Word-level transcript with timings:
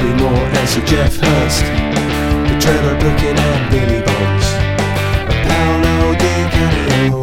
Bobby 0.00 0.22
Moore 0.22 0.32
and 0.32 0.68
Sir 0.68 0.80
Geoff 0.86 1.16
Hurst, 1.16 1.64
the 2.48 2.56
Trevor 2.58 2.96
Brooking 3.00 3.36
and 3.36 3.70
Billy 3.70 4.00
Bonds, 4.00 4.46
Paolo 5.44 6.14
Di 6.16 6.34
Canio, 6.54 7.20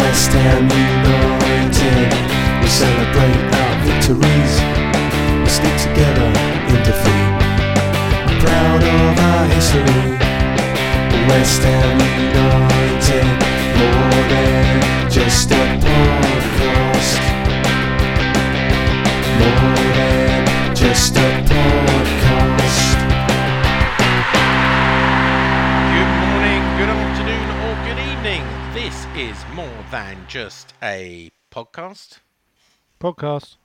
West 0.00 0.32
Ham 0.32 0.64
United. 0.64 2.08
We 2.62 2.68
celebrate 2.68 3.52
our 3.60 3.74
victories, 3.84 4.54
we 5.44 5.48
stick 5.52 5.76
together 5.84 6.28
in 6.72 6.80
defeat. 6.88 7.36
Proud 8.40 8.82
of 8.82 9.18
our 9.28 9.44
history, 9.52 10.16
West 11.28 11.62
Ham 11.64 12.00
United, 12.32 13.28
more 13.76 14.22
than 14.32 15.10
just 15.10 15.50
a 15.50 15.62
podcast. 15.84 17.20
More 19.38 19.87
just 20.78 21.16
a 21.16 21.42
podcast. 21.50 22.98
Good 25.90 26.12
morning, 26.22 26.62
good 26.78 26.88
afternoon, 26.88 27.48
or 27.64 27.74
good 27.84 27.98
evening. 27.98 28.44
This 28.72 29.04
is 29.16 29.36
more 29.54 29.84
than 29.90 30.24
just 30.28 30.74
a 30.80 31.32
podcast. 31.50 32.18
Podcast. 33.00 33.56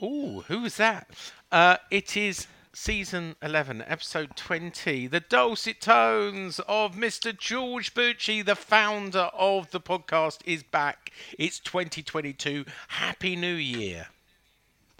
Ooh, 0.00 0.44
who 0.46 0.60
was 0.60 0.76
that? 0.76 1.10
Uh, 1.50 1.78
it 1.90 2.16
is 2.16 2.46
season 2.72 3.34
11, 3.42 3.82
episode 3.88 4.36
20. 4.36 5.08
The 5.08 5.18
dulcet 5.18 5.80
tones 5.80 6.60
of 6.68 6.94
Mr. 6.94 7.36
George 7.36 7.92
Bucci, 7.92 8.44
the 8.44 8.54
founder 8.54 9.30
of 9.36 9.72
the 9.72 9.80
podcast, 9.80 10.42
is 10.44 10.62
back. 10.62 11.10
It's 11.40 11.58
2022. 11.58 12.66
Happy 12.86 13.34
New 13.34 13.56
Year. 13.56 14.06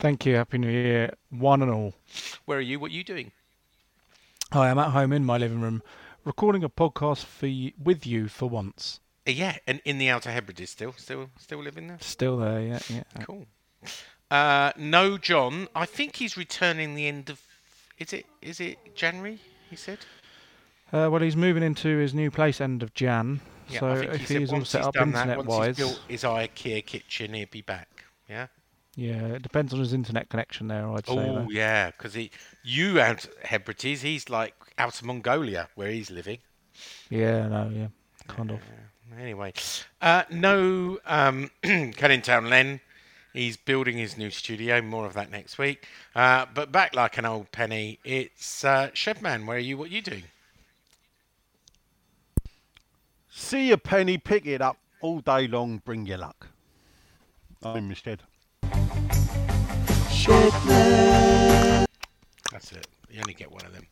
Thank 0.00 0.24
you. 0.24 0.36
Happy 0.36 0.56
New 0.56 0.70
Year, 0.70 1.12
one 1.28 1.60
and 1.60 1.70
all. 1.70 1.92
Where 2.46 2.56
are 2.56 2.62
you? 2.62 2.80
What 2.80 2.90
are 2.90 2.94
you 2.94 3.04
doing? 3.04 3.32
Hi, 4.50 4.70
I'm 4.70 4.78
at 4.78 4.90
home 4.92 5.12
in 5.12 5.26
my 5.26 5.36
living 5.36 5.60
room, 5.60 5.82
recording 6.24 6.64
a 6.64 6.70
podcast 6.70 7.24
for 7.26 7.46
y- 7.46 7.74
with 7.78 8.06
you 8.06 8.26
for 8.28 8.48
once. 8.48 9.00
Uh, 9.28 9.32
yeah, 9.32 9.58
and 9.66 9.82
in 9.84 9.98
the 9.98 10.08
Outer 10.08 10.30
Hebrides 10.30 10.70
still, 10.70 10.94
still, 10.96 11.28
still 11.38 11.62
living 11.62 11.88
there. 11.88 11.98
Still 12.00 12.38
there, 12.38 12.62
yeah, 12.62 12.78
yeah. 12.88 13.02
Cool. 13.24 13.46
Uh, 14.30 14.72
no, 14.78 15.18
John. 15.18 15.68
I 15.74 15.84
think 15.84 16.16
he's 16.16 16.34
returning 16.34 16.94
the 16.94 17.06
end 17.06 17.28
of. 17.28 17.42
Is 17.98 18.14
it? 18.14 18.24
Is 18.40 18.58
it 18.58 18.94
January? 18.94 19.38
He 19.68 19.76
said. 19.76 19.98
Uh, 20.92 21.08
well, 21.12 21.20
he's 21.20 21.36
moving 21.36 21.62
into 21.62 21.98
his 21.98 22.14
new 22.14 22.30
place 22.30 22.60
end 22.60 22.82
of 22.82 22.94
Jan. 22.94 23.40
Yeah, 23.68 23.80
so 23.80 23.90
I 23.90 23.96
think 23.98 24.14
if 24.14 24.28
he 24.28 24.38
he's 24.38 24.52
all 24.52 24.64
set 24.64 24.78
he's 24.78 24.86
up 24.88 24.94
done 24.94 25.12
that, 25.12 25.28
internet 25.28 25.46
once 25.46 25.50
he's 25.50 25.58
wise, 25.58 25.76
built 25.76 26.00
his 26.08 26.22
IKEA 26.24 26.84
kitchen, 26.86 27.34
he'll 27.34 27.46
be 27.50 27.60
back. 27.60 28.04
Yeah. 28.28 28.46
Yeah, 28.96 29.26
it 29.26 29.42
depends 29.42 29.72
on 29.72 29.80
his 29.80 29.92
internet 29.92 30.28
connection 30.28 30.68
there. 30.68 30.88
I'd 30.90 31.06
say. 31.06 31.12
Oh 31.12 31.34
though. 31.34 31.46
yeah, 31.50 31.90
because 31.90 32.14
he, 32.14 32.30
you 32.64 33.00
out 33.00 33.26
Hebrides, 33.44 34.02
he's 34.02 34.28
like 34.28 34.54
out 34.78 35.00
of 35.00 35.06
Mongolia 35.06 35.68
where 35.74 35.90
he's 35.90 36.10
living. 36.10 36.38
Yeah, 37.08 37.48
no, 37.48 37.70
yeah, 37.72 37.88
kind 38.26 38.50
of. 38.50 38.60
Anyway, 39.18 39.52
uh, 40.00 40.22
no, 40.30 40.98
um, 41.06 41.50
Town 41.62 42.48
Len. 42.48 42.80
He's 43.32 43.56
building 43.56 43.96
his 43.96 44.18
new 44.18 44.30
studio. 44.30 44.82
More 44.82 45.06
of 45.06 45.14
that 45.14 45.30
next 45.30 45.56
week. 45.56 45.86
Uh, 46.16 46.46
but 46.52 46.72
back 46.72 46.96
like 46.96 47.16
an 47.16 47.24
old 47.24 47.52
penny, 47.52 48.00
it's 48.02 48.64
uh, 48.64 48.90
Shedman. 48.92 49.46
Where 49.46 49.56
are 49.56 49.60
you? 49.60 49.78
What 49.78 49.90
are 49.90 49.94
you 49.94 50.02
doing? 50.02 50.24
See 53.30 53.70
a 53.70 53.78
penny, 53.78 54.18
pick 54.18 54.46
it 54.46 54.60
up 54.60 54.78
all 55.00 55.20
day 55.20 55.46
long, 55.46 55.78
bring 55.84 56.06
your 56.06 56.18
luck. 56.18 56.48
I'm 57.62 57.76
in 57.76 57.94
That's 62.52 62.72
it. 62.72 62.86
You 63.10 63.20
only 63.20 63.34
get 63.34 63.50
one 63.50 63.64
of 63.64 63.72
them. 63.72 63.86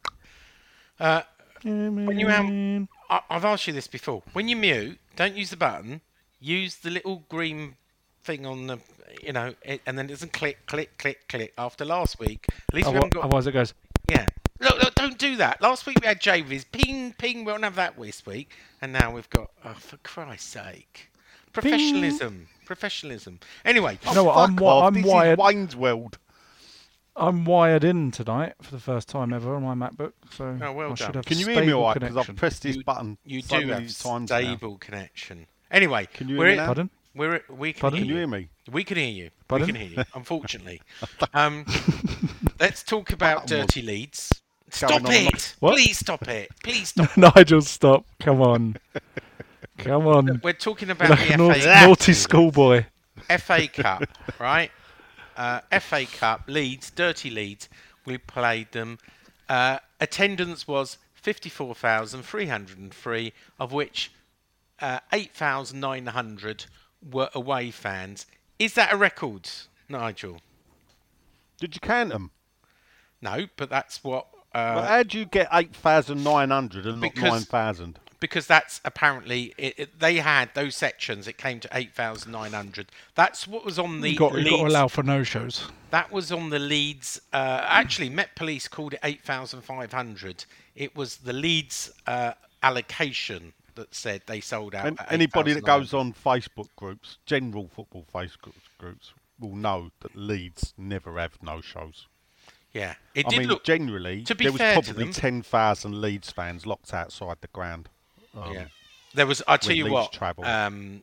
Uh, 1.00 1.22
when 1.62 2.19
you 2.19 2.28
um, 2.28 2.88
I, 3.11 3.21
I've 3.31 3.44
asked 3.44 3.67
you 3.67 3.72
this 3.72 3.87
before. 3.87 4.22
When 4.33 4.49
you 4.49 4.56
mute, 4.56 4.99
don't 5.17 5.37
use 5.37 5.50
the 5.50 5.56
button. 5.56 6.00
Use 6.41 6.77
the 6.77 6.91
little 6.91 7.25
green 7.28 7.77
thing 8.22 8.47
on 8.47 8.69
the, 8.69 8.78
you 9.22 9.33
know, 9.33 9.55
it, 9.62 9.81
and 9.87 9.99
then 9.99 10.06
it 10.06 10.11
doesn't 10.11 10.33
click, 10.33 10.59
click, 10.67 10.97
click, 10.99 11.27
click. 11.28 11.53
After 11.59 11.84
last 11.84 12.21
week, 12.21 12.47
at 12.69 12.75
least 12.75 12.88
we 12.88 12.94
haven't 12.94 13.12
got. 13.12 13.25
Otherwise, 13.25 13.47
it 13.47 13.53
goes. 13.53 13.75
Yeah. 14.11 14.27
Look, 14.61 14.83
look, 14.83 14.94
don't 14.94 15.19
do 15.19 15.37
that. 15.37 15.62
Last 15.62 15.87
week 15.87 15.99
we 16.00 16.06
had 16.06 16.22
his 16.22 16.65
ping, 16.65 17.15
ping. 17.15 17.44
We 17.44 17.53
won't 17.53 17.65
have 17.65 17.77
that 17.77 17.99
this 17.99 18.27
week. 18.27 18.50
And 18.81 18.93
now 18.93 19.12
we've 19.12 19.31
got, 19.31 19.50
oh, 19.65 19.75
for 19.75 19.97
Christ's 19.99 20.49
sake. 20.50 21.11
Professionalism. 21.53 22.49
Professionalism. 22.69 23.41
Anyway, 23.65 23.99
You 24.06 24.15
know 24.15 24.25
what? 24.25 24.37
I'm, 24.37 24.55
wi- 24.56 24.71
off, 24.75 24.84
I'm 24.89 24.93
this 24.95 25.06
wired. 25.06 25.39
is 25.39 25.43
Wayne's 25.43 25.75
World. 25.75 26.19
I'm 27.17 27.47
wired 27.47 27.83
in 27.83 28.11
tonight 28.11 28.53
for 28.61 28.73
the 28.73 28.79
first 28.81 29.09
time 29.09 29.33
ever 29.33 29.55
on 29.55 29.62
my 29.62 29.75
MacBook. 29.75 30.12
So 30.31 30.59
Oh, 30.62 30.73
well 30.75 30.93
I 30.93 30.95
should 30.95 31.06
done. 31.06 31.15
have 31.15 31.25
Can 31.25 31.39
you 31.39 31.47
hear 31.49 31.65
me 31.65 31.73
all 31.73 31.84
right? 31.84 31.99
Because. 31.99 32.29
I've 32.29 32.37
pressed 32.37 32.65
this 32.65 32.77
you, 32.77 32.84
button 32.84 33.17
you 33.25 33.41
so 33.41 33.59
do 33.59 33.69
have 33.69 33.79
times 33.99 34.29
now. 34.31 34.37
stable 34.39 34.77
connection. 34.77 35.47
Anyway, 35.71 36.09
Can 36.12 36.29
you 36.29 36.34
hear 36.34 36.45
we're 36.45 36.51
me 36.51 36.56
now? 36.56 36.67
Pardon? 36.67 36.91
We're 37.15 37.43
we 37.49 37.73
can, 37.73 37.81
Pardon? 37.81 37.97
hear 38.01 38.05
Can 38.05 38.11
you 38.11 38.17
hear 38.19 38.27
me? 38.27 38.49
We 38.71 38.85
can 38.85 38.97
hear 38.99 39.09
you. 39.09 39.31
Pardon? 39.49 39.67
We 39.69 39.73
can 39.73 39.81
hear 39.81 39.99
you. 40.00 40.05
Unfortunately, 40.15 40.83
um, 41.33 41.65
let's 42.61 42.83
talk 42.83 43.12
about 43.15 43.47
dirty 43.47 43.81
leads. 43.81 44.31
Stop 44.69 44.91
going 44.91 45.06
on 45.06 45.12
and 45.15 45.29
it! 45.35 45.55
What? 45.61 45.73
Please 45.73 45.99
stop 45.99 46.29
it! 46.29 46.50
Please 46.62 46.89
stop. 46.95 47.17
Nigel, 47.17 47.62
stop! 47.62 48.05
Come 48.21 48.43
on, 48.43 48.77
come 49.78 50.06
on. 50.06 50.41
We're 50.43 50.53
talking 50.53 50.91
about 50.91 51.11
Like 51.11 51.28
the 51.28 51.34
a 51.34 51.37
naughty, 51.37 51.61
FA, 51.61 51.87
naughty 51.87 52.12
schoolboy. 52.12 52.84
FA 53.39 53.69
Cup, 53.69 54.03
right? 54.39 54.71
Uh, 55.37 55.61
FA 55.81 56.05
Cup 56.06 56.43
Leeds, 56.47 56.91
dirty 56.91 57.31
Leeds. 57.31 57.69
We 58.05 58.19
played 58.19 58.72
them. 58.72 58.99
Uh, 59.49 59.78
attendance 60.00 60.67
was 60.69 60.99
fifty-four 61.15 61.75
thousand 61.75 62.22
three 62.22 62.47
hundred 62.47 62.78
and 62.78 62.93
three, 62.93 63.33
of 63.59 63.72
which 63.72 64.12
uh, 64.81 65.00
eight 65.12 65.33
thousand 65.34 65.81
nine 65.81 66.06
hundred 66.06 66.67
were 67.11 67.31
away 67.34 67.71
fans. 67.71 68.27
Is 68.59 68.75
that 68.75 68.93
a 68.93 68.97
record, 68.97 69.49
Nigel? 69.88 70.38
Did 71.61 71.75
you 71.75 71.81
count 71.81 72.11
them? 72.11 72.31
No, 73.21 73.47
but 73.56 73.69
that's 73.71 74.03
what. 74.05 74.27
Uh, 74.55 74.75
But 74.77 74.88
how 74.88 75.03
do 75.03 75.19
you 75.19 75.27
get 75.27 75.49
8,900 75.53 76.87
and 76.87 77.00
not 77.03 77.17
9,000? 77.17 77.99
Because 78.21 78.47
that's 78.47 78.81
apparently 78.84 79.55
it, 79.56 79.75
it, 79.79 80.01
they 80.01 80.17
had 80.17 80.51
those 80.55 80.75
sections. 80.75 81.29
It 81.29 81.39
came 81.39 81.61
to 81.61 81.69
eight 81.73 81.95
thousand 81.95 82.33
nine 82.33 82.53
hundred. 82.53 82.91
That's 83.15 83.47
what 83.47 83.65
was 83.65 83.79
on 83.79 84.01
the 84.01 84.11
You 84.11 84.19
got, 84.19 84.34
you 84.39 84.45
got 84.51 84.56
to 84.56 84.67
allow 84.67 84.89
for 84.89 85.03
no 85.03 85.23
shows. 85.23 85.67
That 85.91 86.11
was 86.12 86.33
on 86.33 86.51
the 86.51 86.59
Leeds. 86.59 87.21
Uh, 87.33 87.65
actually, 87.65 88.09
Met 88.11 88.34
Police 88.34 88.69
called 88.69 88.95
it 88.95 89.01
eight 89.03 89.23
thousand 89.23 89.62
five 89.62 89.93
hundred. 89.93 90.45
It 90.75 90.97
was 90.97 91.19
the 91.19 91.33
Leeds 91.33 91.93
uh, 92.06 92.33
allocation 92.62 93.53
that 93.75 93.95
said 93.95 94.23
they 94.27 94.41
sold 94.41 94.75
out. 94.75 94.87
And 94.87 95.00
at 95.00 95.12
anybody 95.12 95.53
that 95.55 95.65
goes 95.65 95.95
on 95.95 96.12
Facebook 96.12 96.69
groups, 96.77 97.19
general 97.27 97.69
football 97.69 98.05
Facebook 98.12 98.55
groups, 98.79 99.12
will 99.39 99.55
know 99.56 99.91
that 100.00 100.17
Leeds 100.17 100.75
never 100.76 101.19
have 101.19 101.38
no 101.43 101.61
shows. 101.61 102.06
yeah, 102.73 102.94
it 103.15 103.26
I 103.26 103.29
did 103.31 103.38
mean, 103.38 103.49
look. 103.49 103.65
generally, 103.65 104.25
to 104.25 104.35
be 104.35 104.44
there 104.44 104.53
was 104.53 104.61
fair 104.61 104.75
probably 104.75 105.12
10,000 105.12 106.00
Leeds 106.00 106.31
fans 106.32 106.67
locked 106.67 106.93
outside 106.93 107.37
the 107.41 107.49
ground. 107.49 107.88
Um, 108.44 108.52
yeah, 108.55 108.67
there 109.14 109.26
was. 109.26 109.43
I 109.49 109.56
tell 109.56 109.75
you 109.76 109.90
what. 109.90 110.12
travel. 110.12 110.44
Um, 110.44 111.02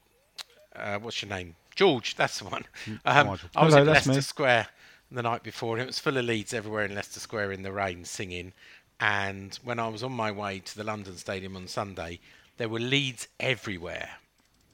uh, 0.75 0.99
what's 0.99 1.21
your 1.21 1.29
name? 1.29 1.55
George. 1.75 2.15
That's 2.15 2.39
the 2.39 2.45
one. 2.45 2.63
Mm, 2.85 2.99
Um, 3.05 3.27
Nigel. 3.27 3.49
I 3.55 3.65
was 3.65 3.73
Hello, 3.73 3.81
in 3.81 3.87
that's 3.93 4.07
Leicester 4.07 4.19
me. 4.19 4.21
Square 4.21 4.67
the 5.11 5.21
night 5.23 5.43
before, 5.43 5.75
and 5.75 5.83
it 5.83 5.87
was 5.87 5.99
full 5.99 6.17
of 6.17 6.25
Leeds 6.25 6.53
everywhere 6.53 6.85
in 6.85 6.95
Leicester 6.95 7.19
Square 7.19 7.51
in 7.51 7.63
the 7.63 7.71
rain, 7.71 8.05
singing. 8.05 8.53
And 8.99 9.53
when 9.63 9.77
I 9.79 9.87
was 9.89 10.03
on 10.03 10.11
my 10.13 10.31
way 10.31 10.59
to 10.59 10.77
the 10.77 10.83
London 10.83 11.17
Stadium 11.17 11.55
on 11.57 11.67
Sunday, 11.67 12.19
there 12.57 12.69
were 12.69 12.79
Leeds 12.79 13.27
everywhere. 13.39 14.09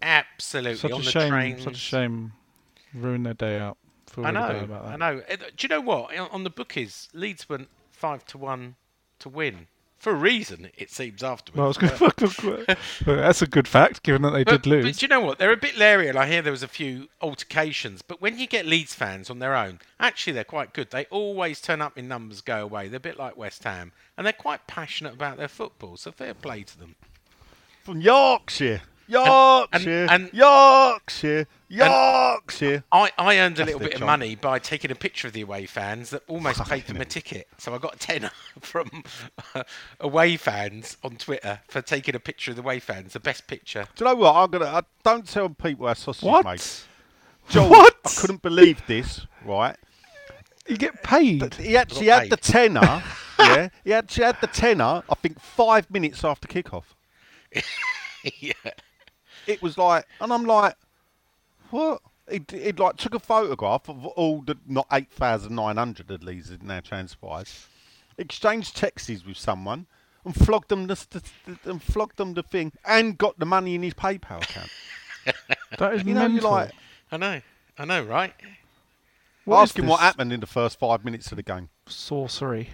Absolutely 0.01 0.75
Such 0.77 0.91
on 0.91 1.01
a 1.01 1.03
the 1.03 1.11
shame. 1.11 1.29
trains. 1.29 1.63
Such 1.63 1.73
a 1.73 1.77
shame. 1.77 2.33
Ruin 2.93 3.23
their 3.23 3.33
day 3.33 3.59
out. 3.59 3.77
Feel 4.07 4.25
I 4.25 4.29
really 4.31 4.41
bad 4.41 4.57
know. 4.57 4.63
about 4.63 4.85
that. 4.85 4.93
I 4.93 4.95
know. 4.97 5.21
Uh, 5.29 5.35
Do 5.35 5.45
you 5.59 5.69
know 5.69 5.81
what? 5.81 6.17
On- 6.17 6.29
On 6.31 6.43
the 6.43 6.49
bookies, 6.49 7.07
Leeds 7.13 7.47
went 7.49 7.69
five 7.91 8.25
to 8.27 8.37
one 8.37 8.75
to 9.19 9.29
win. 9.29 9.67
For 10.01 10.12
a 10.12 10.15
reason. 10.15 10.69
It 10.77 10.89
seems 10.89 11.21
afterwards. 11.24 11.80
Well, 11.80 12.12
I 12.18 12.24
was 12.24 12.36
going. 12.36 12.65
That's 13.06 13.42
a 13.42 13.48
good 13.48 13.68
fact, 13.68 14.03
given 14.03 14.24
that 14.24 14.31
they 14.31 14.44
But, 14.44 14.63
did 14.63 14.65
lose. 14.69 14.86
but 14.86 14.95
do 15.00 15.06
you 15.06 15.07
know 15.07 15.21
what? 15.21 15.38
They're 15.38 15.51
a 15.51 15.57
bit 15.57 15.77
leery, 15.77 16.07
and 16.09 16.18
I 16.18 16.27
hear 16.27 16.42
there 16.42 16.51
was 16.51 16.63
a 16.63 16.68
few 16.68 17.07
altercations. 17.21 18.01
But 18.01 18.19
when 18.21 18.39
you 18.39 18.48
get 18.48 18.65
Leeds 18.65 18.94
fans 18.95 19.30
on 19.30 19.39
their 19.39 19.56
own, 19.56 19.80
actually 20.00 20.33
they're 20.33 20.44
quite 20.44 20.74
good. 20.74 20.89
They 20.92 21.06
always 21.06 21.62
turn 21.62 21.81
up 21.81 21.98
in 21.98 22.07
numbers, 22.07 22.42
go 22.42 22.63
away. 22.63 22.88
They're 22.88 22.98
a 22.98 23.00
bit 23.00 23.19
like 23.19 23.38
West 23.38 23.63
Ham, 23.63 23.92
and 24.18 24.25
they're 24.25 24.33
quite 24.33 24.65
passionate 24.68 25.13
about 25.13 25.38
their 25.38 25.48
football. 25.48 25.95
So 25.98 26.12
fair 26.12 26.33
play 26.33 26.63
to 26.63 26.77
them. 26.80 26.95
From 27.83 28.01
Yorkshire. 28.01 28.81
Yorkshire. 29.11 30.07
and- 30.09 30.29
Yorkshire. 30.33 31.47
Yorkshire. 31.69 32.83
I, 32.91 33.11
I 33.17 33.37
earned 33.39 33.59
a 33.59 33.65
little 33.65 33.79
the 33.79 33.85
bit 33.89 33.95
of 33.95 34.01
money 34.01 34.35
by 34.35 34.59
taking 34.59 34.91
a 34.91 34.95
picture 34.95 35.27
of 35.27 35.33
the 35.33 35.41
away 35.41 35.65
fans 35.65 36.09
that 36.09 36.23
almost 36.27 36.63
paid 36.69 36.85
them 36.87 36.99
a 36.99 37.05
ticket. 37.05 37.47
So 37.57 37.73
I 37.73 37.77
got 37.77 37.95
a 37.95 37.97
tenner 37.99 38.31
from 38.61 39.03
uh, 39.55 39.63
away 39.99 40.35
fans 40.37 40.97
on 41.03 41.15
Twitter 41.17 41.61
for 41.69 41.81
taking 41.81 42.13
a 42.15 42.19
picture 42.19 42.51
of 42.51 42.57
the 42.57 42.63
away 42.63 42.79
fans, 42.79 43.13
the 43.13 43.19
best 43.21 43.47
picture. 43.47 43.87
Do 43.95 44.03
you 44.05 44.11
know 44.11 44.15
what? 44.15 44.35
I'm 44.35 44.49
gonna. 44.51 44.65
I 44.65 44.81
don't 45.03 45.27
tell 45.27 45.49
people 45.49 45.87
how 45.87 45.93
sausage 45.93 46.23
what? 46.23 46.45
is 46.55 46.85
made. 47.47 47.51
Joel, 47.53 47.69
What? 47.69 47.95
I 48.05 48.09
couldn't 48.17 48.41
believe 48.41 48.85
this. 48.87 49.25
Right? 49.45 49.75
You 50.67 50.77
get 50.77 51.01
paid. 51.03 51.53
He 51.55 51.75
actually 51.75 52.05
Got 52.07 52.23
had 52.23 52.31
the 52.31 52.37
paid. 52.37 52.51
tenner. 52.51 53.03
yeah. 53.39 53.69
He 53.83 53.93
actually 53.93 54.25
had 54.25 54.37
the 54.41 54.47
tenner. 54.47 55.03
I 55.09 55.15
think 55.15 55.39
five 55.39 55.89
minutes 55.89 56.23
after 56.23 56.47
kickoff. 56.47 56.83
yeah. 58.39 58.53
It 59.51 59.62
was 59.62 59.77
like, 59.77 60.06
and 60.19 60.31
I'm 60.31 60.45
like, 60.45 60.75
what? 61.69 62.01
It, 62.27 62.53
it 62.53 62.80
like 62.80 62.98
took 62.98 63.13
a 63.13 63.19
photograph 63.19 63.89
of 63.89 64.06
all 64.06 64.42
the 64.42 64.57
not 64.65 64.88
eight 64.92 65.12
thousand 65.12 65.56
nine 65.56 65.77
hundred 65.77 66.12
at 66.12 66.24
least 66.24 66.51
it 66.51 66.63
now 66.63 66.80
transpires. 66.80 67.68
Exchanged 68.18 68.75
texts 68.75 69.25
with 69.25 69.38
someone 69.38 69.88
and 70.24 70.36
flogged 70.36 70.69
them 70.69 70.88
the, 70.88 70.95
the, 71.09 71.21
the 71.45 71.71
and 71.71 71.83
flogged 71.83 72.18
them 72.18 72.33
the 72.33 72.44
thing 72.44 72.71
and 72.86 73.18
got 73.18 73.38
the 73.39 73.45
money 73.45 73.75
in 73.75 73.83
his 73.83 73.94
PayPal 73.94 74.44
account. 74.44 74.69
That 75.77 75.94
is 75.94 76.03
you 76.03 76.13
know, 76.13 76.24
you 76.24 76.33
mental. 76.33 76.51
like 76.51 76.71
I 77.12 77.18
know. 77.18 77.42
I 77.77 77.86
know, 77.86 78.03
right? 78.03 78.33
What 79.45 79.63
is 79.63 79.69
ask 79.69 79.80
him 79.80 79.88
what 79.88 80.00
happened 80.01 80.33
in 80.33 80.39
the 80.39 80.48
first 80.48 80.77
five 80.77 81.06
minutes 81.06 81.31
of 81.31 81.38
the 81.38 81.44
game. 81.44 81.69
Sorcery. 81.88 82.71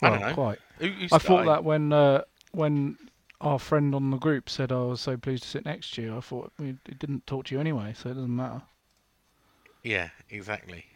I 0.00 0.10
don't 0.10 0.20
know. 0.20 0.34
Quite. 0.34 0.58
Who, 0.78 0.88
who 0.88 1.06
I 1.12 1.18
thought 1.18 1.46
that 1.46 1.64
when 1.64 1.92
uh, 1.92 2.22
when 2.52 2.98
our 3.42 3.58
friend 3.58 3.94
on 3.94 4.10
the 4.10 4.16
group 4.16 4.48
said 4.48 4.72
I 4.72 4.82
was 4.82 5.00
so 5.00 5.16
pleased 5.16 5.42
to 5.42 5.48
sit 5.48 5.64
next 5.64 5.92
to 5.94 6.02
you, 6.02 6.16
I 6.16 6.20
thought 6.20 6.52
we 6.58 6.70
it 6.86 6.98
didn't 6.98 7.26
talk 7.26 7.46
to 7.46 7.54
you 7.54 7.60
anyway, 7.60 7.94
so 7.96 8.10
it 8.10 8.14
doesn't 8.14 8.34
matter. 8.34 8.62
Yeah, 9.82 10.10
exactly. 10.30 10.86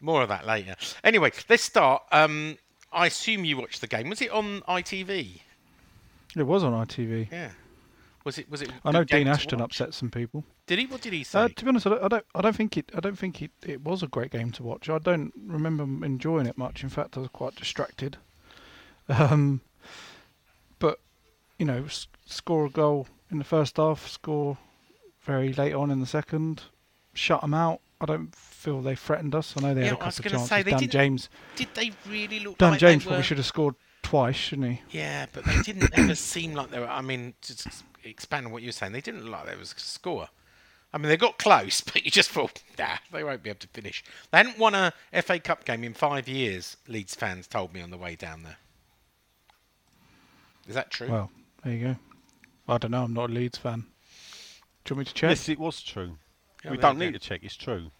More 0.00 0.22
of 0.22 0.28
that 0.28 0.46
later. 0.46 0.76
Anyway, 1.02 1.30
let's 1.48 1.62
start. 1.62 2.02
Um, 2.10 2.58
I 2.92 3.06
assume 3.06 3.44
you 3.44 3.56
watched 3.56 3.80
the 3.80 3.86
game. 3.86 4.08
Was 4.08 4.22
it 4.22 4.30
on 4.30 4.62
ITV? 4.62 5.40
It 6.36 6.42
was 6.42 6.64
on 6.64 6.72
ITV. 6.86 7.30
Yeah. 7.30 7.50
Was 8.24 8.38
it? 8.38 8.50
Was 8.50 8.62
it? 8.62 8.70
I 8.84 8.90
know 8.90 9.04
Dean 9.04 9.28
Ashton 9.28 9.60
upset 9.60 9.92
some 9.92 10.10
people. 10.10 10.44
Did 10.66 10.78
he? 10.78 10.86
What 10.86 11.02
did 11.02 11.12
he 11.12 11.24
say? 11.24 11.40
Uh, 11.40 11.48
to 11.48 11.64
be 11.64 11.68
honest, 11.68 11.86
I 11.86 11.90
don't, 11.90 12.02
I 12.04 12.08
don't. 12.08 12.26
I 12.34 12.40
don't 12.40 12.56
think 12.56 12.76
it. 12.78 12.90
I 12.94 13.00
don't 13.00 13.18
think 13.18 13.42
it. 13.42 13.50
It 13.66 13.82
was 13.82 14.02
a 14.02 14.06
great 14.06 14.30
game 14.30 14.50
to 14.52 14.62
watch. 14.62 14.88
I 14.88 14.98
don't 14.98 15.32
remember 15.46 15.84
enjoying 16.04 16.46
it 16.46 16.56
much. 16.56 16.82
In 16.82 16.88
fact, 16.88 17.18
I 17.18 17.20
was 17.20 17.28
quite 17.30 17.54
distracted. 17.56 18.16
Um, 19.06 19.60
you 21.58 21.66
know, 21.66 21.84
s- 21.84 22.06
score 22.26 22.66
a 22.66 22.70
goal 22.70 23.06
in 23.30 23.38
the 23.38 23.44
first 23.44 23.76
half, 23.76 24.06
score 24.08 24.58
very 25.22 25.52
late 25.52 25.72
on 25.72 25.90
in 25.90 26.00
the 26.00 26.06
second, 26.06 26.62
shut 27.14 27.40
them 27.40 27.54
out. 27.54 27.80
I 28.00 28.06
don't 28.06 28.34
feel 28.34 28.82
they 28.82 28.96
threatened 28.96 29.34
us. 29.34 29.54
I 29.56 29.60
know 29.60 29.74
they 29.74 29.82
Yeah, 29.82 29.86
had 29.90 29.94
a 29.94 29.96
couple 29.98 30.26
of 30.26 30.32
chances. 30.32 30.48
say, 30.48 30.62
they 30.62 30.70
Dan 30.72 30.80
didn't- 30.80 30.92
James, 30.92 31.28
Did 31.56 31.68
they 31.74 31.92
really 32.08 32.40
look 32.40 32.58
Dan 32.58 32.72
like 32.72 32.80
James 32.80 33.04
they 33.04 33.08
probably 33.08 33.22
should 33.24 33.38
have 33.38 33.46
scored 33.46 33.76
twice, 34.02 34.36
shouldn't 34.36 34.68
he? 34.72 34.82
Yeah, 34.98 35.26
but 35.32 35.44
they 35.44 35.62
didn't 35.62 35.90
ever 35.98 36.14
seem 36.14 36.54
like 36.54 36.70
they 36.70 36.80
were. 36.80 36.88
I 36.88 37.00
mean, 37.00 37.34
just 37.40 37.66
expand 38.02 38.46
on 38.46 38.52
what 38.52 38.62
you 38.62 38.68
were 38.68 38.72
saying. 38.72 38.92
They 38.92 39.00
didn't 39.00 39.22
look 39.24 39.32
like 39.32 39.46
they 39.46 39.56
was 39.56 39.72
a 39.72 39.78
score. 39.80 40.28
I 40.92 40.98
mean, 40.98 41.08
they 41.08 41.16
got 41.16 41.38
close, 41.38 41.80
but 41.92 42.04
you 42.04 42.10
just 42.10 42.30
thought, 42.30 42.62
nah, 42.78 42.98
they 43.10 43.24
won't 43.24 43.42
be 43.42 43.50
able 43.50 43.60
to 43.60 43.68
finish. 43.68 44.04
They 44.30 44.38
hadn't 44.38 44.58
won 44.58 44.74
a 44.74 44.92
FA 45.22 45.38
Cup 45.40 45.64
game 45.64 45.82
in 45.84 45.94
five 45.94 46.28
years. 46.28 46.76
Leeds 46.86 47.14
fans 47.14 47.46
told 47.46 47.72
me 47.72 47.80
on 47.80 47.90
the 47.90 47.96
way 47.98 48.14
down 48.16 48.42
there. 48.42 48.58
Is 50.68 50.74
that 50.74 50.90
true? 50.90 51.08
Well, 51.10 51.30
there 51.64 51.72
you 51.74 51.84
go. 51.86 51.96
I 52.68 52.78
don't 52.78 52.90
know. 52.90 53.04
I'm 53.04 53.12
not 53.14 53.30
a 53.30 53.32
Leeds 53.32 53.58
fan. 53.58 53.84
Do 54.84 54.94
you 54.94 54.96
want 54.96 54.98
me 54.98 55.04
to 55.06 55.14
check? 55.14 55.30
Yes, 55.30 55.48
it 55.48 55.58
was 55.58 55.82
true. 55.82 56.16
Yeah, 56.64 56.70
we 56.72 56.76
don't 56.78 56.98
need 56.98 57.12
go. 57.12 57.18
to 57.18 57.18
check. 57.18 57.40
It's 57.42 57.56
true. 57.56 57.90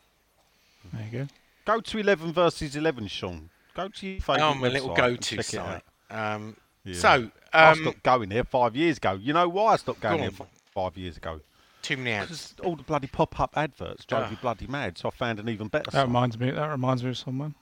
There 0.93 1.03
you 1.11 1.19
go. 1.21 1.27
Go 1.67 1.81
to 1.81 1.99
eleven 1.99 2.33
versus 2.33 2.77
eleven, 2.77 3.07
Sean. 3.07 3.51
Go 3.75 3.89
to 3.89 4.07
your 4.07 4.21
favourite 4.21 4.43
Oh, 4.43 4.55
my 4.55 4.69
little 4.69 4.95
go-to 4.95 5.43
site. 5.43 5.83
Um, 6.11 6.57
Yeah. 6.85 6.95
So, 6.95 7.31
I 7.53 7.71
um, 7.73 7.79
stopped 7.81 8.03
going 8.03 8.29
there 8.29 8.45
five 8.45 8.77
years 8.77 8.99
ago. 8.99 9.15
You 9.15 9.33
know 9.33 9.49
why 9.49 9.73
I 9.73 9.77
stopped 9.77 10.01
going 10.01 10.17
Go 10.19 10.23
there 10.31 10.47
f- 10.47 10.61
five 10.73 10.97
years 10.97 11.17
ago? 11.17 11.41
too 11.83 11.97
many 11.99 12.13
ads. 12.13 12.55
All 12.63 12.77
the 12.77 12.83
bloody 12.83 13.07
pop-up 13.09 13.53
adverts 13.57 14.05
drove 14.07 14.25
Ah. 14.25 14.31
you 14.31 14.37
bloody 14.37 14.67
mad. 14.67 14.97
So 14.99 15.09
I 15.09 15.11
found 15.11 15.39
an 15.41 15.49
even 15.49 15.69
better. 15.69 15.85
That 15.91 15.93
site. 15.93 16.07
reminds 16.07 16.39
me. 16.39 16.51
That 16.51 16.71
reminds 16.71 17.03
me 17.03 17.11
of 17.11 17.19
someone. 17.19 17.55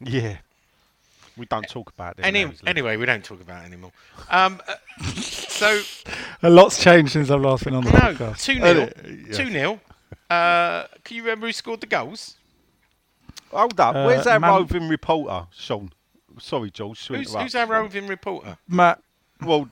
Yeah. 0.00 0.38
We 1.36 1.46
don't 1.46 1.68
talk 1.68 1.90
about 1.90 2.18
it. 2.18 2.24
Any, 2.24 2.46
anyway, 2.66 2.96
we 2.96 3.06
don't 3.06 3.24
talk 3.24 3.40
about 3.40 3.62
it 3.62 3.66
anymore. 3.66 3.92
Um, 4.30 4.60
uh, 4.68 4.74
so, 5.12 5.80
A 6.42 6.50
lot's 6.50 6.82
changed 6.82 7.12
since 7.12 7.30
I've 7.30 7.40
last 7.40 7.64
been 7.64 7.74
on 7.74 7.84
the 7.84 7.90
no, 7.90 7.98
podcast. 7.98 8.42
2 8.42 8.60
Uh, 8.62 9.26
0. 9.32 9.44
2 9.46 9.50
0. 9.52 9.80
Uh, 10.28 10.86
can 11.04 11.16
you 11.16 11.22
remember 11.22 11.46
who 11.46 11.52
scored 11.52 11.80
the 11.80 11.86
goals? 11.86 12.36
Hold 13.50 13.78
up. 13.80 13.94
Uh, 13.94 14.04
Where's 14.04 14.26
our 14.26 14.40
Man- 14.40 14.50
roving 14.50 14.88
reporter, 14.88 15.46
Sean? 15.54 15.92
Sorry, 16.38 16.70
George. 16.70 17.06
Who's, 17.06 17.28
interrupt. 17.28 17.42
who's 17.42 17.54
our 17.54 17.66
roving 17.66 18.06
reporter? 18.06 18.56
Matt, 18.68 19.02
Well, 19.42 19.68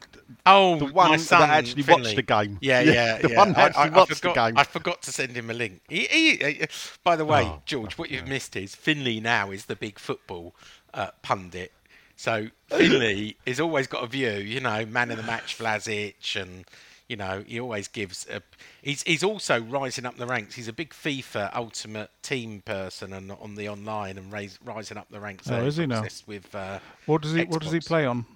Oh, 0.46 0.78
The 0.78 0.86
one 0.86 1.10
my 1.10 1.16
that 1.16 1.50
actually 1.50 1.82
Finley. 1.82 2.02
watched 2.02 2.16
the 2.16 2.22
game. 2.22 2.58
Yeah, 2.60 2.80
Yeah, 2.82 2.92
yeah, 2.92 3.18
the 3.18 3.30
yeah. 3.30 3.36
one 3.38 3.52
that 3.52 3.58
I- 3.58 3.66
actually 3.66 3.82
I, 3.82 3.88
watched 3.98 4.08
the 4.22 4.28
I 4.28 4.32
forgot, 4.32 4.48
game. 4.48 4.58
I 4.58 4.64
forgot 4.64 5.02
to 5.02 5.12
send 5.12 5.32
him 5.36 5.50
a 5.50 5.54
link. 5.54 5.80
He, 5.88 6.04
he, 6.06 6.36
he- 6.36 6.66
by 7.04 7.16
the 7.16 7.24
way, 7.24 7.42
Oh, 7.44 7.62
George, 7.66 7.96
what 7.98 8.10
you've 8.10 8.28
missed 8.28 8.54
is 8.56 8.74
Finley 8.74 9.20
now 9.20 9.50
is 9.50 9.64
the 9.66 9.76
big 9.76 9.98
football 9.98 10.54
uh, 10.94 11.10
pundit. 11.22 11.72
So 12.16 12.48
Finley 12.68 13.36
has 13.46 13.60
always 13.60 13.86
got 13.86 14.04
a 14.04 14.06
view, 14.06 14.32
you 14.32 14.60
know, 14.60 14.84
man 14.84 15.10
of 15.10 15.16
the 15.16 15.22
match, 15.22 15.56
Vlasic, 15.56 16.40
and 16.40 16.64
you 17.08 17.16
know 17.16 17.42
he 17.46 17.58
always 17.58 17.88
gives. 17.88 18.26
A, 18.30 18.42
he's 18.82 19.02
he's 19.04 19.24
also 19.24 19.60
rising 19.60 20.04
up 20.04 20.16
the 20.18 20.26
ranks. 20.26 20.54
He's 20.54 20.68
a 20.68 20.72
big 20.72 20.90
FIFA 20.90 21.54
Ultimate 21.56 22.10
Team 22.22 22.60
person 22.60 23.12
and 23.14 23.32
on 23.32 23.54
the 23.54 23.68
online 23.68 24.18
and 24.18 24.30
raise, 24.30 24.58
rising 24.62 24.98
up 24.98 25.08
the 25.10 25.18
ranks. 25.18 25.48
Oh, 25.48 25.56
there. 25.56 25.66
is 25.66 25.78
he 25.78 25.86
now? 25.86 26.04
With 26.26 26.54
uh, 26.54 26.80
what 27.06 27.22
does 27.22 27.32
he 27.32 27.44
what 27.44 27.62
does 27.62 27.72
he 27.72 27.80
play 27.80 28.04
on? 28.04 28.26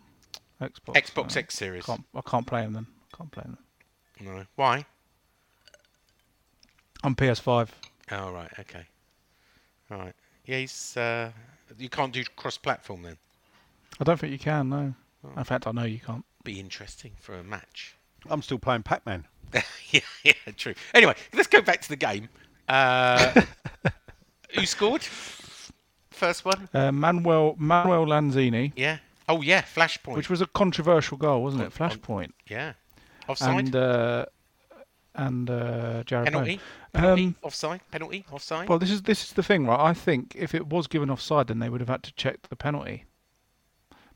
Xbox. 0.61 0.95
Xbox 0.95 1.37
Uh, 1.37 1.41
X 1.41 1.55
Series. 1.55 1.85
Can't, 1.85 2.05
I 2.15 2.21
can't 2.23 2.47
play 2.47 2.63
him 2.63 2.73
then. 2.73 2.87
Can't 3.17 3.31
play 3.31 3.43
him. 3.43 3.59
Then. 4.19 4.35
No. 4.35 4.45
Why? 4.57 4.87
On 7.03 7.15
PS5. 7.15 7.69
Oh 8.13 8.33
right, 8.33 8.51
okay. 8.61 8.87
All 9.91 9.99
right. 9.99 10.15
Yeah, 10.47 10.59
he's. 10.59 10.97
Uh, 10.97 11.31
you 11.79 11.89
can't 11.89 12.13
do 12.13 12.25
cross-platform 12.37 13.03
then. 13.03 13.17
I 14.01 14.05
don't 14.05 14.19
think 14.19 14.33
you 14.33 14.39
can. 14.39 14.69
No. 14.69 14.95
Oh. 15.25 15.39
In 15.39 15.45
fact, 15.45 15.67
I 15.67 15.73
know 15.73 15.85
you 15.85 15.99
can't. 16.01 16.25
Be 16.45 16.61
interesting 16.61 17.13
for 17.21 17.35
a 17.35 17.43
match. 17.45 17.97
I'm 18.29 18.43
still 18.43 18.59
playing 18.59 18.83
Pac-Man. 18.83 19.27
yeah, 19.91 20.01
yeah, 20.25 20.33
true. 20.57 20.75
Anyway, 20.95 21.15
let's 21.33 21.49
go 21.49 21.61
back 21.63 21.81
to 21.83 21.89
the 21.89 21.97
game. 21.97 22.29
Uh, 22.69 23.43
who 24.55 24.67
scored? 24.67 25.03
First 26.11 26.45
one. 26.45 26.69
Uh, 26.73 26.93
Manuel 26.93 27.55
Manuel 27.59 28.07
Lanzini, 28.07 28.73
Yeah. 28.77 28.99
Oh 29.29 29.41
yeah, 29.43 29.63
flashpoint. 29.63 30.17
which 30.17 30.29
was 30.29 30.41
a 30.43 30.47
controversial 30.47 31.17
goal, 31.17 31.43
wasn't 31.43 31.63
it? 31.63 31.81
On- 31.81 31.91
on- 31.91 31.99
Flashpoint. 31.99 32.33
yeah. 32.49 32.75
Offside. 33.29 33.59
And 33.59 33.77
uh, 33.77 34.27
and 35.15 35.49
uh, 35.49 36.03
Jarrod 36.05 36.25
penalty. 36.25 36.61
Penalty. 36.93 37.25
Um, 37.25 37.37
offside. 37.43 37.81
Penalty. 37.91 38.25
Offside. 38.33 38.69
Well, 38.69 38.79
this 38.79 38.91
is 38.91 39.03
this 39.03 39.25
is 39.25 39.33
the 39.33 39.43
thing, 39.43 39.67
right? 39.67 39.79
I 39.81 39.95
think 39.95 40.35
if 40.37 40.55
it 40.55 40.67
was 40.67 40.87
given 40.87 41.11
offside, 41.11 41.49
then 41.49 41.59
they 41.59 41.69
would 41.69 41.81
have 41.81 41.89
had 41.89 42.03
to 42.05 42.13
check 42.15 42.49
the 42.49 42.57
penalty 42.57 43.05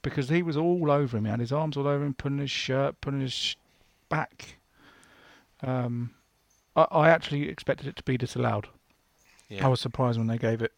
because 0.02 0.28
he 0.28 0.42
was 0.42 0.56
all 0.56 0.90
over 0.90 1.16
him. 1.16 1.24
He 1.24 1.30
had 1.30 1.40
his 1.40 1.52
arms 1.52 1.76
all 1.76 1.86
over 1.86 2.04
him, 2.04 2.14
putting 2.14 2.38
his 2.38 2.50
shirt, 2.50 3.00
putting 3.00 3.20
his 3.20 3.32
sh- 3.32 3.56
back. 4.08 4.56
Um, 5.62 6.10
I, 6.76 6.86
I 6.90 7.08
actually 7.10 7.48
expected 7.48 7.86
it 7.88 7.96
to 7.96 8.02
be 8.02 8.16
disallowed. 8.16 8.68
yeah. 9.48 9.64
I 9.64 9.68
was 9.68 9.80
surprised 9.80 10.18
when 10.18 10.28
they 10.28 10.38
gave 10.38 10.62
it. 10.62 10.72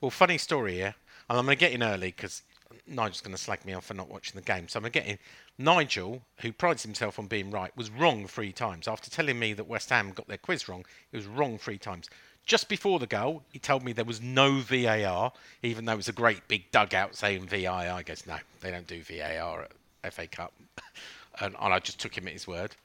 Well, 0.00 0.10
funny 0.10 0.38
story 0.38 0.74
here, 0.74 0.94
and 1.28 1.38
I'm 1.38 1.44
going 1.44 1.56
to 1.56 1.60
get 1.60 1.72
in 1.72 1.82
early 1.82 2.08
because 2.08 2.42
Nigel's 2.86 3.20
going 3.20 3.34
to 3.34 3.42
slag 3.42 3.64
me 3.64 3.72
off 3.72 3.86
for 3.86 3.94
not 3.94 4.08
watching 4.08 4.36
the 4.36 4.44
game. 4.44 4.68
So 4.68 4.78
I'm 4.78 4.82
going 4.82 4.92
to 4.92 5.00
get 5.00 5.08
in. 5.08 5.18
Nigel, 5.58 6.22
who 6.38 6.52
prides 6.52 6.82
himself 6.82 7.18
on 7.18 7.26
being 7.26 7.50
right, 7.50 7.76
was 7.76 7.90
wrong 7.90 8.26
three 8.26 8.52
times. 8.52 8.86
After 8.86 9.10
telling 9.10 9.38
me 9.38 9.52
that 9.54 9.66
West 9.66 9.90
Ham 9.90 10.12
got 10.12 10.28
their 10.28 10.38
quiz 10.38 10.68
wrong, 10.68 10.84
he 11.10 11.16
was 11.16 11.26
wrong 11.26 11.58
three 11.58 11.78
times. 11.78 12.08
Just 12.44 12.68
before 12.68 12.98
the 13.00 13.06
goal, 13.06 13.42
he 13.50 13.58
told 13.58 13.82
me 13.82 13.92
there 13.92 14.04
was 14.04 14.22
no 14.22 14.60
VAR, 14.60 15.32
even 15.62 15.84
though 15.84 15.94
it 15.94 15.96
was 15.96 16.08
a 16.08 16.12
great 16.12 16.46
big 16.46 16.70
dugout 16.70 17.16
saying 17.16 17.46
VAR. 17.46 17.86
I 17.90 18.02
guess 18.02 18.26
no, 18.26 18.36
they 18.60 18.70
don't 18.70 18.86
do 18.86 19.02
VAR 19.02 19.66
at 20.04 20.12
FA 20.12 20.28
Cup, 20.28 20.52
and, 21.40 21.56
and 21.60 21.74
I 21.74 21.80
just 21.80 21.98
took 21.98 22.16
him 22.16 22.28
at 22.28 22.32
his 22.32 22.46
word. 22.46 22.76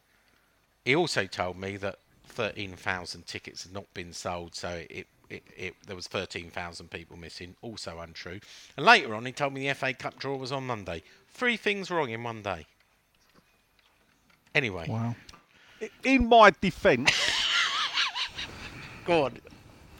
He 0.84 0.96
also 0.96 1.28
told 1.28 1.60
me 1.60 1.78
that 1.78 2.00
13,000 2.30 3.28
tickets 3.28 3.64
had 3.64 3.74
not 3.74 3.94
been 3.94 4.14
sold, 4.14 4.56
so 4.56 4.84
it, 4.90 5.06
it, 5.32 5.44
it, 5.58 5.74
there 5.88 5.96
was 5.96 6.08
13,000 6.08 6.92
people 6.92 7.18
missing. 7.18 7.56
Also 7.62 8.00
untrue. 8.00 8.40
And 8.78 8.86
later 8.86 9.16
on, 9.16 9.26
he 9.26 9.32
told 9.32 9.54
me 9.54 9.68
the 9.68 9.74
FA 9.74 9.94
Cup 9.94 10.20
draw 10.20 10.36
was 10.36 10.52
on 10.52 10.68
Monday. 10.68 11.04
Three 11.34 11.58
things 11.58 11.90
wrong 11.90 12.10
in 12.10 12.24
one 12.24 12.42
day. 12.42 12.66
Anyway, 14.54 14.86
Wow. 14.90 15.16
In 16.04 16.28
my 16.28 16.52
defence, 16.62 17.12
go 19.06 19.26
on. 19.26 19.38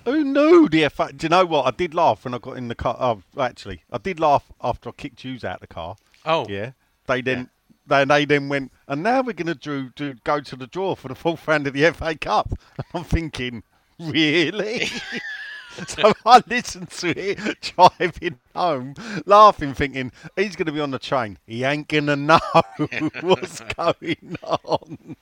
who 0.06 0.24
knew 0.24 0.70
the 0.70 0.88
FA? 0.90 1.12
Do 1.12 1.26
you 1.26 1.30
know 1.30 1.46
what? 1.46 1.66
I 1.66 1.72
did 1.72 1.96
laugh 1.96 2.24
when 2.24 2.36
I 2.36 2.38
got 2.38 2.58
in 2.58 2.68
the 2.68 2.76
car. 2.76 2.96
Oh, 3.00 3.24
actually, 3.42 3.82
I 3.92 3.98
did 3.98 4.20
laugh 4.20 4.52
after 4.62 4.90
I 4.90 4.92
kicked 4.92 5.24
you 5.24 5.40
out 5.44 5.60
the 5.60 5.68
car. 5.68 5.96
Oh, 6.26 6.46
Yeah. 6.48 6.72
They 7.08 7.22
then. 7.22 7.50
They, 7.88 8.06
they 8.06 8.26
then 8.26 8.48
went, 8.48 8.72
and 8.88 9.02
now 9.02 9.22
we're 9.22 9.34
going 9.34 9.48
to 9.48 9.56
do, 9.56 9.90
do 9.96 10.14
go 10.24 10.40
to 10.40 10.56
the 10.56 10.68
draw 10.68 10.94
for 10.96 11.08
the 11.08 11.16
fourth 11.16 11.46
round 11.48 11.66
of 11.66 11.74
the 11.74 11.92
FA 11.92 12.16
Cup. 12.16 12.54
I'm 12.94 13.04
thinking, 13.04 13.64
really? 14.00 14.86
so 15.88 16.14
I 16.26 16.42
listened 16.48 16.90
to 16.92 17.10
it 17.18 17.62
driving 17.76 18.40
home, 18.56 18.96
laughing, 19.26 19.74
thinking 19.74 20.12
he's 20.36 20.56
going 20.56 20.66
to 20.68 20.72
be 20.72 20.80
on 20.80 20.92
the 20.92 21.00
train. 21.00 21.38
He 21.46 21.64
ain't 21.64 21.88
going 21.88 22.08
to 22.08 22.16
know 22.16 22.40
what's 23.22 23.62
going 23.62 24.38
on. 24.44 25.16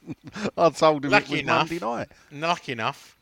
I 0.58 0.70
told 0.70 1.06
him 1.06 1.12
Lucky 1.12 1.26
it 1.26 1.32
was 1.32 1.42
enough. 1.42 1.70
Monday 1.72 1.86
night. 1.86 2.08
lucky 2.32 2.72
enough, 2.72 3.18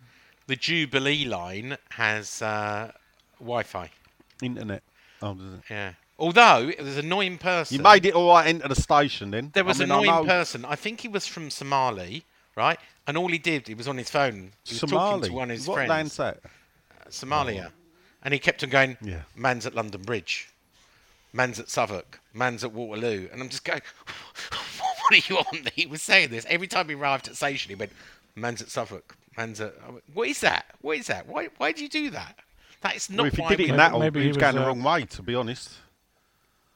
the 0.48 0.56
Jubilee 0.56 1.26
line 1.26 1.78
has 1.92 2.42
uh, 2.42 2.92
Wi-Fi. 3.40 3.90
Internet. 4.42 4.84
Oh, 5.22 5.34
does 5.34 5.54
it? 5.54 5.60
Yeah. 5.70 5.94
Although 6.20 6.72
there's 6.80 6.98
an 6.98 7.06
annoying 7.06 7.38
person. 7.38 7.78
You 7.78 7.84
made 7.84 8.06
it 8.06 8.16
all 8.16 8.30
right 8.30 8.48
into 8.48 8.68
the 8.68 8.76
station 8.76 9.32
then. 9.32 9.52
There 9.54 9.64
was 9.64 9.80
I 9.82 9.84
an 9.84 9.90
mean, 9.90 10.00
I 10.00 10.02
annoying 10.04 10.28
know 10.28 10.34
person. 10.34 10.66
I 10.66 10.76
think 10.76 11.02
he 11.02 11.08
was 11.08 11.28
from 11.28 11.50
Somali, 11.50 12.24
right? 12.58 12.80
And 13.06 13.16
all 13.18 13.30
he 13.30 13.38
did, 13.38 13.68
he 13.68 13.74
was 13.76 13.88
on 13.88 13.98
his 13.98 14.10
phone. 14.10 14.52
He 14.66 14.74
was 14.74 14.82
talking 14.82 15.22
to 15.30 15.34
one 15.34 15.50
of 15.52 15.58
his 15.58 15.68
what 15.68 15.76
friends. 15.76 15.90
land's 15.90 16.18
that? 16.18 16.40
Somalia. 17.10 17.72
And 18.24 18.34
he 18.34 18.40
kept 18.40 18.64
on 18.64 18.70
going, 18.70 18.98
Yeah. 19.02 19.22
man's 19.36 19.66
at 19.66 19.74
London 19.76 20.02
Bridge, 20.02 20.50
man's 21.32 21.60
at 21.60 21.70
Southwark, 21.70 22.20
man's 22.34 22.64
at 22.66 22.74
Waterloo. 22.74 23.30
And 23.32 23.42
I'm 23.42 23.48
just 23.48 23.64
going, 23.64 23.82
what 24.50 25.14
are 25.14 25.16
you 25.34 25.38
on? 25.38 25.68
He 25.74 25.86
was 25.86 26.02
saying 26.02 26.32
this. 26.32 26.46
Every 26.50 26.68
time 26.68 26.90
he 26.90 26.96
arrived 26.96 27.28
at 27.30 27.36
station, 27.38 27.70
he 27.70 27.76
went, 27.76 27.92
man's 28.36 28.62
at 28.62 28.70
Southwark, 28.70 29.16
man's 29.38 29.62
at... 29.62 29.74
Went, 29.90 30.04
what 30.14 30.28
is 30.28 30.42
that? 30.42 30.66
What 30.82 30.98
is 30.98 31.08
that? 31.08 31.28
Why, 31.28 31.48
why 31.58 31.72
do 31.72 31.84
you 31.84 31.90
do 31.90 32.10
that? 32.10 32.40
That 32.82 32.96
is 32.96 33.10
not 33.10 33.24
Well, 33.24 33.26
if 33.28 33.36
he 33.36 33.42
did 33.44 33.52
it 33.52 33.58
we- 33.60 33.70
in 33.70 33.70
Maybe- 33.72 33.78
that 33.78 33.94
order, 33.94 34.04
maybe 34.06 34.20
he 34.20 34.24
he 34.26 34.30
was 34.30 34.38
was, 34.38 34.42
going 34.42 34.56
the 34.56 34.64
uh, 34.64 34.68
wrong 34.68 34.84
way, 34.84 35.06
to 35.06 35.22
be 35.22 35.36
honest. 35.36 35.72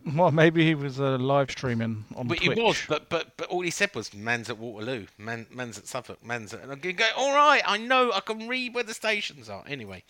Well, 0.15 0.31
maybe 0.31 0.65
he 0.65 0.73
was 0.73 0.99
uh, 0.99 1.17
live 1.17 1.51
streaming 1.51 2.05
on 2.15 2.27
But 2.27 2.39
Twitch. 2.39 2.57
he 2.57 2.61
was, 2.63 2.81
but 2.87 3.07
but 3.09 3.37
but 3.37 3.47
all 3.49 3.61
he 3.61 3.69
said 3.69 3.93
was 3.93 4.13
"man's 4.13 4.49
at 4.49 4.57
Waterloo, 4.57 5.05
man, 5.17 5.45
man's 5.51 5.77
at 5.77 5.85
Suffolk, 5.87 6.25
man's 6.25 6.53
at." 6.53 6.61
And 6.63 6.71
I'm 6.71 6.79
going, 6.79 6.95
go, 6.95 7.07
all 7.15 7.33
right, 7.35 7.61
I 7.65 7.77
know, 7.77 8.11
I 8.11 8.19
can 8.21 8.47
read 8.47 8.73
where 8.73 8.83
the 8.83 8.93
stations 8.95 9.47
are. 9.49 9.63
Anyway, 9.67 10.03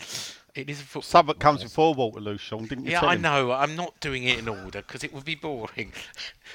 it 0.55 0.69
is 0.69 0.79
a 0.79 0.83
football. 0.83 1.01
Southwark 1.01 1.39
comes 1.39 1.59
podcast. 1.59 1.63
before 1.63 1.93
Waterloo, 1.93 2.37
Sean, 2.37 2.65
didn't 2.67 2.85
you 2.85 2.91
Yeah, 2.91 3.05
I 3.05 3.15
him? 3.15 3.21
know. 3.21 3.51
I'm 3.51 3.75
not 3.75 3.99
doing 3.99 4.23
it 4.23 4.39
in 4.39 4.47
order 4.47 4.81
because 4.81 5.03
it 5.03 5.13
would 5.13 5.25
be 5.25 5.35
boring. 5.35 5.91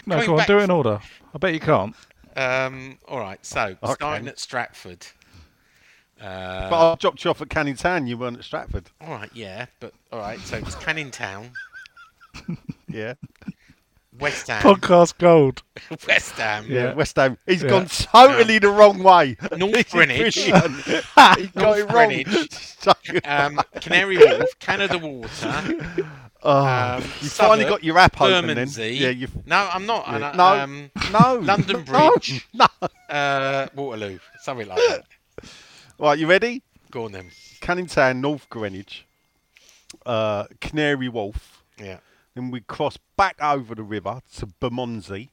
no, 0.07 0.17
Going 0.17 0.27
go 0.27 0.33
on, 0.33 0.39
back- 0.39 0.47
do 0.47 0.59
it 0.59 0.63
in 0.65 0.71
order. 0.71 1.01
I 1.35 1.39
bet 1.39 1.53
you 1.53 1.61
can't. 1.61 1.95
Um, 2.37 2.99
all 3.07 3.19
right, 3.19 3.45
so 3.45 3.77
Okay. 3.83 3.93
starting 3.95 4.29
at 4.29 4.39
Stratford. 4.39 5.07
Uh, 6.21 6.71
But 6.71 6.93
I 6.93 6.95
dropped 6.95 7.23
you 7.25 7.31
off 7.31 7.43
at 7.43 7.51
Canning 7.51 7.77
Town, 7.77 8.07
you 8.07 8.17
weren't 8.17 8.39
at 8.39 8.45
Stratford. 8.45 8.87
all 9.03 9.11
right, 9.11 9.31
yeah, 9.35 9.67
but 9.81 9.93
all 10.11 10.21
right. 10.21 10.41
So 10.41 10.57
it's 10.57 10.75
Canning 10.77 11.11
Town, 11.11 11.53
Yeah. 12.97 13.15
West 14.19 14.47
Ham, 14.47 14.63
Podcast 14.63 15.19
gold. 15.19 15.63
West 16.09 16.33
Ham, 16.37 16.65
Yeah, 16.67 16.85
Yeah. 16.85 16.95
West 16.95 17.17
Ham. 17.17 17.37
He's 17.45 17.63
Yeah. 17.63 17.69
gone 17.69 17.87
totally 17.87 18.59
the 18.59 18.71
wrong 18.71 19.03
way. 19.03 19.37
North 19.59 19.73
This 19.73 19.87
is 19.89 19.93
Greenwich. 19.93 20.35
brilliant. 20.49 20.75
he 20.85 20.93
got 21.13 21.55
North 21.55 21.79
it 21.79 21.85
wrong. 21.93 22.09
Greenwich. 22.09 22.53
So- 22.55 22.93
um, 23.27 23.61
Canary 23.83 24.17
Wharf, 24.17 24.59
Canada 24.59 24.97
Water. 24.97 25.29
Oh, 26.43 26.51
Um, 26.65 27.03
you 27.03 27.09
finally 27.29 27.29
Southwark, 27.65 27.69
got 27.69 27.85
your 27.85 27.99
app 27.99 28.19
open 28.21 28.33
then. 28.47 28.57
Bermondsey. 28.57 28.95
Yeah, 28.95 29.09
you've. 29.11 29.47
No, 29.47 29.69
I'm 29.71 29.85
not. 29.85 30.09
and 30.09 30.21
Yeah. 30.21 30.31
I- 30.31 30.37
No, 30.37 30.63
Um, 30.63 30.91
no. 31.13 31.35
London 31.41 31.85
no, 31.87 32.11
Bridge. 32.11 32.47
No. 32.55 32.67
uh, 33.15 33.67
Waterloo, 33.75 34.19
something 34.41 34.67
like 34.69 34.79
that. 34.89 35.05
Right, 35.99 36.19
you 36.19 36.27
ready? 36.27 36.63
Go 36.91 37.05
on 37.05 37.13
then. 37.13 37.31
Canning 37.61 37.87
Town, 37.87 38.21
North 38.23 38.49
Greenwich, 38.49 39.05
uh, 40.07 40.45
Canary 40.61 41.09
Wharf. 41.11 41.63
Yeah. 41.79 41.99
Then 42.37 42.51
we 42.51 42.61
cross 42.61 42.99
back 43.17 43.37
over 43.43 43.75
the 43.75 43.83
river 43.83 44.21
to 44.37 44.47
Bermondsey. 44.61 45.31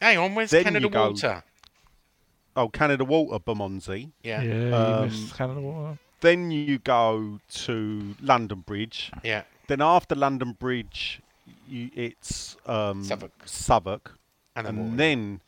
Hang 0.00 0.16
on, 0.16 0.34
where's 0.34 0.50
Then 0.50 0.64
Canada 0.64 0.86
you 0.86 0.90
go- 0.90 1.10
Water? 1.10 1.44
Oh, 2.56 2.68
Canada 2.70 3.04
Water, 3.04 3.38
Bermondsey. 3.38 4.10
Yeah. 4.22 4.40
Yeah, 4.42 4.52
Yeah. 4.54 5.04
you 5.04 5.04
Um, 5.10 5.28
Canada 5.36 5.60
Water. 5.60 5.98
Then 6.22 6.50
you 6.50 6.78
go 6.78 7.38
to 7.66 8.16
London 8.22 8.62
Bridge. 8.62 9.12
Yeah. 9.22 9.42
Then 9.66 9.82
after 9.82 10.14
London 10.14 10.52
Bridge, 10.52 11.20
you, 11.68 11.90
it's 11.94 12.56
um, 12.64 13.04
Southwark. 13.04 13.32
Southwark, 13.44 14.18
And 14.56 14.66
then 14.66 14.78
and 14.78 14.98
then 14.98 15.40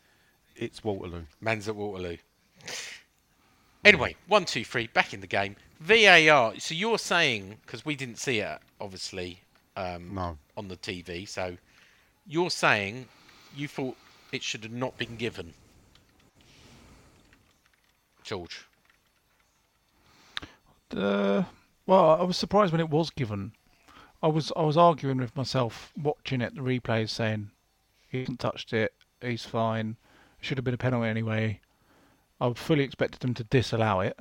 it's 0.55 0.85
Waterloo. 0.85 1.25
Man's 1.41 1.67
at 1.67 1.75
Waterloo. 1.77 2.19
Anyway, 3.87 4.15
one, 4.29 4.45
two, 4.45 4.65
three, 4.67 4.87
back 4.89 5.15
in 5.15 5.23
the 5.23 5.27
game. 5.27 5.57
VAR. 5.81 6.53
So 6.61 6.75
you're 6.75 6.99
saying 6.99 7.57
because 7.65 7.87
we 7.87 7.97
didn't 7.97 8.19
see 8.19 8.41
it, 8.41 8.59
obviously, 8.79 9.41
um, 9.81 10.15
No. 10.15 10.39
on 10.57 10.69
the 10.69 10.77
TV. 10.77 11.27
So 11.29 11.57
you're 12.27 12.51
saying 12.51 13.07
you 13.57 13.69
thought 13.69 13.97
it 14.33 14.43
should 14.43 14.63
have 14.63 14.73
not 14.73 14.97
been 14.99 15.17
given, 15.17 15.55
George. 18.23 18.65
Uh, 20.97 21.45
well, 21.87 22.11
I 22.11 22.23
was 22.23 22.37
surprised 22.37 22.73
when 22.73 22.81
it 22.81 22.91
was 22.91 23.11
given. 23.11 23.53
I 24.23 24.29
was 24.29 24.53
I 24.57 24.63
was 24.63 24.77
arguing 24.77 25.19
with 25.19 25.35
myself 25.37 25.93
watching 26.01 26.41
it, 26.41 26.55
the 26.55 26.61
replays, 26.61 27.11
saying 27.11 27.51
he 28.09 28.21
hasn't 28.21 28.41
touched 28.41 28.73
it, 28.73 28.93
he's 29.21 29.45
fine. 29.45 29.97
It 30.41 30.47
should 30.47 30.59
have 30.59 30.65
been 30.65 30.75
a 30.75 30.79
penalty 30.79 31.09
anyway. 31.09 31.61
I 32.41 32.53
fully 32.55 32.85
expected 32.85 33.21
them 33.21 33.35
to 33.35 33.45
disallow 33.45 34.01
it. 34.01 34.17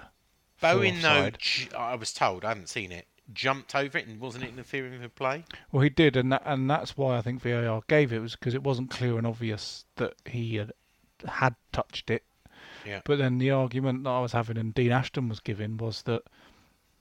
for 0.58 0.74
Bowen, 0.74 1.02
though, 1.02 1.32
I 1.78 1.96
was 1.96 2.14
told, 2.14 2.44
I 2.46 2.50
haven't 2.50 2.70
seen 2.70 2.92
it, 2.92 3.08
jumped 3.34 3.76
over 3.76 3.98
it 3.98 4.08
and 4.08 4.20
wasn't 4.20 4.44
it 4.44 4.50
interfering 4.50 5.02
with 5.02 5.16
play. 5.16 5.46
Well, 5.72 5.82
he 5.82 5.90
did, 5.90 6.16
and 6.16 6.32
that, 6.32 6.44
and 6.46 6.70
that's 6.70 6.98
why 6.98 7.18
I 7.18 7.22
think 7.22 7.42
VAR 7.42 7.82
gave 7.88 8.14
it 8.14 8.20
was 8.20 8.36
because 8.36 8.56
it 8.56 8.64
wasn't 8.64 8.90
clear 8.90 9.18
and 9.18 9.28
obvious 9.28 9.86
that 9.96 10.14
he 10.26 10.56
had, 10.56 10.72
had 11.28 11.56
touched 11.72 12.10
it. 12.10 12.24
Yeah. 12.86 13.02
But 13.06 13.18
then 13.18 13.38
the 13.38 13.52
argument 13.52 14.04
that 14.04 14.10
I 14.10 14.20
was 14.20 14.32
having 14.32 14.58
and 14.58 14.74
Dean 14.74 14.92
Ashton 14.92 15.30
was 15.30 15.40
giving 15.40 15.78
was 15.78 16.04
that 16.04 16.24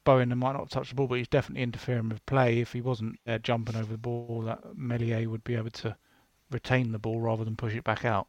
Bowen 0.04 0.37
might 0.37 0.52
not 0.52 0.61
have 0.61 0.70
touched 0.70 0.90
the 0.90 0.97
ball, 0.97 1.06
but 1.06 1.18
he's 1.18 1.28
definitely 1.28 1.62
interfering 1.62 2.08
with 2.08 2.25
play. 2.26 2.61
If 2.61 2.73
he 2.73 2.80
wasn't 2.80 3.20
there 3.25 3.38
jumping 3.38 3.76
over 3.76 3.92
the 3.92 3.99
ball, 3.99 4.42
that 4.47 4.76
Meslier 4.76 5.28
would 5.28 5.44
be 5.44 5.54
able 5.54 5.70
to 5.70 5.97
retain 6.50 6.92
the 6.92 6.99
ball 6.99 7.20
rather 7.20 7.44
than 7.44 7.56
push 7.56 7.75
it 7.75 7.85
back 7.85 8.04
out. 8.04 8.26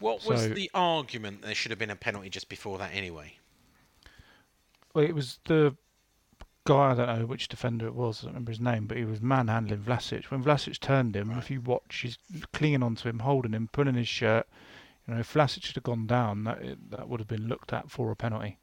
What 0.00 0.26
was 0.26 0.50
the 0.50 0.70
argument 0.74 1.42
there 1.42 1.54
should 1.54 1.70
have 1.70 1.78
been 1.78 1.90
a 1.90 1.96
penalty 1.96 2.28
just 2.28 2.48
before 2.48 2.78
that 2.78 2.90
anyway? 2.92 3.38
Well, 4.92 5.04
it 5.04 5.14
was 5.14 5.38
the 5.46 5.76
guy, 6.64 6.90
I 6.90 6.94
don't 6.94 7.18
know 7.20 7.26
which 7.26 7.48
defender 7.48 7.86
it 7.86 7.94
was, 7.94 8.20
I 8.20 8.26
don't 8.26 8.34
remember 8.34 8.52
his 8.52 8.60
name, 8.60 8.86
but 8.86 8.96
he 8.96 9.04
was 9.04 9.20
manhandling 9.20 9.80
Vlasic. 9.80 10.24
When 10.24 10.42
Vlasic 10.42 10.80
turned 10.80 11.14
him, 11.14 11.30
if 11.32 11.50
you 11.50 11.60
watch, 11.60 11.96
he's 11.96 12.18
clinging 12.52 12.82
onto 12.82 13.08
him, 13.08 13.20
holding 13.20 13.52
him, 13.52 13.68
pulling 13.72 13.94
his 13.94 14.08
shirt. 14.08 14.46
You 15.06 15.14
know, 15.14 15.20
if 15.20 15.32
Vlasic 15.34 15.72
had 15.72 15.82
gone 15.82 16.06
down, 16.06 16.44
that 16.44 16.60
that 16.90 17.08
would 17.08 17.20
have 17.20 17.28
been 17.28 17.48
looked 17.48 17.72
at 17.72 17.90
for 17.90 18.10
a 18.10 18.16
penalty. 18.16 18.58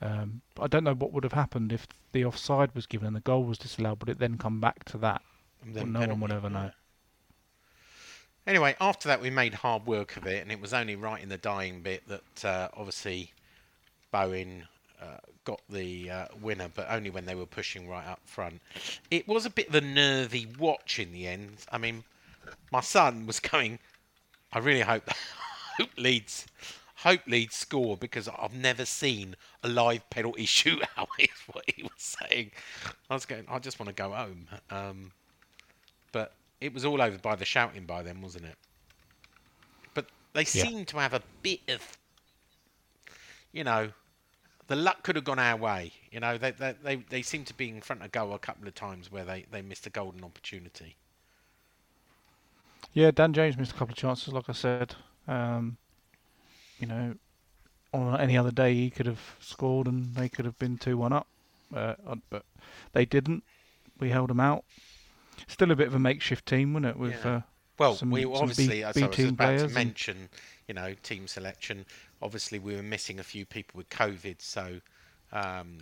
Um, 0.00 0.42
but 0.54 0.62
I 0.62 0.66
don't 0.68 0.84
know 0.84 0.94
what 0.94 1.12
would 1.12 1.24
have 1.24 1.32
happened 1.32 1.72
if 1.72 1.86
the 2.12 2.24
offside 2.24 2.74
was 2.74 2.86
given 2.86 3.08
and 3.08 3.16
the 3.16 3.20
goal 3.20 3.44
was 3.44 3.58
disallowed. 3.58 4.00
Would 4.00 4.08
it 4.08 4.18
then 4.18 4.38
come 4.38 4.60
back 4.60 4.84
to 4.84 4.98
that? 4.98 5.22
Well, 5.74 5.86
no 5.86 6.00
one 6.00 6.20
would 6.20 6.32
ever 6.32 6.48
know. 6.48 6.70
Anyway, 8.46 8.76
after 8.80 9.08
that, 9.08 9.20
we 9.20 9.28
made 9.28 9.52
hard 9.52 9.86
work 9.86 10.16
of 10.16 10.26
it, 10.26 10.40
and 10.40 10.50
it 10.50 10.60
was 10.60 10.72
only 10.72 10.96
right 10.96 11.22
in 11.22 11.28
the 11.28 11.36
dying 11.36 11.82
bit 11.82 12.08
that 12.08 12.44
uh, 12.44 12.68
obviously 12.74 13.34
Bowen 14.10 14.66
got 15.48 15.62
the 15.70 16.10
uh, 16.10 16.26
winner, 16.42 16.68
but 16.74 16.86
only 16.90 17.08
when 17.08 17.24
they 17.24 17.34
were 17.34 17.46
pushing 17.46 17.88
right 17.88 18.06
up 18.06 18.20
front. 18.26 18.60
It 19.10 19.26
was 19.26 19.46
a 19.46 19.50
bit 19.50 19.68
of 19.68 19.74
a 19.74 19.80
nervy 19.80 20.46
watch 20.58 20.98
in 20.98 21.10
the 21.10 21.26
end. 21.26 21.64
I 21.72 21.78
mean, 21.78 22.04
my 22.70 22.82
son 22.82 23.26
was 23.26 23.40
going, 23.40 23.78
I 24.52 24.58
really 24.58 24.82
hope, 24.82 25.08
hope 25.78 25.88
Leeds, 25.96 26.46
hope 26.96 27.22
Leeds 27.26 27.56
score 27.56 27.96
because 27.96 28.28
I've 28.28 28.52
never 28.52 28.84
seen 28.84 29.36
a 29.62 29.68
live 29.68 30.08
penalty 30.10 30.44
shootout. 30.46 31.08
Is 31.18 31.30
what 31.50 31.64
he 31.74 31.82
was 31.82 31.92
saying. 31.96 32.50
I 33.08 33.14
was 33.14 33.24
going, 33.24 33.46
I 33.48 33.58
just 33.58 33.80
want 33.80 33.88
to 33.88 33.94
go 33.94 34.10
home. 34.10 34.48
Um, 34.68 35.12
but 36.12 36.34
it 36.60 36.74
was 36.74 36.84
all 36.84 37.00
over 37.00 37.16
by 37.16 37.36
the 37.36 37.46
shouting 37.46 37.86
by 37.86 38.02
them, 38.02 38.20
wasn't 38.20 38.44
it? 38.44 38.56
But 39.94 40.06
they 40.34 40.44
seem 40.44 40.84
to 40.84 40.98
have 40.98 41.14
a 41.14 41.22
bit 41.42 41.60
of, 41.68 41.96
you 43.52 43.64
know, 43.64 43.92
the 44.68 44.76
luck 44.76 45.02
could 45.02 45.16
have 45.16 45.24
gone 45.24 45.38
our 45.38 45.56
way. 45.56 45.92
You 46.12 46.20
know, 46.20 46.38
they 46.38 46.52
they 46.52 46.74
they, 46.82 46.96
they 46.96 47.22
seem 47.22 47.44
to 47.46 47.54
be 47.54 47.68
in 47.68 47.80
front 47.80 48.02
of 48.02 48.12
goal 48.12 48.32
a 48.34 48.38
couple 48.38 48.68
of 48.68 48.74
times 48.74 49.10
where 49.10 49.24
they, 49.24 49.44
they 49.50 49.60
missed 49.62 49.86
a 49.86 49.90
golden 49.90 50.22
opportunity. 50.24 50.96
Yeah, 52.92 53.10
Dan 53.10 53.32
James 53.32 53.56
missed 53.56 53.72
a 53.72 53.74
couple 53.74 53.92
of 53.92 53.98
chances, 53.98 54.32
like 54.32 54.48
I 54.48 54.52
said. 54.52 54.94
Um, 55.26 55.76
you 56.78 56.86
know, 56.86 57.14
on 57.92 58.18
any 58.20 58.36
other 58.36 58.50
day 58.50 58.74
he 58.74 58.90
could 58.90 59.06
have 59.06 59.36
scored 59.40 59.86
and 59.86 60.14
they 60.14 60.28
could 60.28 60.44
have 60.44 60.58
been 60.58 60.78
2 60.78 60.96
1 60.96 61.12
up. 61.12 61.26
uh, 61.74 61.94
but 62.30 62.44
they 62.92 63.04
didn't. 63.04 63.42
We 64.00 64.10
held 64.10 64.30
them 64.30 64.40
out. 64.40 64.64
Still 65.46 65.70
a 65.70 65.76
bit 65.76 65.86
of 65.88 65.94
a 65.94 65.98
makeshift 65.98 66.46
team, 66.46 66.72
wasn't 66.72 66.86
it? 66.92 66.96
With 66.98 67.12
Yeah. 67.24 67.30
uh, 67.36 67.40
Well, 67.78 67.94
some- 67.96 68.10
we 68.10 68.24
obviously, 68.24 68.82
as 68.84 68.94
B 68.94 69.02
I 69.02 69.06
was 69.06 69.18
about 69.18 69.30
to 69.30 69.36
players 69.36 69.74
mention, 69.74 70.28
you 70.66 70.74
know, 70.74 70.94
team 70.94 71.28
selection. 71.28 71.84
Obviously, 72.22 72.58
we 72.58 72.74
were 72.74 72.82
missing 72.82 73.18
a 73.18 73.22
few 73.22 73.44
people 73.46 73.78
with 73.78 73.88
COVID. 73.90 74.36
So, 74.40 74.80
um, 75.32 75.78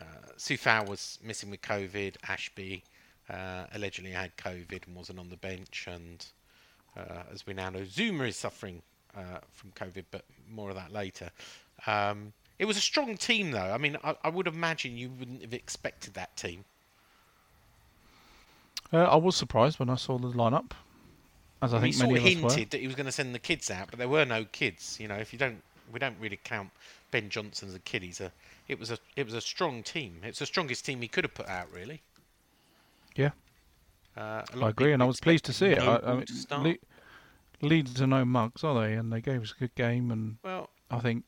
uh, 0.00 0.32
Coufal 0.36 0.88
was 0.88 1.18
missing 1.22 1.50
with 1.50 1.62
COVID. 1.62 2.16
Ashby 2.28 2.82
uh, 3.30 3.64
allegedly 3.74 4.12
had 4.12 4.36
COVID 4.36 4.86
and 4.86 4.96
wasn't 4.96 5.18
on 5.18 5.30
the 5.30 5.36
bench. 5.36 5.88
And 5.90 6.24
uh, 6.96 7.22
as 7.32 7.46
we 7.46 7.54
now 7.54 7.70
know, 7.70 7.80
Zouma 7.80 8.28
is 8.28 8.36
suffering 8.36 8.82
uh, 9.16 9.38
from 9.52 9.70
COVID, 9.72 10.04
but 10.10 10.24
more 10.50 10.70
of 10.70 10.76
that 10.76 10.92
later. 10.92 11.30
Um, 11.86 12.32
it 12.58 12.64
was 12.64 12.76
a 12.76 12.80
strong 12.80 13.16
team, 13.16 13.52
though. 13.52 13.72
I 13.72 13.78
mean, 13.78 13.96
I, 14.02 14.16
I 14.24 14.28
would 14.28 14.46
imagine 14.46 14.96
you 14.96 15.10
wouldn't 15.10 15.42
have 15.42 15.54
expected 15.54 16.14
that 16.14 16.36
team. 16.36 16.64
uh, 18.92 19.04
I 19.04 19.16
was 19.16 19.36
surprised 19.36 19.78
when 19.78 19.90
I 19.90 19.96
saw 19.96 20.18
the 20.18 20.28
lineup, 20.28 20.72
as 21.62 21.74
I 21.74 21.78
he 21.78 21.82
think 21.84 21.94
sort 21.94 22.12
many 22.12 22.18
of 22.20 22.24
of 22.24 22.26
us 22.26 22.42
were. 22.42 22.50
hinted 22.56 22.70
that 22.70 22.80
he 22.80 22.86
was 22.86 22.96
going 22.96 23.06
to 23.06 23.12
send 23.12 23.34
the 23.34 23.38
kids 23.38 23.70
out, 23.70 23.88
but 23.90 23.98
there 23.98 24.08
were 24.08 24.24
no 24.24 24.44
kids. 24.44 24.98
You 25.00 25.08
know, 25.08 25.16
if 25.16 25.32
you 25.32 25.38
don't, 25.38 25.62
we 25.92 25.98
don't 25.98 26.16
really 26.20 26.38
count 26.42 26.70
Ben 27.10 27.28
Johnson 27.30 27.68
as 27.68 27.74
a 27.74 27.78
kid. 27.80 28.02
He's 28.02 28.20
a, 28.20 28.30
it 28.68 28.78
was 28.78 28.90
a, 28.90 28.98
it 29.16 29.24
was 29.24 29.34
a 29.34 29.40
strong 29.40 29.82
team. 29.82 30.20
It's 30.22 30.38
the 30.38 30.46
strongest 30.46 30.84
team 30.84 31.00
he 31.02 31.08
could 31.08 31.24
have 31.24 31.34
put 31.34 31.48
out, 31.48 31.72
really. 31.72 32.02
Yeah, 33.16 33.30
Uh, 34.16 34.42
I 34.62 34.68
agree, 34.68 34.92
and 34.92 35.02
I 35.02 35.06
was 35.06 35.18
pleased 35.18 35.44
to 35.46 35.52
see 35.52 35.66
it. 35.66 35.78
I, 35.80 35.96
I 36.04 36.14
mean, 36.14 36.26
to. 36.26 36.58
Le- 36.58 36.74
Leeds 37.60 38.00
are 38.00 38.06
no 38.06 38.24
mugs, 38.24 38.62
are 38.62 38.80
they? 38.80 38.94
And 38.94 39.12
they 39.12 39.20
gave 39.20 39.42
us 39.42 39.52
a 39.56 39.58
good 39.58 39.74
game, 39.74 40.12
and 40.12 40.36
well, 40.44 40.70
I 40.90 41.00
think 41.00 41.24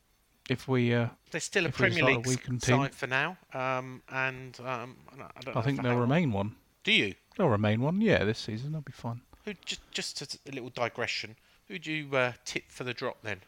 if 0.49 0.67
we, 0.69 0.93
uh, 0.93 1.07
they're 1.31 1.41
still 1.41 1.65
a 1.65 1.69
Premier 1.69 2.03
a 2.03 2.07
League 2.07 2.25
weakened 2.27 2.61
side 2.63 2.91
team- 2.91 2.91
for 2.91 3.07
now, 3.07 3.37
um, 3.53 4.01
and 4.09 4.57
um, 4.61 4.95
I 5.11 5.17
don't, 5.41 5.47
I 5.47 5.59
know 5.59 5.61
think 5.61 5.81
they'll 5.81 5.97
remain 5.97 6.31
one. 6.31 6.55
Do 6.85 6.93
you? 6.93 7.15
They'll 7.37 7.49
remain 7.49 7.81
one. 7.81 7.99
Yeah, 7.99 8.23
this 8.23 8.39
season 8.39 8.71
they'll 8.71 8.81
be 8.81 8.93
fine. 8.93 9.19
Who 9.45 9.53
just, 9.65 9.81
just 9.91 10.21
a 10.47 10.51
little 10.51 10.69
digression. 10.69 11.35
Who 11.67 11.79
do 11.79 11.91
you 11.91 12.15
uh, 12.15 12.33
tip 12.45 12.65
for 12.69 12.83
the 12.83 12.93
drop 12.93 13.21
then? 13.23 13.41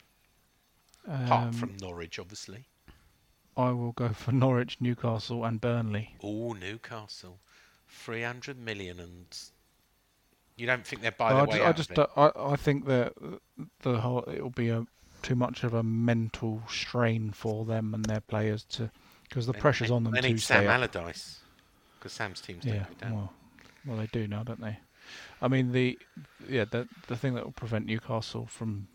Apart 1.08 1.48
Um, 1.48 1.54
from 1.54 1.78
Norwich, 1.78 2.18
obviously. 2.20 2.66
I 3.56 3.70
will 3.72 3.92
go 3.92 4.10
for 4.10 4.32
Norwich, 4.32 4.78
Newcastle, 4.80 5.44
and 5.46 5.62
Burnley. 5.62 6.16
Oh, 6.24 6.54
Newcastle, 6.54 7.40
three 7.88 8.24
hundred 8.24 8.58
million, 8.58 9.00
and 9.00 9.26
you 10.56 10.66
don't 10.66 10.88
think 10.88 11.02
they're 11.04 11.12
by 11.12 11.34
I 11.34 11.46
just, 11.46 11.52
way 11.60 11.66
I 11.66 11.72
just, 11.74 11.92
of 11.92 11.98
it? 12.00 12.10
uh, 12.18 12.32
I, 12.36 12.54
I 12.54 12.56
think 12.56 12.86
that 12.88 13.14
the 13.82 14.00
whole 14.02 14.24
it'll 14.28 14.50
be 14.50 14.70
a 14.70 14.86
too 15.22 15.36
much 15.36 15.64
of 15.64 15.74
a 15.74 15.84
mental 15.84 16.64
strain 16.68 17.32
for 17.32 17.64
them 17.66 17.94
and 17.94 18.06
their 18.06 18.22
players 18.22 18.64
to 18.66 18.90
because 19.30 19.46
the 19.46 19.54
They- 19.54 19.60
pressure's 19.60 19.90
they- 19.90 19.96
on 19.96 20.04
them 20.06 20.14
They 20.14 20.22
need 20.22 20.42
Sam. 20.42 20.68
Allardyce 20.68 21.40
because 22.00 22.14
Sam's 22.14 22.42
team's 22.42 22.66
Yeah, 22.66 22.80
taking 22.80 22.92
it 22.92 22.98
down. 23.00 23.14
well, 23.14 23.34
well, 23.86 23.98
they 23.98 24.08
do 24.08 24.28
now, 24.28 24.44
don't 24.44 24.62
they? 24.62 24.80
I 25.42 25.48
mean, 25.48 25.72
the 25.72 25.98
yeah, 26.48 26.66
the 26.66 26.88
the 27.08 27.16
thing 27.18 27.34
that 27.36 27.44
will 27.44 27.52
prevent 27.52 27.86
Newcastle 27.86 28.46
from 28.46 28.88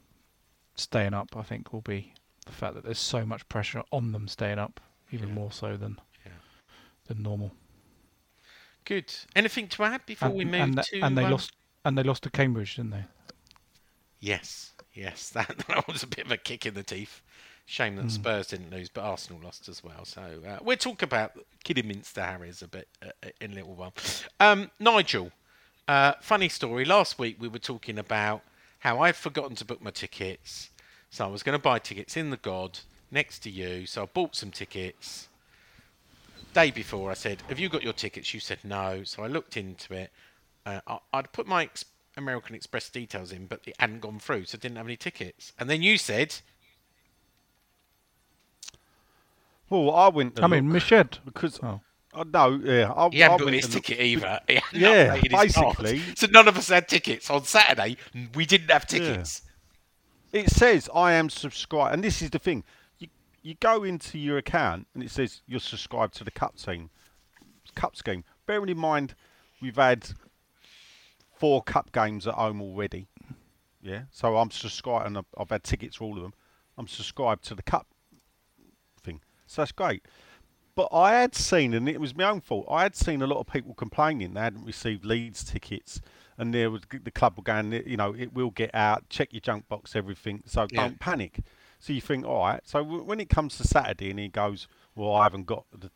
staying 0.75 1.15
up, 1.15 1.37
I 1.37 1.43
think, 1.43 1.73
will 1.73 1.81
be 1.83 2.13
the 2.47 2.53
fact 2.53 2.75
that 2.75 2.85
there's 2.85 2.99
so 2.99 3.27
much 3.27 3.49
pressure 3.49 3.83
on 3.93 4.13
them 4.13 4.29
staying 4.29 4.59
up, 4.59 4.81
even 5.11 5.29
Yeah. 5.29 5.35
more 5.35 5.53
so 5.53 5.77
than 5.77 5.99
Yeah. 6.25 6.33
than 7.07 7.23
normal. 7.23 7.53
Good. 8.85 9.15
Anything 9.37 9.69
to 9.69 9.85
add 9.85 10.07
before 10.07 10.29
and, 10.29 10.39
we 10.39 10.45
move 10.45 10.55
and, 10.61 10.75
the- 10.79 10.83
to? 10.83 11.01
and 11.01 11.19
they 11.19 11.25
um, 11.25 11.33
lost 11.33 11.53
and 11.85 11.97
they 11.99 12.03
lost 12.03 12.23
to 12.25 12.31
Cambridge, 12.31 12.77
didn't 12.77 12.93
they? 12.93 13.05
Yes, 14.21 14.73
yes, 14.93 15.31
that, 15.35 15.65
that 15.69 15.87
was 15.87 16.03
a 16.03 16.07
bit 16.07 16.25
of 16.27 16.33
a 16.33 16.37
kick 16.37 16.67
in 16.67 16.75
the 16.75 16.83
teeth. 16.83 17.23
Shame 17.67 17.97
that 17.97 18.11
Spurs 18.11 18.47
didn't 18.47 18.71
lose, 18.71 18.89
but 18.89 19.03
Arsenal 19.03 19.43
lost 19.43 19.69
as 19.69 19.85
well. 19.85 20.07
So 20.07 20.23
uh, 20.49 20.59
we'll 20.63 20.79
talk 20.79 21.03
about 21.03 21.33
Kidderminster 21.65 22.23
Harriers 22.23 22.63
a 22.63 22.69
bit 22.69 22.89
uh, 23.03 23.11
in 23.43 23.53
a 23.53 23.57
little 23.57 23.75
while. 23.75 23.93
Um, 24.41 24.71
Nigel, 24.81 25.31
uh, 25.89 26.13
funny 26.21 26.49
story. 26.49 26.85
Last 26.85 27.19
week 27.19 27.37
we 27.41 27.49
were 27.49 27.59
talking 27.59 27.99
about 27.99 28.43
how 28.81 29.01
I'd 29.01 29.17
forgotten 29.17 29.57
to 29.57 29.65
book 29.65 29.83
my 29.83 29.91
tickets, 29.91 30.71
so 31.11 31.25
I 31.25 31.29
was 31.29 31.43
going 31.43 31.59
to 31.59 31.63
buy 31.63 31.79
tickets 31.79 32.17
in 32.17 32.31
the 32.31 32.37
God 32.37 32.81
next 33.11 33.41
to 33.41 33.51
you. 33.51 33.87
So 33.87 34.03
I 34.03 34.07
bought 34.07 34.37
some 34.37 34.51
tickets. 34.51 35.29
Day 36.55 36.71
before, 36.71 37.11
I 37.11 37.15
said, 37.15 37.43
"Have 37.49 37.59
you 37.59 37.69
got 37.69 37.83
your 37.83 37.93
tickets?" 37.93 38.33
You 38.33 38.41
said 38.41 38.59
no. 38.65 39.03
So 39.05 39.23
I 39.23 39.27
looked 39.27 39.57
into 39.57 39.95
it. 39.95 40.11
Uh, 40.65 40.81
I, 40.87 40.99
I'd 41.13 41.33
put 41.33 41.47
my 41.47 41.65
ex- 41.65 41.85
American 42.17 42.55
Express 42.55 42.89
details 42.91 43.33
in, 43.33 43.47
but 43.47 43.61
it 43.67 43.75
hadn't 43.79 44.01
gone 44.01 44.19
through, 44.19 44.47
so 44.47 44.57
I 44.57 44.61
didn't 44.61 44.77
have 44.77 44.87
any 44.87 44.97
tickets. 44.97 45.53
And 45.59 45.69
then 45.69 45.83
you 45.83 45.99
said, 45.99 46.37
Well, 49.69 49.95
I 49.95 50.09
went. 50.09 50.37
To 50.37 50.45
I 50.45 50.47
mean, 50.47 50.73
look 50.73 50.75
Mished. 50.91 51.25
because 51.25 51.61
Oh. 51.63 51.81
Uh, 52.19 52.25
I 52.25 52.25
know. 52.49 52.61
Yeah, 52.63 52.93
I, 52.93 53.09
he 53.11 53.19
hadn't 53.21 53.35
I 53.35 53.37
booked 53.37 53.45
went 53.45 53.57
his 53.57 53.69
ticket 53.69 54.01
either. 54.01 54.41
Yeah, 54.73 55.21
basically. 55.31 56.03
So 56.17 56.27
none 56.31 56.49
of 56.49 56.57
us 56.57 56.69
had 56.69 56.89
tickets. 56.89 57.31
On 57.31 57.45
Saturday, 57.45 57.97
we 58.35 58.47
didn't 58.47 58.71
have 58.71 58.87
tickets. 58.87 59.43
It 60.33 60.51
says 60.51 60.91
I 60.95 61.13
am 61.13 61.31
subscribed, 61.31 61.95
and 61.95 62.05
this 62.05 62.21
is 62.21 62.31
the 62.31 62.39
thing. 62.39 62.65
You 62.99 63.09
you 63.43 63.55
go 63.61 63.85
into 63.85 64.19
your 64.19 64.37
account 64.39 64.87
and 64.95 65.03
it 65.03 65.11
says 65.11 65.41
you're 65.47 65.61
subscribed 65.61 66.15
to 66.17 66.25
the 66.25 66.31
cup 66.31 66.57
team, 66.57 66.91
cup 67.75 67.97
scheme. 67.97 68.25
Bearing 68.47 68.69
in 68.69 68.79
mind, 68.79 69.15
we've 69.63 69.77
had 69.77 70.11
four 71.35 71.63
cup 71.63 71.93
games 71.93 72.27
at 72.27 72.35
home 72.35 72.61
already. 72.61 73.07
Yeah, 73.81 74.03
so 74.11 74.37
I'm 74.37 74.51
subscribed, 74.51 75.07
and 75.07 75.19
I've, 75.19 75.27
I've 75.39 75.51
had 75.51 75.63
tickets 75.63 75.97
for 75.97 76.05
all 76.05 76.17
of 76.17 76.23
them. 76.23 76.35
I'm 76.77 76.89
subscribed 76.89 77.45
to 77.45 77.55
the 77.55 77.63
cup 77.63 77.87
thing, 79.03 79.21
so 79.47 79.63
that's 79.63 79.73
great. 79.73 80.03
But 80.79 80.91
I 80.93 81.15
had 81.15 81.35
seen, 81.35 81.75
and 81.75 81.89
it 81.89 82.01
was 82.01 82.15
my 82.15 82.23
own 82.31 82.41
fault. 82.41 82.65
I 82.71 82.85
had 82.85 82.95
seen 82.95 83.21
a 83.21 83.27
lot 83.27 83.41
of 83.41 83.49
people 83.49 83.75
complaining 83.75 84.35
they 84.35 84.41
hadn't 84.43 84.65
received 84.65 85.05
Leeds 85.05 85.43
tickets, 85.43 86.01
and 86.39 86.55
there 86.55 86.71
was 86.71 86.83
the 87.03 87.11
club 87.11 87.37
were 87.37 87.43
going, 87.43 87.73
you 87.85 87.97
know, 87.97 88.15
it 88.17 88.33
will 88.33 88.51
get 88.51 88.73
out. 88.73 89.09
Check 89.09 89.33
your 89.33 89.41
junk 89.41 89.69
box, 89.69 89.97
everything. 89.97 90.45
So 90.47 90.69
Yeah. 90.71 90.83
don't 90.83 91.01
panic. 91.01 91.41
So 91.81 91.93
you 91.93 92.01
think, 92.01 92.25
all 92.25 92.45
right. 92.47 92.61
So 92.65 92.85
w- 92.85 93.03
when 93.03 93.19
it 93.19 93.29
comes 93.29 93.57
to 93.59 93.65
Saturday, 93.67 94.11
and 94.11 94.21
he 94.21 94.29
goes, 94.29 94.69
well, 94.95 95.17
I 95.17 95.25
haven't 95.25 95.47
got. 95.47 95.65
The 95.77 95.91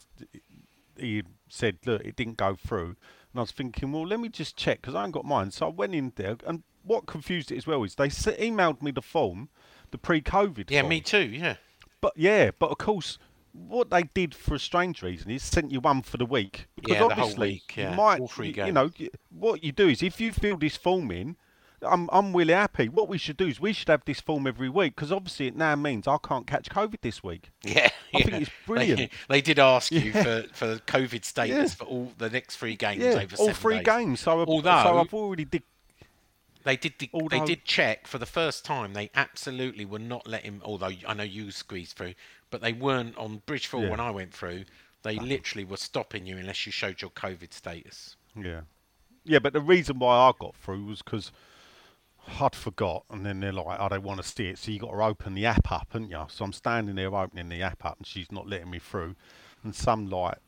he 0.97 1.23
said, 1.49 1.79
look, 1.87 2.05
it 2.05 2.17
didn't 2.17 2.37
go 2.39 2.57
through, 2.57 2.87
and 2.89 3.37
I 3.37 3.41
was 3.43 3.53
thinking, 3.53 3.93
well, 3.93 4.05
let 4.05 4.19
me 4.19 4.29
just 4.31 4.57
check 4.57 4.81
because 4.81 4.97
I 4.97 5.03
haven't 5.03 5.13
got 5.13 5.25
mine. 5.25 5.53
So 5.53 5.67
I 5.67 5.71
went 5.71 5.95
in 5.95 6.13
there, 6.17 6.39
and 6.45 6.65
what 6.83 7.07
confused 7.07 7.53
it 7.53 7.57
as 7.57 7.69
well 7.69 7.85
is 7.85 7.95
they 7.95 8.07
s- 8.07 8.27
emailed 8.27 8.83
me 8.83 8.91
the 8.91 9.01
form, 9.01 9.49
the 9.93 9.99
pre-COVID. 9.99 10.71
Yeah, 10.73 10.81
form. 10.81 10.89
me 10.91 11.01
too. 11.01 11.23
Yeah. 11.23 11.55
But 12.01 12.15
yeah, 12.17 12.51
but 12.59 12.71
of 12.73 12.79
course, 12.79 13.19
what 13.53 13.91
they 13.91 14.03
did 14.03 14.35
for 14.35 14.55
a 14.55 14.59
strange 14.59 15.03
reason 15.03 15.31
is 15.31 15.43
sent 15.43 15.71
you 15.71 15.81
one 15.81 16.03
for 16.03 16.17
the 16.17 16.25
week 16.27 16.67
because 16.77 16.97
Yeah, 16.97 17.05
obviously 17.05 17.49
week, 17.49 17.77
yeah, 17.77 17.91
you 17.91 17.97
might, 17.97 18.21
all 18.21 18.29
three 18.29 18.53
y- 18.57 18.67
you 18.67 18.73
know, 18.73 18.91
what 19.31 19.63
you 19.63 19.73
do 19.73 19.89
is 19.89 20.03
if 20.03 20.21
you 20.21 20.33
fill 20.33 20.57
this 20.57 20.77
form 20.77 21.11
in, 21.11 21.37
I'm 21.85 22.09
I'm 22.13 22.35
really 22.35 22.55
happy. 22.55 22.89
What 22.89 23.09
we 23.09 23.19
should 23.19 23.37
do 23.37 23.49
is 23.49 23.59
we 23.61 23.73
should 23.73 23.89
have 23.89 24.05
this 24.05 24.21
form 24.21 24.47
every 24.47 24.69
week 24.69 24.95
because 24.95 25.11
obviously 25.11 25.49
it 25.49 25.57
now 25.57 25.75
means 25.75 26.07
I 26.07 26.17
can't 26.23 26.47
catch 26.47 26.71
COVID 26.71 27.01
this 27.03 27.23
week. 27.25 27.51
Yeah, 27.65 27.89
I 28.15 28.19
yeah. 28.19 28.25
think 28.25 28.43
it's 28.43 28.51
brilliant. 28.67 29.11
They, 29.29 29.41
did 29.41 29.59
ask 29.59 29.91
you 29.91 30.13
for, 30.13 30.45
for 30.53 30.67
the 30.67 30.81
COVID 30.87 31.25
status 31.25 31.57
Yeah. 31.57 31.67
for 31.69 31.85
all 31.85 32.13
the 32.19 32.31
next 32.31 32.57
three 32.57 32.77
games 32.77 33.03
Yeah, 33.03 33.15
over 33.23 33.37
all 33.37 33.53
three 33.53 33.77
days. 33.79 33.87
games. 33.87 34.21
So, 34.21 34.41
I- 34.43 34.45
Although- 34.45 34.83
so 34.85 34.99
I've 34.99 35.13
already 35.15 35.45
did. 35.47 35.63
They 36.65 36.77
did. 36.77 36.99
de- 36.99 37.11
they 37.29 37.41
did 37.41 37.65
check 37.65 38.07
for 38.07 38.19
the 38.19 38.27
first 38.27 38.65
time. 38.65 38.93
They 38.93 39.11
absolutely 39.15 39.85
were 39.85 39.99
not 39.99 40.27
letting. 40.27 40.61
Although 40.65 40.93
I 41.07 41.15
know 41.15 41.25
you 41.25 41.51
squeezed 41.51 41.97
through, 41.97 42.15
but 42.51 42.61
they 42.61 42.73
weren't 42.73 43.17
on 43.17 43.43
Bridgeford 43.47 43.85
Yeah. 43.85 43.91
when 43.91 44.01
I 44.01 44.11
went 44.11 44.33
through. 44.33 44.65
They 45.03 45.17
literally 45.17 45.65
were 45.65 45.77
stopping 45.79 46.27
you 46.27 46.39
unless 46.39 46.65
you 46.65 46.71
showed 46.71 47.03
your 47.03 47.11
COVID 47.11 47.53
status. 47.53 48.17
Yeah, 48.37 48.61
yeah, 49.25 49.41
but 49.41 49.53
the 49.53 49.61
reason 49.61 49.99
why 49.99 50.17
I 50.17 50.33
got 50.39 50.55
through 50.55 50.85
was 50.85 51.03
because 51.03 51.33
I'd 52.41 52.55
forgot, 52.55 53.05
and 53.11 53.27
then 53.27 53.41
they're 53.41 53.53
like, 53.53 53.81
"I 53.81 53.89
don't 53.89 54.05
want 54.05 54.23
to 54.23 54.29
see 54.29 54.47
it," 54.47 54.59
so 54.59 54.71
you 54.71 54.79
got 54.79 54.93
to 54.93 55.03
open 55.03 55.35
the 55.35 55.45
app 55.45 55.73
up, 55.73 55.89
haven't 55.91 56.11
you? 56.11 56.25
So 56.29 56.45
I'm 56.45 56.53
standing 56.53 56.95
there 56.95 57.13
opening 57.13 57.49
the 57.49 57.63
app 57.63 57.85
up, 57.85 57.99
and 57.99 58.07
she's 58.07 58.31
not 58.31 58.47
letting 58.49 58.71
me 58.71 58.79
through, 58.79 59.17
and 59.65 59.75
some 59.75 60.09
like, 60.09 60.39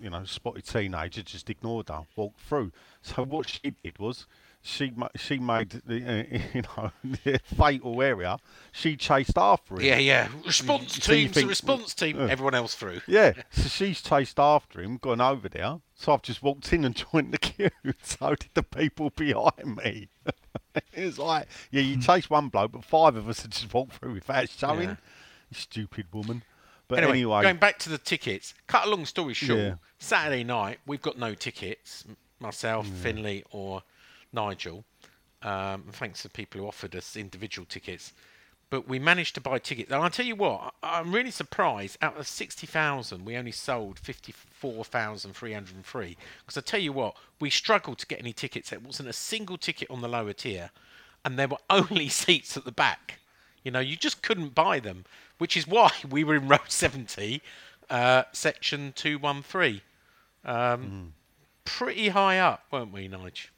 you 0.00 0.08
know, 0.08 0.24
spotted 0.24 0.64
teenager 0.64 1.22
just 1.22 1.50
ignored 1.50 1.90
her, 1.90 2.06
walked 2.16 2.40
through. 2.40 2.72
So 3.02 3.24
what 3.24 3.48
she 3.48 3.74
did 3.82 3.98
was. 3.98 4.26
She 4.64 4.92
she 5.16 5.38
made 5.38 5.70
the 5.70 5.96
uh, 6.30 6.38
you 6.54 6.62
know 6.62 6.92
the 7.24 7.40
fatal 7.56 8.00
area. 8.00 8.38
She 8.70 8.96
chased 8.96 9.36
after 9.36 9.74
him. 9.74 9.82
Yeah, 9.82 9.98
yeah. 9.98 10.28
Response 10.46 10.94
So 11.02 11.12
team, 11.12 11.30
think- 11.30 11.48
response 11.48 11.94
team. 11.94 12.20
uh, 12.20 12.26
Everyone 12.26 12.54
else 12.54 12.74
through. 12.76 13.00
Yeah, 13.08 13.32
so 13.50 13.68
she's 13.68 14.00
chased 14.00 14.38
after 14.38 14.80
him, 14.80 14.98
gone 14.98 15.20
over 15.20 15.48
there. 15.48 15.80
So 15.96 16.12
I've 16.12 16.22
just 16.22 16.42
walked 16.44 16.72
in 16.72 16.84
and 16.84 16.94
joined 17.12 17.32
the 17.32 17.38
queue. 17.38 17.70
So 18.02 18.36
did 18.36 18.50
the 18.54 18.62
people 18.62 19.10
behind 19.10 19.76
me. 19.82 20.08
it 20.94 21.04
was 21.04 21.18
like, 21.18 21.48
yeah, 21.72 21.82
you 21.82 22.00
chase 22.00 22.30
one 22.30 22.48
bloke, 22.48 22.70
but 22.72 22.84
five 22.84 23.16
of 23.16 23.28
us 23.28 23.42
had 23.42 23.50
just 23.50 23.72
walked 23.74 23.94
through 23.94 24.12
without 24.14 24.48
showing. 24.48 24.90
Yeah. 24.90 24.96
Stupid 25.52 26.06
woman. 26.12 26.44
But 26.88 26.98
Anyway, 26.98 27.12
anyway, 27.18 27.42
going 27.42 27.56
back 27.56 27.78
to 27.80 27.88
the 27.88 27.98
tickets. 27.98 28.54
Cut 28.68 28.86
a 28.86 28.90
long 28.90 29.06
story 29.06 29.34
short. 29.34 29.58
Yeah. 29.58 29.74
Saturday 29.98 30.44
night, 30.44 30.78
we've 30.86 31.02
got 31.02 31.18
no 31.18 31.34
tickets. 31.34 32.04
Myself, 32.38 32.86
Mm. 32.86 32.92
Finley, 32.94 33.44
or 33.50 33.82
Nigel. 34.32 34.84
Um, 35.42 35.84
thanks 35.92 36.22
to 36.22 36.28
people 36.28 36.60
who 36.60 36.66
offered 36.68 36.94
us 36.94 37.16
individual 37.16 37.66
tickets. 37.66 38.12
but 38.70 38.88
we 38.88 38.98
managed 38.98 39.34
to 39.34 39.40
buy 39.40 39.58
tickets. 39.58 39.90
And 39.92 40.02
I'll 40.02 40.08
tell 40.08 40.24
you 40.24 40.34
what, 40.36 40.72
I'm 40.82 41.14
really 41.14 41.30
surprised. 41.30 41.98
Out 42.00 42.16
of 42.16 42.26
60,000, 42.26 43.22
we 43.24 43.36
only 43.36 43.52
sold 43.52 43.98
54,303. 43.98 46.16
Because 46.40 46.56
I 46.56 46.60
tell 46.62 46.80
you 46.80 46.92
what, 46.92 47.14
we 47.38 47.50
struggled 47.50 47.98
to 47.98 48.06
get 48.06 48.18
any 48.20 48.32
tickets. 48.32 48.70
There 48.70 48.80
wasn't 48.80 49.10
a 49.10 49.12
single 49.12 49.58
ticket 49.58 49.90
on 49.90 50.00
the 50.00 50.08
lower 50.08 50.32
tier, 50.32 50.70
and 51.24 51.38
there 51.38 51.48
were 51.48 51.58
only 51.70 52.08
seats 52.08 52.56
at 52.56 52.64
the 52.64 52.72
back. 52.72 53.18
You 53.62 53.70
know, 53.72 53.80
you 53.80 53.94
just 53.96 54.22
couldn't 54.22 54.54
buy 54.54 54.80
them, 54.80 55.04
which 55.38 55.54
is 55.54 55.66
why 55.68 55.90
we 56.10 56.24
were 56.24 56.36
in 56.36 56.48
row 56.48 56.58
70, 56.66 57.42
uh, 57.90 58.22
section 58.32 58.92
213. 58.96 59.82
Um, 60.46 61.12
Pretty 61.66 62.08
high 62.08 62.38
up, 62.38 62.64
weren't 62.72 62.90
we, 62.92 63.06
Nige? 63.08 63.48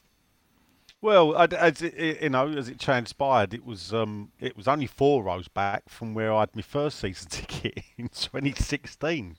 Well, 1.04 1.36
as 1.36 1.82
it, 1.82 2.22
you 2.22 2.30
know, 2.30 2.48
as 2.48 2.70
it 2.70 2.80
transpired, 2.80 3.52
it 3.52 3.62
was 3.62 3.92
um, 3.92 4.32
it 4.40 4.56
was 4.56 4.66
only 4.66 4.86
four 4.86 5.22
rows 5.22 5.48
back 5.48 5.90
from 5.90 6.14
where 6.14 6.32
I 6.32 6.40
had 6.40 6.56
my 6.56 6.62
first 6.62 6.98
season 6.98 7.28
ticket 7.30 7.84
in 7.98 8.08
2016. 8.08 9.36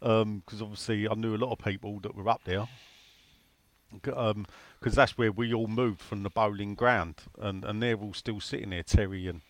Because 0.00 0.60
obviously 0.60 1.08
I 1.08 1.14
knew 1.14 1.34
a 1.34 1.38
lot 1.38 1.50
of 1.50 1.60
people 1.60 1.98
that 2.00 2.14
were 2.14 2.28
up 2.28 2.42
there. 2.44 2.68
Because 3.90 4.94
that's 4.94 5.16
where 5.16 5.32
we 5.32 5.54
all 5.54 5.66
moved 5.66 6.02
from 6.02 6.24
the 6.24 6.28
bowling 6.28 6.74
ground, 6.74 7.14
and, 7.38 7.64
and 7.64 7.82
they're 7.82 7.96
all 7.96 8.12
still 8.12 8.38
sitting 8.38 8.68
there, 8.68 8.82
Terry 8.82 9.28
and 9.28 9.40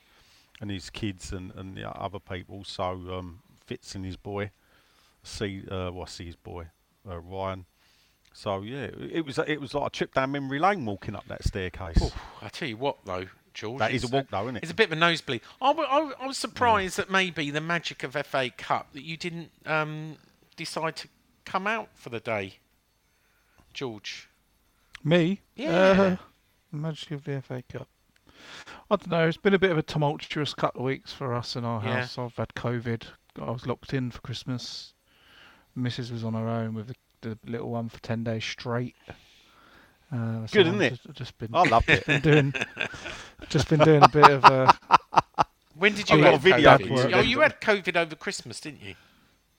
and 0.60 0.70
his 0.70 0.90
kids 0.90 1.32
and 1.32 1.52
and 1.56 1.76
the 1.76 1.90
other 1.90 2.20
people. 2.20 2.62
So 2.62 2.84
um, 3.18 3.40
Fitz 3.66 3.96
and 3.96 4.04
his 4.04 4.16
boy, 4.16 4.52
see, 5.24 5.64
uh, 5.68 5.90
well, 5.90 6.04
I 6.04 6.08
see 6.08 6.26
his 6.26 6.36
boy, 6.36 6.66
uh, 7.04 7.18
Ryan. 7.18 7.66
So 8.38 8.62
yeah, 8.62 8.84
it 8.84 8.94
it 9.12 9.26
was 9.26 9.36
it 9.38 9.60
was 9.60 9.74
like 9.74 9.88
a 9.88 9.90
trip 9.90 10.14
down 10.14 10.30
memory 10.30 10.60
lane 10.60 10.84
walking 10.84 11.16
up 11.16 11.26
that 11.26 11.42
staircase. 11.42 12.00
Oof, 12.00 12.14
I 12.40 12.48
tell 12.48 12.68
you 12.68 12.76
what, 12.76 12.98
though, 13.04 13.24
George. 13.52 13.80
That 13.80 13.90
is 13.90 14.04
a 14.04 14.06
walk 14.06 14.28
though, 14.30 14.42
isn't 14.44 14.58
it? 14.58 14.62
It's 14.62 14.70
a 14.70 14.76
bit 14.76 14.86
of 14.86 14.92
a 14.92 14.96
nosebleed. 14.96 15.40
I, 15.60 15.72
I, 15.72 16.12
I 16.20 16.26
was 16.28 16.38
surprised 16.38 16.98
that 16.98 17.10
maybe 17.10 17.50
the 17.50 17.60
magic 17.60 18.04
of 18.04 18.12
FA 18.12 18.50
Cup 18.56 18.92
that 18.92 19.02
you 19.02 19.16
didn't 19.16 19.50
um, 19.66 20.18
decide 20.54 20.94
to 20.96 21.08
come 21.44 21.66
out 21.66 21.88
for 21.94 22.10
the 22.10 22.20
day, 22.20 22.58
George. 23.74 24.28
Me? 25.02 25.40
Yeah. 25.56 25.70
Uh, 25.72 26.16
Magic 26.70 27.10
of 27.10 27.24
the 27.24 27.42
FA 27.42 27.64
Cup. 27.68 27.88
I 28.88 28.94
don't 28.96 29.10
know. 29.10 29.26
It's 29.26 29.36
been 29.36 29.54
a 29.54 29.58
bit 29.58 29.72
of 29.72 29.78
a 29.78 29.82
tumultuous 29.82 30.54
couple 30.54 30.82
of 30.82 30.86
weeks 30.86 31.12
for 31.12 31.34
us 31.34 31.56
in 31.56 31.64
our 31.64 31.82
Yeah. 31.82 32.00
house. 32.02 32.16
I've 32.18 32.36
had 32.36 32.54
COVID. 32.54 33.02
I 33.40 33.50
was 33.50 33.66
locked 33.66 33.92
in 33.94 34.12
for 34.12 34.20
Christmas. 34.20 34.94
Mrs. 35.76 36.12
was 36.12 36.22
on 36.22 36.34
her 36.34 36.48
own 36.48 36.74
with 36.74 36.86
the, 36.88 36.94
the 37.22 37.38
little 37.46 37.70
one 37.70 37.88
for 37.88 38.00
ten 38.00 38.24
days 38.24 38.44
straight. 38.44 38.94
Uh, 40.12 40.46
so 40.46 40.52
Good, 40.52 40.66
I've 40.68 40.74
isn't 40.74 40.82
it? 40.82 40.90
Just, 41.04 41.12
just 41.14 41.38
been, 41.38 41.50
I 41.54 41.62
loved 41.64 41.90
it. 41.90 42.06
been 42.06 42.20
doing, 42.22 42.54
just 43.48 43.68
been 43.68 43.80
doing 43.80 44.02
a 44.02 44.08
bit 44.08 44.30
of. 44.30 44.44
Uh, 44.44 44.72
When 45.74 45.94
did 45.94 46.08
you 46.10 46.18
have 46.22 46.40
video 46.40 46.76
COVID? 46.78 47.12
Oh, 47.14 47.20
you 47.20 47.40
had 47.40 47.60
COVID 47.60 47.96
over 47.96 48.14
Christmas, 48.16 48.58
didn't 48.60 48.82
you? 48.82 48.94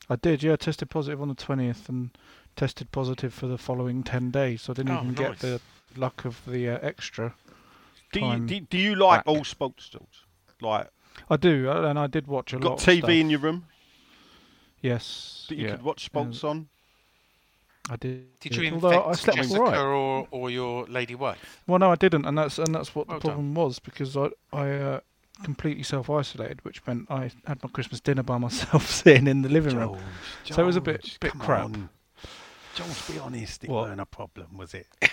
I 0.10 0.16
did, 0.16 0.42
yeah. 0.42 0.54
I 0.54 0.56
Tested 0.56 0.90
positive 0.90 1.22
on 1.22 1.28
the 1.28 1.36
twentieth 1.36 1.88
and 1.88 2.10
tested 2.56 2.92
positive 2.92 3.34
for 3.34 3.46
the 3.48 3.58
following 3.60 4.02
ten 4.04 4.32
days. 4.32 4.64
So 4.64 4.74
I 4.74 4.76
didn't 4.76 4.92
Oh, 4.98 5.02
even 5.04 5.14
nice. 5.14 5.18
get 5.18 5.40
the 5.40 5.62
luck 5.96 6.26
of 6.26 6.42
the 6.48 6.68
uh, 6.70 6.80
extra. 6.82 7.36
Do 8.12 8.22
you, 8.22 8.40
do, 8.40 8.60
do 8.62 8.78
you 8.80 8.96
like 8.96 9.20
back. 9.26 9.28
all 9.28 9.44
sports, 9.44 9.88
George? 9.88 10.26
Like, 10.62 10.88
I 11.30 11.38
do, 11.38 11.70
uh, 11.70 11.84
and 11.84 12.00
I 12.00 12.08
did 12.08 12.26
watch 12.26 12.54
a 12.54 12.58
got 12.58 12.70
lot. 12.72 12.80
TV 12.80 12.94
of 12.94 12.98
stuff. 13.02 13.10
in 13.12 13.30
your 13.30 13.40
room 13.40 13.66
Yes. 14.82 15.46
that 15.50 15.56
you 15.58 15.66
yeah. 15.68 15.72
could 15.76 15.84
watch 15.84 16.06
sports 16.06 16.44
on? 16.44 16.70
I 17.90 17.96
did. 17.96 18.40
Did 18.40 18.56
you 18.56 18.74
Although 18.74 18.90
infect 18.92 19.08
I 19.08 19.14
slept 19.14 19.38
Jessica 19.38 19.62
right. 19.62 19.78
or, 19.78 20.28
or 20.32 20.50
your 20.50 20.86
lady 20.86 21.16
wife? 21.16 21.62
Well, 21.68 21.80
no, 21.80 21.92
I 21.92 21.96
didn't, 21.96 22.26
and 22.26 22.38
that's 22.38 22.58
and 22.60 22.74
that's 22.74 22.94
what 22.94 23.08
Well 23.08 23.18
the 23.20 23.28
problem 23.28 23.54
was 23.56 23.80
because 23.80 24.16
I 24.16 24.30
I 24.54 24.70
uh, 24.72 25.00
completely 25.44 25.84
self 25.84 26.10
isolated, 26.10 26.64
which 26.64 26.86
meant 26.86 27.08
I 27.10 27.32
had 27.48 27.64
my 27.64 27.70
Christmas 27.70 28.00
dinner 28.00 28.24
by 28.24 28.38
myself, 28.48 28.90
sitting 28.90 29.28
in 29.28 29.42
the 29.42 29.50
living 29.50 29.76
room. 29.76 29.98
So 30.46 30.62
it 30.62 30.66
was 30.66 30.76
a 30.76 30.82
bit- 30.82 31.02
George, 31.04 31.20
bit 31.20 31.32
crap. 31.40 31.66
on. 31.66 31.90
George, 32.76 33.08
be 33.08 33.20
honest, 33.20 33.64
it 33.64 33.70
What? 33.70 33.88
weren't 33.88 34.00
a 34.02 34.06
problem, 34.06 34.58
was 34.58 34.74
it? 34.74 34.88
hey, 35.02 35.10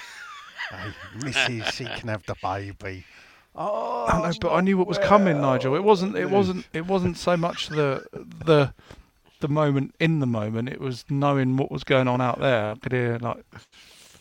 Mrs. 1.17 1.73
She 1.73 1.85
can 1.85 2.09
have 2.09 2.25
the 2.27 2.37
baby. 2.43 3.05
Oh, 3.55 4.07
I 4.09 4.21
know, 4.31 4.37
but 4.41 4.53
I 4.53 4.61
knew 4.61 4.77
what 4.77 4.87
was 4.87 4.99
coming, 4.99 5.41
Nigel. 5.41 5.75
It 5.75 5.83
wasn't. 5.83 6.17
It 6.17 6.29
wasn't. 6.31 6.67
It 6.73 6.87
wasn't 6.87 7.17
so 7.17 7.37
much 7.37 7.69
the 7.69 8.05
the 8.13 8.75
the 9.41 9.49
moment 9.49 9.95
in 10.01 10.21
the 10.21 10.27
moment. 10.27 10.69
It 10.69 10.81
was 10.81 11.05
knowing 11.11 11.57
what 11.57 11.71
was 11.71 11.85
going 11.85 12.09
on 12.09 12.21
out 12.21 12.41
there. 12.41 12.73
I 12.73 12.75
could 12.77 12.93
hear 12.93 13.19
like 13.21 13.45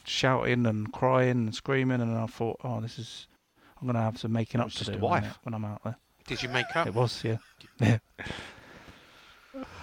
shouting 0.06 0.65
and 0.65 0.91
crying 0.91 1.32
and 1.32 1.56
screaming, 1.56 2.01
and 2.01 2.17
I 2.17 2.25
thought, 2.28 2.60
oh, 2.63 2.82
this 2.82 2.99
is. 2.99 3.28
I'm 3.82 3.88
gonna 3.88 4.01
have 4.01 4.17
some 4.17 4.32
making 4.32 4.62
up 4.62 4.67
was 4.67 4.73
to 4.75 4.80
just 4.86 4.91
do 4.93 4.99
wife. 4.99 5.23
I- 5.25 5.36
when 5.43 5.54
I'm 5.54 5.65
out 5.65 5.82
there. 5.84 5.97
Did 6.28 6.41
you 6.41 6.49
make 6.49 6.65
up? 6.75 6.88
It 6.88 6.93
was, 6.95 7.23
yeah. 7.23 7.38
Yeah. 7.80 7.99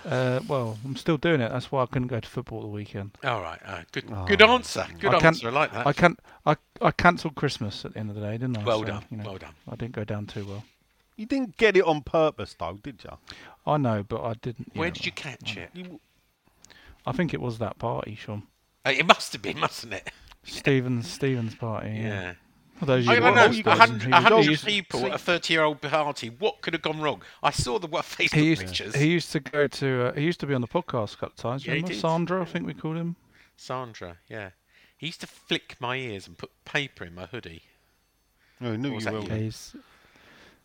Uh, 0.05 0.40
well, 0.49 0.77
I'm 0.85 0.97
still 0.97 1.16
doing 1.16 1.40
it. 1.40 1.51
That's 1.51 1.71
why 1.73 1.83
I 1.83 1.87
couldn't 1.87 2.09
go 2.09 2.18
to 2.21 2.29
football 2.29 2.61
the 2.61 2.66
weekend. 2.66 3.12
All 3.25 3.40
right. 3.40 3.61
Uh, 3.64 3.83
good. 3.92 4.05
Oh. 4.12 4.25
Good 4.27 4.42
answer. 4.42 4.87
Good 4.99 5.11
I 5.11 5.12
can't- 5.12 5.25
answer. 5.25 5.49
I 5.49 5.51
like 5.53 5.73
that. 5.73 5.87
I 5.87 5.92
can 5.92 6.16
I 6.45 6.57
I 6.81 6.90
cancelled 6.90 7.37
Christmas 7.37 7.85
at 7.85 7.92
the 7.95 8.01
end 8.01 8.11
of 8.11 8.16
the 8.16 8.21
day, 8.23 8.33
didn't 8.33 8.59
I? 8.59 8.64
well 8.64 8.81
So, 8.81 8.85
done. 8.87 9.05
you 9.11 9.16
know, 9.18 9.25
Well 9.25 9.38
done. 9.38 9.55
I 9.71 9.77
didn't 9.77 9.92
go 9.95 10.05
down 10.05 10.27
too 10.27 10.45
well. 10.45 10.64
You 11.16 11.27
didn't 11.27 11.57
get 11.57 11.77
it 11.77 11.85
on 11.85 12.03
purpose, 12.03 12.55
though, 12.59 12.79
did 12.83 13.03
you? 13.05 13.18
I 13.66 13.77
know, 13.77 14.03
but 14.03 14.22
I 14.22 14.35
didn't. 14.35 14.72
Where 14.75 14.88
know, 14.88 14.94
did 14.94 15.07
you 15.07 15.12
catch 15.12 15.57
it? 15.57 15.70
I 17.07 17.12
think 17.12 17.35
it 17.35 17.40
was 17.40 17.59
that 17.59 17.79
party, 17.79 18.14
Sean. 18.14 18.44
Uh, 18.85 18.90
It 18.96 19.07
must 19.07 19.33
have 19.33 19.42
been, 19.42 19.59
mustn't 19.61 19.92
it? 19.92 20.11
Stevens 20.44 21.09
Stevens 21.09 21.55
party. 21.55 21.90
Yeah. 21.90 22.03
Yeah. 22.09 22.35
For 22.79 22.87
those 22.87 23.07
I 23.07 23.14
you 23.14 23.20
don't 23.20 23.35
know. 23.37 23.46
watched 23.46 23.66
A 23.66 23.70
hundred, 23.77 24.03
he 24.03 24.09
a 24.09 24.14
was- 24.16 24.22
hundred 24.25 24.42
he 24.42 24.51
used- 24.51 24.64
people 24.66 25.07
at 25.07 25.12
a 25.14 25.18
thirty-year-old 25.18 25.81
party. 25.83 26.31
What 26.31 26.62
could 26.62 26.72
have 26.75 26.83
gone 26.83 27.01
wrong? 27.01 27.22
I 27.42 27.51
saw 27.53 27.79
the 27.79 27.87
what 27.94 28.05
Facebook 28.05 28.35
He 28.35 28.46
used, 28.46 28.62
pictures. 28.62 28.94
he 28.96 29.07
used 29.09 29.31
to 29.33 29.40
go 29.40 29.68
to. 29.68 30.07
Uh, 30.09 30.12
he 30.14 30.22
used 30.22 30.40
to 30.40 30.46
be 30.46 30.55
on 30.55 30.61
the 30.62 30.66
podcast 30.68 31.14
a 31.14 31.18
couple 31.18 31.27
of 31.29 31.37
times. 31.37 31.64
Yeah, 31.66 31.75
Remember 31.75 31.92
did. 31.92 32.01
Sandra? 32.01 32.42
I 32.42 32.44
think 32.46 32.66
we 32.66 32.75
called 32.75 32.96
him. 32.96 33.14
Sandra, 33.57 34.16
yeah. 34.29 34.51
He 34.96 35.07
used 35.07 35.20
to 35.20 35.27
flick 35.29 35.77
my 35.79 35.96
ears 35.96 36.27
and 36.27 36.37
put 36.38 36.51
paper 36.64 37.05
in 37.05 37.14
my 37.14 37.27
hoodie. 37.27 37.62
I 38.61 38.77
knew 38.77 38.90
Or 38.92 38.94
was 38.94 39.05
you 39.05 39.12
will. 39.12 39.29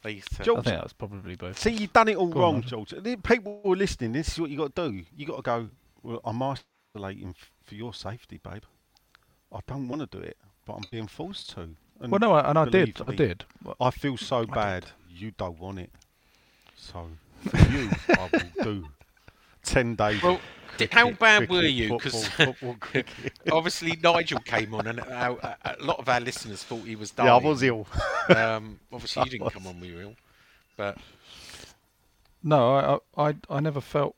Yeah, 0.03 0.11
he's, 0.11 0.11
They 0.11 0.11
used 0.11 0.35
to. 0.37 0.43
George- 0.43 0.59
I 0.59 0.61
think 0.63 0.75
that 0.77 0.83
was 0.83 0.93
probably 0.93 1.35
both. 1.35 1.57
See, 1.59 1.71
you've 1.71 1.93
done 1.93 2.07
it 2.09 2.17
all 2.17 2.27
Go 2.27 2.39
wrong, 2.41 2.55
Nigel. 2.61 2.85
George. 2.85 3.03
The 3.03 3.15
People 3.17 3.61
who 3.63 3.73
are 3.73 3.75
listening. 3.75 4.13
This 4.13 4.29
is 4.29 4.39
what 4.39 4.49
you 4.49 4.57
got 4.57 4.75
to 4.75 4.89
do. 4.91 5.03
You 5.15 5.25
got 5.25 5.35
to 5.37 5.41
go. 5.41 5.69
Well, 6.03 6.21
I'm 6.23 6.41
isolating 6.95 7.35
for 7.63 7.75
your 7.75 7.93
safety, 7.93 8.39
babe. 8.43 8.63
I 9.51 9.59
don't 9.67 9.87
want 9.87 10.09
to 10.09 10.17
do 10.17 10.23
it, 10.23 10.37
but 10.65 10.73
I'm 10.73 10.83
being 10.91 11.07
forced 11.07 11.51
to. 11.51 11.69
And 11.99 12.11
well, 12.11 12.19
no, 12.19 12.33
I- 12.33 12.49
and 12.49 12.57
I 12.57 12.65
did. 12.65 12.93
believe 12.95 13.09
I 13.09 13.15
did. 13.15 13.45
I 13.81 13.91
feel 13.91 14.17
so 14.17 14.45
did. 14.45 14.53
bad. 14.53 14.85
You 15.09 15.31
don't 15.31 15.59
want 15.59 15.79
it. 15.79 15.91
So 16.75 17.07
for 17.49 17.57
you, 17.71 17.89
I 18.09 18.29
will 18.31 18.63
do 18.63 18.87
ten 19.67 19.95
days. 19.95 20.21
Well, 20.21 20.35
of 20.35 20.77
di- 20.77 20.87
how 20.91 21.03
cricket, 21.03 21.19
bad 21.19 21.49
were 21.49 21.61
you? 21.63 21.89
Because 21.97 22.29
obviously 23.51 23.97
Nigel 24.03 24.39
came 24.39 24.73
on, 24.73 24.87
and 24.87 24.99
our, 25.01 25.37
a 25.63 25.75
a 25.79 25.83
lot 25.83 25.99
of 25.99 26.07
our 26.09 26.19
listeners 26.19 26.63
thought 26.63 26.83
he 26.85 26.95
was 26.95 27.11
dying. 27.11 27.27
yeah, 27.27 27.35
I 27.35 27.37
was 27.39 27.63
ill. 27.63 27.87
Um, 28.35 28.79
obviously, 28.91 29.23
you 29.23 29.29
didn't 29.39 29.51
come 29.51 29.67
on 29.67 29.79
when 29.79 29.89
you 29.89 29.95
were 29.95 30.01
ill, 30.03 30.15
but 30.75 30.97
no, 32.43 33.01
I, 33.17 33.23
I 33.23 33.29
I 33.29 33.35
I 33.49 33.59
never 33.59 33.81
felt 33.81 34.15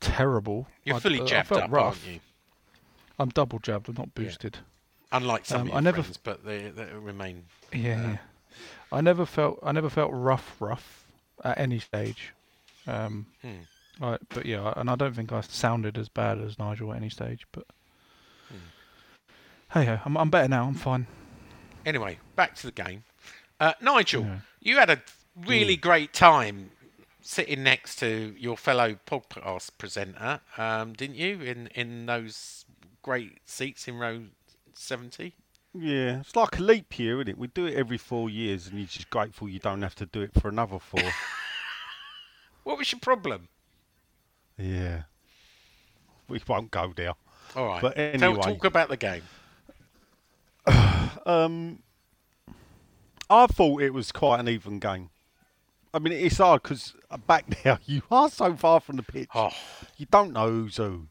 terrible. 0.00 0.68
you're 0.84 0.96
I- 0.96 1.00
fully 1.00 1.20
I 1.20 1.24
jabbed 1.24 1.48
felt 1.48 1.62
up, 1.64 1.70
rough. 1.72 1.84
aren't 2.04 2.14
you? 2.14 2.20
I'm 3.18 3.30
double 3.30 3.58
jabbed. 3.58 3.88
I'm 3.88 3.94
not 3.94 4.14
boosted. 4.14 4.58
Unlike 5.12 5.46
some 5.46 5.62
Um, 5.62 5.68
of 5.70 5.74
I 5.76 5.80
never 5.80 5.98
f- 6.00 6.04
friends, 6.06 6.16
but 6.22 6.44
they, 6.44 6.68
they 6.70 6.84
remain. 6.92 7.44
Yeah, 7.72 7.80
Yeah. 7.80 8.02
yeah. 8.10 8.16
I 8.92 9.00
never 9.00 9.24
felt 9.24 9.58
I 9.62 9.72
never 9.72 9.88
felt 9.88 10.10
rough, 10.12 10.56
rough 10.60 11.04
at 11.42 11.58
any 11.58 11.78
stage. 11.78 12.32
Um, 12.86 13.26
Hmm. 13.42 13.62
I, 14.00 14.18
but 14.28 14.44
yeah, 14.46 14.72
and 14.76 14.90
I 14.90 14.94
don't 14.96 15.14
think 15.14 15.32
I 15.32 15.40
sounded 15.40 15.96
as 15.96 16.08
bad 16.08 16.38
as 16.38 16.58
Nigel 16.58 16.92
at 16.92 16.96
any 16.98 17.08
stage. 17.10 17.46
But 17.52 17.64
Hmm. 18.50 18.56
hey 19.72 19.84
ho, 19.86 19.98
I'm 20.04 20.16
I'm 20.16 20.30
better 20.30 20.48
now. 20.48 20.66
I'm 20.66 20.74
fine. 20.74 21.06
Anyway, 21.84 22.18
back 22.34 22.54
to 22.56 22.66
the 22.66 22.72
game. 22.72 23.04
Uh, 23.58 23.72
Nigel, 23.80 24.22
Yeah. 24.22 24.38
you 24.60 24.76
had 24.76 24.90
a 24.90 25.02
really 25.34 25.76
great 25.76 26.12
time 26.12 26.70
sitting 27.22 27.62
next 27.62 27.96
to 27.96 28.34
your 28.38 28.56
fellow 28.56 28.96
podcast 29.06 29.70
presenter, 29.78 30.40
um, 30.58 30.92
didn't 30.92 31.16
you? 31.16 31.40
In 31.40 31.68
in 31.68 32.06
those 32.06 32.64
great 33.02 33.38
seats 33.46 33.88
in 33.88 33.96
row 33.98 34.24
seventy. 34.74 35.34
Yeah, 35.72 36.20
it's 36.20 36.34
like 36.36 36.58
a 36.58 36.62
leap 36.62 36.98
year, 36.98 37.16
isn't 37.20 37.28
it? 37.28 37.38
We 37.38 37.48
do 37.48 37.66
it 37.66 37.74
every 37.74 37.98
four 37.98 38.30
years, 38.30 38.66
and 38.66 38.78
you're 38.78 38.86
just 38.88 39.10
grateful 39.10 39.48
you 39.48 39.58
don't 39.58 39.82
have 39.82 39.94
to 39.96 40.06
do 40.06 40.20
it 40.22 40.32
for 40.40 40.48
another 40.48 40.78
four. 40.78 41.02
What 42.64 42.78
was 42.78 42.90
your 42.90 42.98
problem? 43.00 43.48
Yeah, 44.58 45.02
we 46.28 46.40
won't 46.46 46.70
go 46.70 46.92
there. 46.96 47.12
All 47.54 47.66
right, 47.66 47.82
But 47.82 47.94
Tell, 47.96 48.04
anyway. 48.30 48.42
talk 48.42 48.64
about 48.64 48.88
the 48.88 48.96
game. 48.96 49.22
Um, 51.26 51.80
I 53.28 53.46
thought 53.48 53.82
it 53.82 53.92
was 53.92 54.12
quite 54.12 54.38
an 54.38 54.48
even 54.48 54.78
game. 54.78 55.10
I 55.92 55.98
mean, 55.98 56.12
it's 56.12 56.38
hard 56.38 56.62
because 56.62 56.94
back 57.26 57.46
there 57.64 57.80
you 57.84 58.02
are 58.12 58.30
so 58.30 58.54
far 58.54 58.78
from 58.78 58.96
the 58.96 59.02
pitch. 59.02 59.28
Oh, 59.34 59.50
You 59.96 60.06
don't 60.08 60.32
know 60.32 60.48
who's 60.48 60.76
who. 60.76 61.08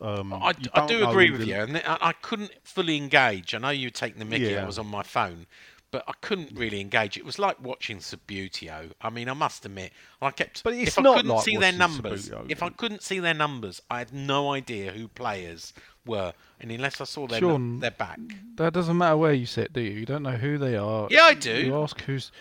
Um, 0.00 0.32
I, 0.32 0.54
I 0.74 0.86
do 0.86 1.06
agree 1.08 1.30
with 1.30 1.40
the- 1.42 1.48
you, 1.48 1.54
and 1.56 1.76
I, 1.76 1.98
I 2.00 2.12
couldn't 2.12 2.52
fully 2.64 2.96
engage. 2.96 3.54
I 3.54 3.58
know 3.58 3.68
you 3.70 3.88
were 3.88 3.90
taking 3.90 4.18
the 4.20 4.24
mickey. 4.24 4.56
I 4.58 4.64
was 4.64 4.78
on 4.78 4.86
my 4.86 5.02
phone, 5.02 5.46
but 5.92 6.02
I 6.08 6.12
couldn't 6.22 6.58
really 6.58 6.80
engage. 6.80 7.16
It 7.16 7.24
was 7.24 7.38
like 7.38 7.62
watching 7.62 7.98
Subbuteo. 7.98 8.90
I 9.00 9.10
mean, 9.10 9.28
I 9.28 9.34
must 9.34 9.64
admit, 9.64 9.92
I 10.20 10.30
kept. 10.32 10.64
But 10.64 10.72
it's 10.74 10.88
if 10.88 10.98
I 10.98 11.02
couldn't 11.14 11.28
like 11.28 11.44
see 11.44 11.56
their 11.56 11.70
numbers, 11.72 12.30
Subbuteo. 12.30 12.50
if 12.50 12.62
I 12.64 12.70
couldn't 12.70 13.02
see 13.02 13.20
their 13.20 13.34
numbers, 13.34 13.80
I 13.90 13.98
had 13.98 14.12
no 14.12 14.52
idea 14.52 14.90
who 14.90 15.06
players 15.06 15.72
were, 16.04 16.32
and 16.60 16.72
unless 16.72 17.00
I 17.00 17.04
saw 17.04 17.28
their 17.28 17.40
nu- 17.40 17.48
Sean, 17.50 17.78
their 17.80 17.90
back, 17.92 18.18
That 18.56 18.72
doesn't 18.72 18.98
matter 18.98 19.16
where 19.16 19.32
you 19.34 19.46
sit, 19.46 19.72
do 19.72 19.80
you? 19.80 19.92
You 19.92 20.06
don't 20.06 20.24
know 20.24 20.32
who 20.32 20.58
they 20.58 20.74
are. 20.76 21.06
Yeah, 21.10 21.22
I 21.22 21.34
do. 21.34 21.54
You 21.54 21.80
ask 21.80 22.00
who's. 22.00 22.32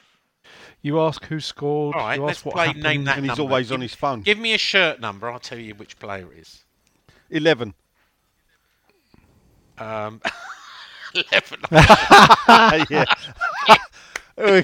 You 0.81 0.99
ask 1.01 1.23
who 1.25 1.39
scored. 1.39 1.95
All 1.95 2.01
right, 2.01 2.17
you 2.17 2.25
let's 2.25 2.43
what 2.43 2.55
play 2.55 2.65
happened. 2.67 2.83
name 2.83 3.03
that 3.03 3.17
And 3.17 3.25
he's 3.25 3.37
number. 3.37 3.43
always 3.53 3.71
on 3.71 3.77
Give- 3.81 3.89
his 3.91 3.95
phone. 3.95 4.21
Give 4.21 4.39
me 4.39 4.53
a 4.53 4.57
shirt 4.57 4.99
number. 4.99 5.29
I'll 5.29 5.37
tell 5.39 5.59
you 5.59 5.75
which 5.75 5.99
player 5.99 6.27
it 6.33 6.39
is. 6.39 6.63
Eleven. 7.29 7.75
Um, 9.77 10.21
Eleven. 11.13 11.59
yeah. 12.89 13.05
Go- 14.37 14.61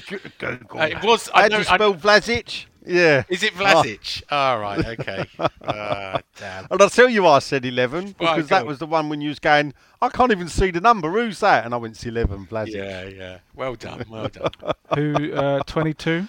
go. 0.68 0.80
It 0.80 1.02
was. 1.02 1.28
I 1.34 1.42
How 1.42 1.48
do 1.48 1.52
know, 1.54 1.58
you 1.60 1.66
I- 1.68 1.74
spell 1.76 1.94
Vlasic? 1.94 2.64
Yeah. 2.86 3.24
is 3.28 3.42
it 3.42 3.52
Vlasic? 3.52 4.22
All 4.30 4.58
right. 4.60 4.82
Okay. 4.98 5.26
Uh, 5.38 6.20
damn. 6.38 6.66
And 6.70 6.80
I'll 6.80 6.88
tell 6.88 7.08
you 7.08 7.24
why 7.24 7.32
I 7.36 7.38
said 7.40 7.66
11, 7.66 8.12
because 8.12 8.36
Right, 8.38 8.48
that 8.48 8.62
go. 8.62 8.68
was 8.68 8.78
the 8.78 8.86
one 8.86 9.10
when 9.10 9.20
you 9.20 9.28
was 9.28 9.38
going, 9.38 9.74
I 10.00 10.08
can't 10.08 10.32
even 10.32 10.48
see 10.48 10.70
the 10.70 10.80
number, 10.80 11.10
who's 11.10 11.40
that? 11.40 11.66
And 11.66 11.74
I 11.74 11.76
went, 11.76 11.96
it's 11.96 12.06
11, 12.06 12.46
Vlasic. 12.46 12.68
Yeah. 12.72 13.04
Yeah. 13.04 13.38
Well 13.54 13.74
done. 13.74 14.04
Well 14.08 14.28
done. 14.28 14.50
Who? 14.94 15.34
Uh, 15.34 15.60
Twenty-two. 15.64 16.28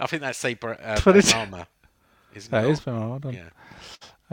I 0.00 0.06
think 0.06 0.22
that's 0.22 0.38
Sabra 0.38 0.76
uh, 0.82 0.96
Twenty- 0.96 1.20
Benrahma, 1.20 1.66
Isn't 2.34 2.50
That 2.50 2.64
it? 2.64 2.70
is 2.70 2.80
Ben 2.80 2.98
Well. 3.08 3.20
Yeah. 3.32 3.48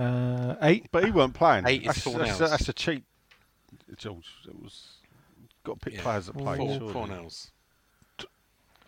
Uh, 0.04 0.56
eight. 0.64 0.88
But 0.92 1.06
he 1.06 1.12
weren't 1.12 1.34
playing. 1.36 1.66
Eight 1.68 1.82
is 1.82 1.88
that's, 1.88 2.02
four 2.02 2.18
that's, 2.18 2.38
that's 2.40 2.68
a 2.68 2.74
cheat. 2.74 3.04
It's 3.90 4.06
all, 4.06 4.22
it 4.48 4.62
was 4.62 4.88
got 5.64 5.80
to 5.80 5.86
pick 5.86 5.94
Yeah. 5.96 6.02
players 6.04 6.26
that 6.28 6.38
play. 6.38 6.58
Four, 6.58 6.78
surely. 6.80 6.94
Fornals. 6.94 7.50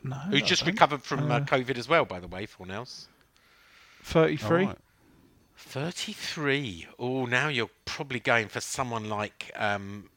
No. 0.03 0.15
Who 0.15 0.39
just 0.41 0.63
don't. 0.63 0.73
recovered 0.73 1.01
from 1.03 1.31
uh, 1.31 1.37
Uh, 1.37 1.39
COVID 1.41 1.77
as 1.77 1.87
well, 1.89 2.05
by 2.05 2.19
the 2.19 2.27
way, 2.27 2.45
Fornals. 2.45 3.07
Thirty-three. 4.03 4.63
Alright. 4.63 4.77
33. 5.57 6.87
Oh, 6.99 7.25
now 7.25 7.47
you're 7.47 7.69
probably 7.85 8.19
going 8.19 8.47
for 8.49 8.59
someone 8.61 9.09
like. 9.09 9.51
Um, 9.55 10.09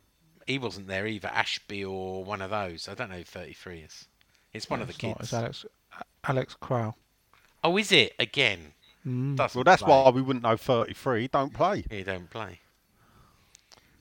he 0.47 0.59
wasn't 0.59 0.89
there 0.89 1.07
either, 1.07 1.29
Ashby 1.29 1.85
or 1.85 2.25
one 2.25 2.43
of 2.43 2.51
those. 2.51 2.89
I 2.89 2.95
don't 2.95 3.11
know 3.11 3.17
who 3.19 3.25
33 3.25 3.81
is. 3.81 4.07
It's 4.53 4.69
one 4.71 4.81
of 4.81 4.89
the 4.89 4.95
It's 4.95 5.03
not, 5.03 5.19
kids. 5.19 5.25
It's 5.29 5.35
Alex. 5.35 5.67
Alex 6.25 6.57
Crow. 6.59 6.95
Oh, 7.63 7.77
is 7.77 7.93
it? 7.93 8.15
Again. 8.19 8.73
Mm. 9.07 9.39
Well, 9.55 9.65
that's 9.65 9.83
play. 9.83 9.91
why 9.91 10.11
we 10.11 10.23
wouldn't 10.23 10.43
know 10.43 10.57
33. 10.57 11.29
Don't 11.29 11.53
play. 11.55 11.85
He 11.91 12.03
don't 12.03 12.29
play. 12.31 12.61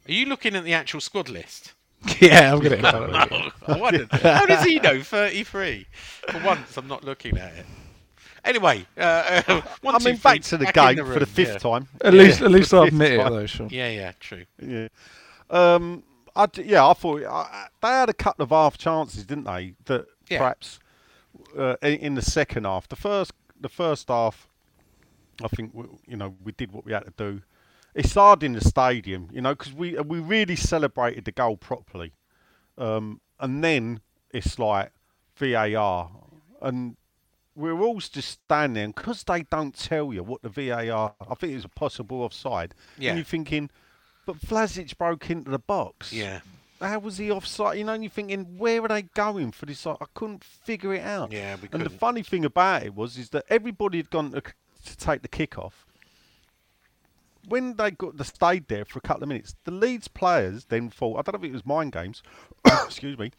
Are 0.08 0.12
you 0.14 0.26
looking 0.26 0.56
at 0.56 0.64
the 0.64 0.74
actual 0.74 1.02
squad 1.02 1.30
list? 1.30 1.74
yeah, 2.22 2.54
I'm 2.54 2.60
gonna. 2.60 2.78
front. 2.80 3.54
I 3.68 3.78
wondered, 3.78 4.12
how 4.12 4.46
does 4.46 4.64
he 4.64 4.80
know 4.80 5.02
33? 5.02 5.86
For 6.30 6.44
once, 6.44 6.78
I'm 6.78 6.88
not 6.88 7.04
looking 7.04 7.38
at 7.38 7.54
it. 7.54 7.66
Anyway, 8.46 8.86
uh, 8.98 9.42
uh, 9.48 9.62
one, 9.82 9.96
I 9.96 9.98
two, 9.98 10.06
mean, 10.06 10.16
three, 10.16 10.22
back 10.36 10.42
to 10.42 10.58
the 10.58 10.66
back 10.66 10.74
game 10.76 11.00
in 11.00 11.06
for 11.06 11.20
the 11.20 11.26
fifth 11.26 11.54
yeah. 11.54 11.58
time. 11.58 11.88
At 12.02 12.14
Yeah, 12.14 12.22
least, 12.22 12.42
at 12.42 12.52
least 12.52 12.74
I'll 12.74 12.84
fifth 12.86 12.94
admit 12.94 13.12
it 13.14 13.18
time. 13.18 13.34
though, 13.34 13.46
Sean. 13.46 13.70
Yeah, 13.70 13.90
yeah, 13.90 14.12
true. 14.20 14.46
Yeah. 14.62 14.88
Um, 15.50 16.04
I 16.36 16.46
d- 16.46 16.64
yeah, 16.64 16.88
I 16.88 16.94
thought 16.94 17.24
I, 17.24 17.68
they 17.82 17.88
had 17.90 18.10
a 18.10 18.14
couple 18.14 18.44
of 18.44 18.52
half 18.52 18.78
chances, 18.78 19.26
didn't 19.26 19.46
they? 19.46 19.74
That 19.86 20.06
Yeah. 20.30 20.38
perhaps 20.38 20.80
uh, 21.58 21.76
in, 21.82 21.94
in 22.00 22.16
the 22.16 22.22
second 22.22 22.66
half, 22.66 22.88
the 22.88 22.96
first 22.96 23.32
the 23.60 23.70
first 23.70 24.08
half, 24.08 24.48
I 25.44 25.48
think 25.50 25.72
we, 25.74 25.86
you 26.08 26.16
know 26.16 26.36
we 26.44 26.52
did 26.52 26.72
what 26.72 26.86
we 26.86 26.94
had 26.94 27.06
to 27.06 27.14
do. 27.18 27.42
It's 27.98 28.14
hard 28.14 28.44
in 28.44 28.54
the 28.54 28.62
stadium, 28.62 29.30
you 29.34 29.42
know, 29.42 29.54
because 29.56 29.74
we 29.74 29.96
we 30.00 30.20
really 30.20 30.56
celebrated 30.56 31.26
the 31.26 31.32
goal 31.32 31.58
properly, 31.58 32.14
um, 32.78 33.20
and 33.40 33.64
then 33.64 34.02
it's 34.32 34.60
like 34.60 34.92
VAR, 35.36 36.12
and 36.62 36.96
we're 37.56 37.80
all 37.82 38.00
just 38.00 38.30
standing 38.44 38.74
there 38.76 38.88
because 38.90 39.24
they 39.24 39.42
don't 39.44 39.74
tell 39.76 40.14
you 40.14 40.22
what 40.24 40.42
the 40.44 40.50
VAR. 40.50 41.16
I 41.20 41.34
think 41.36 41.54
it 41.54 41.56
was 41.56 41.66
a 41.66 41.70
possible 41.70 42.22
offside. 42.22 42.76
Yeah. 43.00 43.10
And 43.10 43.18
you're 43.18 43.26
thinking, 43.26 43.70
but 44.28 44.38
Vlasic 44.40 44.96
broke 44.98 45.30
into 45.32 45.50
the 45.50 45.58
box. 45.60 46.14
Yeah, 46.14 46.42
How 46.80 47.00
was 47.00 47.18
he 47.18 47.32
offside? 47.32 47.80
You 47.80 47.86
know, 47.86 47.94
and 47.94 48.04
you're 48.04 48.12
thinking, 48.12 48.58
where 48.60 48.84
are 48.84 48.88
they 48.90 49.04
going 49.04 49.52
for 49.54 49.66
this? 49.66 49.88
I 49.88 49.96
couldn't 50.14 50.44
figure 50.44 50.94
it 50.94 51.02
out. 51.04 51.32
yeah, 51.32 51.56
we 51.56 51.62
And 51.72 51.82
the 51.82 51.86
couldn't. 51.86 51.98
funny 51.98 52.22
thing 52.22 52.46
about 52.46 52.84
it 52.84 52.94
was, 52.94 53.18
is 53.18 53.30
that 53.32 53.46
everybody 53.50 53.98
had 53.98 54.12
gone 54.12 54.34
to, 54.34 54.42
to 54.42 54.98
take 54.98 55.24
the 55.24 55.28
kick 55.28 55.58
off. 55.58 55.87
When 57.48 57.76
they 57.78 57.92
got 57.92 58.18
the 58.18 58.26
stayed 58.26 58.68
there 58.68 58.84
for 58.86 59.00
a 59.00 59.02
couple 59.02 59.24
of 59.24 59.30
minutes, 59.30 59.56
the 59.64 59.72
Leeds 59.72 60.08
players 60.10 60.66
then 60.66 60.90
thought, 60.90 61.18
I 61.18 61.22
don't 61.22 61.40
know 61.42 61.46
if 61.46 61.50
it 61.50 61.54
was 61.54 61.66
mind 61.66 61.94
games, 61.94 62.22
excuse 62.66 63.18
me, 63.18 63.32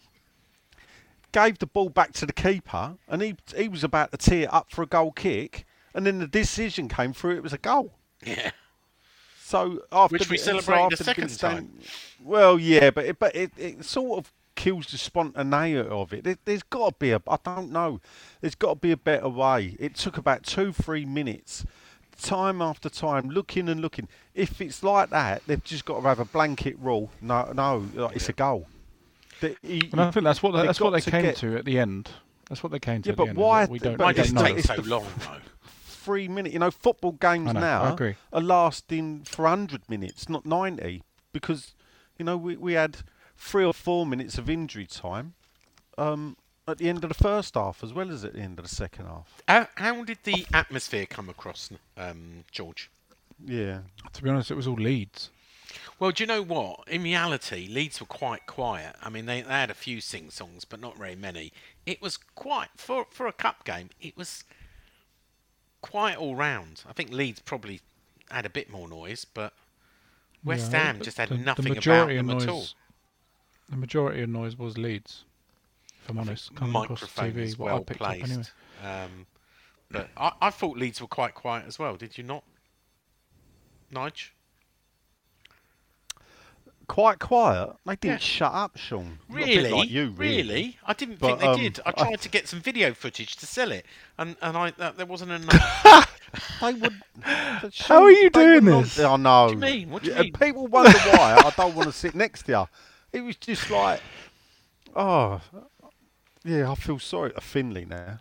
gave 1.33 1.59
the 1.59 1.67
ball 1.67 1.91
back 1.91 2.13
to 2.15 2.27
the 2.27 2.33
keeper, 2.33 2.97
and 3.07 3.21
he 3.23 3.37
he 3.57 3.69
was 3.69 3.85
about 3.85 4.11
to 4.13 4.17
tee 4.19 4.43
it 4.45 4.53
up 4.53 4.71
for 4.71 4.83
a 4.83 4.87
goal 4.87 5.13
kick, 5.13 5.67
and 5.95 6.07
then 6.07 6.19
the 6.19 6.27
decision 6.27 6.89
came 6.89 7.13
through. 7.13 7.37
It 7.37 7.43
was 7.43 7.53
a 7.53 7.59
goal. 7.59 7.95
Yeah, 8.25 8.51
So 9.41 9.83
after 9.93 10.15
Which 10.15 10.29
we 10.31 10.37
the- 10.39 10.43
so 10.43 10.51
celebrated 10.61 10.91
the 10.91 10.95
after 10.95 11.05
second 11.05 11.29
stand- 11.29 11.83
Well, 12.23 12.59
yeah, 12.59 12.91
but 12.91 13.05
it, 13.05 13.19
but 13.19 13.37
it, 13.37 13.53
it 13.57 13.85
sort 13.85 14.19
of 14.19 14.33
kills 14.57 14.87
the 14.89 14.99
spontaneity 14.99 15.89
of 15.89 16.13
it. 16.13 16.25
There, 16.25 16.37
there's 16.45 16.65
got 16.65 16.89
to 16.89 16.95
be 16.99 17.13
a 17.13 17.21
I 17.29 17.37
don't 17.45 17.71
know. 17.71 18.01
There's 18.41 18.55
got 18.57 18.71
to 18.71 18.75
be 18.81 18.91
a 18.91 18.97
better 18.97 19.29
way. 19.29 19.77
It 19.79 19.95
took 19.95 20.17
about 20.19 20.43
two 20.45 20.73
three 20.73 21.05
minutes, 21.05 21.65
time 22.19 22.61
after 22.61 22.89
time, 22.89 23.31
looking 23.31 23.69
and 23.69 23.81
looking. 23.81 24.09
If 24.35 24.61
it's 24.61 24.83
like 24.83 25.11
that, 25.11 25.43
they've 25.47 25.63
just 25.65 25.85
got 25.85 26.01
to 26.01 26.09
have 26.09 26.19
a 26.21 26.25
blanket 26.25 26.77
rule. 26.79 27.11
No, 27.21 27.51
no, 27.55 27.87
like, 27.95 28.17
it's 28.17 28.29
a 28.29 28.33
goal. 28.33 28.67
The- 29.41 29.57
he- 29.63 29.89
And 29.93 30.01
I 30.01 30.11
think 30.11 30.25
that's 30.25 30.43
what 30.43 30.53
they, 30.53 30.67
that's 30.67 30.81
what 30.81 30.91
they 30.91 31.01
to 31.01 31.11
came 31.11 31.23
get- 31.23 31.37
to 31.37 31.57
at 31.57 31.65
the 31.65 31.79
end. 31.79 32.11
That's 32.49 32.63
what 32.63 32.73
they 32.73 32.79
came 32.81 33.03
to. 33.03 33.09
Yeah, 33.09 33.13
at 33.13 33.17
but 33.17 33.25
the 33.25 33.29
end, 33.31 33.39
why 33.39 33.61
that 33.63 33.71
We 33.71 33.79
don't. 33.79 33.97
but 33.97 34.05
why 34.05 34.13
does 34.13 34.33
it 34.33 34.37
take 34.39 34.57
it's 34.59 34.67
so 34.69 34.77
long 34.83 35.07
though? 35.21 35.37
three 35.87 36.27
minutes. 36.29 36.53
You 36.55 36.61
know, 36.61 36.71
football 36.71 37.13
games 37.13 37.51
I 37.51 37.53
know, 37.53 37.61
now 37.61 37.83
I 37.85 37.93
agree. 37.93 38.15
are 38.33 38.41
lasting 38.41 39.25
for 39.25 39.43
100 39.43 39.83
minutes, 39.91 40.29
not 40.29 40.47
90, 40.47 41.03
because, 41.35 41.75
you 42.19 42.25
know, 42.25 42.37
we, 42.39 42.57
we 42.57 42.73
had 42.73 42.99
three 43.37 43.65
or 43.65 43.75
four 43.75 44.07
minutes 44.07 44.39
of 44.39 44.49
injury 44.49 44.87
time 44.87 45.35
um, 45.99 46.37
at 46.69 46.79
the 46.79 46.89
end 46.89 47.03
of 47.05 47.09
the 47.09 47.15
first 47.15 47.55
half 47.55 47.83
as 47.83 47.93
well 47.93 48.11
as 48.11 48.25
at 48.25 48.35
the 48.35 48.41
end 48.41 48.59
of 48.59 48.65
the 48.69 48.75
second 48.75 49.07
half. 49.07 49.43
How, 49.49 49.69
how 49.77 50.05
did 50.05 50.19
the 50.25 50.47
atmosphere 50.53 51.07
come 51.07 51.29
across, 51.29 51.71
um, 51.97 52.45
George? 52.51 52.91
Yeah. 53.45 53.81
To 54.13 54.23
be 54.23 54.31
honest, 54.31 54.51
it 54.51 54.55
was 54.57 54.67
all 54.67 54.75
Leeds. 54.75 55.31
Well, 55.99 56.13
do 56.13 56.23
you 56.23 56.27
know 56.29 56.43
what? 56.43 56.81
In 56.89 57.03
reality, 57.03 57.69
Leeds 57.69 58.01
were 58.01 58.07
quite 58.07 58.47
quiet. 58.47 58.97
I 59.03 59.11
mean, 59.11 59.27
they, 59.27 59.43
they 59.43 59.49
had 59.51 59.71
a 59.71 59.75
few 59.75 60.01
sing 60.01 60.31
songs, 60.31 60.65
but 60.65 60.81
not 60.81 60.97
very 60.97 61.17
many. 61.17 61.53
It 61.87 62.01
was 62.01 62.17
quite 62.17 62.69
for 62.77 63.07
for 63.11 63.27
a 63.27 63.33
cup 63.33 63.65
game. 63.65 63.91
It 64.01 64.17
was 64.17 64.45
quite 65.83 66.17
all 66.17 66.37
round. 66.37 66.83
I 66.89 66.93
think 66.93 67.11
Leeds 67.13 67.41
probably 67.41 67.81
had 68.31 68.47
a 68.47 68.51
bit 68.51 68.71
more 68.71 68.89
noise, 68.89 69.25
but 69.25 69.53
West 70.45 70.73
Yeah, 70.73 70.79
Ham 70.85 71.01
just 71.01 71.17
had 71.19 71.29
the- 71.31 71.37
nothing 71.37 71.65
the 71.65 71.71
about 71.73 71.77
majority 71.77 72.17
them 72.17 72.31
of 72.31 72.37
at 72.37 72.47
noise, 72.47 72.49
all. 72.49 72.67
The 73.69 73.77
majority 73.77 74.23
of 74.23 74.29
noise 74.31 74.57
was 74.57 74.79
Leeds. 74.79 75.25
If 76.09 76.13
I'm 76.13 76.19
honest, 76.21 76.55
coming 76.55 76.75
across 76.75 77.03
Microphone 77.03 77.33
TV, 77.33 77.41
was 77.43 77.59
what 77.59 77.69
I 77.71 77.75
well 77.75 77.83
placed. 77.85 78.25
anyway. 78.25 78.45
Um, 79.05 79.27
but 79.91 80.09
I, 80.17 80.33
I 80.41 80.51
thought 80.51 80.79
Leeds 80.79 81.01
were 81.03 81.07
quite 81.07 81.35
quiet 81.35 81.67
as 81.67 81.79
well. 81.79 81.97
Did 81.97 82.17
you 82.17 82.25
not, 82.25 82.45
Nige? 83.93 84.31
Quite 86.87 87.19
quiet. 87.19 87.71
They 87.85 87.97
didn't 87.97 88.15
Yeah. 88.15 88.19
shut 88.19 88.53
up, 88.55 88.79
Sean. 88.79 89.19
Not 89.29 89.43
a 89.43 89.45
bit 89.45 89.57
Really? 89.57 89.71
Like 89.71 89.91
you, 89.91 90.09
really. 90.13 90.37
really? 90.43 90.79
I 90.87 90.95
didn't 90.95 91.19
But, 91.19 91.27
think 91.29 91.41
they 91.41 91.47
um, 91.47 91.61
did. 91.61 91.81
I 91.85 91.91
I- 91.91 91.93
tried 91.93 92.21
to 92.23 92.29
get 92.31 92.49
some 92.49 92.61
video 92.61 92.95
footage 92.95 93.37
to 93.37 93.47
sell 93.47 93.73
it, 93.73 93.85
and 94.17 94.37
and 94.41 94.57
I 94.57 94.71
that, 94.79 94.97
there 94.97 95.05
wasn't 95.07 95.33
enough. 95.33 96.15
They 96.61 96.75
would. 96.75 96.93
How 97.23 98.03
are 98.03 98.11
you 98.11 98.29
doing 98.29 98.65
this? 98.67 98.99
I 98.99 99.17
know. 99.17 99.45
What 99.45 99.49
do 99.49 99.55
you 99.55 99.59
mean? 99.61 99.91
What 99.91 100.03
do 100.03 100.09
you 100.11 100.15
Yeah, 100.15 100.23
mean? 100.25 100.33
People 100.35 100.67
wonder 100.67 100.99
why 100.99 101.41
I 101.43 101.51
don't 101.57 101.75
want 101.75 101.89
to 101.89 101.93
sit 101.93 102.15
next 102.15 102.43
to 102.45 102.53
you. 102.53 102.69
It 103.19 103.23
was 103.23 103.37
just 103.37 103.71
like, 103.71 104.03
oh, 104.95 105.41
yeah. 106.49 106.71
I 106.71 106.75
feel 106.75 106.99
sorry 106.99 107.31
for 107.31 107.41
Finley 107.41 107.85
now, 107.85 108.21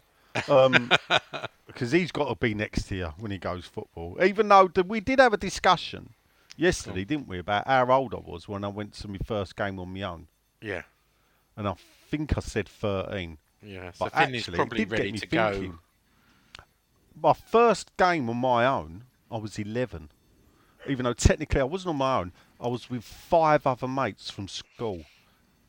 um, 0.50 0.92
because 1.68 1.92
he's 1.92 2.12
got 2.12 2.30
to 2.30 2.36
be 2.36 2.54
next 2.54 2.90
year 2.92 3.14
when 3.18 3.32
he 3.32 3.38
goes 3.38 3.66
football. 3.66 4.18
Even 4.24 4.48
though 4.50 4.68
th- 4.68 4.88
we 4.88 5.00
did 5.00 5.20
have 5.20 5.34
a 5.34 5.38
discussion 5.38 6.14
yesterday, 6.56 7.06
didn't 7.06 7.28
we, 7.28 7.40
about 7.40 7.68
how 7.68 7.90
old 7.92 8.14
I 8.14 8.18
was 8.20 8.48
when 8.48 8.64
I 8.64 8.68
went 8.68 8.94
to 8.96 9.08
my 9.08 9.20
first 9.26 9.56
game 9.56 9.80
on 9.80 9.94
my 9.94 10.02
own, 10.04 10.28
yeah, 10.62 10.84
and 11.56 11.68
I 11.68 11.76
think 12.10 12.38
I 12.38 12.42
said 12.42 12.68
thirteen. 12.68 13.38
yeah. 13.62 13.92
So 13.92 14.06
But 14.06 14.14
Finley's 14.14 14.42
actually, 14.42 14.54
it 14.56 14.58
probably 14.58 14.78
did 14.80 14.90
get 14.90 15.00
ready 15.00 15.12
me 15.14 15.18
to 15.20 15.28
go. 15.28 15.52
thinking. 15.54 15.80
My 17.20 17.34
first 17.34 17.96
game 17.98 18.30
on 18.30 18.38
my 18.38 18.64
own, 18.66 19.06
I 19.32 19.38
was 19.38 19.58
11. 19.58 20.10
Even 20.88 21.04
though 21.06 21.14
technically 21.14 21.60
I 21.60 21.64
wasn't 21.64 21.90
on 21.90 21.96
my 21.98 22.20
own, 22.20 22.32
I 22.62 22.68
was 22.68 22.92
with 22.92 23.04
five 23.04 23.66
other 23.66 23.88
mates 23.88 24.30
from 24.30 24.48
school. 24.48 25.04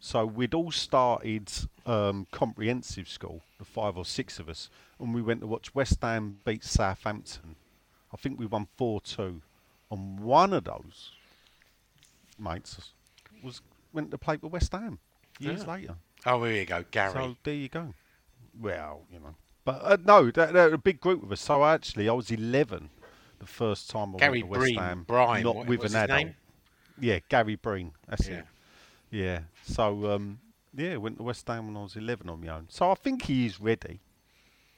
So 0.01 0.25
we'd 0.25 0.55
all 0.55 0.71
started 0.71 1.51
um, 1.87 2.27
comprehensive 2.31 3.09
school, 3.09 3.43
the 3.59 3.65
five 3.65 3.97
or 3.97 4.05
six 4.05 4.39
of 4.39 4.49
us, 4.49 4.71
and 5.01 5.13
we 5.15 5.23
went 5.23 5.41
to 5.41 5.47
watch 5.47 5.75
West 5.75 5.99
Ham 6.03 6.39
beat 6.45 6.65
Southampton. 6.65 7.57
I 8.13 8.17
think 8.17 8.39
we 8.39 8.47
won 8.47 8.69
4 8.77 9.01
2. 9.01 9.43
And 9.91 10.21
one 10.21 10.53
of 10.53 10.65
those 10.65 11.13
mates 12.39 12.93
was 13.43 13.61
went 13.93 14.11
to 14.11 14.19
play 14.19 14.37
for 14.37 14.49
West 14.49 14.73
Ham. 14.73 14.99
years 15.39 15.63
Yeah. 15.67 15.73
later. 15.73 15.95
Oh, 16.27 16.45
here 16.45 16.55
you 16.57 16.67
go, 16.67 16.85
Gary. 16.91 17.13
So 17.13 17.37
there 17.45 17.55
you 17.55 17.69
go. 17.69 17.95
Well, 18.61 19.03
you 19.13 19.21
know, 19.21 19.35
but 19.65 19.81
uh, 19.83 19.97
no, 20.05 20.31
they're, 20.31 20.49
they're 20.53 20.75
a 20.75 20.79
big 20.79 21.01
group 21.01 21.23
of 21.23 21.31
us. 21.33 21.41
So 21.41 21.65
actually, 21.65 22.09
I 22.09 22.13
was 22.13 22.31
11 22.31 22.91
the 23.39 23.47
first 23.47 23.89
time 23.91 24.15
I 24.17 24.19
Gary 24.19 24.43
went 24.43 24.55
to 24.55 24.59
West 24.61 24.61
Breen, 24.75 24.79
Ham, 24.79 25.05
Brine, 25.07 25.43
not 25.45 25.57
what- 25.57 25.67
with 25.67 25.81
what's 25.81 25.95
an 25.95 26.01
his 26.01 26.05
adult. 26.11 26.25
name? 26.27 26.35
Yeah, 27.01 27.19
Gary 27.29 27.55
Breen. 27.57 27.93
That's 28.09 28.29
Yeah. 28.29 28.39
it. 28.39 28.45
Yeah. 29.11 29.40
So 29.64 30.11
um, 30.12 30.38
yeah, 30.77 30.97
went 30.97 31.16
to 31.18 31.23
West 31.23 31.47
Ham 31.49 31.66
when 31.66 31.77
I 31.77 31.83
was 31.83 31.97
11 31.97 32.29
on 32.29 32.40
my 32.40 32.49
own. 32.55 32.66
So 32.68 32.90
I 32.90 32.94
think 32.94 33.23
he 33.25 33.47
is 33.47 33.61
ready. 33.61 34.01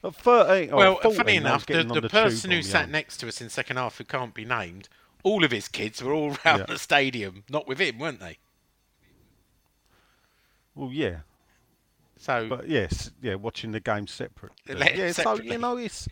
At 0.03 0.15
13, 0.15 0.71
or 0.71 0.77
well, 0.77 0.95
14, 0.95 1.13
funny 1.17 1.35
enough, 1.35 1.65
the, 1.65 1.83
the 1.83 2.01
tube 2.01 2.11
person 2.11 2.49
who 2.51 2.63
sat 2.63 2.85
own. 2.85 2.91
next 2.91 3.17
to 3.17 3.27
us 3.27 3.39
in 3.39 3.49
second 3.49 3.77
half, 3.77 3.97
who 3.99 4.03
can't 4.03 4.33
be 4.33 4.45
named, 4.45 4.89
all 5.23 5.43
of 5.43 5.51
his 5.51 5.67
kids 5.67 6.01
were 6.01 6.11
all 6.13 6.29
round 6.45 6.59
Yeah. 6.61 6.65
the 6.65 6.79
stadium, 6.79 7.43
not 7.49 7.67
with 7.67 7.79
him, 7.79 7.99
weren't 7.99 8.19
they? 8.19 8.39
Well, 10.73 10.89
yeah, 10.91 11.17
So 12.17 12.47
but 12.49 12.67
yes, 12.67 13.11
yeah, 13.21 13.35
watching 13.35 13.71
the 13.71 13.79
game 13.79 14.07
separate. 14.07 14.53
Yeah, 14.67 15.11
so 15.11 15.35
you 15.35 15.57
know, 15.57 15.77
it's 15.77 16.07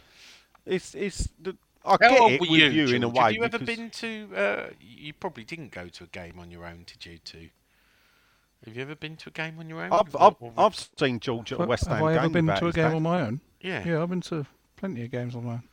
it's 0.65 0.93
it's. 0.93 1.29
The, 1.41 1.55
I 1.85 1.91
How 1.91 1.97
get 1.97 2.31
it 2.33 2.41
with 2.41 2.49
you, 2.49 2.65
you, 2.65 2.93
in 2.95 3.03
a 3.03 3.07
way. 3.09 3.21
Have 3.21 3.33
you 3.33 3.43
ever 3.45 3.57
been 3.57 3.89
to? 3.89 4.29
Uh, 4.35 4.69
you 4.81 5.13
probably 5.13 5.45
didn't 5.45 5.71
go 5.71 5.87
to 5.87 6.03
a 6.03 6.07
game 6.07 6.37
on 6.37 6.51
your 6.51 6.65
own, 6.65 6.83
did 6.85 7.05
you? 7.05 7.17
To 7.19 7.49
have 8.65 8.75
you 8.75 8.81
ever 8.81 8.95
been 8.95 9.15
to 9.17 9.29
a 9.29 9.31
game 9.31 9.57
on 9.59 9.69
your 9.69 9.81
own? 9.81 9.91
I've, 9.93 10.15
I've, 10.15 10.35
or- 10.39 10.53
I've 10.57 10.75
seen 10.97 11.19
George 11.19 11.51
at 11.51 11.57
a 11.57 11.61
Have- 11.61 11.69
West 11.69 11.87
Ham 11.87 11.97
have 11.97 12.05
I 12.05 12.15
ever 12.15 12.29
been 12.29 12.47
to 12.47 12.67
a 12.67 12.71
game 12.71 12.89
dad. 12.89 12.95
on 12.95 13.03
my 13.03 13.21
own? 13.21 13.41
yeah, 13.61 13.83
Yeah, 13.87 14.01
I've 14.03 14.09
been 14.09 14.21
to 14.21 14.45
plenty 14.75 15.03
of 15.05 15.11
games 15.11 15.35
on 15.35 15.45
my 15.45 15.53
own. 15.53 15.63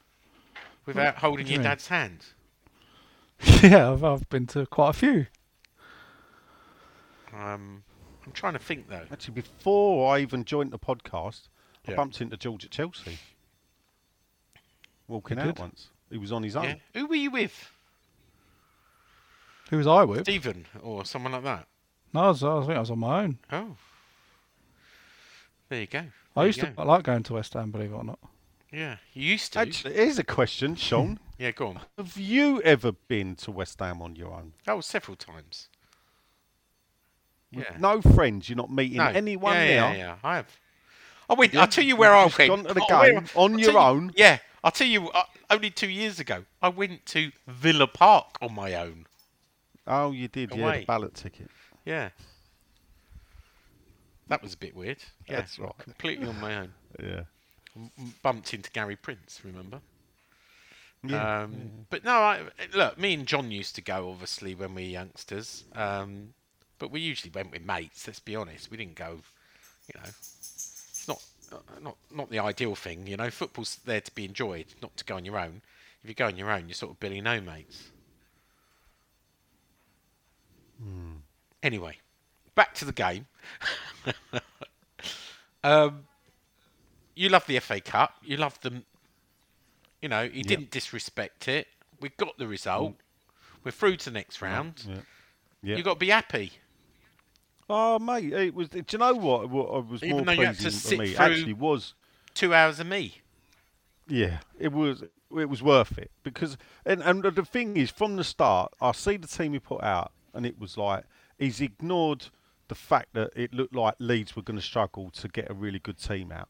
without 0.86 1.16
holding 1.16 1.46
do 1.46 1.50
you 1.52 1.54
your 1.56 1.62
mean? 1.62 1.70
dad's 1.70 1.88
hand. 1.88 2.24
yeah, 3.62 3.92
I've, 3.92 4.02
I've 4.04 4.28
been 4.28 4.46
to 4.48 4.64
quite 4.66 4.90
a 4.90 4.92
few. 4.94 5.26
Um, 7.34 7.82
I'm 8.24 8.32
trying 8.32 8.54
to 8.54 8.58
think 8.58 8.88
though. 8.88 9.02
Actually, 9.12 9.34
before 9.34 10.14
I 10.14 10.20
even 10.20 10.44
joined 10.44 10.70
the 10.70 10.78
podcast, 10.78 11.48
I 11.86 11.94
bumped 11.94 12.20
into 12.20 12.36
George 12.36 12.64
at 12.64 12.70
Chelsea. 12.70 13.18
Walking 15.08 15.36
You 15.36 15.42
out 15.44 15.46
did? 15.56 15.58
once. 15.60 15.88
He 16.10 16.18
was 16.18 16.32
on 16.32 16.42
his 16.42 16.56
own. 16.56 16.64
Yeah, 16.64 16.74
who 16.94 17.06
were 17.06 17.14
you 17.14 17.30
with? 17.30 17.70
Who 19.70 19.76
was 19.78 19.86
I 19.86 20.04
with? 20.04 20.22
Stephen 20.22 20.66
or 20.82 21.04
someone 21.04 21.32
like 21.32 21.44
that? 21.44 21.66
No, 22.12 22.20
I, 22.20 22.28
was, 22.28 22.42
I 22.42 22.60
think 22.60 22.72
I 22.72 22.80
was 22.80 22.90
on 22.90 22.98
my 22.98 23.24
own. 23.24 23.38
Oh, 23.52 23.76
there 25.68 25.80
you 25.80 25.86
go. 25.86 26.04
I 26.36 26.44
used 26.44 26.58
you 26.58 26.64
to 26.64 26.70
go. 26.70 26.82
I 26.82 26.84
like 26.84 27.02
going 27.04 27.22
to 27.24 27.34
West 27.34 27.54
Ham, 27.54 27.70
believe 27.70 27.92
it 27.92 27.94
or 27.94 28.04
not. 28.04 28.18
Yeah, 28.72 28.96
you 29.14 29.24
used 29.32 29.52
to. 29.54 29.60
Actually, 29.60 29.94
here's 29.94 30.18
a 30.18 30.24
question, 30.24 30.74
Sean. 30.76 31.18
yeah, 31.38 31.50
go 31.50 31.68
on. 31.68 31.80
Have 31.98 32.16
you 32.16 32.60
ever 32.62 32.92
been 32.92 33.34
to 33.36 33.50
West 33.50 33.80
Ham 33.80 34.00
on 34.02 34.16
your 34.16 34.32
own? 34.32 34.52
Oh, 34.68 34.80
several 34.80 35.16
times. 35.16 35.68
With 37.52 37.66
Yeah. 37.70 37.76
no 37.78 38.00
friends, 38.02 38.48
you're 38.48 38.56
not 38.56 38.70
meeting 38.70 38.98
No. 38.98 39.06
anyone 39.06 39.54
yeah, 39.54 39.66
there. 39.66 39.76
Yeah, 39.76 39.94
yeah, 39.96 40.16
I 40.22 40.36
have. 40.36 40.58
I 41.28 41.34
went. 41.34 41.54
Yeah, 41.54 41.60
I'll 41.62 41.68
tell 41.68 41.84
you 41.84 41.96
where 41.96 42.10
you've 42.24 42.34
I 42.40 42.46
went. 42.46 42.48
gone 42.48 42.64
to 42.64 42.74
the 42.74 42.86
Oh, 42.90 42.98
where- 43.00 43.12
game 43.20 43.28
on 43.34 43.52
I'll 43.54 43.60
your 43.60 43.72
tell 43.72 43.80
you- 43.94 44.00
own? 44.00 44.12
Yeah, 44.16 44.38
I'll 44.64 44.70
tell 44.70 44.86
you. 44.86 45.08
Uh, 45.10 45.22
only 45.48 45.70
two 45.70 45.88
years 45.88 46.18
ago, 46.20 46.44
I 46.62 46.68
went 46.68 47.06
to 47.06 47.30
Villa 47.46 47.86
Park 47.86 48.36
on 48.42 48.54
my 48.54 48.74
own. 48.74 49.06
Oh, 49.86 50.10
you 50.10 50.26
did, 50.26 50.50
yeah, 50.54 50.64
Away. 50.64 50.80
the 50.80 50.86
ballot 50.86 51.14
ticket. 51.14 51.48
Yeah. 51.86 52.10
That 54.28 54.42
was 54.42 54.52
a 54.54 54.56
bit 54.58 54.74
weird. 54.74 54.98
Yeah, 55.28 55.36
That's 55.36 55.58
right. 55.58 55.78
Completely 55.78 56.26
on 56.26 56.38
my 56.40 56.56
own. 56.56 56.72
Yeah. 57.02 57.22
Bumped 58.22 58.52
into 58.52 58.70
Gary 58.72 58.96
Prince, 58.96 59.40
remember? 59.44 59.80
Yeah. 61.04 61.42
Um, 61.42 61.86
But 61.88 62.04
no, 62.04 62.10
I, 62.12 62.42
look, 62.74 62.98
me 62.98 63.14
and 63.14 63.26
John 63.26 63.50
used 63.52 63.76
to 63.76 63.82
go, 63.82 64.10
obviously, 64.10 64.54
when 64.54 64.74
we 64.74 64.82
were 64.82 64.88
youngsters. 64.88 65.64
Um, 65.74 66.34
but 66.78 66.90
we 66.90 67.00
usually 67.00 67.30
went 67.30 67.52
with 67.52 67.64
mates. 67.64 68.06
Let's 68.06 68.18
be 68.18 68.34
honest. 68.34 68.70
We 68.70 68.76
didn't 68.76 68.96
go, 68.96 69.20
you 69.86 70.00
know. 70.00 70.08
It's 70.08 71.04
not 71.06 71.22
uh, 71.52 71.58
not 71.80 71.96
not 72.12 72.30
the 72.30 72.40
ideal 72.40 72.74
thing, 72.74 73.06
you 73.06 73.16
know. 73.16 73.30
Football's 73.30 73.78
there 73.84 74.00
to 74.00 74.14
be 74.14 74.24
enjoyed, 74.24 74.66
not 74.82 74.96
to 74.96 75.04
go 75.04 75.14
on 75.16 75.24
your 75.24 75.38
own. 75.38 75.62
If 76.02 76.08
you 76.08 76.14
go 76.14 76.26
on 76.26 76.36
your 76.36 76.50
own, 76.50 76.68
you're 76.68 76.74
sort 76.74 76.92
of 76.92 77.00
Billy 77.00 77.20
No 77.20 77.40
mates. 77.40 77.90
Anyway, 81.66 81.96
back 82.54 82.74
to 82.74 82.84
the 82.84 82.92
game. 82.92 83.26
um, 85.64 86.04
you 87.16 87.28
love 87.28 87.44
the 87.48 87.58
FA 87.58 87.80
Cup. 87.80 88.12
You 88.22 88.36
love 88.36 88.60
them. 88.60 88.84
You 90.00 90.08
know, 90.08 90.28
he 90.28 90.42
didn't 90.42 90.70
disrespect 90.70 91.48
it. 91.48 91.66
We 92.00 92.10
got 92.10 92.38
the 92.38 92.46
result. 92.46 92.94
We're 93.64 93.72
through 93.72 93.96
to 93.96 94.04
the 94.04 94.10
next 94.12 94.40
round. 94.40 94.84
Yeah. 94.86 94.94
Yeah. 95.60 95.76
You 95.78 95.82
got 95.82 95.94
to 95.94 95.98
be 95.98 96.10
happy. 96.10 96.52
Oh, 97.68 97.98
mate, 97.98 98.32
it 98.32 98.54
was. 98.54 98.68
Do 98.68 98.84
you 98.88 98.98
know 98.98 99.14
what? 99.14 99.50
What 99.50 99.66
I 99.66 99.78
was 99.78 100.04
Even 100.04 100.18
more 100.18 100.24
though 100.24 100.32
you 100.40 100.46
had 100.46 100.54
to 100.54 100.62
pleasing 100.62 100.98
for 100.98 101.02
me 101.02 101.16
actually 101.16 101.52
was. 101.52 101.94
Two 102.34 102.54
hours 102.54 102.78
of 102.78 102.86
me. 102.86 103.22
Yeah, 104.06 104.38
it 104.56 104.70
was. 104.70 105.02
It 105.36 105.48
was 105.50 105.64
worth 105.64 105.98
it 105.98 106.12
because, 106.22 106.56
and 106.84 107.02
and 107.02 107.24
the 107.24 107.44
thing 107.44 107.76
is, 107.76 107.90
from 107.90 108.14
the 108.14 108.22
start, 108.22 108.72
I 108.80 108.92
see 108.92 109.16
the 109.16 109.26
team 109.26 109.54
he 109.54 109.58
put 109.58 109.82
out, 109.82 110.12
and 110.32 110.46
it 110.46 110.60
was 110.60 110.76
like 110.76 111.02
he's 111.38 111.60
ignored 111.60 112.26
the 112.68 112.74
fact 112.74 113.08
that 113.14 113.30
it 113.36 113.52
looked 113.52 113.74
like 113.74 113.94
Leeds 113.98 114.34
were 114.34 114.42
going 114.42 114.58
to 114.58 114.64
struggle 114.64 115.10
to 115.10 115.28
get 115.28 115.50
a 115.50 115.54
really 115.54 115.78
good 115.78 115.98
team 115.98 116.32
out. 116.32 116.48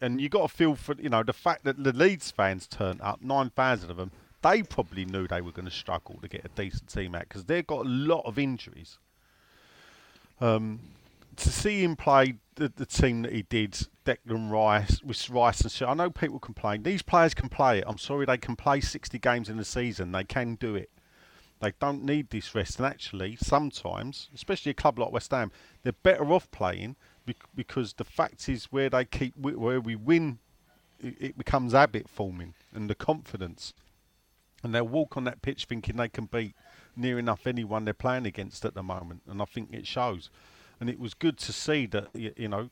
And 0.00 0.20
you 0.20 0.28
got 0.28 0.50
to 0.50 0.56
feel 0.56 0.74
for 0.74 0.96
you 0.98 1.08
know 1.08 1.22
the 1.22 1.32
fact 1.32 1.64
that 1.64 1.82
the 1.82 1.92
Leeds 1.92 2.30
fans 2.30 2.66
turned 2.66 3.00
up, 3.00 3.22
nine 3.22 3.50
thousand 3.50 3.90
of 3.90 3.96
them. 3.96 4.10
They 4.42 4.62
probably 4.62 5.04
knew 5.04 5.26
they 5.26 5.40
were 5.40 5.52
going 5.52 5.66
to 5.66 5.70
struggle 5.70 6.18
to 6.22 6.28
get 6.28 6.44
a 6.44 6.48
decent 6.48 6.88
team 6.88 7.14
out 7.14 7.22
because 7.22 7.44
they've 7.44 7.66
got 7.66 7.86
a 7.86 7.88
lot 7.88 8.22
of 8.24 8.38
injuries. 8.38 8.98
Um, 10.40 10.80
to 11.36 11.50
see 11.50 11.82
him 11.82 11.96
play 11.96 12.34
the, 12.56 12.72
the 12.74 12.86
team 12.86 13.22
that 13.22 13.32
he 13.32 13.42
did, 13.42 13.86
Declan 14.04 14.50
Rice, 14.50 15.02
with 15.02 15.28
Rice 15.30 15.60
and 15.60 15.70
shit. 15.70 15.88
I 15.88 15.94
know 15.94 16.10
people 16.10 16.38
complain. 16.38 16.82
These 16.82 17.02
players 17.02 17.34
can 17.34 17.48
play 17.48 17.78
it. 17.78 17.84
I'm 17.86 17.98
sorry, 17.98 18.26
they 18.26 18.38
can 18.38 18.56
play 18.56 18.80
60 18.80 19.18
games 19.18 19.48
in 19.48 19.58
a 19.58 19.64
season. 19.64 20.12
They 20.12 20.24
can 20.24 20.56
do 20.56 20.74
it. 20.74 20.90
They 21.60 21.72
don't 21.80 22.04
need 22.04 22.30
this 22.30 22.54
rest. 22.54 22.78
And 22.78 22.86
actually, 22.86 23.36
sometimes, 23.36 24.28
especially 24.34 24.70
a 24.70 24.74
club 24.74 24.98
like 24.98 25.12
West 25.12 25.30
Ham, 25.32 25.50
they're 25.82 25.92
better 25.92 26.32
off 26.32 26.50
playing 26.50 26.96
because 27.54 27.94
the 27.94 28.04
fact 28.04 28.48
is 28.48 28.66
where 28.66 28.88
they 28.88 29.04
keep 29.04 29.36
where 29.36 29.80
we 29.80 29.96
win, 29.96 30.38
it, 31.00 31.36
becomes 31.36 31.72
habit 31.72 32.08
forming 32.08 32.54
and 32.72 32.88
the 32.88 32.94
confidence. 32.94 33.74
And 34.62 34.74
they'll 34.74 34.88
walk 34.88 35.16
on 35.16 35.24
that 35.24 35.42
pitch 35.42 35.66
thinking 35.66 35.96
they 35.96 36.08
can 36.08 36.26
beat 36.26 36.54
near 36.96 37.18
enough 37.18 37.46
anyone 37.46 37.84
they're 37.84 37.94
playing 37.94 38.26
against 38.26 38.64
at 38.64 38.74
the 38.74 38.82
moment, 38.82 39.22
and 39.28 39.40
I 39.40 39.44
think 39.44 39.72
it 39.72 39.86
shows. 39.86 40.30
And 40.80 40.90
it 40.90 40.98
was 40.98 41.14
good 41.14 41.38
to 41.38 41.52
see 41.52 41.86
that 41.86 42.08
you 42.14 42.48
know, 42.48 42.70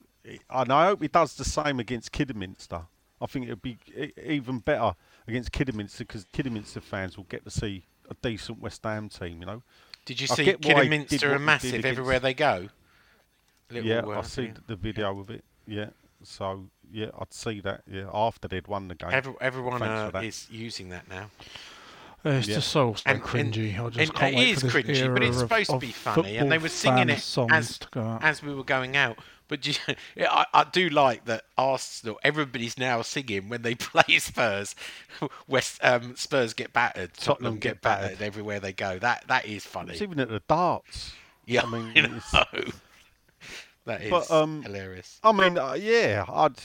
and 0.50 0.72
I 0.72 0.86
hope 0.86 1.02
it 1.02 1.12
does 1.12 1.34
the 1.34 1.44
same 1.44 1.78
against 1.78 2.12
Kidderminster. 2.12 2.82
I 3.20 3.26
think 3.26 3.46
it'd 3.46 3.62
be 3.62 3.78
even 4.22 4.58
better 4.58 4.94
against 5.26 5.52
Kidderminster 5.52 6.04
because 6.04 6.26
Kidderminster 6.32 6.80
fans 6.80 7.16
will 7.16 7.24
get 7.24 7.44
to 7.44 7.50
see 7.50 7.86
a 8.10 8.14
decent 8.22 8.60
West 8.60 8.82
Ham 8.84 9.08
team. 9.08 9.40
You 9.40 9.46
know. 9.46 9.62
Did 10.04 10.20
you 10.20 10.28
I 10.30 10.34
see 10.34 10.44
get 10.44 10.64
why 10.64 10.84
he 10.84 10.88
Kidderminster 10.88 11.28
what 11.28 11.36
are 11.36 11.38
massive 11.40 11.72
did 11.72 11.84
everywhere 11.84 12.20
they 12.20 12.34
go? 12.34 12.68
Little, 13.70 13.88
yeah, 13.88 14.06
I 14.06 14.22
see 14.22 14.42
yeah. 14.44 14.52
the 14.68 14.76
video 14.76 15.18
of 15.18 15.30
it. 15.30 15.44
Yeah, 15.66 15.90
so 16.22 16.66
yeah, 16.92 17.06
I'd 17.18 17.32
see 17.34 17.60
that. 17.62 17.82
Yeah, 17.90 18.04
after 18.14 18.46
they'd 18.46 18.68
won 18.68 18.86
the 18.86 18.94
game. 18.94 19.10
Every, 19.12 19.34
everyone 19.40 19.80
Thanks 19.80 19.90
uh, 19.90 20.06
for 20.06 20.12
that. 20.12 20.24
is 20.24 20.46
using 20.50 20.90
that 20.90 21.08
now. 21.08 21.30
Uh, 22.24 22.30
It's 22.30 22.46
Yeah. 22.48 22.54
just 22.56 22.68
so, 22.68 22.94
so 22.94 23.02
And- 23.06 23.16
and- 23.20 23.24
cringy. 23.52 23.74
I 23.78 23.88
just 23.88 23.98
and 23.98 24.14
can't 24.14 24.34
it 24.34 24.38
wait 24.38 24.48
is 24.50 24.60
for 24.60 24.66
this 24.66 24.74
cringy, 24.74 24.96
era 25.02 25.14
but 25.14 25.22
it's 25.24 25.36
of- 25.36 25.40
supposed 25.40 25.70
to 25.70 25.78
be 25.78 25.90
funny, 25.92 26.36
and 26.36 26.50
they 26.52 26.58
were 26.58 26.68
singing 26.68 27.08
it 27.08 27.18
songs 27.20 27.52
as 27.52 27.78
to 27.78 27.88
go 27.90 28.00
out. 28.02 28.22
as 28.22 28.42
we 28.42 28.54
were 28.54 28.64
going 28.64 28.96
out. 28.96 29.18
But 29.48 29.62
do 29.62 29.70
you, 29.70 29.94
I, 30.28 30.46
I 30.52 30.64
do 30.64 30.88
like 30.88 31.24
that 31.26 31.44
Arsenal. 31.56 32.18
Everybody's 32.24 32.78
now 32.78 33.02
singing 33.02 33.48
when 33.48 33.62
they 33.62 33.74
play 33.76 34.18
Spurs. 34.18 34.74
West 35.48 35.78
um, 35.82 36.16
Spurs 36.16 36.54
get 36.54 36.72
battered. 36.72 37.14
Tottenham, 37.14 37.54
get, 37.54 37.60
get 37.60 37.82
battered. 37.82 38.10
battered. 38.12 38.22
everywhere 38.22 38.60
they 38.60 38.72
go. 38.72 38.98
That 38.98 39.24
that 39.28 39.46
is 39.46 39.64
funny. 39.64 39.92
It's 39.92 40.02
even 40.02 40.20
at 40.20 40.28
the 40.28 40.42
darts. 40.48 41.12
yeah, 41.46 41.62
I 41.64 41.70
mean, 41.70 42.22
I. 42.32 42.44
That 43.84 44.02
is 44.02 44.10
But, 44.10 44.30
um, 44.32 44.62
hilarious. 44.62 45.20
I 45.22 45.32
mean, 45.32 45.56
uh, 45.58 45.74
yeah, 45.74 46.24
I'd. 46.28 46.56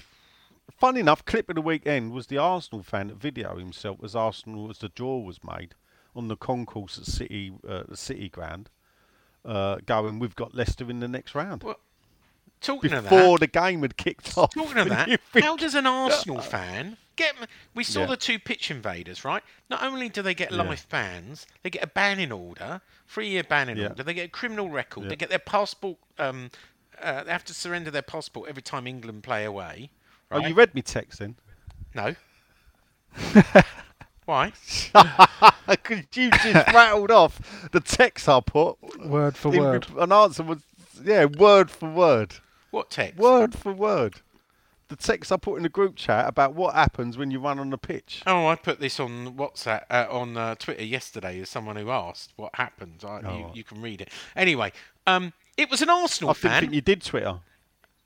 Fun 0.79 0.97
enough, 0.97 1.23
clip 1.25 1.47
of 1.49 1.55
the 1.55 1.61
weekend 1.61 2.11
was 2.11 2.25
the 2.25 2.39
Arsenal 2.39 2.81
fan 2.81 3.09
that 3.09 3.17
video 3.17 3.57
himself 3.57 3.99
as 4.03 4.15
Arsenal 4.15 4.71
as 4.71 4.79
the 4.79 4.89
draw 4.89 5.19
was 5.19 5.39
made 5.43 5.75
on 6.15 6.27
the 6.27 6.35
concourse 6.35 6.97
at 6.97 7.05
City, 7.05 7.53
uh, 7.67 7.83
the 7.87 7.95
City 7.95 8.27
Ground, 8.29 8.71
uh, 9.45 9.77
going, 9.85 10.17
"We've 10.17 10.35
got 10.35 10.55
Leicester 10.55 10.89
in 10.89 10.99
the 10.99 11.07
next 11.07 11.35
round." 11.35 11.61
Well, 11.61 11.79
Talking 12.61 12.93
of 12.93 13.03
Before 13.05 13.37
that, 13.39 13.51
the 13.51 13.59
game 13.59 13.81
had 13.81 13.97
kicked 13.97 14.37
off. 14.37 14.53
talking 14.53 14.77
of 14.77 14.89
that, 14.89 15.19
think- 15.33 15.45
how 15.45 15.57
does 15.57 15.73
an 15.75 15.85
Arsenal 15.87 16.39
fan 16.41 16.95
get? 17.15 17.33
We 17.73 17.83
saw 17.83 18.01
Yeah. 18.01 18.05
the 18.07 18.17
two 18.17 18.37
pitch 18.39 18.69
invaders, 18.69 19.25
right? 19.25 19.43
Not 19.69 19.81
only 19.83 20.09
do 20.09 20.21
they 20.21 20.33
get 20.35 20.51
Yeah. 20.51 20.61
life 20.63 20.87
bans, 20.89 21.47
they 21.63 21.69
get 21.71 21.83
a 21.83 21.87
banning 21.87 22.31
order, 22.31 22.81
three-year 23.07 23.43
banning 23.43 23.77
Yeah. 23.77 23.87
order. 23.89 24.03
They 24.03 24.13
get 24.13 24.25
a 24.25 24.29
criminal 24.29 24.69
record. 24.69 25.03
Yeah. 25.03 25.09
They 25.09 25.15
get 25.15 25.29
their 25.29 25.39
passport. 25.39 25.97
Um, 26.19 26.51
uh, 27.01 27.23
they 27.23 27.31
have 27.31 27.43
to 27.45 27.53
surrender 27.53 27.89
their 27.89 28.03
passport 28.03 28.47
every 28.47 28.61
time 28.61 28.85
England 28.85 29.23
play 29.23 29.43
away. 29.43 29.89
Oh, 30.29 30.39
you 30.45 30.53
read 30.53 30.75
me 30.75 30.81
text 30.83 31.17
then? 31.19 31.35
No. 31.95 32.15
Why? 34.25 34.53
Because 35.67 36.03
you 36.13 36.29
just 36.29 36.67
rattled 36.73 37.11
off 37.11 37.69
the 37.71 37.79
text 37.81 38.29
I 38.29 38.39
put. 38.39 38.77
Word 39.05 39.35
for 39.35 39.53
in 39.53 39.59
word. 39.61 39.87
An 39.97 40.11
answer 40.11 40.43
was 40.43 40.59
Yeah, 41.03 41.25
word 41.25 41.69
for 41.71 41.89
word. 41.89 42.35
What 42.71 42.89
text? 42.89 43.17
Word 43.17 43.53
for 43.57 43.71
word. 43.73 44.15
The 44.87 44.95
text 44.97 45.31
I 45.31 45.37
put 45.37 45.55
in 45.55 45.63
the 45.63 45.69
group 45.69 45.95
chat 45.95 46.27
about 46.27 46.53
what 46.53 46.73
happens 46.73 47.17
when 47.17 47.31
you 47.31 47.39
run 47.39 47.59
on 47.59 47.69
the 47.69 47.77
pitch. 47.77 48.23
Oh, 48.27 48.47
I 48.47 48.55
put 48.55 48.79
this 48.81 48.99
on 48.99 49.35
WhatsApp 49.37 49.83
uh, 49.89 50.07
on 50.09 50.35
uh, 50.35 50.55
Twitter 50.55 50.83
yesterday 50.83 51.39
as 51.39 51.49
someone 51.49 51.77
who 51.77 51.89
asked 51.91 52.33
what 52.35 52.53
happened. 52.55 53.03
I, 53.07 53.19
you, 53.21 53.51
you 53.53 53.63
can 53.63 53.81
read 53.81 54.01
it 54.01 54.09
anyway. 54.35 54.73
Um, 55.07 55.31
it 55.55 55.69
was 55.69 55.81
an 55.81 55.89
Arsenal 55.89 56.31
I 56.31 56.33
fan. 56.33 56.61
think 56.61 56.73
you 56.73 56.81
did 56.81 57.01
Twitter. 57.03 57.39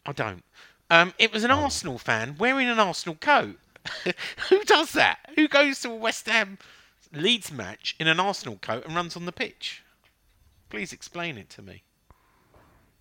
I 0.06 0.12
don't. 0.12 0.44
Um, 0.92 1.14
it 1.18 1.34
was 1.34 1.44
an 1.44 1.50
Oh. 1.50 1.62
Arsenal 1.64 1.98
fan 1.98 2.36
wearing 2.38 2.68
an 2.70 2.80
Arsenal 2.80 3.16
coat. 3.16 3.58
Who 4.50 4.64
does 4.66 4.92
that? 4.92 5.18
Who 5.36 5.48
goes 5.48 5.80
to 5.82 5.90
a 5.90 5.96
West 5.96 6.28
Ham 6.28 6.60
Leeds 7.12 7.52
match 7.52 7.96
in 8.00 8.08
an 8.08 8.20
Arsenal 8.20 8.58
coat 8.62 8.86
and 8.86 8.96
runs 8.96 9.16
on 9.16 9.26
the 9.26 9.32
pitch? 9.32 9.82
Please 10.70 10.94
explain 10.94 11.38
it 11.40 11.50
to 11.52 11.64
me. 11.64 11.82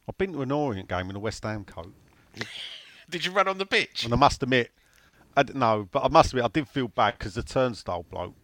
I've 0.08 0.18
been 0.18 0.32
to 0.32 0.42
an 0.42 0.52
Orient 0.52 0.88
game 0.88 1.08
in 1.10 1.16
a 1.16 1.20
West 1.20 1.42
Ham 1.44 1.64
coat, 1.64 1.92
Did 3.10 3.24
you 3.24 3.32
run 3.32 3.48
on 3.48 3.58
the 3.58 3.66
pitch? 3.66 4.04
and 4.04 4.12
I 4.12 4.16
must 4.16 4.42
admit, 4.42 4.70
I 5.36 5.42
but 5.44 6.04
I 6.04 6.08
must 6.08 6.30
admit 6.30 6.44
I 6.44 6.48
did 6.48 6.68
feel 6.68 6.88
bad 6.88 7.18
because 7.18 7.34
the 7.34 7.42
turnstile 7.42 8.04
bloke 8.08 8.34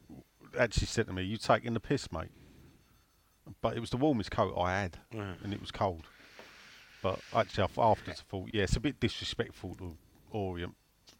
actually 0.58 0.86
said 0.86 1.06
to 1.06 1.12
me, 1.12 1.22
"You 1.22 1.36
taking 1.36 1.74
the 1.74 1.80
piss, 1.80 2.10
mate?" 2.12 2.30
But 3.62 3.76
it 3.76 3.80
was 3.80 3.90
the 3.90 3.96
warmest 3.96 4.30
coat 4.30 4.54
I 4.58 4.80
had, 4.80 4.98
and 5.12 5.52
it 5.52 5.60
was 5.60 5.70
cold. 5.70 6.04
But 7.02 7.18
actually, 7.34 7.64
I 7.64 7.66
th- 7.68 7.78
afterwards 7.78 8.22
I 8.26 8.30
thought, 8.30 8.50
yeah, 8.52 8.62
it's 8.64 8.76
a 8.76 8.80
bit 8.80 9.00
disrespectful 9.00 9.74
to 9.76 9.96
Orient. 10.30 10.74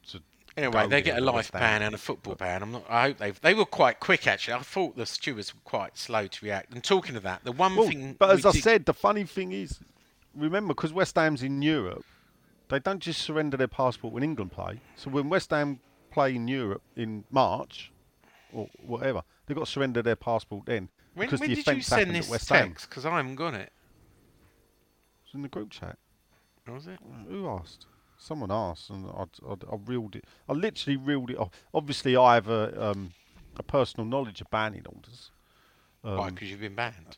To 0.09 0.21
Anyway, 0.57 0.87
they 0.89 1.01
get 1.01 1.17
a 1.17 1.21
life 1.23 1.51
ban 1.53 1.81
and 1.83 1.95
a 1.95 1.99
football 1.99 2.35
ban. 2.35 2.63
I'm 2.63 2.73
not. 2.73 2.85
I 2.89 3.03
hope 3.03 3.19
they 3.19 3.31
they 3.31 3.55
were 3.55 3.65
quite 3.65 4.01
quick 4.01 4.27
actually. 4.27 4.55
I 4.55 4.59
thought 4.61 4.97
the 4.97 5.07
stewards 5.07 5.55
were 5.55 5.61
quite 5.65 5.97
slow 5.97 6.27
to 6.27 6.45
react. 6.45 6.73
And 6.75 6.85
talking 6.85 7.17
of 7.17 7.23
that, 7.23 7.43
the 7.45 7.53
one 7.53 7.75
Well, 7.77 7.89
thing. 7.89 8.17
but 8.19 8.31
as 8.31 8.45
I 8.45 8.53
did- 8.53 8.63
said, 8.63 8.85
the 8.87 8.95
funny 8.95 9.25
thing 9.25 9.53
is, 9.53 9.81
remember, 10.35 10.75
because 10.75 10.93
West 10.93 11.17
Ham's 11.17 11.43
in 11.43 11.63
Europe, 11.63 12.05
they 12.69 12.79
don't 12.79 13.01
just 13.01 13.23
surrender 13.23 13.57
their 13.57 13.69
passport 13.69 14.13
when 14.13 14.23
England 14.23 14.53
play. 14.53 14.81
So 14.97 15.11
when 15.11 15.29
West 15.29 15.51
Ham 15.51 15.81
play 16.11 16.35
in 16.35 16.49
Europe 16.49 16.83
in 16.97 17.25
March 17.31 17.93
or 18.53 18.69
whatever, 18.85 19.23
they've 19.47 19.57
got 19.57 19.67
to 19.67 19.71
surrender 19.71 20.03
their 20.03 20.17
passport 20.17 20.67
then. 20.67 20.89
when, 21.15 21.27
because 21.27 21.41
when 21.41 21.51
the 21.51 21.57
did 21.57 21.77
you 21.77 21.83
send 21.83 22.15
this 22.15 22.47
text? 22.47 22.89
Because 22.89 23.05
I 23.07 23.17
haven't 23.17 23.37
got 23.37 23.55
it. 23.55 23.73
It's 25.25 25.35
in 25.35 25.43
the 25.43 25.49
group 25.49 25.71
chat. 25.71 25.97
Was 26.69 26.87
it? 26.87 26.99
Who 27.29 27.49
asked? 27.49 27.87
Someone 28.19 28.53
asked, 28.53 28.91
and 28.91 29.07
I, 29.07 29.25
I, 29.49 29.53
I 29.73 29.77
reeled 29.87 30.15
it. 30.15 30.25
I 30.49 30.53
literally 30.53 30.97
reeled 30.97 31.31
it 31.31 31.39
off. 31.39 31.51
Obviously, 31.73 32.17
I 32.17 32.35
have 32.35 32.49
a, 32.49 32.91
um, 32.91 33.13
a 33.57 33.63
personal 33.63 34.07
knowledge 34.07 34.41
of 34.41 34.51
banning 34.51 34.85
orders. 34.87 35.31
Why? 36.03 36.29
Um, 36.29 36.35
Because 36.35 36.51
you've 36.51 36.61
been 36.61 36.75
banned. 36.75 37.17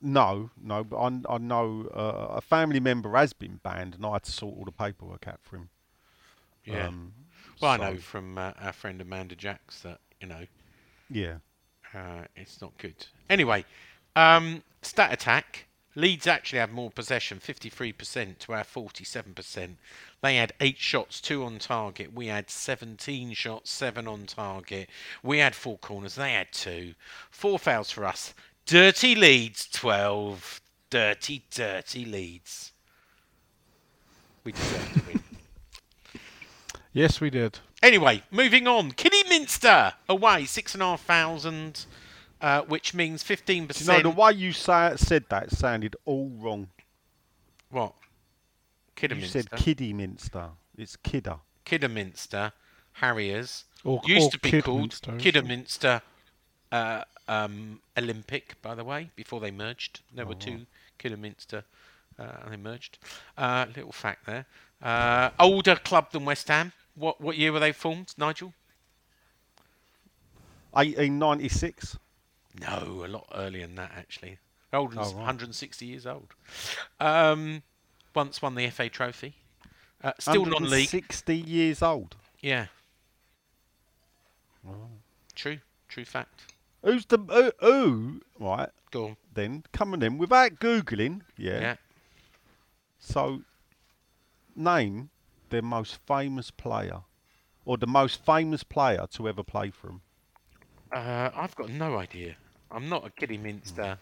No, 0.00 0.50
no, 0.62 0.84
but 0.84 0.96
I, 0.96 1.34
I 1.34 1.38
know 1.38 1.88
uh, 1.94 2.34
a 2.36 2.40
family 2.40 2.80
member 2.80 3.16
has 3.16 3.32
been 3.32 3.60
banned, 3.62 3.94
and 3.94 4.04
I 4.04 4.12
had 4.14 4.24
to 4.24 4.32
sort 4.32 4.56
all 4.58 4.64
the 4.64 4.72
paperwork 4.72 5.26
out 5.26 5.40
for 5.42 5.56
him. 5.56 5.70
Yeah. 6.64 6.88
Um, 6.88 7.12
well, 7.60 7.70
I 7.72 7.76
know 7.78 7.96
from 7.96 8.36
uh, 8.36 8.52
our 8.60 8.72
friend 8.72 9.00
Amanda 9.00 9.34
Jacks 9.36 9.80
that 9.80 10.00
you 10.20 10.26
know 10.26 10.46
Yeah. 11.08 11.36
uh, 11.94 12.24
it's 12.36 12.60
not 12.60 12.76
good. 12.78 13.06
Anyway, 13.30 13.64
um, 14.14 14.62
stat 14.82 15.12
attack. 15.12 15.62
Leeds 15.98 16.26
actually 16.26 16.58
had 16.58 16.70
more 16.74 16.90
possession, 16.90 17.38
53% 17.40 18.36
to 18.40 18.52
our 18.52 18.64
47%. 18.64 19.76
They 20.20 20.36
had 20.36 20.52
eight 20.60 20.76
shots, 20.76 21.22
two 21.22 21.42
on 21.42 21.58
target. 21.58 22.12
We 22.12 22.26
had 22.26 22.50
17 22.50 23.32
shots, 23.32 23.70
seven 23.70 24.06
on 24.06 24.26
target. 24.26 24.90
We 25.22 25.38
had 25.38 25.54
four 25.54 25.78
corners. 25.78 26.16
They 26.16 26.32
had 26.32 26.52
two. 26.52 26.92
Four 27.30 27.58
fouls 27.58 27.90
for 27.90 28.04
us. 28.04 28.34
Dirty 28.66 29.14
Leeds, 29.14 29.68
12. 29.72 30.60
Dirty, 30.90 31.44
dirty 31.50 32.04
Leeds. 32.04 32.72
We 34.44 34.52
deserve 34.52 34.92
to 34.94 35.02
win. 35.06 35.22
Yes, 36.92 37.20
we 37.20 37.28
did. 37.28 37.58
Anyway, 37.82 38.22
moving 38.30 38.66
on. 38.66 38.90
Kidderminster 38.92 39.92
away, 40.08 40.46
six 40.46 40.72
and 40.72 40.82
a 40.82 40.86
half 40.86 41.02
thousand, 41.02 41.84
uh, 42.40 42.62
which 42.62 42.94
means 42.94 43.22
fifteen 43.22 43.62
Do 43.62 43.62
you 43.64 43.68
percent. 43.68 44.02
know 44.04 44.10
the 44.12 44.16
way 44.16 44.32
you 44.32 44.52
say, 44.52 44.94
said 44.96 45.26
that 45.28 45.50
sounded 45.50 45.94
all 46.06 46.30
wrong. 46.38 46.68
what? 47.68 47.92
Kidderminster. 48.94 49.40
You 49.40 49.42
said 49.42 49.50
Kidderminster. 49.58 50.48
It's 50.78 50.96
Kidder. 50.96 51.36
Kidderminster 51.66 52.52
Harriers 52.92 53.64
Or- 53.84 54.00
used 54.06 54.28
or 54.28 54.30
to 54.30 54.38
be 54.38 54.62
called 54.62 54.92
Kidderminster, 54.92 55.10
isn't? 55.10 55.18
Kidderminster 55.20 56.02
uh, 56.72 57.02
um, 57.28 57.80
Olympic, 57.96 58.60
by 58.62 58.74
the 58.74 58.84
way, 58.84 59.10
before 59.16 59.40
they 59.40 59.50
merged. 59.50 60.00
There 60.14 60.26
were 60.26 60.34
two 60.34 60.66
Kidderminster 60.98 61.64
uh, 62.18 62.24
and 62.44 62.52
they 62.52 62.56
merged. 62.56 62.98
Uh, 63.36 63.66
little 63.74 63.92
fact 63.92 64.26
there. 64.26 64.46
Uh, 64.82 65.30
older 65.38 65.76
club 65.76 66.12
than 66.12 66.24
West 66.24 66.48
Ham. 66.48 66.72
What 66.94 67.20
what 67.20 67.36
year 67.36 67.52
were 67.52 67.60
they 67.60 67.72
formed, 67.72 68.14
Nigel? 68.16 68.52
1896. 70.72 71.98
No, 72.60 73.02
a 73.04 73.08
lot 73.08 73.26
earlier 73.34 73.66
than 73.66 73.76
that 73.76 73.92
actually. 73.96 74.38
Old, 74.72 74.94
Oh, 74.96 75.02
right. 75.02 75.14
160 75.14 75.86
years 75.86 76.06
old. 76.06 76.34
Um, 77.00 77.62
once 78.14 78.42
won 78.42 78.54
the 78.54 78.68
FA 78.70 78.88
Trophy. 78.88 79.34
Uh, 80.02 80.12
still 80.18 80.44
non-league. 80.44 80.88
60 80.88 81.36
years 81.36 81.82
old. 81.82 82.16
Yeah. 82.40 82.66
True. 85.34 85.58
True 85.88 86.04
fact. 86.04 86.52
Who's 86.82 87.06
the 87.06 87.18
who, 87.18 87.52
who? 87.60 88.20
Right 88.38 88.70
Go 88.90 89.04
on. 89.06 89.16
then, 89.34 89.64
coming 89.72 90.02
in 90.02 90.18
without 90.18 90.56
googling. 90.60 91.22
Yeah. 91.36 91.60
Yeah. 91.60 91.76
So, 92.98 93.42
name 94.54 95.10
their 95.50 95.62
most 95.62 95.98
famous 96.06 96.50
player, 96.50 97.00
or 97.64 97.76
the 97.76 97.86
most 97.86 98.24
famous 98.24 98.62
player 98.62 99.06
to 99.12 99.28
ever 99.28 99.42
play 99.42 99.70
for 99.70 99.88
them. 99.88 100.00
Uh, 100.92 101.30
I've 101.34 101.54
got 101.56 101.68
no 101.68 101.98
idea. 101.98 102.36
I'm 102.70 102.88
not 102.88 103.06
a 103.06 103.10
Kiddie 103.10 103.38
Minster. 103.38 103.98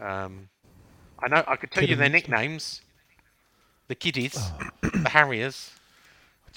Um, 0.00 0.48
I 1.22 1.28
know. 1.28 1.44
I 1.46 1.56
could 1.56 1.70
tell 1.70 1.84
you 1.84 1.96
their 1.96 2.08
nicknames. 2.08 2.80
The 3.88 3.94
Kiddies, 3.96 4.38
the 4.82 5.08
Harriers, 5.08 5.72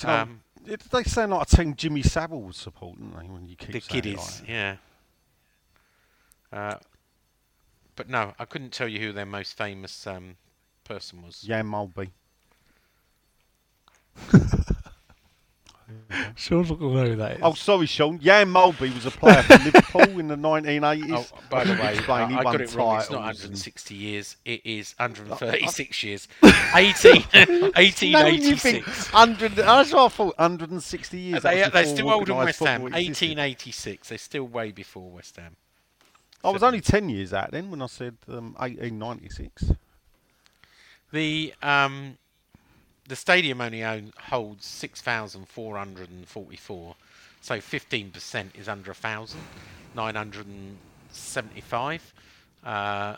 Um, 0.04 0.42
it, 0.68 0.82
they 0.92 1.04
sound 1.04 1.32
like 1.32 1.52
a 1.52 1.56
team 1.56 1.74
Jimmy 1.76 2.04
Savile 2.04 2.42
would 2.44 2.56
support, 2.56 3.00
don't 3.00 3.20
they? 3.20 3.28
When 3.28 3.48
you 3.48 3.56
keep 3.56 3.72
the 3.72 3.82
Kiddies. 3.82 4.42
like 4.42 4.50
yeah. 4.50 4.76
Uh, 6.54 6.76
but 7.96 8.10
no, 8.10 8.34
I 8.38 8.46
couldn't 8.46 8.72
tell 8.72 8.88
you 8.88 9.00
who 9.00 9.12
their 9.12 9.26
most 9.26 9.58
famous 9.58 10.06
um, 10.06 10.36
person 10.84 11.24
was. 11.24 11.42
Jan 11.42 11.66
Molby. 11.66 12.12
Sean's 16.36 16.70
not 16.70 16.80
going 16.80 16.94
to 16.96 17.04
know 17.04 17.10
who 17.10 17.16
that 17.18 17.32
is. 17.34 17.40
Oh, 17.42 17.54
sorry, 17.54 17.88
Sean. 17.88 18.20
Jan 18.20 18.52
Molby 18.52 18.94
was 18.94 19.06
a 19.06 19.12
player 19.12 19.42
for 19.44 19.58
Liverpool 19.64 20.20
in 20.20 20.28
the 20.28 20.36
1980s. 20.36 21.32
Oh, 21.34 21.38
by 21.50 21.64
the 21.64 21.74
way, 21.74 22.00
I, 22.08 22.28
he 22.28 22.36
I 22.36 22.44
won 22.44 22.44
got 22.44 22.62
it 22.62 22.76
wrong. 22.76 23.00
It's 23.00 23.10
not 23.10 23.20
160 23.20 23.96
years. 23.96 24.38
It 24.46 24.62
is 24.64 24.94
136 24.98 26.04
years. 26.04 26.28
18, 26.44 27.24
No, 27.34 27.72
1886. 27.76 29.12
100, 29.12 29.52
that's 29.54 29.94
what 29.94 30.06
I 30.06 30.08
thought, 30.10 30.38
160 30.38 31.18
years. 31.18 31.44
They, 31.44 31.68
they're 31.70 31.86
still 31.86 32.12
older 32.12 32.26
than 32.26 32.38
West 32.38 32.60
Ham. 32.60 32.82
football 32.82 33.00
existed. 33.00 33.38
1886. 33.38 34.10
They're 34.10 34.18
still 34.18 34.48
way 34.48 34.72
before 34.72 35.10
West 35.10 35.36
Ham. 35.38 35.56
I 36.44 36.50
was 36.50 36.64
only 36.64 36.82
10 36.82 37.08
years 37.10 37.34
out 37.34 37.52
then 37.52 37.72
when 37.72 37.82
I 37.82 37.88
said 37.88 38.18
um, 38.28 38.54
1896. 38.58 39.72
The 41.12 41.54
um, 41.62 42.18
the 43.08 43.16
stadium 43.16 43.62
only 43.62 43.84
own, 43.84 44.12
holds 44.18 44.66
6,444, 44.66 46.96
so 47.42 47.58
15% 47.58 48.56
is 48.56 48.68
under 48.70 48.92
a 48.92 48.96
thousand, 48.96 49.42
975. 49.96 52.14
Uh, 52.64 53.18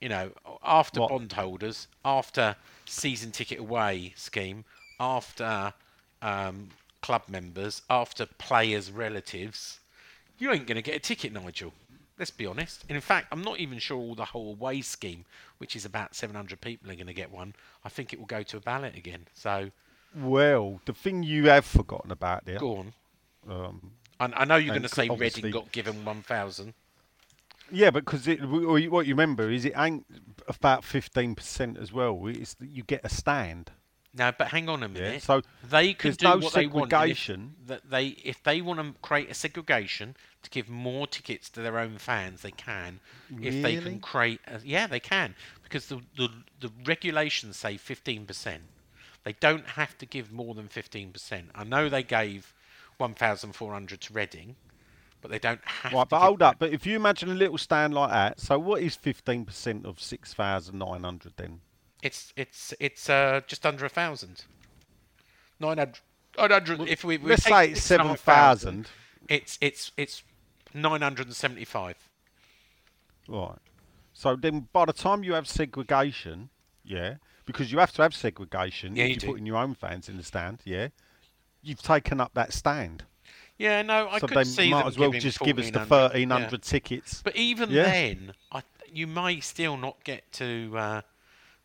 you 0.00 0.08
know, 0.08 0.30
after 0.64 1.00
What? 1.00 1.10
bondholders, 1.10 1.88
after 2.04 2.54
season 2.86 3.32
ticket 3.32 3.58
away 3.58 4.12
scheme, 4.16 4.64
after 4.98 5.74
um, 6.22 6.68
club 7.02 7.22
members, 7.28 7.82
after 7.90 8.24
players' 8.26 8.90
relatives, 8.90 9.80
you 10.38 10.50
ain't 10.50 10.66
going 10.66 10.76
to 10.76 10.82
get 10.82 10.94
a 10.94 11.00
ticket, 11.00 11.32
Nigel. 11.32 11.74
Let's 12.18 12.30
be 12.32 12.46
honest. 12.46 12.84
And 12.88 12.96
in 12.96 13.00
fact, 13.00 13.28
I'm 13.30 13.42
not 13.42 13.60
even 13.60 13.78
sure 13.78 13.96
all 13.96 14.14
the 14.14 14.24
whole 14.24 14.50
away 14.50 14.80
scheme, 14.80 15.24
which 15.58 15.76
is 15.76 15.84
about 15.84 16.14
700 16.14 16.60
people, 16.60 16.90
are 16.90 16.94
going 16.94 17.06
to 17.06 17.14
get 17.14 17.30
one. 17.30 17.54
I 17.84 17.88
think 17.88 18.12
it 18.12 18.18
will 18.18 18.26
go 18.26 18.42
to 18.42 18.56
a 18.56 18.60
ballot 18.60 18.96
again. 18.96 19.26
So 19.34 19.70
Well, 20.16 20.80
the 20.84 20.92
thing 20.92 21.22
you 21.22 21.48
have 21.48 21.64
forgotten 21.64 22.10
about 22.10 22.44
there, 22.44 22.58
go 22.58 22.76
on. 22.78 22.92
um, 23.48 23.92
I, 24.18 24.24
I 24.34 24.44
know 24.44 24.56
you're 24.56 24.74
going 24.74 24.82
to 24.82 24.88
say 24.88 25.08
Reading 25.08 25.50
got 25.52 25.70
given 25.70 26.04
1,000. 26.04 26.74
yeah, 27.70 27.90
but 27.90 28.04
because 28.04 28.26
it, 28.26 28.38
what 28.44 29.06
you 29.06 29.12
remember 29.14 29.48
is 29.50 29.64
it 29.64 29.74
ain't 29.76 30.04
about 30.48 30.82
15% 30.82 31.80
as 31.80 31.92
well. 31.92 32.20
It's 32.26 32.56
you 32.60 32.82
get 32.82 33.02
a 33.04 33.08
stand. 33.08 33.70
No, 34.14 34.32
but 34.36 34.48
hang 34.48 34.68
on 34.68 34.82
a 34.82 34.88
minute. 34.88 35.22
so 35.22 35.42
they 35.62 35.92
could 35.92 36.08
there's 36.08 36.16
do 36.16 36.26
no 36.28 36.38
what 36.38 36.52
they 36.54 36.66
want. 36.66 36.86
if- 36.92 36.98
segregation. 36.98 37.54
That 37.66 37.88
they, 37.88 38.06
if 38.24 38.42
they 38.42 38.60
want 38.60 38.80
to 38.80 38.98
create 39.02 39.30
a 39.30 39.34
segregation 39.34 40.16
to 40.48 40.54
give 40.54 40.68
more 40.68 41.06
tickets 41.06 41.48
to 41.50 41.60
their 41.60 41.78
own 41.78 41.98
fans, 41.98 42.42
they 42.42 42.50
can. 42.50 43.00
If 43.40 43.62
they 43.62 43.76
can 43.76 44.00
create, 44.00 44.40
a, 44.46 44.60
yeah, 44.64 44.86
they 44.86 45.00
can 45.00 45.34
because 45.62 45.86
the, 45.88 46.00
the 46.16 46.28
the 46.60 46.70
regulations 46.84 47.56
say 47.56 47.74
15%. 47.74 48.58
They 49.24 49.32
don't 49.40 49.66
have 49.70 49.98
to 49.98 50.06
give 50.06 50.32
more 50.32 50.54
than 50.54 50.68
15%. 50.68 51.42
I 51.54 51.64
know 51.64 51.88
they 51.88 52.02
gave 52.02 52.54
1,400 52.96 54.00
to 54.00 54.12
Reading, 54.12 54.56
but 55.20 55.30
they 55.30 55.38
don't 55.38 55.60
have 55.64 55.92
Right, 55.92 56.02
to. 56.04 56.08
but 56.08 56.20
hold 56.20 56.38
that. 56.38 56.44
up. 56.46 56.56
But 56.58 56.72
if 56.72 56.86
you 56.86 56.96
imagine 56.96 57.28
a 57.30 57.34
little 57.34 57.58
stand 57.58 57.92
like 57.92 58.10
that, 58.10 58.40
so 58.40 58.58
what 58.58 58.80
is 58.82 58.96
15% 58.96 59.84
of 59.84 60.00
6,900 60.00 61.32
then? 61.36 61.60
It's 62.02 62.32
it's 62.36 62.72
it's 62.78 63.10
uh, 63.10 63.40
just 63.46 63.66
under 63.66 63.84
a 63.84 63.88
thousand. 63.88 64.44
900, 65.60 65.98
900 66.38 66.88
if 66.88 67.02
we, 67.04 67.18
we 67.18 67.30
Let's 67.30 67.42
say 67.42 67.70
it's 67.72 67.82
7,000. 67.82 68.86
It's 69.28 69.58
it's 69.60 69.90
it's 69.96 70.22
975. 70.74 71.96
Right. 73.28 73.58
So 74.14 74.36
then 74.36 74.68
by 74.72 74.84
the 74.86 74.92
time 74.92 75.22
you 75.22 75.34
have 75.34 75.46
segregation, 75.46 76.48
yeah, 76.84 77.14
because 77.46 77.70
you 77.70 77.78
have 77.78 77.92
to 77.92 78.02
have 78.02 78.14
segregation 78.14 78.96
Yeah, 78.96 79.04
if 79.04 79.08
you 79.08 79.12
you're 79.14 79.20
do. 79.20 79.26
putting 79.28 79.46
your 79.46 79.56
own 79.56 79.74
fans 79.74 80.08
in 80.08 80.16
the 80.16 80.22
stand, 80.22 80.58
yeah, 80.64 80.88
you've 81.62 81.82
taken 81.82 82.20
up 82.20 82.34
that 82.34 82.52
stand. 82.52 83.04
Yeah, 83.58 83.82
no, 83.82 84.08
I 84.08 84.18
so 84.18 84.28
could 84.28 84.36
they 84.36 84.44
see 84.44 84.70
might 84.70 84.78
them 84.80 84.88
as 84.88 84.98
well 84.98 85.10
just 85.12 85.40
give 85.40 85.58
us 85.58 85.70
the 85.70 85.80
1,300 85.80 86.52
yeah. 86.52 86.58
tickets. 86.62 87.22
But 87.22 87.36
even 87.36 87.70
Yeah. 87.70 87.82
then, 87.84 88.32
I, 88.52 88.62
you 88.92 89.06
may 89.06 89.40
still 89.40 89.76
not 89.76 90.02
get 90.04 90.30
to 90.32 90.72
uh, 90.76 91.00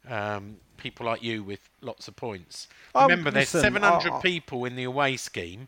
um, 0.09 0.57
people 0.77 1.05
like 1.05 1.21
you 1.21 1.43
with 1.43 1.59
lots 1.81 2.07
of 2.07 2.15
points. 2.15 2.67
Oh, 2.95 3.03
Remember, 3.03 3.29
there's 3.31 3.53
listen, 3.53 3.61
700 3.73 4.11
I- 4.11 4.17
I- 4.17 4.21
people 4.21 4.65
in 4.65 4.75
the 4.75 4.83
away 4.83 5.17
scheme. 5.17 5.67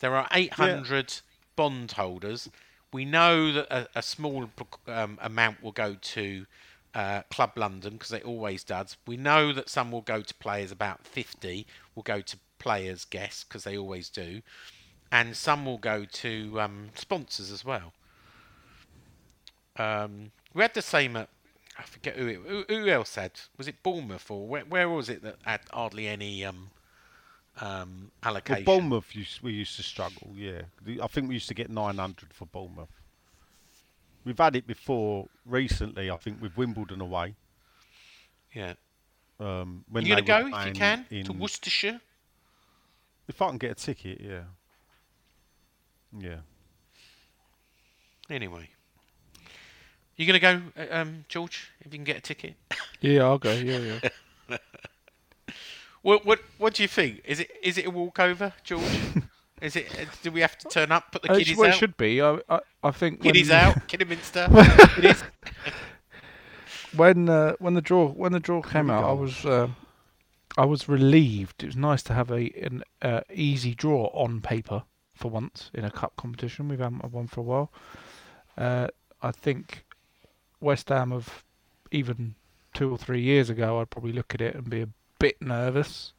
There 0.00 0.14
are 0.14 0.28
800 0.32 1.20
bondholders. 1.56 2.50
We 2.92 3.04
know 3.04 3.52
that 3.52 3.70
a, 3.70 3.88
a 3.96 4.02
small 4.02 4.50
um, 4.86 5.18
amount 5.22 5.62
will 5.62 5.72
go 5.72 5.96
to 6.00 6.46
uh, 6.94 7.22
Club 7.30 7.52
London 7.56 7.94
because 7.94 8.12
it 8.12 8.24
always 8.24 8.64
does. 8.64 8.96
We 9.06 9.16
know 9.16 9.52
that 9.52 9.68
some 9.68 9.90
will 9.90 10.02
go 10.02 10.20
to 10.20 10.34
players. 10.34 10.70
About 10.70 11.06
50 11.06 11.66
will 11.94 12.02
go 12.02 12.20
to 12.20 12.36
players' 12.58 13.04
guests 13.04 13.44
because 13.44 13.64
they 13.64 13.76
always 13.76 14.08
do, 14.08 14.42
and 15.10 15.36
some 15.36 15.64
will 15.64 15.78
go 15.78 16.04
to 16.04 16.60
um, 16.60 16.90
sponsors 16.94 17.50
as 17.50 17.64
well. 17.64 17.92
Um, 19.76 20.32
we 20.52 20.62
had 20.62 20.74
the 20.74 20.82
same 20.82 21.16
at 21.16 21.28
I 21.78 21.82
forget 21.82 22.16
who, 22.16 22.26
it, 22.26 22.40
who 22.46 22.64
who 22.68 22.88
else 22.88 23.14
had 23.14 23.32
was 23.56 23.66
it 23.66 23.82
Bournemouth 23.82 24.30
or 24.30 24.46
where, 24.46 24.64
where 24.64 24.88
was 24.88 25.08
it 25.08 25.22
that 25.22 25.36
had 25.44 25.62
hardly 25.72 26.06
any 26.06 26.44
um, 26.44 26.70
um, 27.60 28.10
Well. 28.24 28.64
Bournemouth, 28.64 29.14
used, 29.14 29.42
we 29.42 29.52
used 29.52 29.76
to 29.76 29.82
struggle, 29.82 30.32
yeah. 30.34 30.62
I 31.02 31.06
think 31.06 31.28
we 31.28 31.34
used 31.34 31.48
to 31.48 31.54
get 31.54 31.70
900 31.70 32.32
for 32.32 32.46
Bournemouth. 32.46 32.88
We've 34.24 34.38
had 34.38 34.56
it 34.56 34.66
before 34.66 35.28
recently, 35.44 36.10
I 36.10 36.16
think, 36.16 36.40
with 36.40 36.56
Wimbledon 36.56 37.00
away. 37.00 37.34
Yeah, 38.54 38.74
Um, 39.40 39.84
when 39.88 40.04
you 40.04 40.14
they 40.14 40.22
gonna 40.22 40.50
go 40.50 40.56
if 40.56 40.66
you 40.66 40.72
can 40.72 41.06
to 41.24 41.32
Worcestershire? 41.32 42.00
If 43.28 43.40
I 43.40 43.48
can 43.48 43.58
get 43.58 43.70
a 43.70 43.74
ticket, 43.74 44.20
yeah. 44.20 44.42
Yeah. 46.16 46.40
Anyway, 48.28 48.68
you 50.16 50.26
gonna 50.26 50.38
go, 50.38 50.62
uh, 50.76 50.86
um, 50.90 51.24
George? 51.28 51.70
If 51.80 51.86
you 51.92 51.98
can 51.98 52.04
get 52.04 52.18
a 52.18 52.20
ticket. 52.20 52.54
Yeah, 53.00 53.22
I'll 53.22 53.38
go. 53.38 53.52
Yeah, 53.52 53.78
yeah. 53.78 54.08
What 56.02 56.24
what 56.26 56.40
what 56.58 56.74
do 56.74 56.82
you 56.82 56.88
think? 56.88 57.22
Is 57.24 57.40
it 57.40 57.50
is 57.62 57.78
it 57.78 57.86
a 57.86 57.90
walkover, 57.90 58.52
George? 58.64 58.82
is 59.62 59.76
it? 59.76 59.86
Do 60.22 60.30
we 60.32 60.40
have 60.40 60.58
to 60.58 60.68
turn 60.68 60.90
up? 60.92 61.12
Put 61.12 61.22
the 61.22 61.32
Uh, 61.32 61.38
kiddies 61.38 61.56
what 61.56 61.68
it 61.68 61.72
out. 61.74 61.78
should 61.78 61.96
be. 61.96 62.20
I, 62.20 62.38
I, 62.48 62.60
I 62.82 62.90
think 62.90 63.22
Kiddies 63.22 63.48
when, 63.50 63.58
out. 63.60 63.86
Kidderminster. 63.88 64.48
Kiddies. 64.96 65.22
when 66.96 67.28
uh, 67.28 67.54
when 67.58 67.74
the 67.74 67.80
draw 67.80 68.08
when 68.08 68.32
the 68.32 68.40
draw 68.40 68.62
came 68.62 68.90
out, 68.90 69.04
I 69.04 69.12
was 69.12 69.46
uh, 69.46 69.68
I 70.58 70.64
was 70.64 70.88
relieved. 70.88 71.62
It 71.62 71.66
was 71.66 71.76
nice 71.76 72.02
to 72.04 72.14
have 72.14 72.30
a 72.30 72.50
an 72.60 72.82
uh, 73.00 73.20
easy 73.32 73.74
draw 73.74 74.06
on 74.12 74.40
paper 74.40 74.82
for 75.14 75.30
once 75.30 75.70
in 75.74 75.84
a 75.84 75.90
cup 75.90 76.16
competition. 76.16 76.68
We've 76.68 76.80
had 76.80 77.12
one 77.12 77.28
for 77.28 77.40
a 77.40 77.44
while. 77.44 77.72
Uh, 78.58 78.88
I 79.22 79.30
think 79.30 79.84
West 80.60 80.88
Ham 80.88 81.12
of 81.12 81.44
even 81.90 82.34
two 82.74 82.90
or 82.90 82.98
three 82.98 83.20
years 83.20 83.50
ago, 83.50 83.80
I'd 83.80 83.90
probably 83.90 84.12
look 84.12 84.34
at 84.34 84.40
it 84.40 84.54
and 84.54 84.68
be 84.68 84.82
a 84.82 84.88
bit 85.22 85.40
nervous. 85.40 86.12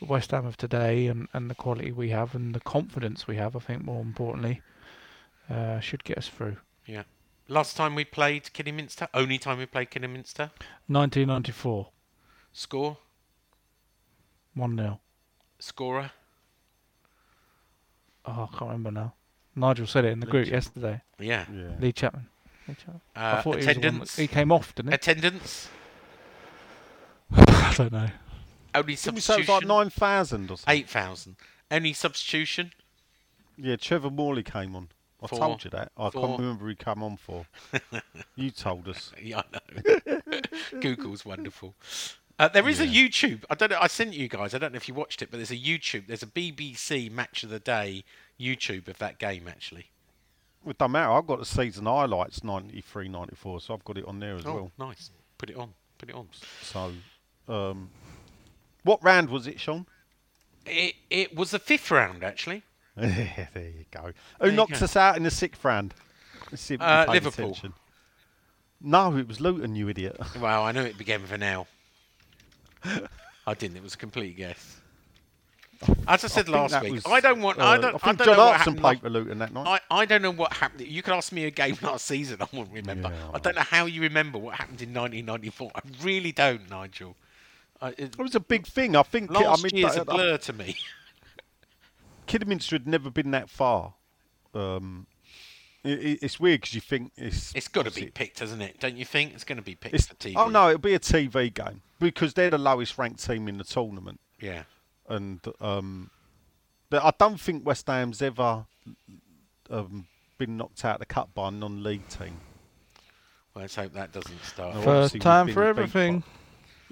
But 0.00 0.08
West 0.08 0.32
Ham 0.32 0.44
of 0.46 0.56
today 0.56 1.06
and, 1.06 1.28
and 1.32 1.48
the 1.48 1.54
quality 1.54 1.92
we 1.92 2.10
have 2.10 2.34
and 2.34 2.54
the 2.54 2.60
confidence 2.60 3.26
we 3.28 3.36
have, 3.36 3.54
I 3.54 3.60
think 3.60 3.84
more 3.84 4.00
importantly, 4.02 4.60
uh, 5.48 5.78
should 5.80 6.02
get 6.04 6.18
us 6.18 6.28
through. 6.28 6.56
Yeah. 6.86 7.04
Last 7.48 7.76
time 7.76 7.94
we 7.94 8.04
played 8.04 8.52
Kidderminster. 8.52 9.08
Only 9.14 9.38
time 9.38 9.58
we 9.58 9.66
played 9.66 9.90
Kidderminster. 9.90 10.50
1994, 10.88 11.88
Score. 12.52 12.96
1 14.54 14.76
0. 14.76 15.00
Scorer. 15.58 16.10
Oh, 18.26 18.48
I 18.52 18.56
can't 18.58 18.62
remember 18.70 18.90
now. 18.90 19.14
Nigel 19.56 19.86
said 19.86 20.04
it 20.04 20.08
in 20.12 20.20
the 20.20 20.26
Lee 20.26 20.30
group 20.32 20.44
Chapman. 20.46 20.56
yesterday. 20.56 21.00
Yeah. 21.18 21.44
Yeah. 21.52 21.68
Lee 21.80 21.92
Chapman. 21.92 22.26
Lee 22.68 22.74
Chapman. 22.74 23.00
I 23.16 23.30
Uh, 23.30 23.42
thought 23.42 23.50
he 23.52 23.56
was 23.58 23.66
that- 23.66 23.76
attendance. 23.78 24.16
he 24.16 24.26
came 24.26 24.50
off, 24.52 24.74
didn't 24.74 24.90
he? 24.90 24.94
Attendance. 24.94 25.68
I 27.36 27.74
don't 27.76 27.92
know. 27.92 28.08
Only 28.74 28.94
Didn't 28.96 29.14
we 29.14 29.20
say 29.20 29.34
it 29.34 29.38
was 29.40 29.48
like 29.48 29.66
9,000 29.66 30.44
or 30.50 30.56
something? 30.56 30.64
Eight 30.74 30.88
thousand. 30.88 31.36
Only 31.70 31.92
substitution. 31.92 32.72
Yeah, 33.56 33.76
Trevor 33.76 34.10
Morley 34.10 34.42
came 34.42 34.74
on. 34.74 34.88
I 35.22 35.26
told 35.28 35.62
you 35.64 35.70
that. 35.70 35.92
I 35.96 36.10
can't 36.10 36.38
remember 36.38 36.64
who 36.64 36.70
he 36.70 36.74
come 36.74 37.02
on 37.02 37.16
for. 37.16 37.46
you 38.36 38.50
told 38.50 38.88
us. 38.88 39.12
Yeah, 39.22 39.42
I 39.52 39.60
know. 39.76 40.40
Google's 40.80 41.24
wonderful. 41.24 41.74
Uh, 42.38 42.48
there 42.48 42.68
is 42.68 42.80
a 42.80 42.86
YouTube. 42.86 43.44
I 43.48 43.54
don't 43.54 43.70
know. 43.70 43.78
I 43.80 43.86
sent 43.86 44.14
you 44.14 44.26
guys. 44.26 44.52
I 44.54 44.58
don't 44.58 44.72
know 44.72 44.78
if 44.78 44.88
you 44.88 44.94
watched 44.94 45.22
it, 45.22 45.30
but 45.30 45.36
there's 45.36 45.50
a 45.52 45.56
YouTube. 45.56 46.08
There's 46.08 46.22
a 46.24 46.26
BBC 46.26 47.10
Match 47.10 47.44
of 47.44 47.50
the 47.50 47.60
Day 47.60 48.04
YouTube 48.40 48.88
of 48.88 48.98
that 48.98 49.18
game 49.18 49.46
actually. 49.46 49.90
It 50.66 50.78
doesn't 50.78 50.92
matter. 50.92 51.12
I've 51.12 51.26
got 51.26 51.38
the 51.38 51.44
season 51.44 51.86
highlights 51.86 52.42
93, 52.42 53.08
94, 53.08 53.60
so 53.60 53.74
I've 53.74 53.84
got 53.84 53.98
it 53.98 54.04
on 54.06 54.18
there 54.18 54.36
as 54.36 54.46
Oh, 54.46 54.54
well. 54.54 54.72
nice. 54.88 55.10
Put 55.38 55.50
it 55.50 55.56
on. 55.56 55.74
Put 55.98 56.08
it 56.08 56.14
on. 56.14 56.28
So, 56.62 56.92
um, 57.48 57.90
what 58.84 59.02
round 59.02 59.30
was 59.30 59.46
it, 59.46 59.60
Sean? 59.60 59.86
It 60.66 60.94
it 61.10 61.34
was 61.34 61.50
the 61.50 61.58
fifth 61.58 61.90
round 61.90 62.22
actually. 62.22 62.62
there 62.96 63.48
you 63.56 63.84
go. 63.90 64.12
Who 64.40 64.52
knocked 64.52 64.78
go. 64.78 64.84
us 64.84 64.96
out 64.96 65.16
in 65.16 65.22
the 65.22 65.30
sixth 65.30 65.64
round? 65.64 65.94
Let's 66.50 66.62
see 66.62 66.74
if 66.74 66.82
Uh, 66.82 67.06
Liverpool. 67.08 67.50
attention. 67.50 67.72
No, 68.80 69.16
it 69.16 69.28
was 69.28 69.40
Luton, 69.40 69.76
you 69.76 69.88
idiot. 69.88 70.18
Well, 70.40 70.64
I 70.64 70.72
knew 70.72 70.82
it 70.82 70.98
began 70.98 71.22
with 71.22 71.32
an 71.32 71.42
L. 71.42 71.66
I 73.46 73.54
didn't. 73.54 73.76
It 73.76 73.82
was 73.82 73.94
a 73.94 73.98
complete 73.98 74.36
guess. 74.36 74.80
As 76.06 76.24
I 76.24 76.28
said 76.28 76.46
think 76.46 76.56
last 76.56 76.80
week, 76.82 76.92
was, 76.92 77.06
I 77.06 77.20
don't 77.20 77.40
want. 77.40 77.58
I 77.58 77.74
uh, 77.74 77.78
don't. 77.78 77.94
I 77.94 77.98
think 77.98 78.18
don't 78.18 78.26
John 78.26 78.36
know 78.36 78.46
what 78.46 78.56
happened 78.56 78.78
played 78.78 79.00
for 79.00 79.10
Luton 79.10 79.38
that 79.38 79.52
night. 79.52 79.82
I, 79.90 80.02
I 80.02 80.04
don't 80.04 80.22
know 80.22 80.30
what 80.30 80.52
happened. 80.52 80.86
You 80.86 81.02
could 81.02 81.14
ask 81.14 81.32
me 81.32 81.44
a 81.44 81.50
game 81.50 81.76
last 81.82 82.04
season. 82.04 82.40
I 82.40 82.46
wouldn't 82.52 82.72
remember. 82.72 83.08
Yeah, 83.08 83.30
I 83.34 83.38
don't 83.38 83.56
know 83.56 83.62
how 83.62 83.86
you 83.86 84.02
remember 84.02 84.38
what 84.38 84.54
happened 84.54 84.80
in 84.80 84.94
1994. 84.94 85.72
I 85.74 85.80
really 86.04 86.30
don't, 86.30 86.70
Nigel. 86.70 87.16
I, 87.82 87.88
it, 87.88 88.00
it 88.00 88.18
was 88.18 88.34
a 88.36 88.40
big 88.40 88.66
thing. 88.66 88.94
I 88.96 89.02
think. 89.02 89.30
last 89.30 89.60
I 89.60 89.62
mean, 89.62 89.76
year's 89.76 89.96
uh, 89.98 90.02
a 90.02 90.04
blur 90.04 90.38
to 90.38 90.52
me. 90.52 90.76
Kidderminster 92.26 92.76
had 92.76 92.86
never 92.86 93.10
been 93.10 93.30
that 93.32 93.50
far. 93.50 93.94
Um, 94.54 95.06
it, 95.84 95.98
it- 95.98 96.18
it's 96.22 96.38
weird 96.38 96.60
because 96.60 96.74
you 96.74 96.80
think 96.80 97.12
it's. 97.16 97.52
It's 97.54 97.68
got 97.68 97.80
to 97.82 97.90
be 97.90 98.02
obviously- 98.02 98.10
picked, 98.12 98.38
hasn't 98.38 98.62
it? 98.62 98.78
Don't 98.80 98.96
you 98.96 99.04
think? 99.04 99.34
It's 99.34 99.44
going 99.44 99.56
to 99.56 99.62
be 99.62 99.74
picked 99.74 99.94
It's, 99.94 100.06
for 100.06 100.14
TV. 100.14 100.34
oh 100.36 100.48
no, 100.48 100.68
it'll 100.68 100.80
be 100.80 100.94
a 100.94 101.00
TV 101.00 101.52
game 101.52 101.82
because 101.98 102.34
they're 102.34 102.50
the 102.50 102.58
lowest 102.58 102.96
ranked 102.98 103.24
team 103.24 103.48
in 103.48 103.58
the 103.58 103.64
tournament, 103.64 104.20
Yeah. 104.40 104.62
and 105.08 105.40
um, 105.60 106.10
but 106.90 107.02
I 107.02 107.12
don't 107.18 107.40
think 107.40 107.66
West 107.66 107.86
Ham's 107.88 108.22
ever 108.22 108.64
um, 109.70 110.06
been 110.38 110.56
knocked 110.56 110.84
out 110.84 110.94
of 110.94 111.00
the 111.00 111.06
cup 111.06 111.34
by 111.34 111.48
a 111.48 111.50
non-league 111.50 112.08
team. 112.08 112.36
Well, 113.54 113.62
let's 113.62 113.74
hope 113.76 113.92
that 113.94 114.12
doesn't 114.12 114.42
start. 114.44 114.76
No, 114.76 114.82
First 114.82 115.20
time 115.20 115.48
for 115.52 115.62
everything. 115.64 116.20
by- 116.20 116.26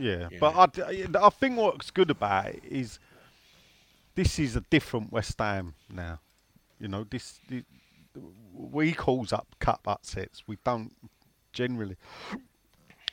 Yeah, 0.01 0.29
Yeah. 0.31 0.39
but 0.41 0.79
I, 0.79 1.07
I 1.27 1.29
think 1.31 1.57
what's 1.59 1.91
good 1.91 2.11
about 2.11 2.47
it 2.47 2.63
is 2.65 2.99
this 4.15 4.39
is 4.39 4.57
a 4.57 4.61
different 4.63 5.13
West 5.13 5.39
Ham 5.39 5.75
now. 5.89 6.21
You 6.79 6.89
know, 6.89 7.05
this, 7.05 7.39
we 8.55 8.93
calls 8.93 9.33
up 9.33 9.47
cup 9.59 9.87
upsets. 9.87 10.43
We 10.47 10.57
don't 10.65 10.93
generally 11.53 11.97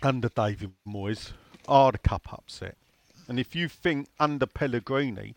under 0.01 0.29
David 0.29 0.71
Moyes 0.87 1.33
are 1.67 1.91
the 1.91 1.97
cup 1.97 2.31
upset. 2.31 2.77
And 3.27 3.39
if 3.39 3.55
you 3.55 3.67
think 3.67 4.07
under 4.19 4.45
Pellegrini, 4.45 5.35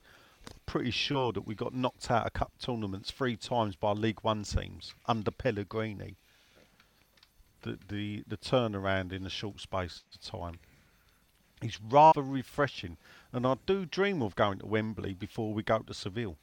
pretty 0.67 0.93
sure 0.93 1.33
that 1.33 1.47
we 1.47 1.55
got 1.55 1.75
knocked 1.75 2.11
out 2.11 2.27
of 2.27 2.33
cup 2.33 2.53
tournaments 2.61 3.11
three 3.11 3.37
times 3.37 3.75
by 3.75 3.93
League 3.93 4.21
One 4.23 4.45
teams 4.45 4.95
under 5.07 5.31
Pellegrini. 5.31 6.17
The 7.63 7.79
the 7.89 8.25
the 8.27 8.37
turnaround 8.37 9.13
in 9.13 9.27
a 9.27 9.31
short 9.31 9.61
space 9.61 10.03
of 10.15 10.21
time 10.21 10.59
is 11.63 11.79
rather 11.81 12.23
refreshing, 12.23 12.97
and 13.33 13.47
I 13.47 13.57
do 13.67 13.85
dream 13.87 14.23
of 14.23 14.35
going 14.37 14.59
to 14.61 14.67
Wembley 14.67 15.15
before 15.15 15.53
we 15.55 15.63
go 15.63 15.79
to 15.81 15.95
Seville. 15.95 16.37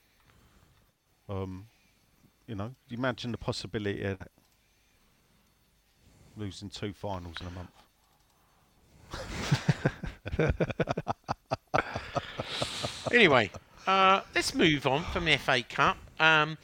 Um, 1.30 1.68
You 2.48 2.56
know, 2.56 2.76
imagine 2.90 3.32
the 3.32 3.38
possibility 3.38 4.04
of 4.04 4.20
that. 4.20 4.32
losing 6.38 6.70
two 6.70 6.94
finals 6.94 7.38
in 7.42 7.48
a 7.48 7.52
month. 7.52 7.72
Anyway, 13.12 13.52
uh, 13.86 14.22
let's 14.36 14.54
move 14.54 14.86
on 14.86 15.04
from 15.06 15.26
the 15.26 15.38
FA 15.38 15.64
Cup. 15.64 15.98
Um, 16.20 16.58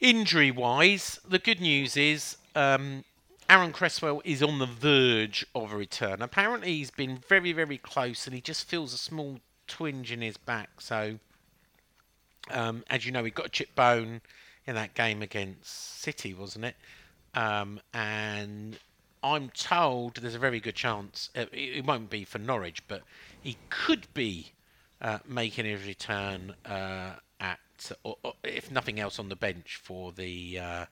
injury 0.00 0.50
wise, 0.50 1.20
the 1.28 1.38
good 1.38 1.60
news 1.60 1.96
is 1.96 2.36
um, 2.54 3.04
Aaron 3.48 3.72
Cresswell 3.72 4.20
is 4.26 4.42
on 4.42 4.58
the 4.58 4.66
verge 4.66 5.46
of 5.54 5.72
a 5.72 5.76
return. 5.76 6.20
Apparently, 6.20 6.74
he's 6.76 6.90
been 6.90 7.16
very, 7.16 7.52
very 7.52 7.78
close 7.78 8.26
and 8.26 8.34
he 8.34 8.42
just 8.42 8.68
feels 8.68 8.92
a 8.92 8.98
small 8.98 9.40
twinge 9.66 10.12
in 10.12 10.20
his 10.20 10.36
back. 10.36 10.82
So, 10.82 11.18
um, 12.50 12.84
as 12.90 13.06
you 13.06 13.12
know, 13.12 13.24
he 13.24 13.30
got 13.30 13.46
a 13.46 13.50
chip 13.50 13.74
bone 13.74 14.20
in 14.66 14.74
that 14.74 14.92
game 14.92 15.22
against 15.22 15.98
City, 16.02 16.34
wasn't 16.34 16.66
it? 16.66 16.76
Um, 17.32 17.80
and 17.94 18.78
I'm 19.22 19.48
told 19.48 20.16
there's 20.16 20.34
a 20.34 20.38
very 20.38 20.60
good 20.60 20.74
chance 20.74 21.30
uh, 21.34 21.46
it, 21.50 21.86
won't 21.86 22.10
be 22.10 22.24
for 22.24 22.38
Norwich, 22.38 22.86
but 22.86 23.02
he 23.40 23.56
could 23.70 24.12
be 24.12 24.52
uh, 25.00 25.20
making 25.26 25.64
his 25.64 25.86
return 25.86 26.54
uh, 26.66 27.12
at, 27.40 27.92
or, 28.02 28.18
or 28.22 28.34
if 28.44 28.70
nothing 28.70 29.00
else, 29.00 29.18
on 29.18 29.30
the 29.30 29.36
bench 29.36 29.80
for 29.82 30.12
the 30.12 30.58
uh, 30.58 30.84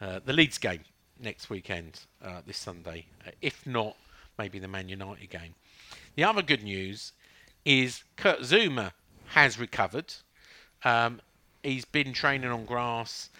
uh, 0.00 0.20
the 0.24 0.32
Leeds 0.32 0.58
game 0.58 0.80
next 1.22 1.50
weekend, 1.50 2.00
uh, 2.22 2.40
this 2.46 2.58
Sunday. 2.58 3.06
Uh, 3.26 3.30
if 3.40 3.66
not, 3.66 3.96
maybe 4.38 4.58
the 4.58 4.68
Man 4.68 4.88
United 4.88 5.30
game. 5.30 5.54
The 6.16 6.24
other 6.24 6.42
good 6.42 6.62
news 6.62 7.12
is 7.64 8.04
Kurt 8.16 8.40
Zouma 8.40 8.92
has 9.28 9.58
recovered. 9.58 10.12
Um, 10.84 11.20
he's 11.62 11.84
been 11.84 12.12
training 12.12 12.50
on 12.50 12.64
grass. 12.64 13.30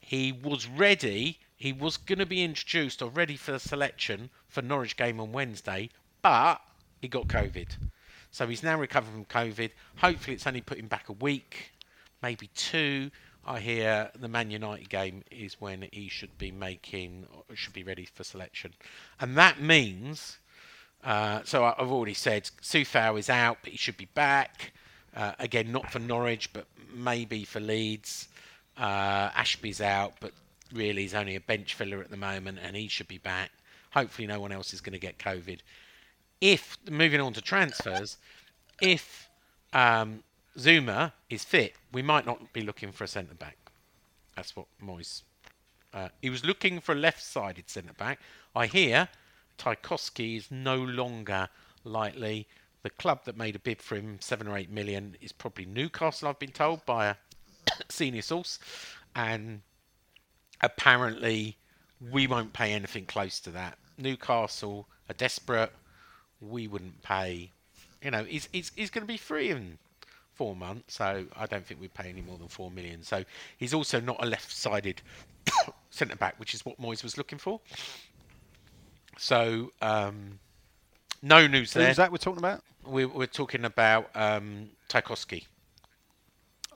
He 0.00 0.32
was 0.32 0.66
ready. 0.66 1.38
He 1.56 1.72
was 1.72 1.96
going 1.96 2.18
to 2.18 2.26
be 2.26 2.42
introduced 2.42 3.02
or 3.02 3.10
ready 3.10 3.36
for 3.36 3.52
the 3.52 3.60
selection 3.60 4.30
for 4.48 4.62
Norwich 4.62 4.96
game 4.96 5.20
on 5.20 5.32
Wednesday, 5.32 5.90
but 6.22 6.60
he 7.00 7.08
got 7.08 7.28
COVID. 7.28 7.68
So 8.30 8.46
he's 8.46 8.62
now 8.62 8.78
recovered 8.78 9.12
from 9.12 9.24
COVID. 9.26 9.70
Hopefully, 9.96 10.34
it's 10.34 10.46
only 10.46 10.60
put 10.60 10.78
him 10.78 10.86
back 10.86 11.08
a 11.08 11.12
week, 11.12 11.72
maybe 12.22 12.48
two. 12.54 13.10
I 13.44 13.60
hear 13.60 14.10
the 14.18 14.28
Man 14.28 14.50
United 14.50 14.88
game 14.88 15.24
is 15.30 15.60
when 15.60 15.88
he 15.92 16.08
should 16.08 16.38
be 16.38 16.52
making, 16.52 17.26
should 17.54 17.72
be 17.72 17.82
ready 17.82 18.04
for 18.04 18.24
selection, 18.24 18.74
and 19.20 19.36
that 19.36 19.60
means. 19.60 20.38
Uh, 21.04 21.40
so 21.44 21.64
I've 21.64 21.90
already 21.90 22.14
said 22.14 22.44
Coufal 22.62 23.18
is 23.18 23.28
out, 23.28 23.58
but 23.62 23.72
he 23.72 23.76
should 23.76 23.96
be 23.96 24.08
back. 24.14 24.72
Uh, 25.16 25.32
again, 25.40 25.72
not 25.72 25.90
for 25.90 25.98
Norwich, 25.98 26.52
but 26.52 26.66
maybe 26.94 27.44
for 27.44 27.58
Leeds. 27.58 28.28
Uh, 28.78 29.30
Ashby's 29.34 29.80
out, 29.80 30.14
but 30.20 30.32
really 30.72 31.02
he's 31.02 31.14
only 31.14 31.34
a 31.34 31.40
bench 31.40 31.74
filler 31.74 32.00
at 32.00 32.10
the 32.10 32.16
moment, 32.16 32.60
and 32.62 32.76
he 32.76 32.86
should 32.86 33.08
be 33.08 33.18
back. 33.18 33.50
Hopefully, 33.90 34.28
no 34.28 34.40
one 34.40 34.52
else 34.52 34.72
is 34.72 34.80
going 34.80 34.92
to 34.92 34.98
get 34.98 35.18
COVID 35.18 35.58
if 36.42 36.76
moving 36.90 37.20
on 37.20 37.32
to 37.32 37.40
transfers, 37.40 38.18
if 38.82 39.28
um, 39.72 40.24
Zouma 40.58 41.12
is 41.30 41.44
fit, 41.44 41.74
we 41.92 42.02
might 42.02 42.26
not 42.26 42.52
be 42.52 42.60
looking 42.60 42.92
for 42.92 43.04
a 43.04 43.08
centre 43.08 43.34
back. 43.34 43.56
That's 44.36 44.54
what 44.56 44.66
Moyes. 44.82 45.22
Uh, 45.92 46.08
he 46.20 46.30
was 46.30 46.44
looking 46.44 46.80
for 46.80 46.92
a 46.92 46.98
left-sided 46.98 47.68
centre 47.68 47.92
back. 47.92 48.18
I 48.54 48.66
hear 48.66 49.08
Tchaikovsky 49.58 50.36
is 50.36 50.50
no 50.50 50.76
longer 50.76 51.48
likely. 51.84 52.48
The 52.82 52.90
club 52.90 53.24
that 53.24 53.36
made 53.36 53.56
a 53.56 53.60
bid 53.60 53.80
for 53.80 53.96
him, 53.96 54.18
seven 54.20 54.48
or 54.48 54.56
eight 54.56 54.70
million, 54.70 55.16
is 55.20 55.32
probably 55.32 55.66
Newcastle. 55.66 56.28
I've 56.28 56.38
been 56.38 56.50
told 56.52 56.84
by 56.84 57.06
a 57.06 57.16
senior 57.88 58.22
source, 58.22 58.58
and 59.14 59.62
apparently 60.60 61.56
we 62.10 62.26
won't 62.26 62.52
pay 62.52 62.72
anything 62.72 63.06
close 63.06 63.38
to 63.40 63.50
that. 63.50 63.78
Newcastle 63.98 64.88
are 65.08 65.14
desperate 65.14 65.72
we 66.40 66.66
wouldn't 66.66 67.02
pay. 67.02 67.52
You 68.02 68.10
know, 68.10 68.24
he's 68.24 68.48
he's, 68.52 68.72
he's 68.74 68.90
going 68.90 69.06
to 69.06 69.12
be 69.12 69.16
free 69.16 69.50
in 69.50 69.78
four 70.34 70.56
months, 70.56 70.94
so 70.94 71.24
I 71.36 71.46
don't 71.46 71.64
think 71.64 71.80
we'd 71.80 71.94
pay 71.94 72.08
any 72.08 72.22
more 72.22 72.38
than 72.38 72.48
four 72.48 72.70
million. 72.70 73.02
So 73.02 73.24
he's 73.58 73.74
also 73.74 74.00
not 74.00 74.22
a 74.22 74.26
left-sided 74.26 75.02
centre 75.90 76.16
back, 76.16 76.38
which 76.38 76.54
is 76.54 76.64
what 76.64 76.80
Moyes 76.80 77.02
was 77.02 77.16
looking 77.18 77.38
for. 77.38 77.60
So 79.18 79.72
um, 79.82 80.38
no 81.22 81.46
news 81.46 81.72
there. 81.72 81.86
Who's 81.88 81.96
that 81.96 82.10
we're 82.10 82.18
talking 82.18 82.38
about? 82.38 82.62
We're, 82.84 83.08
we're 83.08 83.26
talking 83.26 83.64
about 83.64 84.10
um, 84.14 84.70
Tchaikovsky. 84.88 85.46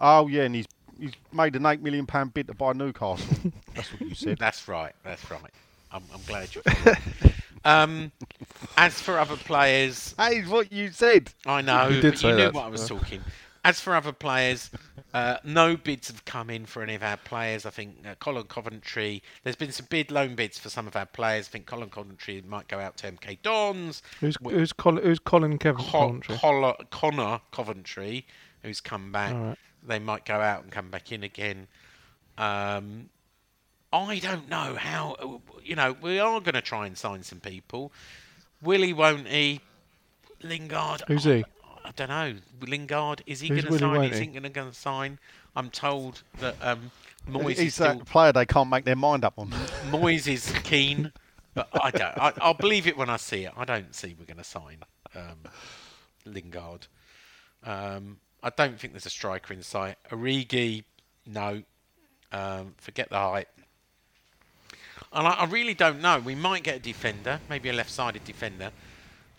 Oh 0.00 0.28
yeah, 0.28 0.42
and 0.42 0.54
he's 0.54 0.66
he's 1.00 1.12
made 1.32 1.56
an 1.56 1.66
eight 1.66 1.82
million 1.82 2.06
pound 2.06 2.34
bid 2.34 2.46
to 2.48 2.54
buy 2.54 2.72
Newcastle. 2.72 3.52
That's 3.74 3.92
what 3.92 4.02
you 4.02 4.14
said. 4.14 4.38
That's 4.38 4.68
right. 4.68 4.92
That's 5.02 5.28
right. 5.30 5.40
I'm, 5.90 6.02
I'm 6.12 6.20
glad 6.26 6.54
you. 6.54 6.62
um, 7.64 8.12
as 8.76 9.00
for 9.00 9.18
other 9.18 9.36
players, 9.36 10.12
That 10.18 10.32
is 10.32 10.48
what 10.48 10.72
you 10.72 10.90
said. 10.90 11.30
I 11.46 11.62
know, 11.62 11.88
You 11.88 12.00
did 12.00 12.12
but 12.12 12.18
say 12.18 12.28
you 12.28 12.34
knew 12.34 12.42
that, 12.42 12.54
what 12.54 12.64
I 12.64 12.68
was 12.68 12.86
talking. 12.86 13.20
As 13.66 13.80
for 13.80 13.96
other 13.96 14.12
players, 14.12 14.70
uh, 15.12 15.38
no 15.42 15.76
bids 15.76 16.06
have 16.06 16.24
come 16.24 16.50
in 16.50 16.66
for 16.66 16.84
any 16.84 16.94
of 16.94 17.02
our 17.02 17.16
players. 17.16 17.66
I 17.66 17.70
think 17.70 17.96
uh, 18.06 18.14
Colin 18.20 18.44
Coventry. 18.44 19.24
There's 19.42 19.56
been 19.56 19.72
some 19.72 19.86
bid 19.90 20.12
loan 20.12 20.36
bids 20.36 20.56
for 20.56 20.68
some 20.68 20.86
of 20.86 20.94
our 20.94 21.04
players. 21.04 21.48
I 21.48 21.50
think 21.50 21.66
Colin 21.66 21.90
Coventry 21.90 22.44
might 22.46 22.68
go 22.68 22.78
out 22.78 22.96
to 22.98 23.10
MK 23.10 23.42
Dons. 23.42 24.02
Who's 24.20 24.36
Wi- 24.36 24.56
who's 24.56 24.72
Colin, 24.72 25.02
who's 25.02 25.18
Colin 25.18 25.58
Kevin 25.58 25.82
Co- 25.84 25.90
Coventry? 26.00 26.36
Col- 26.36 26.76
Conor 26.92 27.40
Coventry, 27.50 28.24
who's 28.62 28.80
come 28.80 29.10
back. 29.10 29.34
Right. 29.34 29.56
They 29.82 29.98
might 29.98 30.24
go 30.24 30.36
out 30.36 30.62
and 30.62 30.70
come 30.70 30.90
back 30.92 31.10
in 31.10 31.24
again. 31.24 31.66
Um, 32.38 33.10
I 33.92 34.20
don't 34.20 34.48
know 34.48 34.76
how. 34.78 35.40
You 35.64 35.74
know, 35.74 35.96
we 36.00 36.20
are 36.20 36.40
going 36.40 36.54
to 36.54 36.62
try 36.62 36.86
and 36.86 36.96
sign 36.96 37.24
some 37.24 37.40
people. 37.40 37.90
Will 38.62 38.82
he? 38.82 38.92
Won't 38.92 39.26
he? 39.26 39.60
Lingard. 40.40 41.02
Who's 41.08 41.24
he? 41.24 41.44
I 41.86 41.90
don't 41.94 42.08
know. 42.08 42.34
Lingard, 42.66 43.22
is 43.26 43.40
he 43.40 43.48
going 43.48 43.62
to 43.62 43.78
sign? 43.78 43.90
won't 43.90 44.12
Is 44.12 44.18
he? 44.18 44.26
he 44.26 44.40
going 44.40 44.70
to 44.70 44.74
sign? 44.74 45.18
I'm 45.54 45.70
told 45.70 46.22
that 46.40 46.56
um, 46.60 46.90
Moyes 47.30 47.52
is 47.52 47.58
He's 47.58 47.74
still 47.74 48.00
player 48.00 48.32
they 48.32 48.44
can't 48.44 48.68
make 48.68 48.84
their 48.84 48.96
mind 48.96 49.24
up 49.24 49.34
on. 49.38 49.50
Moyes 49.90 50.26
is 50.26 50.52
keen, 50.64 51.12
but 51.54 51.68
I 51.80 51.90
don't. 51.92 52.18
I, 52.18 52.32
I'll 52.40 52.54
believe 52.54 52.88
it 52.88 52.96
when 52.96 53.08
I 53.08 53.16
see 53.18 53.44
it. 53.44 53.52
I 53.56 53.64
don't 53.64 53.94
see 53.94 54.16
we're 54.18 54.26
going 54.26 54.38
to 54.38 54.44
sign 54.44 54.78
um, 55.14 55.38
Lingard. 56.24 56.88
Um, 57.64 58.18
I 58.42 58.50
don't 58.50 58.78
think 58.78 58.92
there's 58.92 59.06
a 59.06 59.10
striker 59.10 59.54
in 59.54 59.62
sight. 59.62 59.96
Origi, 60.10 60.84
no. 61.24 61.62
Um, 62.32 62.74
forget 62.78 63.08
the 63.10 63.18
hype. 63.18 63.48
And 65.12 65.26
I, 65.26 65.30
I 65.30 65.44
really 65.46 65.74
don't 65.74 66.02
know. 66.02 66.18
We 66.18 66.34
might 66.34 66.64
get 66.64 66.76
a 66.76 66.80
defender, 66.80 67.40
maybe 67.48 67.68
a 67.68 67.72
left-sided 67.72 68.24
defender. 68.24 68.70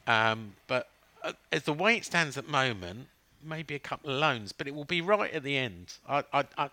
Um, 0.07 0.53
but 0.67 0.87
Uh, 1.28 1.34
as 1.51 1.63
the 1.63 1.73
way 1.73 1.97
it 1.97 2.05
stands 2.05 2.38
at 2.38 2.45
the 2.45 2.51
moment, 2.51 3.07
maybe 3.43 3.75
a 3.75 3.80
couple 3.80 4.09
of 4.09 4.17
loans, 4.17 4.53
but 4.53 4.65
it 4.65 4.73
will 4.73 4.86
be 4.86 5.01
right 5.01 5.34
at 5.34 5.43
the 5.43 5.57
end. 5.57 5.95
I, 6.07 6.23
I, 6.32 6.45
I, 6.57 6.69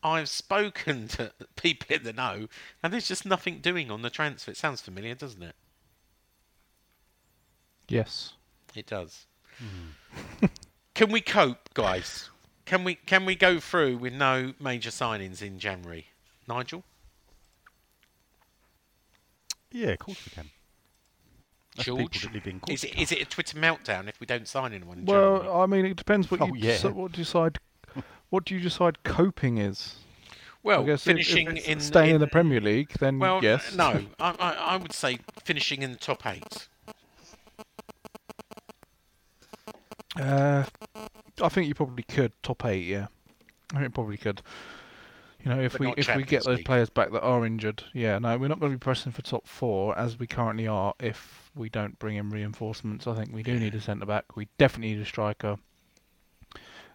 I've 0.00 0.28
spoken 0.28 1.08
to 1.08 1.32
people 1.56 1.96
in 1.96 2.04
the 2.04 2.12
know, 2.12 2.46
and 2.84 2.92
there's 2.92 3.08
just 3.08 3.26
nothing 3.26 3.58
doing 3.58 3.90
on 3.90 4.02
the 4.02 4.10
transfer. 4.10 4.52
It 4.52 4.56
sounds 4.56 4.80
familiar, 4.80 5.16
doesn't 5.16 5.42
it? 5.42 5.56
Yes. 7.88 8.34
It 8.76 8.86
does. 8.86 9.26
Hmm. 9.58 10.46
can 10.94 11.10
we 11.10 11.20
cope, 11.20 11.74
guys? 11.74 12.30
Can 12.64 12.84
we 12.84 12.94
can 12.94 13.24
we 13.24 13.34
go 13.34 13.58
through 13.58 13.96
with 13.96 14.12
no 14.12 14.52
major 14.60 14.90
signings 14.90 15.42
in 15.42 15.58
January? 15.58 16.08
Nigel? 16.46 16.84
Yeah, 19.72 19.88
of 19.88 19.98
course 19.98 20.24
we 20.24 20.30
can. 20.30 20.50
That's 21.78 21.84
people 21.88 21.98
George? 22.08 22.22
that 22.22 22.70
Is 22.70 22.84
it, 22.84 23.12
it 23.12 23.22
a 23.22 23.24
Twitter 23.24 23.58
meltdown 23.58 24.08
if 24.08 24.20
we 24.20 24.26
don't 24.26 24.46
sign 24.46 24.72
anyone 24.72 24.98
in 24.98 25.06
January? 25.06 25.40
Well, 25.46 25.60
I 25.62 25.66
mean, 25.66 25.86
it 25.86 25.96
depends 25.96 26.30
what 26.30 26.40
Oh, 26.40 26.46
you 26.46 26.54
yeah. 26.56 26.76
deci- 26.76 26.92
what 26.92 27.12
do 27.12 27.18
you 27.20 27.24
decide. 27.24 27.58
What 28.30 28.44
do 28.44 28.54
you 28.54 28.60
decide 28.60 29.02
coping 29.04 29.58
is? 29.58 29.96
Well, 30.62 30.82
I 30.82 30.86
guess 30.86 31.06
if- 31.06 31.16
if 31.18 31.26
finishing 31.26 31.56
in 31.56 31.80
staying 31.80 32.16
in, 32.16 32.20
the 32.20 32.26
Premier 32.26 32.60
League, 32.60 32.90
then 33.00 33.18
Well, 33.18 33.40
yes. 33.42 33.74
no. 33.74 34.04
I, 34.20 34.34
I, 34.38 34.52
I 34.52 34.76
would 34.76 34.92
say 34.92 35.18
finishing 35.44 35.82
in 35.82 35.92
the 35.92 35.98
top 35.98 36.26
eight. 36.26 36.68
Uh, 40.18 40.64
I 41.42 41.48
think 41.48 41.68
you 41.68 41.74
probably 41.74 42.02
could 42.02 42.32
top 42.42 42.64
eight. 42.64 42.86
Yeah, 42.86 43.06
I 43.70 43.74
think 43.74 43.84
you 43.84 43.90
probably 43.90 44.16
could. 44.16 44.42
You 45.44 45.54
know, 45.54 45.60
if 45.60 45.72
But 45.72 45.80
we 45.80 45.86
not 45.86 45.98
if 45.98 46.16
we 46.16 46.24
get 46.24 46.44
those 46.44 46.56
League. 46.58 46.66
players 46.66 46.90
back 46.90 47.12
that 47.12 47.22
are 47.22 47.46
injured, 47.46 47.84
yeah, 47.94 48.18
no, 48.18 48.36
we're 48.36 48.48
not 48.48 48.58
going 48.58 48.72
to 48.72 48.76
be 48.78 48.82
pressing 48.82 49.12
for 49.12 49.22
top 49.22 49.46
four 49.46 49.96
as 49.96 50.18
we 50.18 50.26
currently 50.26 50.66
are. 50.66 50.94
If 50.98 51.47
we 51.58 51.68
don't 51.68 51.98
bring 51.98 52.16
in 52.16 52.30
reinforcements, 52.30 53.06
I 53.06 53.14
think 53.14 53.32
we 53.32 53.42
do 53.42 53.58
need 53.58 53.74
a 53.74 53.80
centre 53.80 54.06
back. 54.06 54.36
We 54.36 54.48
definitely 54.58 54.94
need 54.94 55.02
a 55.02 55.06
striker, 55.06 55.56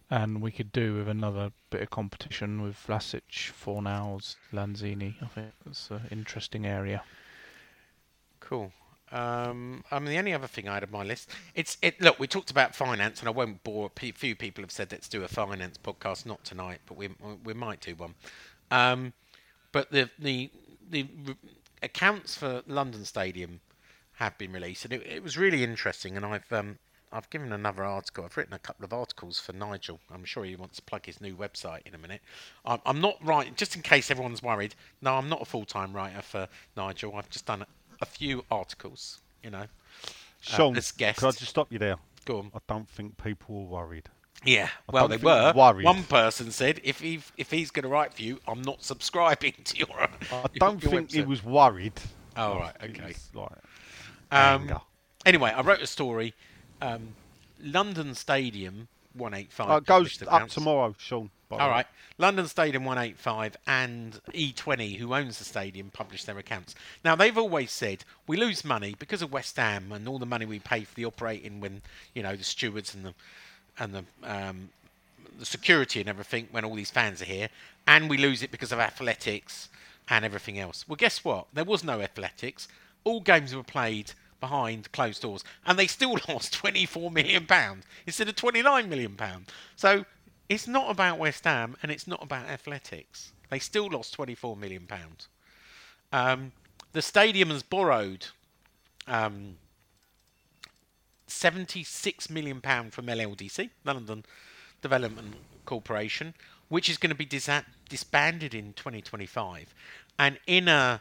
and 0.09 0.41
we 0.41 0.51
could 0.51 0.71
do 0.71 0.95
with 0.95 1.07
another 1.07 1.51
bit 1.69 1.81
of 1.81 1.89
competition 1.89 2.61
with 2.61 2.75
Vlasic, 2.75 3.21
Fornals, 3.29 4.35
Lanzini. 4.51 5.15
I 5.21 5.27
think 5.27 5.51
that's 5.65 5.91
an 5.91 6.07
interesting 6.11 6.65
area. 6.65 7.03
Cool. 8.39 8.71
Um, 9.11 9.83
I 9.91 9.99
mean, 9.99 10.09
the 10.09 10.17
only 10.17 10.33
other 10.33 10.47
thing 10.47 10.67
I 10.67 10.75
had 10.75 10.83
on 10.83 10.91
my 10.91 11.03
list, 11.03 11.29
it's 11.53 11.77
it. 11.81 12.01
Look, 12.01 12.19
we 12.19 12.25
talked 12.25 12.49
about 12.49 12.73
finance, 12.73 13.19
and 13.19 13.27
I 13.27 13.31
won't 13.31 13.63
bore. 13.63 13.91
A 13.95 14.11
few 14.11 14.35
people 14.35 14.63
have 14.63 14.71
said 14.71 14.91
let's 14.91 15.07
do 15.07 15.23
a 15.23 15.27
finance 15.27 15.77
podcast, 15.77 16.25
not 16.25 16.43
tonight, 16.43 16.79
but 16.87 16.97
we 16.97 17.09
we 17.43 17.53
might 17.53 17.79
do 17.81 17.93
one. 17.95 18.15
Um, 18.71 19.13
but 19.71 19.91
the 19.91 20.09
the 20.17 20.49
the 20.89 21.07
accounts 21.83 22.35
for 22.35 22.63
London 22.65 23.05
Stadium 23.05 23.59
have 24.15 24.37
been 24.37 24.51
released, 24.51 24.85
and 24.85 24.93
it, 24.93 25.05
it 25.05 25.23
was 25.23 25.37
really 25.37 25.63
interesting. 25.63 26.15
And 26.17 26.25
I've 26.25 26.51
um, 26.51 26.77
I've 27.11 27.29
given 27.29 27.51
another 27.51 27.83
article. 27.83 28.25
I've 28.25 28.35
written 28.37 28.53
a 28.53 28.59
couple 28.59 28.85
of 28.85 28.93
articles 28.93 29.39
for 29.39 29.53
Nigel. 29.53 29.99
I'm 30.11 30.25
sure 30.25 30.43
he 30.43 30.55
wants 30.55 30.77
to 30.77 30.81
plug 30.81 31.05
his 31.05 31.21
new 31.21 31.35
website 31.35 31.81
in 31.85 31.93
a 31.93 31.97
minute. 31.97 32.21
I'm, 32.65 32.79
I'm 32.85 33.01
not 33.01 33.17
writing, 33.23 33.53
just 33.55 33.75
in 33.75 33.81
case 33.81 34.09
everyone's 34.09 34.41
worried. 34.41 34.75
No, 35.01 35.15
I'm 35.15 35.29
not 35.29 35.41
a 35.41 35.45
full 35.45 35.65
time 35.65 35.93
writer 35.93 36.21
for 36.21 36.47
Nigel. 36.75 37.15
I've 37.15 37.29
just 37.29 37.45
done 37.45 37.61
a, 37.61 37.67
a 38.01 38.05
few 38.05 38.43
articles. 38.49 39.19
You 39.43 39.51
know, 39.51 39.65
Sean, 40.39 40.77
as 40.77 40.91
guest. 40.91 41.19
could 41.19 41.27
I 41.27 41.31
just 41.31 41.49
stop 41.49 41.71
you 41.71 41.79
there? 41.79 41.97
go 42.25 42.39
on. 42.39 42.51
I 42.53 42.59
don't 42.67 42.89
think 42.89 43.21
people 43.21 43.63
were 43.63 43.69
worried. 43.81 44.09
Yeah, 44.45 44.69
I 44.89 44.91
well, 44.91 45.07
they 45.07 45.17
were. 45.17 45.53
worried. 45.55 45.85
One 45.85 46.03
person 46.03 46.51
said, 46.51 46.81
"If 46.83 46.99
he 46.99 47.21
if 47.37 47.51
he's 47.51 47.71
going 47.71 47.83
to 47.83 47.89
write 47.89 48.13
for 48.13 48.23
you, 48.23 48.39
I'm 48.47 48.61
not 48.61 48.83
subscribing 48.83 49.53
to 49.63 49.77
your." 49.77 50.09
I 50.31 50.45
don't 50.55 50.81
your 50.83 50.91
think 50.91 51.11
he 51.11 51.21
was 51.21 51.43
worried. 51.43 51.93
Oh 52.35 52.59
right, 52.59 52.75
okay. 52.83 53.15
like 53.33 53.49
Um, 54.33 54.79
anyway, 55.25 55.51
I 55.51 55.61
wrote 55.61 55.81
a 55.81 55.87
story. 55.87 56.33
Um, 56.81 57.15
London 57.61 58.15
Stadium 58.15 58.87
185. 59.13 59.69
Uh, 59.69 59.75
it 59.77 59.85
goes 59.85 60.23
up 60.27 60.49
tomorrow, 60.49 60.95
Sean. 60.97 61.29
All 61.51 61.59
way. 61.59 61.67
right. 61.67 61.85
London 62.17 62.47
Stadium 62.47 62.85
185 62.85 63.57
and 63.67 64.19
E20, 64.33 64.97
who 64.97 65.13
owns 65.13 65.39
the 65.39 65.45
stadium, 65.45 65.91
published 65.91 66.25
their 66.25 66.37
accounts. 66.37 66.75
Now, 67.03 67.15
they've 67.15 67.37
always 67.37 67.71
said 67.71 68.03
we 68.27 68.37
lose 68.37 68.63
money 68.65 68.95
because 68.97 69.21
of 69.21 69.31
West 69.31 69.57
Ham 69.57 69.91
and 69.91 70.07
all 70.07 70.19
the 70.19 70.25
money 70.25 70.45
we 70.45 70.59
pay 70.59 70.83
for 70.83 70.95
the 70.95 71.05
operating 71.05 71.59
when, 71.59 71.81
you 72.13 72.23
know, 72.23 72.35
the 72.35 72.43
stewards 72.43 72.93
and 72.93 73.05
the 73.05 73.13
and 73.79 73.93
the 73.93 74.03
um, 74.23 74.69
the 75.39 75.45
security 75.45 75.99
and 75.99 76.07
everything 76.07 76.47
when 76.51 76.63
all 76.63 76.75
these 76.75 76.91
fans 76.91 77.21
are 77.21 77.25
here, 77.25 77.49
and 77.87 78.09
we 78.09 78.17
lose 78.17 78.43
it 78.43 78.51
because 78.51 78.71
of 78.71 78.79
athletics 78.79 79.69
and 80.09 80.23
everything 80.23 80.59
else. 80.59 80.87
Well, 80.87 80.95
guess 80.95 81.23
what? 81.23 81.47
There 81.53 81.63
was 81.63 81.83
no 81.83 82.01
athletics. 82.01 82.67
All 83.03 83.19
games 83.19 83.55
were 83.55 83.63
played 83.63 84.11
behind 84.43 84.91
closed 84.91 85.21
doors, 85.21 85.41
and 85.65 85.79
they 85.79 85.87
still 85.87 86.17
lost 86.27 86.51
24 86.51 87.09
million 87.09 87.45
pound 87.45 87.83
instead 88.05 88.27
of 88.27 88.35
29 88.35 88.89
million 88.89 89.15
pound. 89.15 89.45
So 89.77 90.05
it's 90.49 90.67
not 90.67 90.91
about 90.91 91.17
West 91.17 91.45
Ham, 91.45 91.77
and 91.81 91.89
it's 91.89 92.07
not 92.07 92.21
about 92.21 92.47
athletics. 92.47 93.31
They 93.49 93.59
still 93.59 93.87
lost 93.89 94.13
24 94.15 94.57
million 94.57 94.85
pound. 94.85 95.27
Um, 96.11 96.51
the 96.91 97.01
stadium 97.01 97.51
has 97.51 97.63
borrowed 97.63 98.27
um, 99.07 99.55
76 101.27 102.29
million 102.29 102.59
pound 102.59 102.91
from 102.93 103.05
LLDC, 103.05 103.69
London 103.85 104.25
Development 104.81 105.35
Corporation, 105.65 106.33
which 106.67 106.89
is 106.89 106.97
going 106.97 107.11
to 107.11 107.15
be 107.15 107.25
disbanded 107.25 108.53
in 108.53 108.73
2025. 108.73 109.73
And 110.19 110.37
in 110.45 110.67
a 110.67 110.99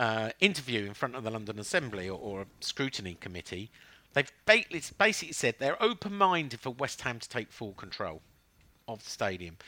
uh, 0.00 0.30
interview 0.40 0.86
in 0.86 0.94
front 0.94 1.14
of 1.14 1.24
the 1.24 1.30
London 1.30 1.58
Assembly 1.58 2.08
or, 2.08 2.18
or 2.18 2.40
a 2.40 2.46
scrutiny 2.60 3.18
committee, 3.20 3.70
they've 4.14 4.32
basically 4.46 5.32
said 5.32 5.56
they're 5.58 5.80
open-minded 5.80 6.58
for 6.58 6.70
West 6.70 7.02
Ham 7.02 7.18
to 7.20 7.28
take 7.28 7.52
full 7.52 7.74
control 7.74 8.22
of 8.88 9.04
the 9.04 9.10
stadium. 9.10 9.58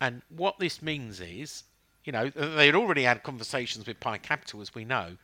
And 0.00 0.22
what 0.28 0.58
this 0.58 0.82
means 0.82 1.20
is, 1.20 1.62
you 2.04 2.10
know, 2.10 2.30
they'd 2.30 2.74
already 2.74 3.04
had 3.04 3.22
conversations 3.22 3.86
with 3.86 4.00
Pi 4.00 4.18
Capital, 4.18 4.60
as 4.60 4.74
we 4.74 4.84
know. 4.84 5.16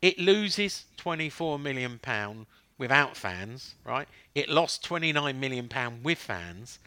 It 0.00 0.18
loses 0.18 0.86
24 0.96 1.58
million 1.58 1.98
pound 1.98 2.46
without 2.78 3.14
fans, 3.14 3.74
right? 3.84 4.08
It 4.34 4.48
lost 4.48 4.84
29 4.84 5.38
million 5.38 5.68
pound 5.68 6.02
with 6.02 6.18
fans. 6.18 6.78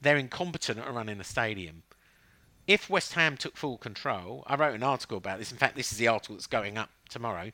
They're 0.00 0.16
incompetent 0.16 0.80
at 0.80 0.92
running 0.92 1.20
a 1.20 1.24
stadium. 1.24 1.84
If 2.66 2.88
West 2.88 3.14
Ham 3.14 3.36
took 3.36 3.56
full 3.56 3.76
control, 3.76 4.44
I 4.46 4.54
wrote 4.54 4.74
an 4.74 4.82
article 4.82 5.18
about 5.18 5.38
this. 5.38 5.50
In 5.50 5.58
fact, 5.58 5.76
this 5.76 5.90
is 5.90 5.98
the 5.98 6.08
article 6.08 6.36
that's 6.36 6.46
going 6.46 6.78
up 6.78 6.90
tomorrow. 7.08 7.50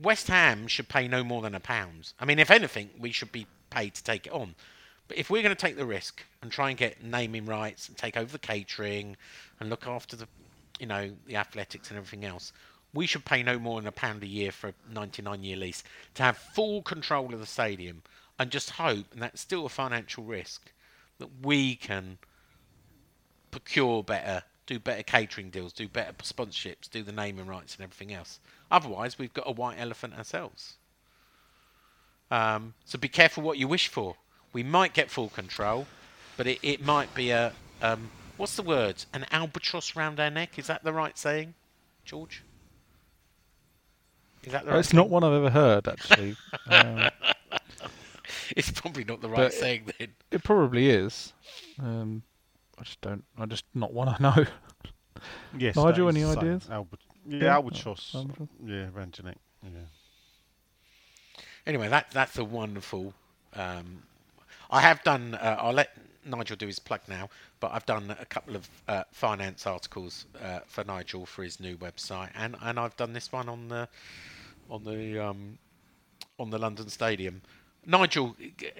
West 0.00 0.28
Ham 0.28 0.66
should 0.68 0.88
pay 0.88 1.08
no 1.08 1.24
more 1.24 1.42
than 1.42 1.54
a 1.54 1.60
pound. 1.60 2.12
I 2.20 2.24
mean, 2.24 2.38
if 2.38 2.50
anything, 2.50 2.90
we 2.98 3.10
should 3.12 3.32
be 3.32 3.46
paid 3.70 3.94
to 3.94 4.04
take 4.04 4.26
it 4.26 4.32
on. 4.32 4.54
But 5.08 5.16
if 5.16 5.30
we're 5.30 5.42
going 5.42 5.56
to 5.56 5.60
take 5.60 5.76
the 5.76 5.86
risk 5.86 6.22
and 6.42 6.52
try 6.52 6.68
and 6.68 6.78
get 6.78 7.02
naming 7.02 7.46
rights 7.46 7.88
and 7.88 7.96
take 7.96 8.16
over 8.16 8.30
the 8.30 8.38
catering 8.38 9.16
and 9.58 9.70
look 9.70 9.86
after 9.86 10.16
the, 10.16 10.28
you 10.78 10.86
know, 10.86 11.10
the 11.26 11.36
athletics 11.36 11.88
and 11.88 11.96
everything 11.96 12.26
else, 12.26 12.52
we 12.92 13.06
should 13.06 13.24
pay 13.24 13.42
no 13.42 13.58
more 13.58 13.80
than 13.80 13.88
a 13.88 13.92
pound 13.92 14.22
a 14.22 14.26
year 14.26 14.52
for 14.52 14.68
a 14.68 14.74
99-year 14.92 15.56
lease 15.56 15.82
to 16.14 16.22
have 16.22 16.36
full 16.36 16.82
control 16.82 17.32
of 17.32 17.40
the 17.40 17.46
stadium 17.46 18.02
and 18.38 18.50
just 18.50 18.70
hope, 18.70 19.06
and 19.12 19.22
that's 19.22 19.40
still 19.40 19.66
a 19.66 19.70
financial 19.70 20.24
risk, 20.24 20.72
that 21.18 21.28
we 21.42 21.74
can 21.74 22.18
procure 23.50 24.02
better, 24.02 24.42
do 24.66 24.78
better 24.78 25.02
catering 25.02 25.50
deals, 25.50 25.72
do 25.72 25.88
better 25.88 26.12
sponsorships, 26.14 26.88
do 26.90 27.02
the 27.02 27.12
naming 27.12 27.46
rights 27.46 27.76
and 27.76 27.84
everything 27.84 28.12
else. 28.12 28.40
Otherwise, 28.70 29.18
we've 29.18 29.32
got 29.34 29.48
a 29.48 29.52
white 29.52 29.76
elephant 29.78 30.16
ourselves. 30.16 30.76
Um, 32.30 32.74
so 32.84 32.98
be 32.98 33.08
careful 33.08 33.42
what 33.42 33.58
you 33.58 33.66
wish 33.68 33.88
for. 33.88 34.16
We 34.52 34.62
might 34.62 34.92
get 34.94 35.10
full 35.10 35.28
control, 35.28 35.86
but 36.36 36.46
it, 36.46 36.58
it 36.62 36.84
might 36.84 37.14
be 37.14 37.30
a 37.30 37.52
um, 37.80 38.10
what's 38.36 38.56
the 38.56 38.62
word? 38.62 39.04
An 39.12 39.26
albatross 39.30 39.96
round 39.96 40.20
our 40.20 40.30
neck. 40.30 40.58
Is 40.58 40.66
that 40.66 40.84
the 40.84 40.92
right 40.92 41.16
saying, 41.16 41.54
George? 42.04 42.42
Is 44.44 44.52
that 44.52 44.64
the 44.64 44.72
right 44.72 44.78
It's 44.78 44.92
not 44.92 45.08
one 45.10 45.24
I've 45.24 45.32
ever 45.32 45.50
heard 45.50 45.88
actually. 45.88 46.36
um, 46.70 47.08
It's 48.56 48.70
probably 48.70 49.04
not 49.04 49.20
the 49.20 49.28
right 49.28 49.52
saying 49.52 49.84
then. 49.98 50.08
it 50.30 50.42
probably 50.42 50.88
is. 50.90 51.32
Um, 51.78 52.22
I 52.78 52.82
just 52.84 53.00
don't. 53.00 53.24
I 53.38 53.46
just 53.46 53.64
not 53.74 53.92
want 53.92 54.16
to 54.16 54.22
know. 54.22 54.46
Yes. 55.58 55.76
Nigel, 55.76 56.08
any 56.08 56.24
ideas? 56.24 56.68
Albert, 56.70 57.00
yeah, 57.26 57.38
Yeah, 57.44 57.54
albatross. 57.54 58.14
albatross. 58.14 58.48
Yeah, 58.64 58.88
around. 58.94 59.18
Yeah. 59.24 59.70
Anyway, 61.66 61.88
that 61.88 62.10
that's 62.12 62.38
a 62.38 62.44
wonderful. 62.44 63.12
Um, 63.54 64.02
I 64.70 64.80
have 64.80 65.02
done. 65.02 65.34
Uh, 65.34 65.56
I'll 65.60 65.72
let 65.72 65.90
Nigel 66.24 66.56
do 66.56 66.66
his 66.66 66.78
plug 66.78 67.00
now, 67.08 67.28
but 67.60 67.72
I've 67.72 67.86
done 67.86 68.14
a 68.18 68.24
couple 68.26 68.54
of 68.56 68.68
uh, 68.86 69.04
finance 69.12 69.66
articles 69.66 70.26
uh, 70.42 70.60
for 70.66 70.84
Nigel 70.84 71.26
for 71.26 71.42
his 71.42 71.58
new 71.60 71.76
website, 71.76 72.30
and, 72.36 72.56
and 72.62 72.78
I've 72.78 72.96
done 72.96 73.12
this 73.12 73.32
one 73.32 73.48
on 73.48 73.68
the 73.68 73.88
on 74.70 74.84
the 74.84 75.18
um, 75.26 75.58
on 76.38 76.50
the 76.50 76.58
London 76.58 76.88
Stadium. 76.88 77.42
Nigel, 77.86 78.36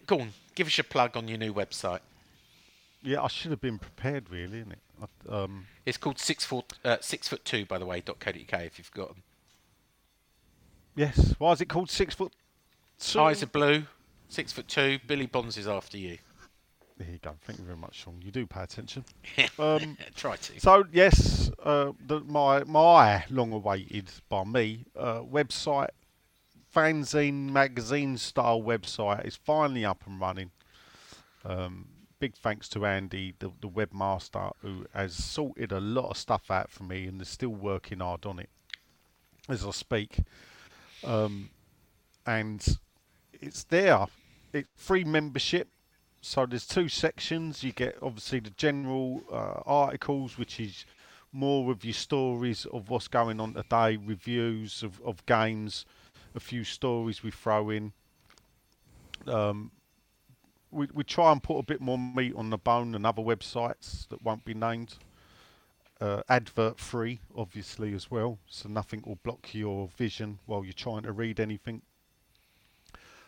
go 0.07 0.21
on, 0.21 0.33
give 0.55 0.67
us 0.67 0.77
your 0.77 0.85
plug 0.85 1.17
on 1.17 1.29
your 1.29 1.39
new 1.39 1.53
website. 1.53 2.01
Yeah, 3.03 3.23
I 3.23 3.29
should 3.29 3.51
have 3.53 3.61
been 3.61 3.79
prepared, 3.79 4.29
really, 4.31 4.65
innit? 4.65 4.81
I, 5.31 5.43
um, 5.45 5.67
It's 5.87 5.97
called 5.99 6.19
six 6.19 6.45
foot 6.45 6.73
uh, 6.85 6.97
six 7.01 7.29
foot 7.29 7.45
two, 7.45 7.65
by 7.65 7.79
the 7.79 7.87
way. 7.87 8.01
dot 8.01 8.19
co. 8.19 8.31
uk 8.31 8.53
if 8.63 8.79
you've 8.79 8.89
forgotten. 8.89 9.23
yes. 10.97 11.35
Why 11.39 11.53
is 11.53 11.61
it 11.61 11.67
called 11.69 11.91
six 11.91 12.15
foot? 12.15 12.33
Two? 12.99 13.21
Eyes 13.21 13.43
are 13.43 13.47
blue, 13.47 13.85
six 14.29 14.53
foot 14.53 14.67
two. 14.69 14.99
Billy 15.07 15.27
Bonds 15.27 15.57
is 15.57 15.69
after 15.69 15.97
you. 15.97 16.19
There 16.97 17.09
you 17.09 17.19
go. 17.19 17.37
Thank 17.43 17.61
you 17.61 17.65
very 17.65 17.77
much, 17.77 17.95
Sean. 17.95 18.21
You 18.25 18.33
do 18.33 18.45
pay 18.47 18.63
attention. 18.63 19.05
Um, 19.59 19.97
Try 20.17 20.35
to. 20.37 20.61
So 20.61 20.85
yes, 20.93 21.51
uh, 21.63 21.93
the, 22.05 22.21
my 22.21 22.65
my 22.65 23.25
long-awaited 23.31 24.11
by 24.29 24.43
me 24.45 24.85
uh, 24.97 25.21
website, 25.21 25.91
fanzine 26.75 27.51
magazine 27.51 28.17
style 28.19 28.61
website 28.61 29.25
is 29.25 29.37
finally 29.37 29.85
up 29.85 30.03
and 30.07 30.21
running. 30.21 30.51
Um, 31.45 31.87
big 32.19 32.35
thanks 32.35 32.69
to 32.71 32.85
Andy, 32.85 33.35
the, 33.39 33.51
the 33.61 33.69
webmaster, 33.69 34.53
who 34.61 34.87
has 34.95 35.15
sorted 35.15 35.73
a 35.73 35.81
lot 35.81 36.11
of 36.11 36.17
stuff 36.17 36.51
out 36.51 36.71
for 36.71 36.85
me 36.85 37.07
and 37.07 37.21
is 37.21 37.29
still 37.29 37.51
working 37.51 38.01
hard 38.01 38.27
on 38.27 38.39
it 38.39 38.51
as 39.49 39.65
I 39.65 39.71
speak. 39.71 40.19
Um, 41.05 41.51
and 42.27 42.79
it's 43.33 43.65
there. 43.65 44.07
It's 44.53 44.69
free 44.77 45.05
membership. 45.05 45.69
So 46.21 46.47
there's 46.47 46.67
two 46.67 46.89
sections. 46.89 47.63
You 47.63 47.73
get 47.73 47.97
obviously 48.03 48.41
the 48.41 48.51
general 48.51 49.23
uh, 49.33 49.63
articles, 49.65 50.37
which 50.37 50.61
is 50.61 50.85
more 51.33 51.71
of 51.71 51.85
your 51.85 51.95
stories 51.95 52.67
of 52.67 52.91
what's 52.91 53.09
going 53.09 53.41
on 53.41 53.55
today, 53.55 53.97
reviews 53.97 54.83
of, 54.83 55.01
of 55.03 55.25
games, 55.27 55.85
a 56.35 56.41
few 56.41 56.65
stories 56.65 57.23
we 57.23 57.31
throw 57.31 57.71
in. 57.71 57.93
Um, 59.27 59.71
we 60.71 60.89
we 60.93 61.05
try 61.05 61.33
and 61.33 61.43
put 61.43 61.59
a 61.59 61.63
bit 61.63 61.81
more 61.81 61.99
meat 61.99 62.35
on 62.37 62.51
the 62.51 62.59
bone 62.59 62.93
than 62.93 63.05
other 63.05 63.23
websites 63.23 64.09
that 64.09 64.23
won't 64.23 64.45
be 64.45 64.55
named. 64.55 64.97
Uh, 66.01 66.23
advert 66.29 66.79
free, 66.79 67.19
obviously 67.37 67.93
as 67.93 68.09
well, 68.09 68.39
so 68.47 68.69
nothing 68.69 69.03
will 69.05 69.19
block 69.25 69.53
your 69.53 69.89
vision 69.97 70.39
while 70.47 70.63
you're 70.63 70.73
trying 70.73 71.03
to 71.03 71.11
read 71.11 71.41
anything. 71.41 71.83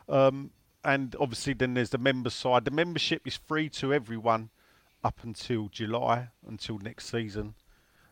Um, 0.08 0.52
and 0.84 1.16
obviously 1.18 1.52
then 1.52 1.74
there's 1.74 1.90
the 1.90 1.98
member 1.98 2.30
side. 2.30 2.64
The 2.64 2.70
membership 2.70 3.26
is 3.26 3.36
free 3.36 3.68
to 3.70 3.92
everyone 3.92 4.50
up 5.02 5.18
until 5.22 5.68
July, 5.68 6.28
until 6.46 6.78
next 6.78 7.06
season. 7.06 7.54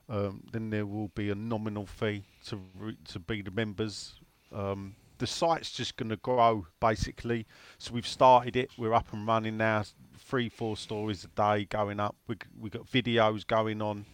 Um, 0.09 0.43
then 0.53 0.71
there 0.71 0.87
will 0.87 1.09
be 1.09 1.31
a 1.31 1.35
nominal 1.35 1.87
fee 1.87 2.25
to 2.47 2.59
re- 2.79 2.97
to 3.09 3.19
be 3.19 3.43
the 3.43 3.51
members. 3.51 4.15
Um, 4.53 4.97
the 5.19 5.27
site's 5.27 5.71
just 5.73 5.97
going 5.97 6.09
to 6.11 6.17
grow 6.17 6.67
basically. 6.81 7.47
So 7.79 7.93
we've 7.93 8.07
started 8.07 8.57
it. 8.57 8.71
We're 8.79 8.95
up 8.95 9.13
and 9.13 9.27
running 9.27 9.57
now. 9.57 9.85
Three, 10.19 10.49
four 10.49 10.77
stories 10.77 11.25
a 11.25 11.29
day 11.29 11.65
going 11.67 12.01
up. 12.01 12.17
We 12.27 12.37
we 12.61 12.71
got 12.71 12.87
videos 12.87 13.47
going 13.47 13.81
on. 13.83 14.05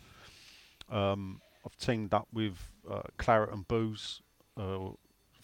Um, 0.91 1.41
I've 1.65 1.77
teamed 1.79 2.13
up 2.15 2.29
with 2.33 2.55
uh, 2.91 3.03
Claret 3.17 3.53
and 3.53 3.67
Booze 3.67 4.21
uh, 4.57 4.91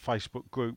Facebook 0.04 0.50
group. 0.50 0.76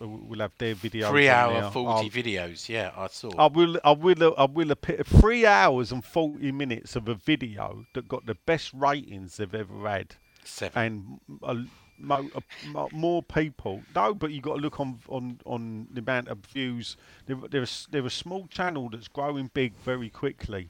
Uh, 0.00 0.08
We'll 0.08 0.40
have 0.40 0.52
their 0.58 0.74
videos. 0.74 1.10
Three 1.10 1.28
hour, 1.28 1.60
there. 1.60 1.70
40 1.70 1.88
I'll- 1.88 2.10
videos. 2.10 2.68
Yeah, 2.68 2.90
I 2.96 3.06
saw. 3.08 3.30
I 3.38 3.46
will. 3.46 3.78
I 3.84 3.92
will. 3.92 4.34
I 4.36 4.44
will 4.44 4.74
put 4.74 5.06
three 5.06 5.46
hours 5.46 5.92
and 5.92 6.04
forty 6.04 6.50
minutes 6.52 6.96
of 6.96 7.08
a 7.08 7.14
video 7.14 7.84
that 7.94 8.08
got 8.08 8.26
the 8.26 8.34
best 8.46 8.72
ratings 8.74 9.36
they've 9.36 9.54
ever 9.54 9.88
had, 9.88 10.16
Seven. 10.44 11.18
and 11.38 11.38
a, 11.42 11.64
mo, 11.98 12.28
a, 12.34 12.86
more 12.92 13.22
people. 13.22 13.82
No, 13.94 14.14
but 14.14 14.30
you've 14.30 14.42
got 14.42 14.56
to 14.56 14.60
look 14.60 14.80
on 14.80 14.98
on 15.08 15.40
on 15.44 15.88
the 15.92 16.00
amount 16.00 16.28
of 16.28 16.38
views. 16.38 16.96
They're, 17.26 17.36
they're, 17.50 17.66
they're 17.90 18.06
a 18.06 18.10
small 18.10 18.46
channel 18.48 18.88
that's 18.90 19.08
growing 19.08 19.50
big 19.54 19.74
very 19.84 20.10
quickly, 20.10 20.68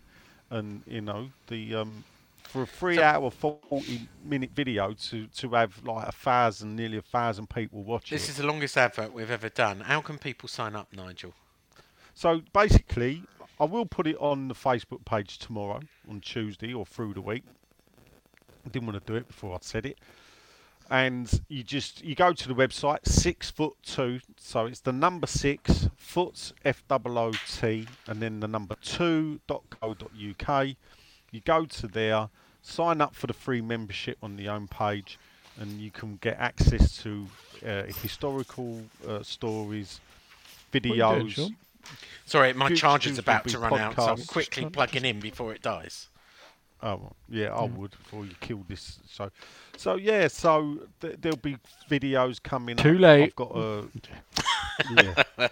and 0.50 0.82
you 0.86 1.00
know 1.00 1.30
the 1.48 1.74
um, 1.74 2.04
for 2.44 2.62
a 2.62 2.66
three-hour, 2.66 3.30
forty-minute 3.30 4.50
video 4.54 4.92
to 4.92 5.26
to 5.26 5.50
have 5.50 5.82
like 5.84 6.08
a 6.08 6.12
thousand, 6.12 6.76
nearly 6.76 6.98
a 6.98 7.02
thousand 7.02 7.50
people 7.50 7.82
watching. 7.82 8.14
This 8.16 8.28
it. 8.28 8.32
is 8.32 8.36
the 8.36 8.46
longest 8.46 8.76
advert 8.76 9.12
we've 9.12 9.30
ever 9.30 9.48
done. 9.48 9.80
How 9.80 10.00
can 10.00 10.18
people 10.18 10.48
sign 10.48 10.76
up, 10.76 10.88
Nigel? 10.92 11.32
So 12.14 12.42
basically, 12.52 13.24
I 13.58 13.64
will 13.64 13.86
put 13.86 14.06
it 14.06 14.16
on 14.18 14.48
the 14.48 14.54
Facebook 14.54 15.04
page 15.04 15.38
tomorrow, 15.38 15.80
on 16.08 16.20
Tuesday 16.20 16.72
or 16.72 16.86
through 16.86 17.14
the 17.14 17.20
week. 17.20 17.44
I 18.64 18.68
didn't 18.70 18.86
want 18.86 19.04
to 19.04 19.12
do 19.12 19.16
it 19.16 19.26
before 19.26 19.54
I 19.54 19.58
said 19.60 19.84
it. 19.84 19.98
And 20.90 21.40
you 21.48 21.62
just 21.62 22.04
you 22.04 22.14
go 22.14 22.32
to 22.32 22.48
the 22.48 22.54
website 22.54 23.06
six 23.06 23.50
foot 23.50 23.74
two, 23.82 24.20
so 24.36 24.66
it's 24.66 24.80
the 24.80 24.92
number 24.92 25.26
six 25.26 25.88
foot 25.96 26.52
F 26.64 26.84
O 26.90 27.00
O 27.06 27.32
T 27.48 27.88
and 28.06 28.20
then 28.20 28.40
the 28.40 28.48
number 28.48 28.76
two 28.82 29.40
dot 29.46 29.62
co 29.70 29.94
dot 29.94 30.10
uk. 30.12 30.66
You 31.30 31.40
go 31.44 31.64
to 31.64 31.88
there, 31.88 32.28
sign 32.62 33.00
up 33.00 33.14
for 33.14 33.26
the 33.26 33.32
free 33.32 33.62
membership 33.62 34.18
on 34.22 34.36
the 34.36 34.44
home 34.44 34.68
page, 34.68 35.18
and 35.58 35.80
you 35.80 35.90
can 35.90 36.16
get 36.20 36.38
access 36.38 37.02
to 37.02 37.26
uh, 37.66 37.84
historical 37.84 38.82
uh, 39.08 39.22
stories, 39.22 40.00
What 40.70 40.84
are 40.84 40.88
you 40.88 40.92
doing, 40.94 41.26
videos. 41.28 41.54
Sorry, 42.26 42.52
my 42.52 42.68
Future 42.68 42.80
charger's 42.80 43.18
about 43.18 43.44
to 43.48 43.56
be 43.58 43.62
run 43.62 43.80
out, 43.80 43.96
so 43.96 44.02
I'm 44.02 44.24
quickly 44.24 44.64
Just- 44.64 44.74
plugging 44.74 45.04
in 45.04 45.20
before 45.20 45.52
it 45.54 45.62
dies. 45.62 46.08
Oh 46.84 47.12
yeah, 47.30 47.46
I 47.46 47.64
would 47.64 47.92
before 47.92 48.26
you 48.26 48.34
kill 48.40 48.62
this. 48.68 48.98
So, 49.10 49.30
so 49.74 49.94
yeah, 49.94 50.28
so 50.28 50.80
th- 51.00 51.16
there'll 51.18 51.38
be 51.38 51.56
videos 51.90 52.42
coming. 52.42 52.76
Too 52.76 52.96
up. 52.96 53.00
late. 53.00 53.22
I've 53.22 53.36
got 53.36 53.56
a. 53.56 53.88
yeah. 54.90 55.48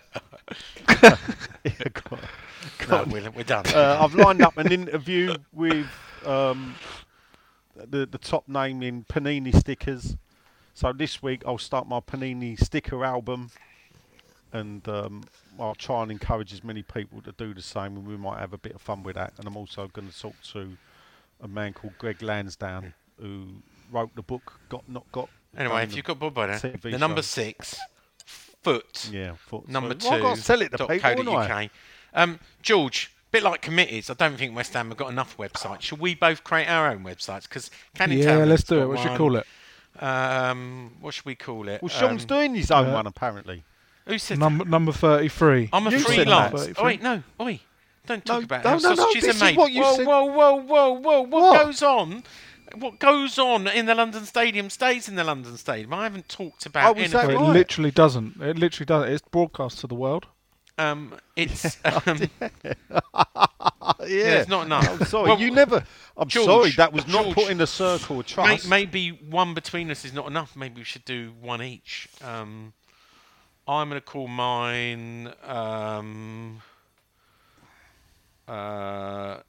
yeah 1.65 1.89
go 1.95 2.17
on. 2.17 2.21
No, 2.91 3.05
we're, 3.11 3.31
we're 3.31 3.45
done. 3.45 3.65
Uh, 3.75 3.99
I've 3.99 4.15
lined 4.15 4.43
up 4.43 4.59
an 4.59 4.71
interview 4.71 5.35
with 5.55 5.87
um, 6.27 6.75
the 7.77 8.05
the 8.05 8.19
top 8.19 8.47
name 8.47 8.83
in 8.83 9.05
Panini 9.05 9.57
stickers. 9.57 10.19
So 10.75 10.93
this 10.93 11.23
week 11.23 11.45
I'll 11.47 11.57
start 11.57 11.89
my 11.89 12.01
Panini 12.01 12.63
sticker 12.63 13.07
album, 13.07 13.51
and 14.53 14.87
um, 14.87 15.25
I'll 15.59 15.75
try 15.75 16.03
and 16.03 16.13
encourage 16.13 16.53
as 16.53 16.63
many 16.63 16.83
people 16.83 17.23
to 17.23 17.33
do 17.33 17.55
the 17.55 17.63
same, 17.63 17.97
and 17.97 18.07
we 18.07 18.19
might 18.19 18.39
have 18.39 18.53
a 18.53 18.59
bit 18.59 18.75
of 18.75 18.83
fun 18.83 19.03
with 19.03 19.15
that. 19.15 19.33
And 19.39 19.47
I'm 19.47 19.57
also 19.57 19.89
going 19.89 20.11
to 20.11 20.21
talk 20.21 20.35
to 20.53 20.77
a 21.43 21.49
man 21.49 21.73
called 21.73 21.95
Greg 21.99 22.23
Lansdowne 22.23 22.95
who 23.21 23.47
wrote 23.91 24.15
the 24.15 24.23
book 24.23 24.61
Got 24.69 24.89
Not 24.89 25.11
Got. 25.13 25.29
anyway, 25.57 25.83
if 25.85 25.95
you've 25.97 26.05
got 26.05 26.19
Bob 26.19 26.35
by 26.35 26.49
TV 26.49 26.81
the 26.83 26.99
number 26.99 27.23
six, 27.23 27.77
foot, 28.25 29.09
yeah, 29.13 29.33
thought 29.49 29.67
so. 29.67 29.73
number 29.73 29.95
Well, 30.01 30.13
I've 30.13 30.19
two, 30.19 30.23
got 30.23 30.39
sell 30.39 30.63
it 30.63 30.71
to 30.73 30.77
dot 30.79 30.89
people, 30.91 31.25
co 31.25 31.33
I? 31.37 31.65
UK. 31.65 31.71
Um, 32.15 32.39
George, 32.63 33.11
bit 33.31 33.43
like 33.43 33.61
committees, 33.63 34.09
I 34.11 34.15
don't 34.15 34.37
think 34.37 34.55
West 34.55 34.73
Ham 34.75 34.89
have 34.89 34.97
got 34.97 35.11
enough 35.11 35.37
websites. 35.37 35.83
Should 35.83 35.99
we 36.01 36.15
both 36.15 36.45
create 36.45 36.69
our 36.69 36.89
own 36.91 37.03
websites? 37.05 37.43
Because 37.45 37.71
Canning 37.95 38.19
Yeah, 38.19 38.37
Town 38.39 38.49
let's 38.49 38.63
do 38.65 38.81
it. 38.83 38.87
What 38.87 38.99
should 39.01 39.13
we 39.13 39.17
call 39.17 39.37
it? 39.37 39.47
Um, 40.01 40.93
what 41.01 41.13
should 41.15 41.27
we 41.27 41.35
call 41.35 41.69
it? 41.69 41.83
Well, 41.83 41.89
Sean's 41.89 42.23
Um, 42.23 42.29
doing 42.29 42.55
his 42.55 42.71
own 42.71 42.89
uh, 42.89 42.95
one 42.95 43.07
apparently. 43.07 43.65
Who 44.07 44.19
said 44.19 44.39
Number 44.39 44.65
number 44.65 44.91
thirty-three. 44.91 45.69
I'm 45.73 45.87
a 45.87 45.91
You 45.91 45.99
said 46.01 46.15
freelance. 46.15 46.67
that. 46.67 46.79
Oh, 46.81 46.85
wait, 46.85 47.03
no, 47.03 47.23
oi. 47.41 47.61
Don't 48.07 48.25
talk 48.25 48.41
No, 48.41 48.45
about 48.45 48.65
no, 48.65 48.71
how 48.71 48.77
no, 48.79 48.89
no, 48.91 48.95
sausages 48.97 49.23
this 49.23 49.35
are 49.35 49.37
is 49.37 49.41
made. 49.43 49.57
what 49.57 49.73
you 49.73 49.83
whoa, 49.83 49.97
said. 49.97 50.07
whoa, 50.07 50.25
whoa, 50.25 50.55
whoa, 50.57 50.93
whoa! 50.93 51.21
What, 51.23 51.31
What? 51.31 51.65
goes 51.65 51.83
on? 51.83 52.25
What 52.77 52.99
goes 52.99 53.39
on 53.39 53.69
in 53.69 53.87
the 53.87 53.95
London 53.95 54.25
Stadium 54.25 54.71
stays 54.71 55.09
in 55.09 55.15
the 55.15 55.25
London 55.25 55.57
Stadium. 55.59 55.93
I 55.93 56.05
haven't 56.05 56.29
talked 56.29 56.65
about 56.67 56.97
Oh, 56.97 57.01
is 57.01 57.13
that 57.13 57.25
anything. 57.25 57.41
It 57.41 57.45
right? 57.47 57.53
literally 57.53 57.91
doesn't. 57.91 58.41
It 58.41 58.59
literally 58.59 58.87
doesn't. 58.87 59.13
It's 59.13 59.23
broadcast 59.31 59.81
to 59.81 59.87
the 59.87 59.95
world. 59.95 60.27
Um, 60.79 61.15
it's 61.37 61.77
um, 61.85 62.03
yeah, 62.41 62.49
it's 64.01 64.49
not 64.49 64.67
enough. 64.67 64.89
I'm 64.89 65.07
sorry, 65.07 65.29
Well, 65.29 65.39
you 65.39 65.51
never. 65.51 65.85
I'm 66.17 66.29
George, 66.29 66.47
sorry, 66.47 66.71
that 66.73 66.93
was 66.93 67.07
not 67.07 67.35
put 67.35 67.51
in 67.51 67.59
the 67.59 67.67
circle 67.67 68.21
of 68.21 68.37
may, 68.39 68.59
maybe 68.69 69.11
one 69.11 69.55
between 69.55 69.91
us 69.91 70.05
is 70.05 70.15
not 70.15 70.27
enough. 70.27 70.57
Maybe 70.57 70.81
we 70.81 70.85
should 70.85 71.05
do 71.05 71.33
one 71.41 71.63
each. 71.63 72.09
Um, 72.25 72.73
I'm 73.69 73.89
going 73.91 74.01
to 74.01 74.05
call 74.05 74.29
mine. 74.29 75.33
Um, 75.45 76.63
uh, 78.53 79.41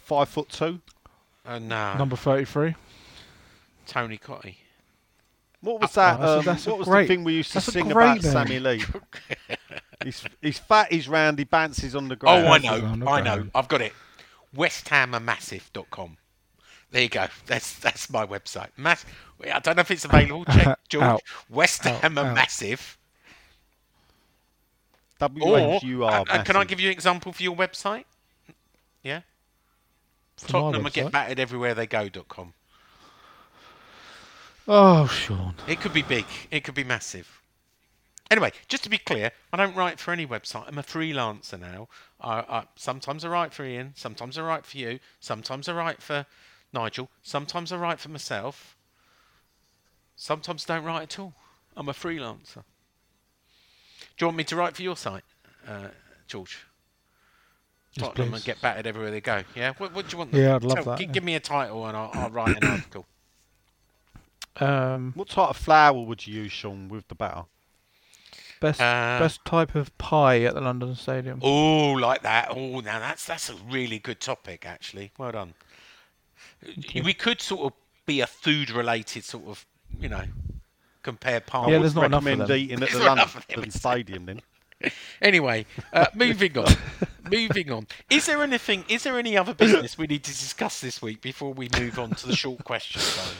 Five 0.00 0.28
foot 0.28 0.48
two. 0.48 0.80
uh, 1.46 1.58
no, 1.58 1.94
Number 1.96 2.16
thirty-three. 2.16 2.74
Tony 3.86 4.18
Cottee. 4.18 4.56
What 5.60 5.80
was 5.80 5.92
that? 5.92 6.18
that's 6.20 6.30
a- 6.30 6.38
um, 6.38 6.44
that's 6.44 6.66
a 6.66 6.70
what 6.70 6.78
was 6.80 6.88
great- 6.88 7.02
the 7.08 7.14
thing 7.14 7.24
we 7.24 7.34
used 7.34 7.50
to 7.50 7.54
that's 7.54 7.66
sing 7.72 7.90
about 7.90 8.22
name. 8.22 8.32
Sammy 8.32 8.58
Lee? 8.60 8.82
he's, 10.04 10.24
he's 10.40 10.58
fat, 10.58 10.90
he's 10.92 11.06
round, 11.08 11.38
he 11.38 11.44
bounces 11.44 11.94
on 11.94 12.08
the 12.08 12.16
ground. 12.16 12.46
Oh, 12.46 12.58
ground. 12.58 12.64
I 12.66 12.96
know. 12.96 13.08
I 13.08 13.20
know. 13.20 13.46
I've 13.54 13.68
got 13.68 13.82
it. 13.82 13.92
WestHammerMassive.com. 14.56 16.16
There 16.92 17.02
you 17.02 17.08
go. 17.08 17.26
That's 17.46 17.78
that's 17.78 18.10
my 18.10 18.26
website. 18.26 18.68
Mass. 18.76 19.04
I 19.52 19.60
don't 19.60 19.76
know 19.76 19.82
if 19.82 19.90
it's 19.92 20.04
available. 20.04 20.44
Check 20.46 20.76
George. 20.88 21.04
Out. 21.04 21.22
West 25.20 25.46
Ham 25.46 25.60
Out, 25.60 25.80
out. 25.80 25.82
Massive. 25.82 25.88
W 25.90 26.04
Or 26.04 26.24
uh, 26.30 26.42
can 26.44 26.56
I 26.56 26.64
give 26.64 26.80
you 26.80 26.88
an 26.88 26.92
example 26.92 27.32
for 27.32 27.42
your 27.42 27.56
website? 27.56 28.04
Yeah. 29.02 29.20
Tottenham 30.36 30.84
get 30.92 31.12
battered 31.12 31.38
everywhere 31.38 31.74
they 31.74 31.86
go.com. 31.86 32.54
Oh, 34.68 35.06
Sean. 35.06 35.54
It 35.66 35.80
could 35.80 35.92
be 35.92 36.02
big. 36.02 36.26
It 36.50 36.64
could 36.64 36.74
be 36.74 36.84
massive. 36.84 37.40
Anyway, 38.30 38.52
just 38.68 38.84
to 38.84 38.88
be 38.88 38.98
clear, 38.98 39.32
I 39.52 39.56
don't 39.56 39.74
write 39.74 39.98
for 39.98 40.12
any 40.12 40.24
website. 40.24 40.68
I'm 40.68 40.78
a 40.78 40.82
freelancer 40.82 41.58
now. 41.58 41.88
I, 42.20 42.38
I, 42.48 42.64
sometimes 42.76 43.24
I 43.24 43.28
write 43.28 43.52
for 43.52 43.64
Ian. 43.64 43.92
Sometimes 43.96 44.38
I 44.38 44.42
write 44.42 44.64
for 44.64 44.78
you. 44.78 45.00
Sometimes 45.18 45.68
I 45.68 45.72
write 45.72 46.00
for 46.00 46.26
Nigel. 46.72 47.10
Sometimes 47.22 47.72
I 47.72 47.76
write 47.76 47.98
for 47.98 48.08
myself. 48.08 48.76
Sometimes 50.14 50.70
I 50.70 50.76
don't 50.76 50.84
write 50.84 51.02
at 51.02 51.18
all. 51.18 51.34
I'm 51.76 51.88
a 51.88 51.92
freelancer. 51.92 52.62
Do 54.20 54.24
you 54.24 54.28
want 54.28 54.36
me 54.36 54.44
to 54.44 54.56
write 54.56 54.76
for 54.76 54.82
your 54.82 54.98
site, 54.98 55.24
uh, 55.66 55.88
George? 56.26 56.58
Yes, 57.94 58.04
Tottenham 58.06 58.28
please. 58.32 58.36
and 58.36 58.44
get 58.44 58.60
battered 58.60 58.86
everywhere 58.86 59.10
they 59.10 59.22
go. 59.22 59.44
Yeah. 59.56 59.72
What, 59.78 59.94
what 59.94 60.08
do 60.08 60.12
you 60.12 60.18
want? 60.18 60.32
Them? 60.32 60.42
Yeah, 60.42 60.56
I'd 60.56 60.62
love 60.62 60.74
Tell- 60.74 60.84
that, 60.84 60.98
gi- 60.98 61.04
yeah. 61.06 61.10
Give 61.12 61.24
me 61.24 61.36
a 61.36 61.40
title 61.40 61.86
and 61.86 61.96
I'll, 61.96 62.10
I'll 62.12 62.28
write 62.28 62.62
an 62.62 62.68
article. 62.68 63.06
Um, 64.56 65.12
What 65.16 65.30
type 65.30 65.48
of 65.48 65.56
flour 65.56 66.04
would 66.04 66.26
you 66.26 66.42
use, 66.42 66.52
Sean, 66.52 66.90
with 66.90 67.08
the 67.08 67.14
batter? 67.14 67.44
best 68.60 68.78
Uh, 68.78 69.18
best 69.18 69.42
type 69.46 69.74
of 69.74 69.96
pie 69.96 70.42
at 70.42 70.52
the 70.52 70.60
London 70.60 70.94
Stadium. 70.96 71.40
Oh, 71.42 71.92
like 71.92 72.20
that. 72.20 72.48
Oh, 72.50 72.80
now 72.80 72.98
that's 72.98 73.24
that's 73.24 73.48
a 73.48 73.54
really 73.54 73.98
good 73.98 74.20
topic, 74.20 74.66
actually. 74.66 75.12
Well 75.16 75.32
done. 75.32 75.54
We 76.94 77.14
could 77.14 77.40
sort 77.40 77.72
of 77.72 77.72
be 78.04 78.20
a 78.20 78.26
food-related 78.26 79.24
sort 79.24 79.46
of, 79.48 79.64
you 79.98 80.10
know, 80.10 80.24
compare 81.02 81.40
pie. 81.40 81.70
Yeah, 81.70 81.78
there's 81.78 81.94
not 81.94 82.06
enough 82.06 82.26
of 82.26 82.38
them. 82.38 82.50
eating 82.52 82.74
at 82.74 82.80
the 82.80 82.86
There's 82.86 83.04
not 83.04 83.12
enough 83.12 83.36
of 83.36 83.46
them, 83.46 83.56
London 83.56 83.70
Stadium 83.72 84.26
then. 84.26 84.40
Anyway, 85.20 85.66
uh, 85.92 86.06
moving 86.14 86.56
on. 86.56 86.72
moving 87.30 87.70
on. 87.70 87.86
Is 88.08 88.24
there 88.24 88.42
anything? 88.42 88.82
Is 88.88 89.02
there 89.02 89.18
any 89.18 89.36
other 89.36 89.52
business 89.52 89.98
we 89.98 90.06
need 90.06 90.24
to 90.24 90.30
discuss 90.30 90.80
this 90.80 91.02
week 91.02 91.20
before 91.20 91.52
we 91.52 91.68
move 91.78 91.98
on 91.98 92.12
to 92.12 92.26
the 92.26 92.34
short 92.34 92.64
question 92.64 93.02
time? 93.02 93.34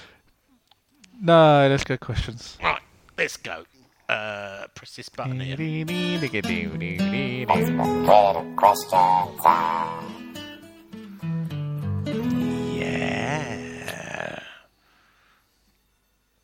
No, 1.23 1.67
let's 1.71 1.85
go 1.85 1.97
questions. 1.97 2.59
Right, 2.63 2.83
let's 3.17 3.39
go. 3.39 3.65
Uh, 4.07 4.67
press 4.75 4.97
this 4.97 5.09
button 5.09 5.41
here. 5.41 5.57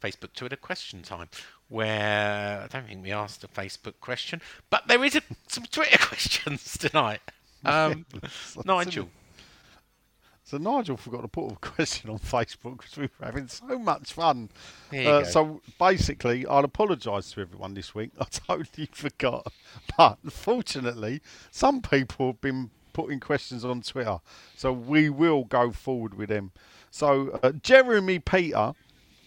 Facebook 0.01 0.33
Twitter 0.35 0.57
question 0.57 1.03
time, 1.03 1.29
where 1.69 2.63
I 2.63 2.67
don't 2.67 2.87
think 2.87 3.03
we 3.03 3.13
asked 3.13 3.45
a 3.45 3.49
Facebook 3.49 3.95
question, 4.01 4.41
but 4.71 4.87
there 4.89 5.03
is 5.05 5.17
a, 5.17 5.23
some 5.49 5.65
Twitter 5.65 5.99
questions 6.01 6.77
tonight. 6.79 7.21
Um, 7.65 8.07
Nigel, 8.65 9.09
So 10.45 10.57
Nigel 10.59 10.97
forgot 10.97 11.23
to 11.23 11.29
put 11.29 11.51
a 11.51 11.57
question 11.57 12.11
on 12.11 12.19
Facebook 12.21 12.77
because 12.77 12.97
we 12.97 13.09
were 13.19 13.27
having 13.27 13.49
so 13.49 13.77
much 13.77 14.13
fun. 14.13 14.51
Uh, 14.97 15.25
so 15.25 15.61
basically, 15.77 16.47
I'll 16.47 16.65
apologise 16.65 17.33
to 17.33 17.41
everyone 17.41 17.75
this 17.75 17.93
week. 17.93 18.13
I 18.21 18.27
totally 18.31 18.89
forgot. 18.93 19.53
But 19.99 20.19
fortunately, 20.31 21.23
some 21.51 21.83
people 21.83 22.29
have 22.29 22.41
been 22.41 22.71
putting 22.93 23.19
questions 23.19 23.65
on 23.65 23.83
Twitter, 23.83 24.21
so 24.57 24.73
we 24.73 25.11
will 25.11 25.43
go 25.43 25.73
forward 25.73 26.15
with 26.15 26.29
them. 26.29 26.53
So 26.93 27.41
uh, 27.43 27.51
Jeremy 27.53 28.21
Peter, 28.21 28.75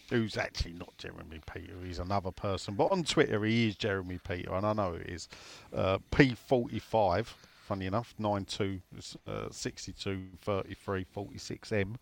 who's 0.10 0.38
actually 0.38 0.74
not 0.74 0.98
Jeremy 0.98 1.40
Peter, 1.52 1.74
he's 1.84 2.00
another 2.00 2.32
person, 2.32 2.76
but 2.76 2.92
on 2.92 3.04
Twitter 3.04 3.44
he 3.46 3.68
is 3.68 3.76
Jeremy 3.76 4.20
Peter, 4.28 4.54
and 4.54 4.66
I 4.66 4.74
know 4.74 4.94
it 4.94 5.08
is 5.10 5.28
uh, 5.74 6.00
P45. 6.12 7.28
Funny 7.68 7.86
enough, 7.86 8.16
92, 8.18 8.82
uh, 9.28 9.50
62, 9.52 10.24
33, 10.42 11.06
46M 11.16 11.96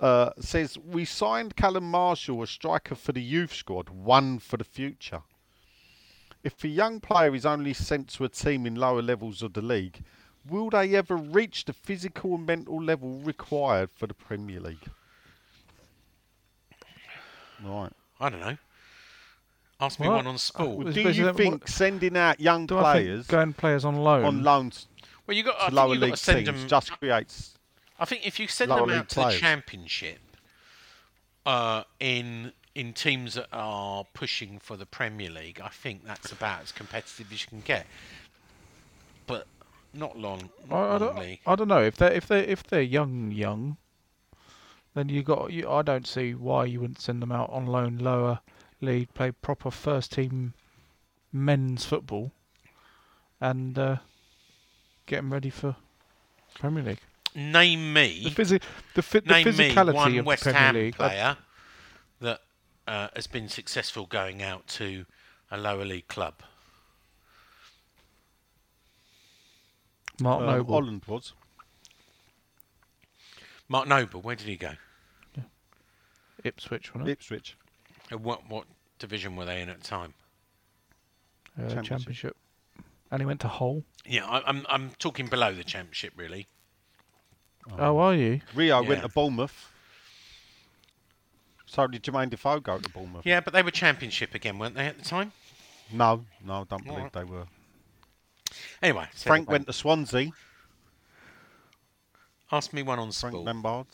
uh, 0.00 0.30
says 0.38 0.78
we 0.78 1.04
signed 1.04 1.56
Callum 1.56 1.90
Marshall, 1.90 2.42
a 2.42 2.46
striker 2.46 2.94
for 2.94 3.12
the 3.12 3.22
youth 3.22 3.52
squad, 3.54 3.88
one 3.88 4.38
for 4.38 4.56
the 4.56 4.64
future. 4.64 5.22
If 6.44 6.62
a 6.64 6.68
young 6.68 7.00
player 7.00 7.34
is 7.34 7.46
only 7.46 7.72
sent 7.72 8.08
to 8.10 8.24
a 8.24 8.28
team 8.28 8.66
in 8.66 8.74
lower 8.74 9.02
levels 9.02 9.42
of 9.42 9.54
the 9.54 9.62
league, 9.62 10.04
will 10.48 10.70
they 10.70 10.94
ever 10.94 11.16
reach 11.16 11.64
the 11.64 11.72
physical 11.72 12.34
and 12.34 12.46
mental 12.46 12.82
level 12.82 13.20
required 13.20 13.90
for 13.94 14.06
the 14.06 14.14
Premier 14.14 14.60
League? 14.60 14.90
Right. 17.64 17.92
I 18.20 18.28
don't 18.30 18.40
know. 18.40 18.56
Ask 19.80 20.00
me 20.00 20.08
What? 20.08 20.16
one 20.16 20.26
on 20.26 20.38
sport. 20.38 20.68
Well, 20.70 20.78
Do 20.78 20.84
basically 20.94 21.12
you 21.18 21.24
that- 21.26 21.36
think 21.36 21.60
what- 21.62 21.68
sending 21.68 22.16
out 22.16 22.40
young 22.40 22.66
Do 22.66 22.78
I 22.78 22.92
players 22.94 23.26
think 23.26 23.28
going 23.28 23.52
players 23.52 23.84
on 23.84 23.96
loan? 23.96 24.24
on 24.24 24.42
loans 24.42 24.86
well, 25.26 25.36
you 25.36 25.42
got. 25.42 25.56
I 25.56 25.58
to 25.58 25.64
think 25.66 25.72
lower 25.74 25.88
you've 25.94 26.00
got 26.00 26.06
league 26.06 26.14
to 26.14 26.20
send 26.22 26.46
teams 26.46 26.60
them. 26.60 26.68
just 26.68 26.92
creates 26.98 27.54
I 27.98 28.04
think 28.04 28.26
if 28.26 28.38
you 28.40 28.46
send 28.48 28.70
lower 28.70 28.80
them 28.80 28.88
league 28.90 28.98
out 29.00 29.08
to 29.10 29.14
players. 29.16 29.34
the 29.34 29.40
championship, 29.40 30.18
uh, 31.44 31.82
in 32.00 32.52
in 32.74 32.92
teams 32.92 33.34
that 33.34 33.48
are 33.52 34.04
pushing 34.14 34.58
for 34.58 34.76
the 34.76 34.84
Premier 34.86 35.30
League, 35.30 35.60
I 35.62 35.68
think 35.68 36.04
that's 36.04 36.30
about 36.30 36.62
as 36.62 36.72
competitive 36.72 37.32
as 37.32 37.40
you 37.42 37.48
can 37.48 37.60
get. 37.62 37.86
But 39.26 39.46
not 39.94 40.18
long. 40.18 40.50
I, 40.64 40.68
Not 40.68 40.76
I 40.76 40.88
long 40.90 40.98
don't, 40.98 41.18
league. 41.18 41.40
I 41.46 41.54
don't 41.56 41.68
know 41.68 41.82
if 41.82 41.96
they 41.96 42.14
if 42.14 42.26
they 42.26 42.40
if 42.40 42.62
they're 42.64 42.82
young 42.82 43.30
young, 43.32 43.76
then 44.96 45.10
you 45.10 45.22
got 45.22 45.52
you. 45.52 45.68
I 45.70 45.82
don't 45.82 46.06
see 46.06 46.34
why 46.34 46.64
you 46.64 46.80
wouldn't 46.80 47.00
send 47.02 47.20
them 47.20 47.30
out 47.30 47.50
on 47.50 47.66
loan 47.66 47.98
lower 47.98 48.40
league, 48.80 49.12
play 49.12 49.30
proper 49.30 49.70
first 49.70 50.12
team 50.12 50.54
men's 51.30 51.84
football, 51.84 52.32
and 53.38 53.78
uh, 53.78 53.96
get 55.04 55.16
them 55.16 55.34
ready 55.34 55.50
for 55.50 55.76
Premier 56.58 56.82
League. 56.82 57.00
Name 57.34 57.92
The, 57.92 58.00
me. 58.00 58.30
physi- 58.30 58.62
the, 58.94 59.02
fi- 59.02 59.20
the 59.20 59.34
name 59.34 59.46
me 59.48 59.52
physicality 59.52 59.94
one 59.94 60.18
of 60.18 60.24
West 60.24 60.44
the 60.44 60.50
Premier 60.52 60.66
Ham 60.66 60.74
League. 60.74 60.94
I- 60.98 61.08
player 61.08 61.36
that 62.20 62.40
uh, 62.88 63.08
has 63.14 63.26
been 63.26 63.50
successful 63.50 64.06
going 64.06 64.42
out 64.42 64.66
to 64.68 65.04
a 65.50 65.58
lower 65.58 65.84
league 65.84 66.08
club. 66.08 66.36
Mark 70.22 70.40
um, 70.40 70.46
Noble. 70.46 70.72
Holland 70.74 71.02
was. 71.06 71.34
Mark 73.68 73.86
Noble, 73.86 74.22
where 74.22 74.36
did 74.36 74.46
he 74.46 74.56
go? 74.56 74.72
Ipswich, 76.46 76.94
wasn't 76.94 77.08
it? 77.08 77.12
Ipswich. 77.12 77.56
Uh, 78.12 78.18
What 78.18 78.48
what 78.48 78.66
division 78.98 79.36
were 79.36 79.44
they 79.44 79.60
in 79.60 79.68
at 79.68 79.80
the 79.80 79.86
time? 79.86 80.14
Uh, 81.58 81.62
Championship. 81.62 81.84
championship. 81.84 82.36
And 83.10 83.22
he 83.22 83.26
went 83.26 83.40
to 83.40 83.48
Hull. 83.48 83.84
Yeah, 84.04 84.26
I, 84.26 84.42
I'm 84.48 84.66
I'm 84.68 84.90
talking 84.98 85.26
below 85.28 85.52
the 85.54 85.64
championship 85.64 86.12
really. 86.16 86.48
Oh, 87.78 87.98
are 87.98 88.14
you? 88.14 88.40
Rio 88.54 88.80
Yeah. 88.82 88.88
went 88.88 89.02
to 89.02 89.08
Bournemouth. 89.08 89.72
So 91.66 91.86
did 91.88 92.06
you 92.06 92.12
Jermain 92.12 92.30
Defoe 92.30 92.60
go 92.60 92.78
to 92.78 92.88
Bournemouth? 92.90 93.26
Yeah, 93.26 93.40
but 93.40 93.52
they 93.52 93.62
were 93.62 93.72
championship 93.72 94.34
again, 94.34 94.58
weren't 94.58 94.76
they 94.76 94.86
at 94.86 94.98
the 94.98 95.04
time? 95.04 95.32
No, 95.92 96.24
no, 96.44 96.60
I 96.60 96.64
don't 96.64 96.84
believe 96.84 96.98
Alright. 96.98 97.12
they 97.12 97.24
were. 97.24 97.46
Anyway, 98.82 99.08
so 99.14 99.28
Frank 99.28 99.50
went 99.50 99.66
to 99.66 99.72
Swansea. 99.72 100.30
Ask 102.52 102.72
me 102.72 102.82
one 102.82 102.98
on 103.00 103.10
Frank 103.10 103.32
sport. 103.34 103.44
Lampard. 103.46 103.86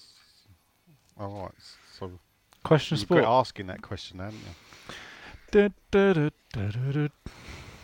All 1.18 1.42
right. 1.44 1.52
So 1.98 2.18
Question 2.64 2.96
you 2.96 3.02
sport. 3.02 3.24
asking 3.24 3.66
that 3.66 3.82
question, 3.82 4.18
haven't 4.18 4.38
you? 4.40 4.94
Du- 5.50 5.74
du- 5.90 6.30
du. 6.52 7.08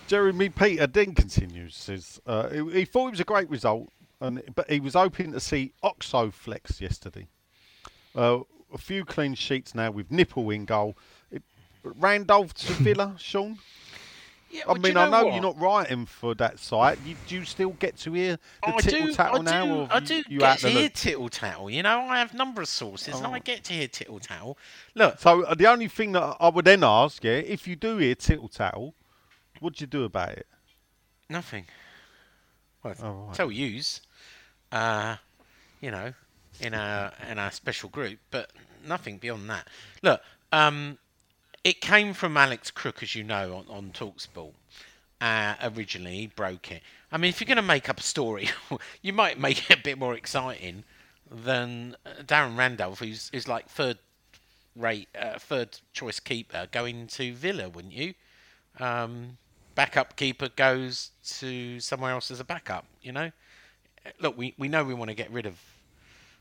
Jeremy 0.07 0.49
Peter 0.49 0.87
then 0.87 1.15
continues. 1.15 1.77
Says 1.77 2.21
uh, 2.27 2.49
he, 2.49 2.71
he 2.71 2.85
thought 2.85 3.09
it 3.09 3.13
was 3.13 3.21
a 3.21 3.25
great 3.25 3.51
result, 3.51 3.91
and 4.21 4.43
but 4.55 4.71
he 4.71 4.81
was 4.81 4.95
hoping 4.95 5.33
to 5.33 5.41
see 5.41 5.73
Oxo 5.83 6.31
flex 6.31 6.81
yesterday. 6.81 7.29
Uh, 8.17 8.41
a 8.73 8.79
few 8.79 9.05
clean 9.05 9.35
sheets 9.35 9.75
now 9.75 9.91
with 9.91 10.11
Nipple 10.11 10.49
in 10.51 10.65
goal. 10.65 10.97
It, 11.31 11.43
Randolph 11.83 12.55
to 12.55 12.73
Villa, 12.85 13.15
Sean. 13.19 13.59
Yeah, 14.51 14.65
I 14.67 14.73
well, 14.73 14.79
mean, 14.79 14.97
you 14.97 14.97
I 14.97 15.05
know 15.07 15.25
what? 15.25 15.29
you're 15.29 15.41
not 15.43 15.59
writing 15.61 16.07
for 16.07 16.35
that 16.37 16.59
site. 16.59 17.01
You, 17.01 17.17
do 17.17 17.37
you 17.37 17.45
still 17.45 17.73
get 17.73 17.97
to 17.99 18.13
hear 18.13 18.39
the 18.65 18.73
I 18.73 18.81
tittle 18.81 19.09
do, 19.09 19.09
tattle 19.09 19.39
I 19.39 19.43
now, 19.43 19.67
do, 19.67 19.69
or 19.69 19.91
I 19.91 20.01
do 20.01 20.23
you, 20.27 20.39
get 20.39 20.59
to 20.59 20.71
hear 20.71 20.89
loop? 20.89 20.91
tittle 20.91 21.29
tattle. 21.29 21.71
You 21.71 21.83
know, 21.83 22.01
I 22.01 22.19
have 22.19 22.35
a 22.35 22.37
number 22.37 22.61
of 22.63 22.69
sources, 22.69 23.21
and 23.21 23.27
I 23.35 23.39
Oh. 23.39 23.41
get 23.41 23.65
to 23.65 23.73
hear 23.75 23.89
tittle 23.89 24.21
tattle. 24.21 24.59
Look, 24.95 25.19
So 25.19 25.43
uh, 25.45 25.55
the 25.55 25.67
only 25.67 25.89
thing 25.89 26.13
that 26.13 26.37
I 26.41 26.49
would 26.49 26.65
then 26.65 26.83
ask, 26.85 27.23
yeah, 27.25 27.33
if 27.33 27.67
you 27.67 27.77
do 27.77 27.99
hear 27.99 28.15
tittle 28.15 28.49
tattle, 28.49 28.95
what 29.61 29.75
do 29.75 29.83
you 29.83 29.87
do 29.87 30.05
about 30.05 30.31
it? 30.33 30.47
nothing. 31.29 31.67
Well, 32.83 32.95
Oh, 33.01 33.11
right. 33.29 33.41
tell 33.41 33.51
yous, 33.51 34.01
uh, 34.73 35.17
you 35.81 35.91
know, 35.91 36.15
in 36.61 36.75
our 36.75 37.13
in 37.29 37.39
our 37.39 37.51
special 37.51 37.89
group, 37.89 38.19
but 38.31 38.53
nothing 38.85 39.19
beyond 39.19 39.49
that. 39.51 39.69
Look, 40.03 40.21
um, 40.53 40.99
it 41.65 41.81
came 41.81 42.15
from 42.15 42.37
Alex 42.37 42.71
Crook, 42.71 43.03
as 43.03 43.15
you 43.15 43.25
know, 43.25 43.57
on, 43.57 43.67
on 43.69 43.91
Talksport. 43.93 44.53
Uh, 45.21 45.55
originally, 45.63 46.17
he 46.17 46.27
broke 46.29 46.71
it. 46.71 46.83
I 47.11 47.17
mean, 47.17 47.31
if 47.31 47.41
you're 47.41 47.47
going 47.47 47.57
to 47.57 47.63
make 47.63 47.89
up 47.89 47.99
a 47.99 48.03
story, 48.03 48.49
you 49.03 49.13
might 49.13 49.39
make 49.39 49.71
it 49.71 49.79
a 49.79 49.83
bit 49.83 49.99
more 49.99 50.15
exciting 50.15 50.85
than 51.31 51.97
uh, 52.07 52.23
Darren 52.23 52.57
Randolph, 52.57 53.01
who's 53.01 53.31
is 53.33 53.49
like 53.49 53.69
third 53.69 53.99
rate, 54.77 55.09
uh, 55.19 55.39
third 55.39 55.79
choice 55.93 56.21
keeper 56.21 56.69
going 56.71 57.07
to 57.09 57.33
Villa, 57.35 57.69
wouldn't 57.69 57.95
you? 57.95 58.15
Um, 58.79 59.39
backup 59.75 60.17
keeper 60.17 60.49
goes 60.49 61.11
to 61.39 61.81
somewhere 61.81 62.13
else 62.13 62.31
as 62.31 62.41
a 62.41 62.45
backup. 62.45 62.85
You 63.03 63.13
know, 63.13 63.33
look, 64.21 64.39
we, 64.39 64.55
we 64.57 64.69
know 64.69 64.85
we 64.85 64.95
want 64.95 65.09
to 65.09 65.15
get 65.15 65.31
rid 65.31 65.47
of 65.47 65.61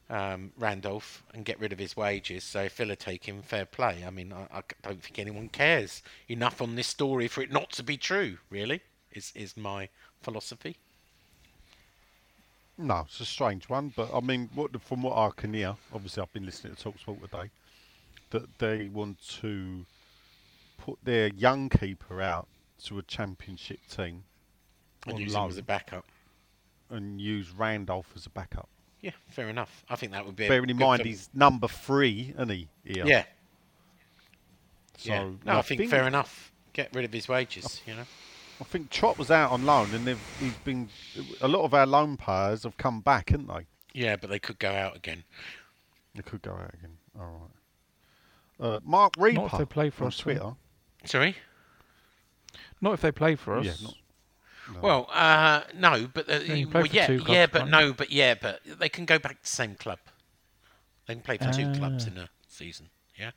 um, 0.10 0.52
Randolph 0.58 1.24
and 1.34 1.44
get 1.46 1.60
rid 1.60 1.74
of 1.74 1.80
his 1.80 1.96
wages. 1.98 2.44
So 2.44 2.64
if 2.64 2.74
Villa 2.78 2.96
take 2.96 3.26
him, 3.26 3.42
fair 3.42 3.66
play. 3.66 4.04
I 4.06 4.10
mean, 4.10 4.34
I, 4.34 4.48
I 4.60 4.62
don't 4.84 5.02
think 5.04 5.20
anyone 5.20 5.50
cares 5.50 6.02
enough 6.30 6.62
on 6.62 6.76
this 6.76 6.88
story 6.88 7.28
for 7.28 7.42
it 7.42 7.52
not 7.52 7.72
to 7.74 7.84
be 7.84 7.98
true. 7.98 8.38
Really, 8.50 8.82
is 9.12 9.32
is 9.36 9.58
my 9.58 9.90
philosophy. 10.22 10.78
No, 12.78 13.02
it's 13.08 13.20
a 13.20 13.26
strange 13.26 13.70
one, 13.70 13.92
but 13.96 14.14
I 14.14 14.20
mean, 14.20 14.50
what, 14.54 14.80
from 14.84 15.02
what 15.02 15.18
I 15.18 15.32
can 15.36 15.54
hear, 15.54 15.76
obviously 15.94 16.22
I've 16.22 16.32
been 16.34 16.46
listening 16.46 16.76
to 16.76 16.92
Talksport 16.92 17.22
today, 17.22 17.50
that 18.30 18.60
they 18.60 18.88
want 18.88 19.18
to 19.42 19.86
put 20.78 21.00
their 21.04 21.28
young 21.30 21.70
keeper 21.70 22.22
out 22.22 22.48
to 22.84 23.00
a 23.00 23.04
championship 23.04 23.80
team 23.90 24.26
And 25.08 25.16
on 25.16 25.22
use 25.22 25.34
him 25.36 25.42
loan 25.42 25.50
as 25.50 25.58
a 25.58 25.64
backup. 25.64 26.06
and 26.90 27.20
use 27.20 27.52
Randolph 27.52 28.12
as 28.16 28.26
a 28.28 28.30
backup. 28.30 28.70
Yeah, 29.08 29.14
fair 29.30 29.48
enough. 29.48 29.86
I 29.90 29.96
think 29.96 30.12
that 30.12 30.26
would 30.26 30.36
be. 30.36 30.48
a 30.48 30.50
Bearing 30.50 30.70
in 30.70 30.76
mind 30.78 31.02
for- 31.02 31.08
he's 31.08 31.30
number 31.34 31.70
three, 31.70 32.34
isn't 32.36 32.50
he? 32.50 32.68
Here? 32.84 33.06
Yeah. 33.08 33.24
So 34.98 35.10
yeah. 35.10 35.30
No, 35.46 35.60
I 35.60 35.62
think, 35.62 35.90
fair 35.90 36.06
enough. 36.06 36.52
Get 36.74 36.94
rid 36.94 37.06
of 37.06 37.14
his 37.14 37.30
wages. 37.30 37.82
You 37.88 37.96
know. 37.96 38.06
I 38.60 38.64
think 38.66 38.90
Trott 38.90 39.18
was 39.18 39.32
out 39.32 39.52
on 39.52 39.66
loan, 39.66 39.94
and 39.94 40.06
they've 40.06 40.20
he's 40.42 40.54
been. 40.66 40.90
A 41.40 41.48
lot 41.48 41.64
of 41.64 41.74
our 41.74 41.86
loan 41.86 42.18
players 42.18 42.64
have 42.64 42.76
come 42.76 43.00
back, 43.00 43.30
haven't 43.30 43.48
they? 43.48 43.66
Yeah, 43.94 44.18
but 44.18 44.30
they 44.30 44.40
could 44.40 44.60
go 44.60 44.72
out 44.72 44.98
again. 44.98 45.24
They 46.16 46.22
could 46.24 46.42
go 46.42 46.52
out 46.52 46.74
again. 46.74 46.98
All 47.18 47.50
right. 48.60 48.68
Uh, 48.68 48.80
Mark 48.84 49.14
Reaper 49.18 49.46
if 49.46 49.58
they 49.58 49.66
play 49.66 49.90
for 49.90 50.04
on 50.04 50.08
us, 50.10 50.18
Twitter. 50.18 50.52
Sorry. 51.06 51.38
Not 52.82 52.94
if 52.94 53.02
they 53.02 53.12
play 53.14 53.36
for 53.36 53.58
us. 53.58 53.66
Yeah, 53.66 53.74
not, 53.82 53.96
no. 54.74 54.80
Well, 54.82 55.10
uh, 55.12 55.62
no, 55.76 56.08
but 56.14 56.30
uh, 56.30 56.40
Yeah, 56.46 56.54
you 56.54 56.70
well, 56.70 56.84
for 56.86 56.90
yeah, 56.94 57.08
two 57.08 57.24
yeah, 57.28 57.46
but 57.48 57.60
can't 57.60 57.72
no, 57.72 57.94
but 57.94 58.12
yeah, 58.12 58.36
but 58.42 58.62
they 58.66 58.90
can 58.90 59.06
go 59.06 59.18
back 59.20 59.38
to 59.38 59.42
the 59.42 59.48
same 59.48 59.76
club. 59.76 60.00
They 61.08 61.14
can 61.16 61.24
play 61.24 61.38
for 61.38 61.52
two 61.52 61.72
clubs 61.74 62.06
Ah. 62.06 62.12
in 62.12 62.18
a 62.18 62.30
season. 62.48 62.90
Yeah, 63.18 63.32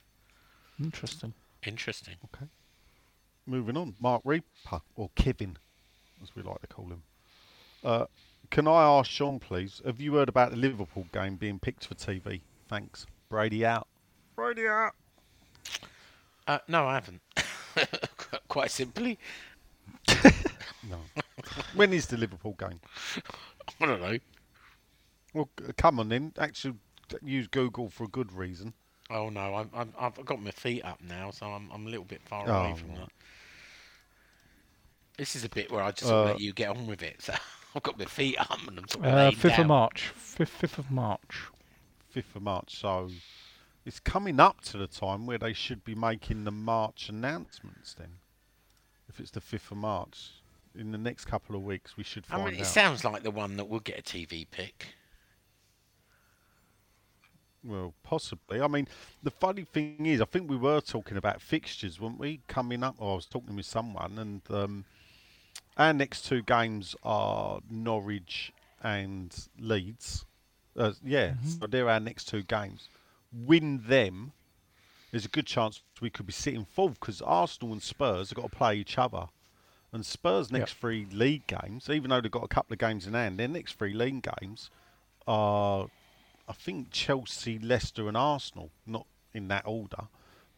Interesting. 0.82 1.34
interesting. 1.64 2.14
Okay. 2.34 2.46
Moving 3.46 3.76
on, 3.76 3.94
Mark 4.00 4.22
Reaper 4.24 4.80
or 4.96 5.10
Kevin, 5.14 5.56
as 6.22 6.34
we 6.34 6.42
like 6.42 6.60
to 6.60 6.66
call 6.66 6.86
him. 6.86 7.02
Uh, 7.82 8.04
can 8.50 8.66
I 8.68 8.82
ask 8.82 9.10
Sean, 9.10 9.38
please? 9.38 9.80
Have 9.86 10.00
you 10.00 10.14
heard 10.14 10.28
about 10.28 10.50
the 10.50 10.56
Liverpool 10.56 11.06
game 11.12 11.36
being 11.36 11.58
picked 11.58 11.86
for 11.86 11.94
TV? 11.94 12.40
Thanks. 12.68 13.06
Brady 13.28 13.64
out. 13.64 13.86
Brady 14.36 14.66
out. 14.66 14.92
Uh, 16.46 16.58
no, 16.68 16.86
I 16.86 16.94
haven't. 16.94 17.20
Quite 18.48 18.70
simply, 18.72 19.18
No. 20.90 20.98
when 21.74 21.92
is 21.92 22.06
the 22.06 22.16
Liverpool 22.16 22.54
game? 22.58 22.80
I 23.80 23.86
don't 23.86 24.00
know. 24.02 24.18
Well, 25.32 25.48
c- 25.58 25.72
come 25.76 26.00
on 26.00 26.08
then. 26.08 26.32
Actually, 26.38 26.74
use 27.22 27.46
Google 27.46 27.88
for 27.88 28.04
a 28.04 28.08
good 28.08 28.32
reason. 28.32 28.74
Oh 29.10 29.28
no, 29.28 29.54
I'm, 29.54 29.70
I'm, 29.74 29.92
I've 29.98 30.24
got 30.24 30.40
my 30.42 30.50
feet 30.50 30.84
up 30.84 31.00
now, 31.02 31.30
so 31.30 31.46
I'm, 31.46 31.70
I'm 31.72 31.86
a 31.86 31.90
little 31.90 32.04
bit 32.04 32.20
far 32.24 32.48
Oh, 32.48 32.52
away 32.52 32.74
from 32.76 32.90
right. 32.90 32.98
that. 33.00 33.08
This 35.16 35.36
is 35.36 35.44
a 35.44 35.48
bit 35.48 35.70
where 35.70 35.82
I 35.82 35.90
just 35.90 36.10
Uh, 36.10 36.24
let 36.24 36.40
you 36.40 36.52
get 36.52 36.70
on 36.70 36.86
with 36.86 37.02
it. 37.02 37.20
So 37.72 37.76
I've 37.76 37.82
got 37.84 37.98
my 37.98 38.04
feet 38.06 38.36
up 38.40 38.58
and 38.66 38.78
I'm 38.78 38.88
sort 38.88 39.06
of 39.06 39.12
Uh, 39.12 39.16
laying 39.16 39.36
fifth 39.36 39.52
down. 39.52 39.60
of 39.60 39.66
March. 39.68 40.08
Fifth 40.16 40.50
fifth 40.50 40.78
of 40.78 40.90
March. 40.90 41.44
5th 42.12 42.34
of 42.34 42.42
March. 42.42 42.76
So 42.76 43.08
it's 43.86 44.00
coming 44.00 44.40
up 44.40 44.60
to 44.62 44.76
the 44.76 44.88
time 44.88 45.24
where 45.24 45.38
they 45.38 45.52
should 45.52 45.84
be 45.84 45.94
making 45.94 46.42
the 46.42 46.50
March 46.50 47.08
announcements 47.08 47.94
then. 47.94 48.14
If 49.08 49.20
it's 49.20 49.30
the 49.30 49.40
5th 49.40 49.70
of 49.70 49.76
March. 49.76 50.30
In 50.78 50.92
the 50.92 50.98
next 50.98 51.24
couple 51.24 51.56
of 51.56 51.62
weeks, 51.62 51.96
we 51.96 52.04
should 52.04 52.24
I 52.30 52.34
find 52.34 52.44
mean, 52.46 52.54
it 52.54 52.60
out. 52.60 52.66
sounds 52.66 53.04
like 53.04 53.22
the 53.22 53.30
one 53.30 53.56
that 53.56 53.68
will 53.68 53.80
get 53.80 53.98
a 53.98 54.02
TV 54.02 54.46
pick. 54.50 54.86
Well, 57.62 57.92
possibly. 58.02 58.60
I 58.60 58.68
mean, 58.68 58.88
the 59.22 59.30
funny 59.30 59.64
thing 59.64 60.06
is, 60.06 60.20
I 60.20 60.24
think 60.24 60.48
we 60.48 60.56
were 60.56 60.80
talking 60.80 61.16
about 61.16 61.42
fixtures, 61.42 62.00
weren't 62.00 62.18
we? 62.18 62.40
Coming 62.46 62.82
up, 62.82 62.94
or 62.98 63.12
I 63.12 63.14
was 63.16 63.26
talking 63.26 63.56
with 63.56 63.66
someone, 63.66 64.18
and 64.18 64.42
um, 64.50 64.84
our 65.76 65.92
next 65.92 66.24
two 66.24 66.42
games 66.42 66.96
are 67.02 67.60
Norwich 67.68 68.52
and 68.82 69.34
Leeds. 69.58 70.24
Uh, 70.76 70.92
yeah, 71.04 71.34
so 71.44 71.66
they're 71.66 71.88
our 71.90 72.00
next 72.00 72.26
two 72.26 72.42
games. 72.42 72.88
Win 73.32 73.82
them, 73.86 74.32
there's 75.10 75.24
a 75.24 75.28
good 75.28 75.46
chance 75.46 75.82
we 76.00 76.10
could 76.10 76.26
be 76.26 76.32
sitting 76.32 76.64
fourth 76.64 76.98
because 76.98 77.20
Arsenal 77.20 77.72
and 77.72 77.82
Spurs 77.82 78.30
have 78.30 78.36
got 78.36 78.50
to 78.50 78.56
play 78.56 78.76
each 78.76 78.96
other. 78.96 79.26
And 79.92 80.06
Spurs' 80.06 80.52
next 80.52 80.74
three 80.74 81.06
league 81.10 81.46
games, 81.46 81.90
even 81.90 82.10
though 82.10 82.20
they've 82.20 82.30
got 82.30 82.44
a 82.44 82.48
couple 82.48 82.72
of 82.72 82.78
games 82.78 83.06
in 83.06 83.14
hand, 83.14 83.38
their 83.38 83.48
next 83.48 83.74
three 83.74 83.92
league 83.92 84.26
games 84.40 84.70
are 85.26 85.88
I 86.48 86.52
think 86.52 86.90
Chelsea, 86.90 87.58
Leicester, 87.58 88.08
and 88.08 88.16
Arsenal. 88.16 88.70
Not 88.86 89.06
in 89.32 89.48
that 89.48 89.62
order. 89.66 90.08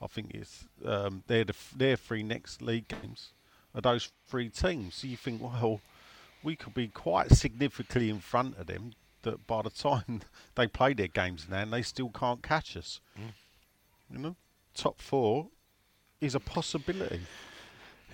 I 0.01 0.07
think 0.07 0.33
it's 0.35 0.64
um, 0.85 1.22
they're 1.26 1.45
the 1.45 1.53
f- 1.55 1.74
their 1.76 1.97
three 1.97 2.22
next 2.22 2.62
league 2.62 2.89
games 2.89 3.33
are 3.74 3.80
those 3.80 4.11
three 4.26 4.49
teams. 4.49 4.97
So 4.97 5.07
you 5.07 5.16
think, 5.16 5.43
well, 5.43 5.80
we 6.43 6.57
could 6.57 6.74
be 6.74 6.89
quite 6.89 7.30
significantly 7.33 8.11
in 8.11 8.20
front 8.20 8.59
of 8.59 8.66
them. 8.66 8.93
That 9.22 9.47
by 9.47 9.62
the 9.62 9.70
time 9.70 10.22
they 10.57 10.66
play 10.66 10.95
their 10.95 11.09
games 11.09 11.47
now, 11.49 11.64
they 11.64 11.83
still 11.83 12.09
can't 12.09 12.43
catch 12.43 12.76
us. 12.76 13.01
You 14.11 14.18
know, 14.18 14.37
top 14.74 15.01
four 15.01 15.49
is 16.20 16.35
a 16.35 16.41
possibility. 16.41 17.20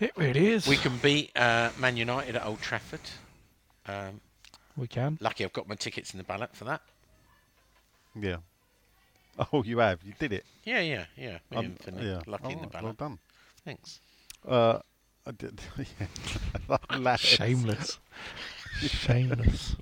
It 0.00 0.12
really 0.16 0.48
is. 0.48 0.66
We 0.66 0.76
can 0.76 0.96
beat 0.98 1.36
uh, 1.36 1.70
Man 1.78 1.96
United 1.96 2.36
at 2.36 2.46
Old 2.46 2.60
Trafford. 2.60 3.00
Um, 3.86 4.20
We 4.76 4.86
can. 4.86 5.18
lucky 5.20 5.44
I've 5.44 5.52
got 5.52 5.68
my 5.68 5.74
tickets 5.74 6.12
in 6.12 6.18
the 6.18 6.24
ballot 6.24 6.54
for 6.54 6.64
that. 6.64 6.82
Yeah. 8.18 8.36
Oh, 9.52 9.62
you 9.62 9.78
have. 9.78 10.02
You 10.02 10.14
did 10.18 10.32
it. 10.32 10.44
Yeah, 10.64 10.80
yeah, 10.80 11.04
yeah. 11.16 11.38
Me 11.52 11.58
Um, 11.58 11.76
yeah. 12.00 12.20
lucky 12.26 12.52
in 12.54 12.58
the 12.58 12.66
Alright, 12.66 12.82
Well 12.82 12.92
done. 12.94 13.18
Thanks. 13.64 14.00
Uh, 14.44 14.80
I 15.24 15.30
did. 15.30 15.60
yeah. 16.98 17.14
Shameless. 17.16 18.00
Shameless. 18.80 19.76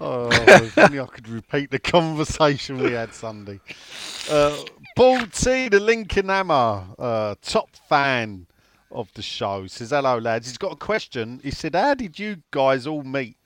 Oh, 0.00 0.28
if 0.30 0.78
only 0.78 1.00
I 1.00 1.06
could 1.06 1.28
repeat 1.28 1.72
the 1.72 1.80
conversation 1.80 2.78
we 2.78 2.92
had 2.92 3.12
Sunday. 3.12 3.58
Uh, 4.30 4.56
Paul 4.94 5.26
T, 5.26 5.68
the 5.68 5.80
Lincoln 5.80 6.28
Hammer, 6.28 6.84
uh, 6.96 7.34
top 7.42 7.70
fan 7.88 8.46
of 8.92 9.12
the 9.14 9.22
show, 9.22 9.66
says, 9.66 9.90
Hello, 9.90 10.18
lads. 10.18 10.46
He's 10.46 10.58
got 10.58 10.72
a 10.72 10.76
question. 10.76 11.40
He 11.42 11.50
said, 11.50 11.74
How 11.74 11.94
did 11.94 12.16
you 12.16 12.42
guys 12.52 12.86
all 12.86 13.02
meet? 13.02 13.36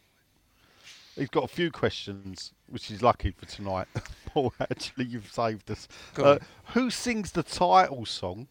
He's 1.16 1.30
got 1.30 1.44
a 1.44 1.48
few 1.48 1.70
questions, 1.70 2.52
which 2.68 2.90
is 2.90 3.02
lucky 3.02 3.30
for 3.30 3.46
tonight. 3.46 3.86
Paul, 4.26 4.52
actually, 4.60 5.06
you've 5.06 5.32
saved 5.32 5.70
us. 5.70 5.88
Uh, 6.18 6.38
who 6.74 6.90
sings 6.90 7.32
the 7.32 7.42
title 7.42 8.04
song 8.04 8.48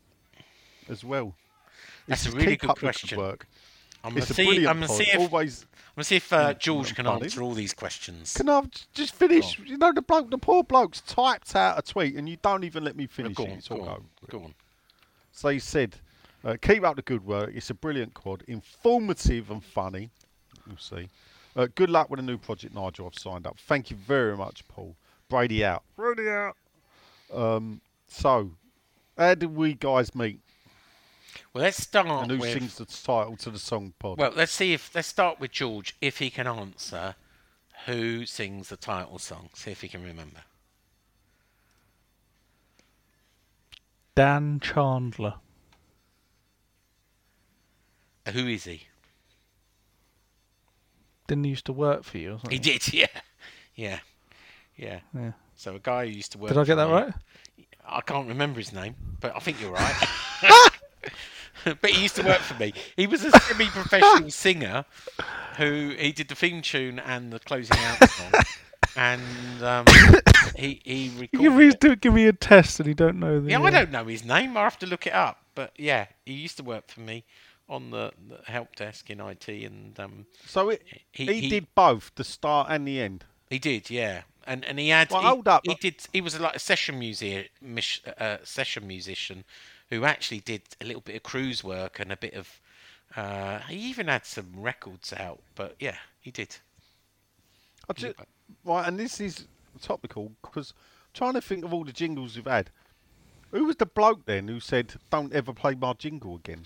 as 0.90 1.04
well? 1.04 1.36
That's 2.08 2.26
a 2.26 2.32
really 2.32 2.58
good 2.58 2.76
question. 2.78 3.20
work. 3.20 3.48
I'm 4.04 4.12
gonna 4.12 4.22
It's 4.22 4.32
a 4.32 4.34
see. 4.34 4.44
brilliant 4.46 4.68
I'm 4.68 4.76
gonna 4.78 4.88
pod. 4.88 4.98
see 4.98 5.04
if. 5.12 5.34
I'm 5.34 5.96
gonna 5.96 6.04
see 6.06 6.16
if 6.16 6.32
uh, 6.34 6.54
George 6.56 6.96
can 6.96 7.06
Pardon? 7.06 7.24
answer 7.26 7.42
all 7.44 7.54
these 7.54 7.74
questions. 7.74 8.34
Can 8.34 8.50
I 8.50 8.62
j- 8.62 8.70
just 8.94 9.14
finish? 9.14 9.60
You 9.60 9.78
know, 9.78 9.92
the 9.94 10.02
bloke, 10.02 10.32
the 10.32 10.38
poor 10.38 10.64
bloke's 10.64 11.02
typed 11.02 11.56
out 11.56 11.78
a 11.78 11.82
tweet, 11.82 12.16
and 12.16 12.28
you 12.30 12.38
don't 12.42 12.64
even 12.64 12.84
let 12.84 12.96
me 12.96 13.08
finish 13.08 13.36
go 13.36 13.44
it. 13.44 13.52
on, 13.52 13.58
It's 13.58 13.70
all 13.72 13.82
on, 13.84 13.88
over. 13.90 14.02
go 14.30 14.44
on. 14.46 14.54
So 15.32 15.50
he 15.50 15.60
said, 15.60 15.96
uh, 16.44 16.56
"Keep 16.62 16.84
up 16.84 16.96
the 16.96 17.02
good 17.02 17.26
work. 17.26 17.52
It's 17.54 17.70
a 17.70 17.74
brilliant 17.74 18.14
quad, 18.14 18.44
informative 18.48 19.52
and 19.52 19.64
funny. 19.64 20.10
You'll 20.68 20.78
see. 20.78 21.10
Uh, 21.56 21.68
good 21.76 21.90
luck 21.90 22.10
with 22.10 22.20
the 22.20 22.24
new 22.26 22.38
project, 22.38 22.74
Nigel. 22.74 23.06
I've 23.08 23.20
signed 23.20 23.46
up. 23.46 23.58
Thank 23.60 23.92
you 23.92 23.98
very 23.98 24.38
much, 24.38 24.66
Paul. 24.70 24.96
Brady 25.30 25.64
out. 25.66 25.84
Brady 25.98 26.30
out. 26.30 26.56
Um, 27.34 27.82
so, 28.08 28.52
how 29.18 29.36
did 29.36 29.56
we 29.56 29.74
guys 29.74 30.16
meet? 30.16 30.40
Well, 31.54 31.64
let's 31.64 31.82
start 31.84 32.08
and 32.08 32.32
who 32.32 32.38
with. 32.38 32.54
sings 32.54 32.76
the 32.76 32.86
title 32.86 33.36
to 33.38 33.50
the 33.50 33.60
song 33.60 33.94
pod? 34.00 34.18
Well, 34.18 34.32
let's 34.36 34.54
see 34.54 34.74
if 34.74 34.94
let's 34.96 35.08
start 35.08 35.40
with 35.40 35.52
George 35.52 35.96
if 36.00 36.20
he 36.20 36.30
can 36.30 36.48
answer 36.48 37.16
who 37.86 38.26
sings 38.26 38.70
the 38.70 38.78
title 38.78 39.20
song. 39.20 39.50
See 39.54 39.72
if 39.72 39.82
he 39.82 39.90
can 39.90 40.04
remember. 40.04 40.42
Dan 44.16 44.60
Chandler. 44.60 45.36
Uh, 48.26 48.32
Who 48.32 48.48
is 48.48 48.66
he? 48.66 48.88
Didn't 51.28 51.46
he 51.46 51.50
used 51.52 51.66
to 51.66 51.74
work 51.74 52.04
for 52.04 52.18
you 52.18 52.40
or 52.44 52.50
He 52.50 52.60
did, 52.60 52.94
yeah, 52.94 53.08
yeah, 53.76 54.00
yeah. 54.76 55.00
Yeah. 55.14 55.32
So 55.56 55.76
a 55.76 55.80
guy 55.80 56.06
who 56.06 56.12
used 56.12 56.34
to 56.34 56.38
work. 56.38 56.50
Did 56.50 56.58
I 56.58 56.64
get 56.64 56.74
for 56.74 56.76
that 56.76 56.88
me- 56.88 56.94
right? 56.94 57.14
I 57.88 58.02
can't 58.02 58.28
remember 58.28 58.60
his 58.60 58.74
name, 58.74 58.96
but 59.20 59.36
I 59.36 59.40
think 59.40 59.62
you're 59.62 59.72
right. 59.72 60.08
but 61.82 61.90
he 61.92 62.02
used 62.02 62.16
to 62.18 62.24
work 62.24 62.40
for 62.40 62.56
me. 62.60 62.74
He 62.96 63.08
was 63.08 63.24
a 63.24 63.32
semi-professional 63.32 64.30
singer 64.46 64.86
who 65.58 65.90
he 65.98 66.12
did 66.12 66.28
the 66.30 66.36
theme 66.36 66.62
tune 66.62 67.00
and 67.00 67.32
the 67.32 67.40
closing 67.40 67.78
out 67.80 68.10
song, 68.10 68.32
and 68.96 69.64
um, 69.64 69.86
he 70.56 70.82
he 70.84 71.10
recorded. 71.20 71.32
can 71.50 71.56
read, 71.56 71.74
it. 71.74 71.80
do, 71.80 71.96
give 71.96 72.14
me 72.14 72.26
a 72.28 72.34
test 72.34 72.80
and 72.80 72.88
you 72.88 72.94
don't 72.96 73.20
know 73.20 73.40
the. 73.40 73.50
Yeah, 73.52 73.60
uh, 73.60 73.64
I 73.64 73.70
don't 73.72 73.92
know 73.92 74.06
his 74.06 74.24
name. 74.26 74.58
I 74.58 74.64
have 74.64 74.80
to 74.80 74.86
look 74.88 75.06
it 75.08 75.14
up. 75.14 75.38
But 75.54 75.74
yeah, 75.78 76.08
he 76.26 76.34
used 76.34 76.58
to 76.58 76.64
work 76.64 76.88
for 76.90 77.02
me 77.02 77.26
on 77.68 77.92
the, 77.92 78.12
the 78.28 78.40
help 78.52 78.76
desk 78.76 79.10
in 79.10 79.20
IT, 79.20 79.48
and 79.48 80.00
um, 80.00 80.26
so 80.46 80.70
it, 80.70 80.82
he- 81.12 81.26
he, 81.26 81.34
he- 81.42 81.50
did 81.50 81.68
both, 81.76 82.12
the 82.16 82.24
start 82.24 82.68
and 82.70 82.88
the 82.88 83.00
end. 83.02 83.26
he 83.50 83.60
did, 83.60 83.90
yeah. 83.90 84.22
And 84.48 84.66
and 84.66 84.80
he 84.80 84.90
had. 84.90 85.12
Well, 85.12 85.22
he, 85.22 85.28
hold 85.28 85.48
up. 85.48 85.62
He 85.66 85.76
did. 85.76 85.96
He 86.12 86.20
was 86.22 86.40
like 86.40 86.56
a 86.56 86.60
session 86.60 86.98
music, 86.98 87.52
uh, 88.18 88.38
session 88.44 88.88
musician, 88.88 89.44
who 89.92 90.06
actually 90.06 90.40
did 90.40 90.62
a 90.80 90.86
little 90.86 91.02
bit 91.02 91.16
of 91.18 91.22
cruise 91.24 91.64
work 91.64 92.00
and 92.00 92.12
a 92.12 92.18
bit 92.18 92.34
of. 92.34 92.60
Uh, 93.16 93.60
he 93.68 93.76
even 93.76 94.08
had 94.08 94.26
some 94.26 94.48
records 94.56 95.14
out, 95.14 95.42
but 95.54 95.76
yeah, 95.80 95.98
he 96.22 96.32
did. 96.32 96.56
I 97.90 97.94
ju- 97.94 98.14
right, 98.64 98.88
and 98.88 98.98
this 98.98 99.20
is 99.20 99.46
topical 99.82 100.32
because 100.42 100.74
trying 101.14 101.34
to 101.34 101.42
think 101.42 101.66
of 101.66 101.74
all 101.74 101.84
the 101.84 101.92
jingles 101.92 102.36
we've 102.36 102.46
had. 102.46 102.72
Who 103.52 103.66
was 103.66 103.76
the 103.76 103.86
bloke 103.86 104.26
then 104.26 104.48
who 104.48 104.62
said, 104.62 104.94
"Don't 105.10 105.34
ever 105.34 105.54
play 105.54 105.76
my 105.76 105.92
jingle 105.94 106.38
again"? 106.38 106.64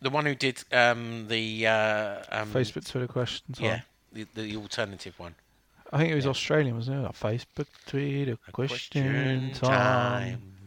The 0.00 0.10
one 0.10 0.24
who 0.24 0.36
did 0.36 0.62
um, 0.70 1.26
the 1.26 1.66
uh, 1.66 2.22
um, 2.30 2.52
Facebook, 2.52 2.88
Twitter 2.88 3.08
questions. 3.08 3.58
yeah, 3.58 3.80
the, 4.12 4.24
the 4.34 4.56
alternative 4.56 5.18
one. 5.18 5.34
I 5.92 5.98
think 5.98 6.12
it 6.12 6.14
was 6.14 6.26
Australian, 6.26 6.76
wasn't 6.76 6.98
it? 6.98 7.02
Like 7.02 7.18
Facebook, 7.18 7.66
Twitter, 7.86 8.36
question, 8.52 9.50
time. 9.52 10.57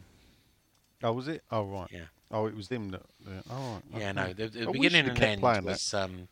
Oh, 1.04 1.14
was 1.14 1.28
it? 1.28 1.44
Oh, 1.52 1.64
right. 1.64 1.90
Yeah. 1.92 2.06
Oh, 2.32 2.46
it 2.46 2.56
was 2.56 2.68
them 2.70 2.90
that. 2.90 3.02
Yeah. 3.28 3.42
Oh, 3.50 3.74
right. 3.74 4.02
Yeah, 4.02 4.12
okay. 4.12 4.28
no. 4.28 4.34
The, 4.34 4.48
the 4.48 4.68
beginning 4.68 5.08
and 5.08 5.24
end 5.24 5.42
was 5.64 5.94
um, 5.94 6.28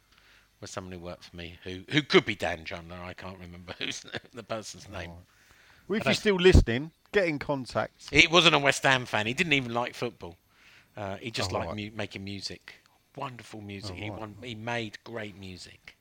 was 0.62 0.70
someone 0.72 0.94
who 0.94 1.00
worked 1.00 1.26
for 1.26 1.36
me, 1.36 1.58
who 1.64 1.82
who 1.90 2.02
could 2.02 2.26
be 2.26 2.36
Dan 2.36 2.66
Chandler. 2.66 2.98
I 2.98 3.14
can't 3.14 3.38
remember 3.40 3.74
who's 3.80 4.06
the 4.34 4.44
person's 4.44 4.88
name. 4.90 5.12
Well, 5.88 5.98
if 5.98 6.06
you're 6.06 6.14
still 6.14 6.36
listening, 6.36 6.92
get 7.12 7.26
in 7.26 7.40
contact. 7.40 8.10
He 8.12 8.28
wasn't 8.28 8.56
a 8.56 8.60
West 8.60 8.84
Ham 8.84 9.06
fan. 9.06 9.26
He 9.26 9.34
didn't 9.34 9.54
even 9.54 9.74
like 9.74 9.96
football. 9.96 10.36
Uh, 10.96 11.16
he 11.16 11.32
just 11.32 11.52
Oh, 11.52 11.56
liked 11.56 11.68
right. 11.72 11.76
mu- 11.92 11.98
making 11.98 12.24
music. 12.24 12.76
Wonderful 13.16 13.62
music. 13.62 13.96
Oh, 13.98 14.04
he 14.04 14.10
right. 14.10 14.20
won, 14.20 14.36
he 14.44 14.56
made 14.56 14.98
great 15.04 15.38
music. 15.38 15.96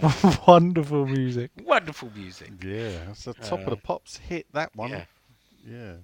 Wonderful 0.46 1.06
music. 1.06 1.50
Wonderful 1.64 2.10
music. 2.14 2.50
Yeah, 2.62 2.90
that's 3.06 3.24
the 3.24 3.34
top 3.34 3.60
of 3.60 3.70
the 3.70 3.76
pops 3.76 4.18
hit. 4.18 4.46
That 4.52 4.74
one. 4.76 4.90
Yeah. 4.90 5.04
Yeah. 5.66 5.94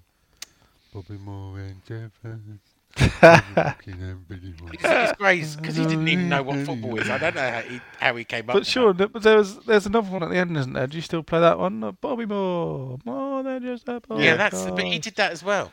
Bobby 0.92 1.18
Moore 1.18 1.58
and 1.58 1.84
Jefferson. 1.84 2.60
It's, 2.98 4.82
it's 4.82 5.12
great 5.18 5.46
because 5.56 5.76
he 5.76 5.84
didn't 5.84 6.08
even 6.08 6.28
know 6.28 6.42
what 6.42 6.64
football 6.66 6.98
is. 6.98 7.08
I 7.08 7.18
don't 7.18 7.34
know 7.34 7.50
how 7.50 7.60
he, 7.60 7.80
how 7.98 8.16
he 8.16 8.24
came 8.24 8.48
up. 8.48 8.54
But 8.54 8.66
sure, 8.66 8.92
that. 8.92 8.98
th- 8.98 9.12
but 9.12 9.22
there's 9.22 9.56
there's 9.58 9.86
another 9.86 10.10
one 10.10 10.22
at 10.22 10.30
the 10.30 10.36
end, 10.36 10.56
isn't 10.56 10.72
there? 10.72 10.86
Do 10.86 10.96
you 10.96 11.02
still 11.02 11.22
play 11.22 11.40
that 11.40 11.58
one? 11.58 11.96
Bobby 12.00 12.26
Moore, 12.26 12.98
more 13.04 13.42
than 13.42 13.62
just 13.62 13.88
a 13.88 14.00
Yeah, 14.16 14.36
that's. 14.36 14.64
But 14.64 14.84
he 14.84 14.98
did 14.98 15.16
that 15.16 15.32
as 15.32 15.42
well. 15.44 15.70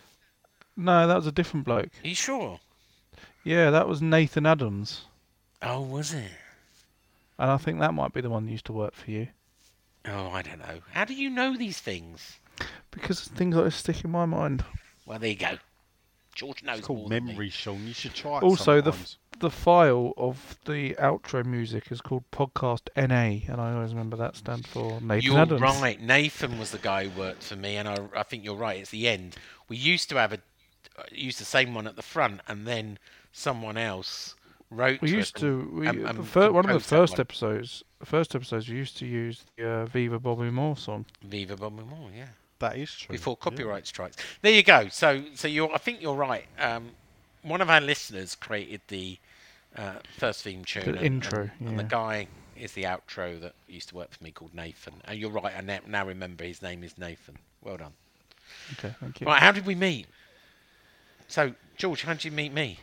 No, 0.78 1.08
that 1.08 1.16
was 1.16 1.28
a 1.28 1.32
different 1.32 1.66
bloke. 1.66 1.90
Are 2.04 2.08
you 2.08 2.16
sure? 2.16 2.60
Yeah, 3.44 3.70
that 3.70 3.88
was 3.88 4.02
Nathan 4.02 4.46
Adams, 4.46 5.06
Oh, 5.62 5.82
was 5.82 6.14
it? 6.14 6.32
and 7.38 7.52
I 7.52 7.58
think 7.58 7.80
that 7.80 7.94
might 7.94 8.14
be 8.14 8.22
the 8.22 8.30
one 8.30 8.46
that 8.46 8.52
used 8.52 8.66
to 8.66 8.74
work 8.74 8.94
for 8.96 9.12
you. 9.12 9.28
Oh, 10.06 10.30
I 10.30 10.42
don't 10.42 10.60
know. 10.60 10.80
How 10.92 11.06
do 11.06 11.14
you 11.14 11.30
know 11.30 11.56
these 11.56 11.80
things? 11.80 12.40
Because 12.92 13.22
things 13.22 13.56
like 13.56 13.66
this 13.66 13.76
stick 13.76 14.04
in 14.04 14.12
my 14.12 14.26
mind. 14.26 14.64
Well, 15.06 15.20
there 15.20 15.30
you 15.30 15.36
go. 15.36 15.58
George 16.34 16.64
knows 16.64 16.80
It's 16.80 16.88
called 16.88 17.00
more 17.00 17.10
me. 17.10 17.20
memory, 17.20 17.50
Sean. 17.50 17.86
You 17.88 17.94
should 17.94 18.14
try 18.14 18.38
it. 18.38 18.44
Also, 18.44 18.82
the 18.82 18.90
f- 18.92 19.16
the 19.40 19.50
file 19.50 20.14
of 20.18 20.58
the 20.66 20.94
outro 20.96 21.46
music 21.46 21.92
is 21.92 22.02
called 22.02 22.24
Podcast 22.32 22.88
NA, 22.96 23.52
and 23.52 23.60
I 23.62 23.74
always 23.74 23.92
remember 23.92 24.16
that 24.18 24.36
stands 24.38 24.66
for 24.68 25.00
Nathan 25.02 25.22
You're 25.22 25.40
Adams. 25.40 25.62
right. 25.62 26.00
Nathan 26.02 26.58
was 26.58 26.72
the 26.72 26.78
guy 26.78 27.08
who 27.08 27.20
worked 27.20 27.44
for 27.44 27.56
me, 27.56 27.76
and 27.78 27.88
I, 27.88 27.98
I 28.16 28.24
think 28.24 28.44
you're 28.44 28.56
right. 28.56 28.80
It's 28.80 28.92
the 28.92 29.08
end. 29.08 29.36
We 29.70 29.78
used 29.78 30.10
to 30.10 30.16
have 30.18 30.34
a 30.34 30.40
uh, 30.98 31.04
used 31.12 31.40
the 31.40 31.46
same 31.46 31.74
one 31.74 31.88
at 31.88 31.96
the 31.98 32.02
front, 32.02 32.42
and 32.48 32.66
then 32.68 32.98
someone 33.34 33.78
else 33.78 34.36
wrote. 34.70 35.02
We 35.02 35.10
to 35.10 35.16
used 35.18 35.36
us 35.38 35.42
to. 35.42 35.48
and- 35.48 35.74
We, 35.74 35.88
and- 35.88 36.06
and 36.08 36.28
fir- 36.28 36.52
one 36.52 36.70
of 36.70 36.74
the 36.74 36.80
first 36.88 37.14
one. 37.14 37.22
episodes, 37.22 37.84
first 38.04 38.36
episodes, 38.36 38.68
we 38.70 38.76
used 38.78 38.98
to 38.98 39.06
use 39.06 39.46
the 39.58 39.70
uh, 39.70 39.86
Viva 39.86 40.20
Bobby 40.20 40.50
Moore 40.50 40.76
song. 40.78 41.06
Viva 41.24 41.56
Bobby 41.58 41.84
Moore, 41.84 42.10
yeah. 42.16 42.28
That 42.60 42.78
is 42.78 42.94
true. 42.94 43.14
Before 43.14 43.38
yeah. 43.40 43.44
copyright 43.44 43.88
strikes. 43.88 44.18
There 44.42 44.52
you 44.52 44.64
go. 44.64 44.88
So, 44.90 45.24
so 45.34 45.48
you're. 45.48 45.74
I 45.74 45.78
think 45.78 46.02
you're 46.02 46.16
right. 46.16 46.46
Um, 46.60 46.92
one 47.42 47.62
of 47.62 47.70
our 47.70 47.82
listeners 47.82 48.36
created 48.36 48.82
the 48.88 49.18
uh, 49.76 49.94
first 50.18 50.44
theme 50.44 50.64
tune. 50.66 50.84
The 50.84 50.92
and- 50.92 51.02
intro, 51.02 51.50
and, 51.60 51.70
and 51.70 51.80
the 51.80 51.84
guy 51.84 52.28
is 52.56 52.72
the 52.72 52.84
outro 52.84 53.40
that 53.42 53.54
used 53.68 53.90
to 53.90 53.96
work 53.96 54.12
for 54.12 54.24
me 54.24 54.32
called 54.32 54.54
Nathan. 54.54 54.94
And 55.06 55.20
you're 55.20 55.30
right. 55.30 55.54
I 55.56 55.62
now, 55.62 55.80
now 55.88 56.08
remember 56.08 56.44
his 56.44 56.62
name 56.62 56.84
is 56.84 56.98
Nathan. 56.98 57.38
Well 57.62 57.78
done. 57.78 57.94
Okay, 58.74 58.94
thank 59.00 59.22
you. 59.22 59.28
Right, 59.28 59.42
how 59.42 59.52
did 59.52 59.66
we 59.66 59.76
meet? 59.76 60.08
So, 61.28 61.54
George, 61.78 62.04
how 62.04 62.14
did 62.14 62.24
you 62.24 62.32
meet 62.32 62.54
me? 62.54 62.80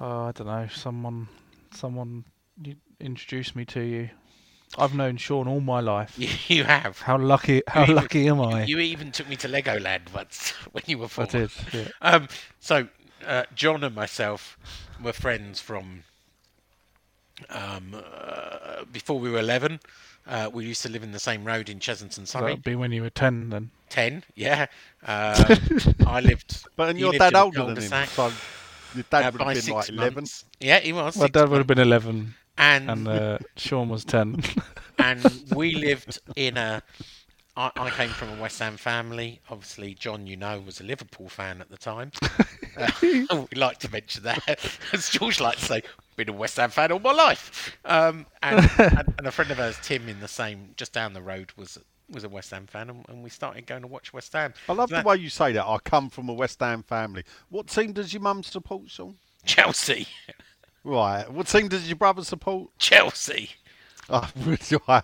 Oh, 0.00 0.24
I 0.28 0.32
don't 0.32 0.46
know. 0.46 0.68
Someone, 0.72 1.28
someone 1.72 2.24
introduced 3.00 3.56
me 3.56 3.64
to 3.66 3.80
you. 3.80 4.10
I've 4.78 4.94
known 4.94 5.16
Sean 5.16 5.48
all 5.48 5.60
my 5.60 5.80
life. 5.80 6.14
You, 6.16 6.28
you 6.56 6.64
have. 6.64 7.00
How 7.00 7.18
lucky! 7.18 7.62
How 7.66 7.82
even- 7.84 7.94
lucky 7.96 8.28
am 8.28 8.40
I? 8.40 8.64
You 8.64 8.78
even 8.78 9.10
took 9.12 9.28
me 9.28 9.36
to 9.36 9.48
Legoland 9.48 10.12
once 10.14 10.50
when 10.72 10.84
you 10.86 10.98
were 10.98 11.08
four. 11.08 11.24
I 11.24 11.28
did. 11.28 11.50
Yeah. 11.72 11.88
Um, 12.00 12.28
so, 12.60 12.88
uh, 13.26 13.44
John 13.54 13.82
and 13.84 13.94
myself 13.94 14.56
were 15.02 15.12
friends 15.12 15.60
from 15.60 16.04
um, 17.48 17.94
uh, 18.14 18.84
before 18.92 19.18
we 19.18 19.30
were 19.30 19.38
11. 19.40 19.80
Uh, 20.26 20.50
we 20.52 20.64
used 20.66 20.82
to 20.82 20.88
live 20.90 21.02
in 21.02 21.12
the 21.12 21.18
same 21.18 21.44
road 21.44 21.68
in 21.68 21.78
Chessington, 21.80 22.26
So 22.26 22.38
Surrey. 22.38 22.50
that'd 22.52 22.62
be 22.62 22.76
when 22.76 22.92
you 22.92 23.02
were 23.02 23.10
ten, 23.10 23.48
then. 23.50 23.70
10, 23.88 24.22
yeah. 24.36 24.66
Um, 25.04 25.44
I 26.06 26.20
lived. 26.20 26.64
But 26.76 26.90
and 26.90 26.98
he 26.98 27.02
your 27.02 27.10
lived 27.12 27.20
dad 27.20 27.32
in 27.32 27.36
a 27.36 27.42
older 27.42 27.74
than 27.74 27.82
him, 27.90 28.06
so 28.06 28.30
your 28.94 29.04
dad 29.10 29.24
uh, 29.24 29.24
would 29.24 29.24
have 29.24 29.38
been 29.38 29.46
like 29.46 29.56
six 29.56 29.88
eleven. 29.88 30.14
months. 30.14 30.44
Yeah, 30.60 30.78
he 30.78 30.92
was. 30.92 31.16
My 31.16 31.22
six 31.26 31.32
dad 31.32 31.48
would 31.48 31.58
have 31.58 31.66
been 31.66 31.78
eleven, 31.80 32.34
And, 32.58 32.90
and 32.90 33.08
uh, 33.08 33.38
Sean 33.56 33.88
was 33.88 34.04
ten. 34.04 34.42
and 34.98 35.44
we 35.54 35.74
lived 35.74 36.18
in 36.36 36.56
a. 36.56 36.82
I, 37.56 37.70
I 37.76 37.90
came 37.90 38.10
from 38.10 38.30
a 38.38 38.40
West 38.40 38.58
Ham 38.60 38.76
family. 38.76 39.40
Obviously, 39.50 39.94
John, 39.94 40.26
you 40.26 40.36
know, 40.36 40.60
was 40.60 40.80
a 40.80 40.84
Liverpool 40.84 41.28
fan 41.28 41.60
at 41.60 41.70
the 41.70 41.76
time. 41.78 42.12
Uh, 42.76 42.88
we 43.02 43.56
like 43.56 43.78
to 43.78 43.90
mention 43.90 44.22
that, 44.22 44.64
as 44.92 45.10
George 45.10 45.40
likes 45.40 45.58
to 45.60 45.66
say, 45.66 45.82
been 46.16 46.28
a 46.28 46.32
West 46.32 46.56
Ham 46.56 46.70
fan 46.70 46.92
all 46.92 47.00
my 47.00 47.12
life. 47.12 47.76
Um, 47.84 48.24
and, 48.44 48.70
and, 48.78 49.14
and 49.18 49.26
a 49.26 49.32
friend 49.32 49.50
of 49.50 49.58
ours, 49.58 49.76
Tim, 49.82 50.08
in 50.08 50.20
the 50.20 50.28
same, 50.28 50.70
just 50.76 50.92
down 50.92 51.12
the 51.12 51.20
road, 51.20 51.52
was 51.56 51.78
was 52.08 52.22
a 52.22 52.28
West 52.28 52.52
Ham 52.52 52.66
fan, 52.68 52.88
and, 52.88 53.04
and 53.08 53.24
we 53.24 53.28
started 53.28 53.66
going 53.66 53.82
to 53.82 53.88
watch 53.88 54.12
West 54.12 54.32
Ham. 54.34 54.54
I 54.68 54.72
love 54.72 54.88
So 54.88 54.94
the 54.94 55.02
that- 55.02 55.04
way 55.04 55.16
you 55.16 55.28
say 55.28 55.52
that. 55.52 55.66
I 55.66 55.78
come 55.78 56.08
from 56.10 56.28
a 56.28 56.32
West 56.32 56.60
Ham 56.60 56.84
family. 56.84 57.24
What 57.48 57.66
team 57.66 57.92
does 57.92 58.14
your 58.14 58.22
mum 58.22 58.44
support, 58.44 58.88
Sean? 58.88 59.16
Chelsea, 59.44 60.06
Right. 60.84 61.30
What 61.30 61.46
team 61.46 61.68
does 61.68 61.86
your 61.88 61.96
brother 61.96 62.24
support? 62.24 62.70
Chelsea. 62.78 63.50
Oh. 64.12 64.28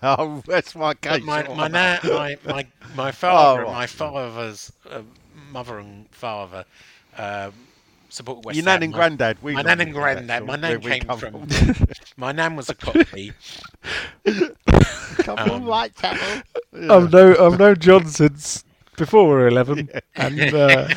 Oh, 0.02 0.42
that's 0.48 0.74
my 0.74 0.92
case. 0.94 1.22
my 1.22 1.46
my, 1.54 1.68
na- 1.68 1.98
my 2.04 2.36
my 2.44 2.66
my 2.96 3.08
Oh, 3.10 3.12
father, 3.12 3.60
and 3.60 3.68
right. 3.68 3.72
my 3.72 3.86
father's 3.86 4.72
uh, 4.90 5.02
mother 5.52 5.78
and 5.78 6.08
father 6.10 6.64
um, 7.16 7.52
support 8.08 8.44
West 8.44 8.56
Your 8.56 8.64
nan 8.64 8.82
and 8.82 8.92
granddad. 8.92 9.40
We 9.42 9.52
My 9.52 9.62
nan 9.62 9.80
and 9.80 9.92
granddad. 9.92 10.44
My 10.44 10.56
where 10.56 10.58
nan 10.58 10.80
came 10.80 11.02
come 11.02 11.18
from. 11.20 11.46
my 12.16 12.32
nan 12.32 12.56
was 12.56 12.68
a 12.68 12.74
Cockney. 12.74 13.30
Come 15.18 15.38
Um, 15.38 15.50
on, 15.52 15.64
right, 15.66 15.94
Chapel. 15.94 16.42
I've 16.90 17.12
known 17.12 17.36
I've 17.38 17.58
known 17.60 17.78
John 17.78 18.06
since 18.08 18.64
before 18.96 19.22
we 19.28 19.34
were 19.34 19.46
eleven, 19.46 19.88
and 20.16 20.40
uh, 20.52 20.88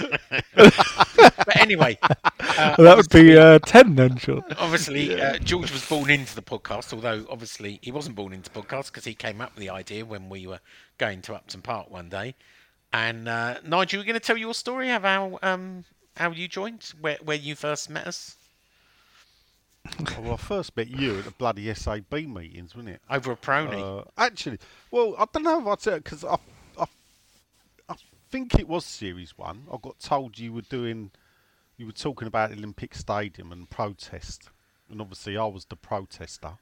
but 1.38 1.60
anyway, 1.60 1.98
uh, 2.02 2.76
that 2.78 2.98
would 2.98 3.10
be 3.10 3.38
uh, 3.38 3.60
ten 3.60 3.96
then, 3.96 4.18
Sean. 4.18 4.44
obviously 4.58 5.20
uh, 5.20 5.38
George 5.40 5.72
was 5.72 5.88
born 5.88 6.10
into 6.10 6.36
the 6.36 6.41
podcast. 6.41 6.94
Although 6.94 7.26
obviously 7.30 7.80
he 7.82 7.91
wasn't 7.91 8.16
born 8.16 8.34
into 8.34 8.50
podcast 8.50 8.88
because 8.88 9.06
he 9.06 9.14
came 9.14 9.41
up 9.41 9.56
with 9.56 9.62
the 9.62 9.70
idea 9.70 10.06
when 10.06 10.30
we 10.30 10.48
were 10.48 10.60
going 10.98 11.22
to 11.24 11.36
Upton 11.36 11.62
Park 11.62 11.90
one 11.90 12.10
day. 12.10 12.36
And 12.91 13.28
uh, 13.28 13.56
Nigel, 13.66 14.00
you're 14.00 14.06
going 14.06 14.14
to 14.16 14.20
tell 14.20 14.38
your 14.38 14.54
story 14.54 14.91
of 14.91 15.04
how 15.04 15.40
um, 15.41 15.86
how 16.18 16.32
you 16.32 16.48
joined, 16.48 16.94
where 17.00 17.18
where 17.24 17.38
you 17.38 17.56
first 17.56 17.90
met 17.90 18.08
us 18.08 18.38
well, 20.22 20.34
I 20.34 20.38
first 20.38 20.76
met 20.76 20.88
you 20.88 21.20
at 21.20 21.26
the 21.26 21.32
bloody 21.32 21.74
SAB 21.74 22.12
meetings, 22.12 22.76
wasn't 22.76 22.96
it? 22.96 23.02
over 23.10 23.32
a 23.32 23.38
prony. 23.38 23.82
Uh, 23.82 24.04
actually, 24.18 24.60
well, 24.91 25.16
I 25.18 25.26
don't 25.32 25.44
know 25.44 25.62
if 25.62 25.68
I'd 25.68 25.82
say 25.82 25.96
it 25.96 26.04
because 26.04 26.24
I, 26.24 26.34
I, 26.34 26.36
I 26.36 26.40
think 28.30 28.60
it 28.60 28.68
was 28.68 28.86
Series 28.86 29.38
1. 29.38 29.68
I 29.72 29.78
got 29.82 30.00
told 30.00 30.38
you 30.38 30.54
were 30.54 30.62
doing, 30.62 31.12
you 31.78 31.86
were 31.86 31.92
talking 31.92 32.28
about 32.28 32.52
Olympic 32.52 32.94
Stadium 32.94 33.52
and 33.52 33.70
protest. 33.70 34.50
And 34.90 35.02
obviously, 35.02 35.38
I 35.38 35.46
was 35.46 35.66
the 35.66 35.76
protester. 35.76 36.54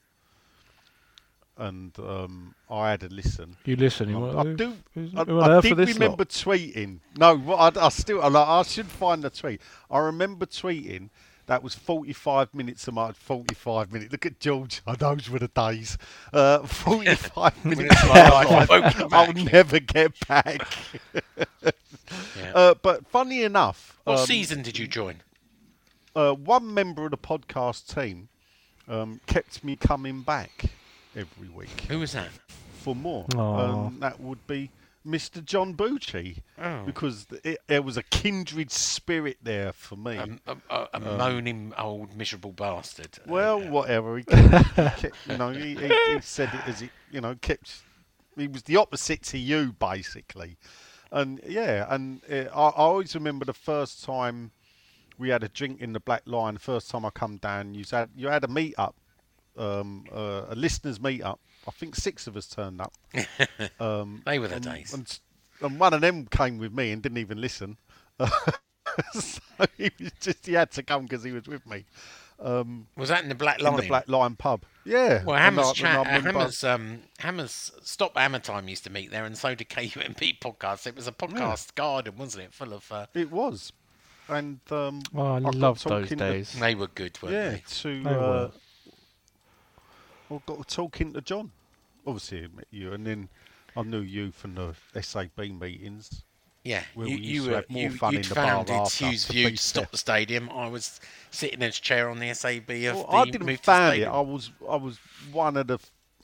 And 1.58 1.98
um, 2.00 2.56
I 2.70 2.92
had 2.92 3.04
a 3.04 3.10
listen. 3.10 3.58
You 3.66 3.76
listen. 3.76 4.10
You 4.10 4.26
I, 4.28 4.42
I 4.42 4.54
do. 4.54 4.74
I, 5.16 5.22
I 5.22 5.62
did 5.62 5.78
remember 5.78 6.06
lot? 6.20 6.30
tweeting. 6.30 7.00
No, 7.18 7.54
I, 7.54 7.72
I 7.76 7.90
still. 7.90 8.22
I, 8.22 8.28
I 8.28 8.62
should 8.62 8.86
find 8.86 9.24
the 9.24 9.32
tweet. 9.32 9.60
I 9.90 9.98
remember 10.00 10.46
tweeting. 10.46 11.10
That 11.48 11.64
was 11.64 11.76
45 11.76 12.54
minutes 12.54 12.88
of 12.88 12.94
my 12.94 13.14
45 13.14 13.92
minutes. 13.92 14.12
Look 14.12 14.26
at 14.26 14.40
George. 14.40 14.82
Oh, 14.86 14.96
those 15.00 15.30
were 15.30 15.40
the 15.40 15.48
days. 15.48 15.98
Uh, 16.32 16.60
45 16.66 17.66
minutes 17.66 18.04
of 18.04 18.10
my 18.10 18.30
life 18.30 19.14
I'll 19.14 19.34
never 19.34 19.80
get 19.80 20.28
back. 20.28 20.62
Yeah. 22.40 22.52
Uh, 22.56 22.74
but 22.82 23.06
funny 23.08 23.44
enough, 23.44 24.00
what 24.06 24.20
um, 24.20 24.26
season 24.26 24.62
did 24.62 24.78
you 24.80 24.88
join? 24.88 25.24
uh, 26.16 26.34
one 26.34 26.74
member 26.74 27.04
of 27.06 27.12
the 27.12 27.18
podcast 27.18 27.94
team 27.94 28.30
um, 28.88 29.20
kept 29.28 29.64
me 29.64 29.76
coming 29.76 30.22
back 30.22 30.66
every 31.16 31.50
week 31.50 31.82
Who 31.90 32.00
was 32.00 32.14
that? 32.14 32.30
for 32.80 32.96
more. 32.96 33.26
Um, 33.36 33.98
that 34.00 34.22
would 34.22 34.46
be 34.48 34.72
Mr. 35.08 35.44
John 35.44 35.74
Bucci. 35.76 36.40
Oh. 36.62 36.84
Because 36.86 37.26
it, 37.44 37.60
there 37.68 37.82
was 37.82 37.96
a 37.96 38.04
kindred 38.04 38.72
spirit 38.72 39.38
there 39.42 39.72
for 39.72 39.96
me. 39.96 40.18
A, 40.18 40.38
a, 40.52 40.58
a, 40.70 40.88
a 40.96 41.00
moaning 41.00 41.74
old 41.78 42.16
miserable 42.16 42.52
bastard. 42.52 43.18
well, 43.26 43.64
Uh, 43.64 43.70
whatever. 43.70 44.18
He 44.18 44.24
kept, 44.26 44.76
kept, 44.76 45.16
you 45.30 45.38
know, 45.38 45.52
he, 45.52 45.76
he, 45.76 45.88
he 45.88 46.20
said 46.22 46.50
it 46.54 46.68
as 46.68 46.82
it, 46.82 46.90
you 47.12 47.22
know, 47.22 47.36
kept. 47.36 47.84
He 48.36 48.48
was 48.48 48.64
the 48.64 48.76
opposite 48.76 49.24
to 49.24 49.38
you, 49.38 49.74
basically. 49.74 50.58
And 51.12 51.40
yeah, 51.48 51.86
and 51.90 52.22
uh, 52.30 52.50
I, 52.54 52.68
I 52.68 52.72
always 52.76 53.16
remember 53.16 53.46
the 53.46 53.54
first 53.54 54.04
time 54.04 54.52
we 55.18 55.30
had 55.30 55.42
a 55.42 55.48
drink 55.48 55.80
in 55.82 55.94
the 55.94 56.00
Black 56.02 56.24
Lion. 56.26 56.56
The 56.56 56.60
first 56.60 56.92
time 56.92 57.06
I 57.06 57.10
come 57.12 57.38
down, 57.38 57.74
you 57.74 57.86
had 57.90 58.10
you 58.16 58.28
had 58.28 58.44
a 58.44 58.48
meet 58.50 58.76
up, 58.78 58.96
um, 59.58 60.04
uh, 60.14 60.46
a 60.50 60.56
listeners 60.56 61.00
meet 61.00 61.24
up. 61.24 61.40
I 61.68 61.72
think 61.72 61.96
six 61.96 62.28
of 62.28 62.38
us 62.38 62.48
turned 62.48 62.82
up. 62.82 62.94
Um, 63.80 64.22
they 64.26 64.40
were 64.40 64.48
the 64.48 64.56
and, 64.56 64.64
days. 64.64 64.94
And, 64.94 65.20
and 65.62 65.80
one 65.80 65.94
of 65.94 66.02
them 66.02 66.26
came 66.26 66.58
with 66.58 66.74
me 66.74 66.92
and 66.92 67.02
didn't 67.02 67.18
even 67.20 67.40
listen. 67.42 67.78
so 69.14 69.40
he 69.78 69.92
was 70.00 70.12
just 70.20 70.46
he 70.46 70.54
had 70.54 70.72
to 70.72 70.84
come 70.84 71.04
because 71.04 71.24
he 71.24 71.32
was 71.32 71.48
with 71.48 71.66
me 71.68 71.86
was 72.40 73.10
that 73.10 73.24
in 73.24 73.30
the 73.30 73.36
Black 73.36 73.62
Lion? 73.62 73.76
in 73.76 73.82
the 73.82 73.88
Black 73.88 74.08
Lion 74.08 74.36
pub. 74.36 74.64
Yeah. 74.86 75.24
Well, 75.24 75.38
Hammers, 75.38 75.68
I- 75.68 75.74
chat, 75.74 76.08
and 76.08 76.28
uh, 76.28 76.32
Hammers, 76.32 76.64
um, 76.64 77.00
Hammers, 77.20 77.72
Stop 77.82 78.18
Hammer 78.18 78.40
Time 78.40 78.68
used 78.68 78.84
to 78.84 78.90
meet 78.92 79.12
there, 79.12 79.26
and 79.26 79.38
so 79.38 79.56
did 79.56 79.70
KUMB 79.70 80.40
podcast. 80.40 80.88
It 80.88 80.96
was 80.96 81.08
a 81.08 81.12
podcast 81.12 81.76
garden, 81.76 82.14
wasn't 82.18 82.46
it? 82.46 82.54
Full 82.54 82.74
of. 82.74 82.92
Uh, 82.92 83.08
It 83.14 83.32
was, 83.32 83.74
and 84.28 84.60
um, 84.72 85.02
Oh, 85.16 85.34
I 85.34 85.40
got 85.40 85.56
love 85.56 85.84
those 85.84 86.04
talking 86.04 86.18
to- 86.20 86.32
days. 86.32 86.54
they 86.60 86.76
were 86.76 86.88
good, 86.88 87.18
weren't 87.22 87.34
yeah, 87.34 87.50
they? 87.52 87.64
to 87.68 88.04
They 88.04 88.10
uh, 88.10 88.20
were. 88.20 88.52
I 90.30 90.40
got 90.46 90.68
talking 90.68 91.14
to 91.14 91.22
John. 91.22 91.52
Obviously, 92.08 92.46
I 92.46 92.48
met 92.56 92.68
you, 92.72 92.94
and 92.94 93.06
then 93.06 93.30
I 93.76 93.84
knew 93.84 94.00
you 94.00 94.32
from 94.32 94.56
the 94.56 94.74
SAB 95.02 95.38
meetings. 95.38 96.24
Yeah, 96.64 96.84
you, 96.98 97.06
you 97.06 97.44
were 97.50 97.64
more 97.70 97.84
you, 97.84 97.90
fun 97.92 98.14
you'd 98.14 98.24
in 98.24 98.30
the 98.30 98.36
bar 98.36 98.46
founded 98.46 98.76
after, 98.76 99.06
Hughes 99.06 99.26
View 99.26 99.56
Stop 99.56 99.92
the 99.92 99.98
Stadium. 99.98 100.50
I 100.50 100.68
was 100.68 101.00
sitting 101.32 101.62
in 101.62 101.70
a 101.70 101.72
chair 101.72 102.10
on 102.10 102.20
the 102.20 102.34
SAB 102.34 102.70
of 102.70 102.96
Well, 102.96 103.04
the 103.04 103.12
I 103.12 103.26
didn't 103.26 103.58
found 103.58 103.98
it. 103.98 104.06
I 104.06 104.20
was 104.20 104.52
I 104.70 104.76
was 104.76 104.98
one 105.32 105.56
of 105.58 105.68
the, 105.68 105.80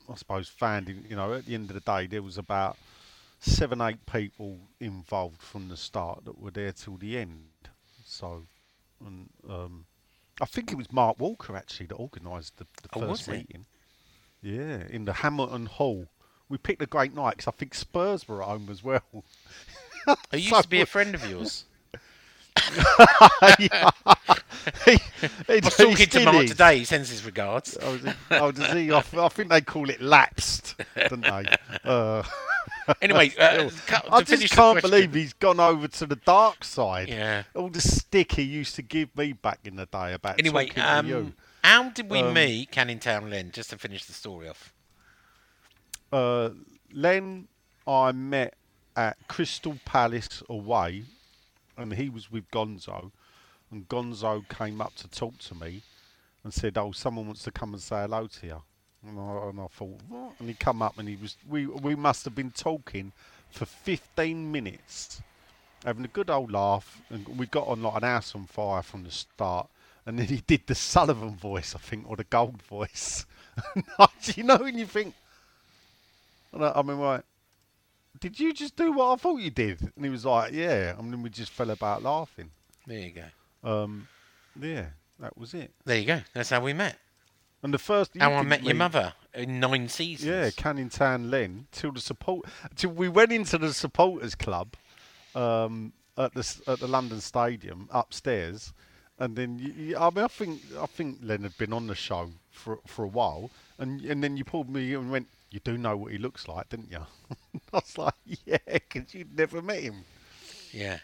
I 0.10 0.16
suppose, 0.16 0.50
founding. 0.50 1.06
You 1.10 1.16
know, 1.16 1.34
at 1.34 1.46
the 1.46 1.54
end 1.54 1.70
of 1.70 1.76
the 1.76 1.80
day, 1.80 2.08
there 2.08 2.22
was 2.22 2.38
about 2.38 2.78
seven, 3.40 3.80
eight 3.82 4.06
people 4.06 4.58
involved 4.80 5.42
from 5.42 5.70
the 5.70 5.78
start 5.78 6.26
that 6.26 6.40
were 6.40 6.52
there 6.52 6.72
till 6.72 6.98
the 6.98 7.18
end. 7.18 7.48
So, 8.06 8.44
and 9.06 9.30
um, 9.50 9.86
I 10.42 10.46
think 10.46 10.72
it 10.72 10.78
was 10.78 10.92
Mark 10.92 11.20
Walker 11.20 11.56
actually 11.56 11.86
that 11.88 11.96
organised 11.96 12.58
the, 12.58 12.66
the 12.82 12.90
Oh, 12.96 13.08
first 13.08 13.28
meeting. 13.30 13.66
Yeah, 14.44 14.84
in 14.90 15.06
the 15.06 15.14
Hamilton 15.14 15.66
Hall 15.66 16.08
we 16.50 16.58
picked 16.58 16.82
a 16.84 16.86
great 16.86 17.16
night 17.16 17.38
because 17.38 17.48
I 17.48 17.52
think 17.52 17.74
Spurs 17.74 18.28
were 18.28 18.44
at 18.44 18.48
home 18.50 18.68
as 18.70 18.84
well. 18.84 19.02
I 20.08 20.16
used 20.36 20.50
So 20.50 20.62
to 20.62 20.68
be 20.68 20.82
a 20.82 20.86
friend 20.86 21.16
of 21.16 21.26
yours. 21.28 21.66
he, 23.58 23.70
he, 24.86 25.00
I 25.50 25.60
was 25.64 25.76
talking 25.76 26.08
to 26.08 26.26
Mark 26.26 26.46
today. 26.48 26.78
He 26.80 26.86
sends 26.86 27.10
his 27.10 27.26
regards. 27.26 27.78
Oh, 27.82 27.98
does 27.98 28.14
he? 28.14 28.18
Oh, 28.32 28.52
does 28.52 28.72
he? 28.74 28.92
I, 28.92 29.00
I 29.00 29.30
think 29.30 29.50
they 29.50 29.62
call 29.62 29.90
it 29.90 30.02
lapsed, 30.02 30.76
don't 31.10 31.22
they? 31.22 31.46
Uh, 31.84 32.24
Anyway, 33.02 33.34
uh, 33.40 33.70
I 34.12 34.22
just 34.24 34.54
can't 34.54 34.82
believe 34.82 35.14
he's 35.14 35.34
gone 35.34 35.60
over 35.60 35.88
to 35.88 36.06
the 36.06 36.18
dark 36.18 36.64
side. 36.64 37.08
Yeah. 37.10 37.44
All 37.56 37.70
the 37.70 37.82
stick 37.82 38.34
he 38.34 38.42
used 38.44 38.76
to 38.76 38.82
give 38.82 39.16
me 39.18 39.34
back 39.34 39.60
in 39.66 39.76
the 39.78 39.86
day 39.86 40.14
about 40.14 40.40
Anyway, 40.40 40.68
talking 40.68 40.84
to 40.84 41.08
you. 41.08 41.18
um, 41.18 41.34
how 41.64 41.90
did 41.90 42.10
we 42.10 42.20
Um, 42.20 42.34
meet 42.34 42.72
Canning 42.72 43.00
Town 43.00 43.30
Len? 43.30 43.52
Just 43.52 43.70
to 43.72 43.78
finish 43.78 44.06
the 44.06 44.14
story 44.14 44.48
off. 44.50 44.74
uh, 46.12 46.52
Len, 46.92 47.48
I 47.88 48.12
met 48.12 48.54
at 48.96 49.18
Crystal 49.28 49.80
Palace 49.84 50.44
away, 50.48 51.06
and 51.76 51.94
he 51.94 52.08
was 52.10 52.32
with 52.32 52.50
Gonzo, 52.52 53.12
and 53.72 53.88
Gonzo 53.90 54.48
came 54.48 54.80
up 54.80 54.96
to 54.98 55.08
talk 55.08 55.40
to 55.40 55.56
me, 55.56 55.82
and 56.44 56.54
said, 56.54 56.78
"Oh, 56.78 56.92
someone 56.92 57.26
wants 57.26 57.44
to 57.44 57.52
come 57.52 57.74
and 57.74 57.82
say 57.82 58.02
hello 58.02 58.28
to 58.28 58.46
you." 58.46 58.62
And 59.06 59.20
I, 59.20 59.50
and 59.50 59.60
I 59.60 59.68
thought, 59.68 60.00
what? 60.08 60.34
And 60.40 60.48
he 60.48 60.54
come 60.56 60.82
up, 60.82 60.98
and 61.00 61.10
he 61.10 61.16
was 61.16 61.36
we 61.50 61.66
we 61.66 61.96
must 61.96 62.26
have 62.26 62.36
been 62.36 62.52
talking 62.52 63.12
for 63.50 63.66
15 63.66 64.52
minutes, 64.52 65.22
having 65.84 66.06
a 66.06 66.10
good 66.10 66.30
old 66.30 66.52
laugh, 66.52 67.02
and 67.10 67.28
we 67.40 67.48
got 67.48 67.68
on 67.68 67.82
like 67.82 67.96
an 67.96 68.04
house 68.04 68.36
on 68.36 68.46
fire 68.46 68.82
from 68.84 69.04
the 69.04 69.12
start. 69.12 69.68
And 70.06 70.20
then 70.20 70.28
he 70.28 70.38
did 70.46 70.68
the 70.68 70.76
Sullivan 70.76 71.36
voice, 71.36 71.76
I 71.76 71.80
think, 71.80 72.10
or 72.10 72.16
the 72.16 72.26
Gold 72.26 72.62
voice. 72.64 73.26
you 74.36 74.44
know, 74.44 74.58
when 74.58 74.78
you 74.78 74.86
think, 74.86 75.14
and 76.52 76.66
I, 76.66 76.74
I 76.76 76.82
mean, 76.82 76.98
right, 76.98 77.24
did 78.20 78.40
you 78.40 78.54
just 78.54 78.76
do 78.76 78.92
what 78.92 79.14
I 79.14 79.16
thought 79.16 79.38
you 79.38 79.50
did? 79.50 79.82
And 79.96 80.04
he 80.04 80.10
was 80.10 80.26
like, 80.26 80.54
yeah. 80.54 80.98
And 80.98 81.12
then 81.12 81.22
we 81.22 81.30
just 81.30 81.52
fell 81.52 81.70
about 81.70 82.04
laughing. 82.04 82.52
There 82.86 83.00
you 83.00 83.12
go. 83.12 83.24
Um, 83.70 84.08
yeah, 84.60 84.88
that 85.20 85.38
was 85.38 85.54
it. 85.54 85.72
There 85.86 85.98
you 85.98 86.06
go. 86.06 86.22
That's 86.34 86.50
how 86.50 86.62
we 86.62 86.74
met. 86.74 86.98
And 87.64 87.74
the 87.74 87.80
first 87.80 88.12
How 88.20 88.34
I 88.34 88.42
met 88.44 88.62
your 88.64 88.76
mother 88.76 89.14
in 89.34 89.62
nine 89.62 89.88
seasons. 89.88 90.30
Yeah, 90.30 90.50
Canning 90.50 90.90
Town 90.90 91.32
Len 91.32 91.68
till 91.72 91.94
the 91.94 92.02
support 92.02 92.46
till 92.76 92.90
we 92.90 93.08
went 93.08 93.32
into 93.32 93.58
the 93.58 93.74
supporters 93.74 94.36
club 94.36 94.76
um, 95.34 95.94
at 96.18 96.34
the 96.34 96.62
at 96.68 96.80
the 96.80 96.88
London 96.88 97.22
Stadium 97.22 97.88
upstairs, 97.90 98.74
and 99.20 99.36
then 99.36 99.60
you, 99.60 99.74
you, 99.74 99.98
I 99.98 100.10
mean 100.10 100.26
I 100.26 100.28
think 100.28 100.62
I 100.80 100.86
think 100.86 101.20
Len 101.22 101.44
had 101.44 101.58
been 101.58 101.74
on 101.74 101.88
the 101.88 101.96
show 101.96 102.30
for 102.52 102.80
for 102.88 103.04
a 103.04 103.08
while, 103.08 103.52
and 103.78 104.02
and 104.02 104.24
then 104.24 104.38
you 104.38 104.44
pulled 104.44 104.70
me 104.70 104.94
and 104.94 105.12
went, 105.12 105.28
you 105.52 105.60
do 105.60 105.78
know 105.78 105.96
what 105.96 106.12
he 106.12 106.18
looks 106.18 106.48
like, 106.48 106.70
didn't 106.70 106.92
you? 106.92 106.98
I 107.74 107.78
was 107.78 107.98
like, 107.98 108.16
yeah, 108.46 108.58
because 108.66 109.14
you'd 109.14 109.38
never 109.38 109.62
met 109.62 109.82
him. 109.82 110.04
Yeah. 110.72 110.98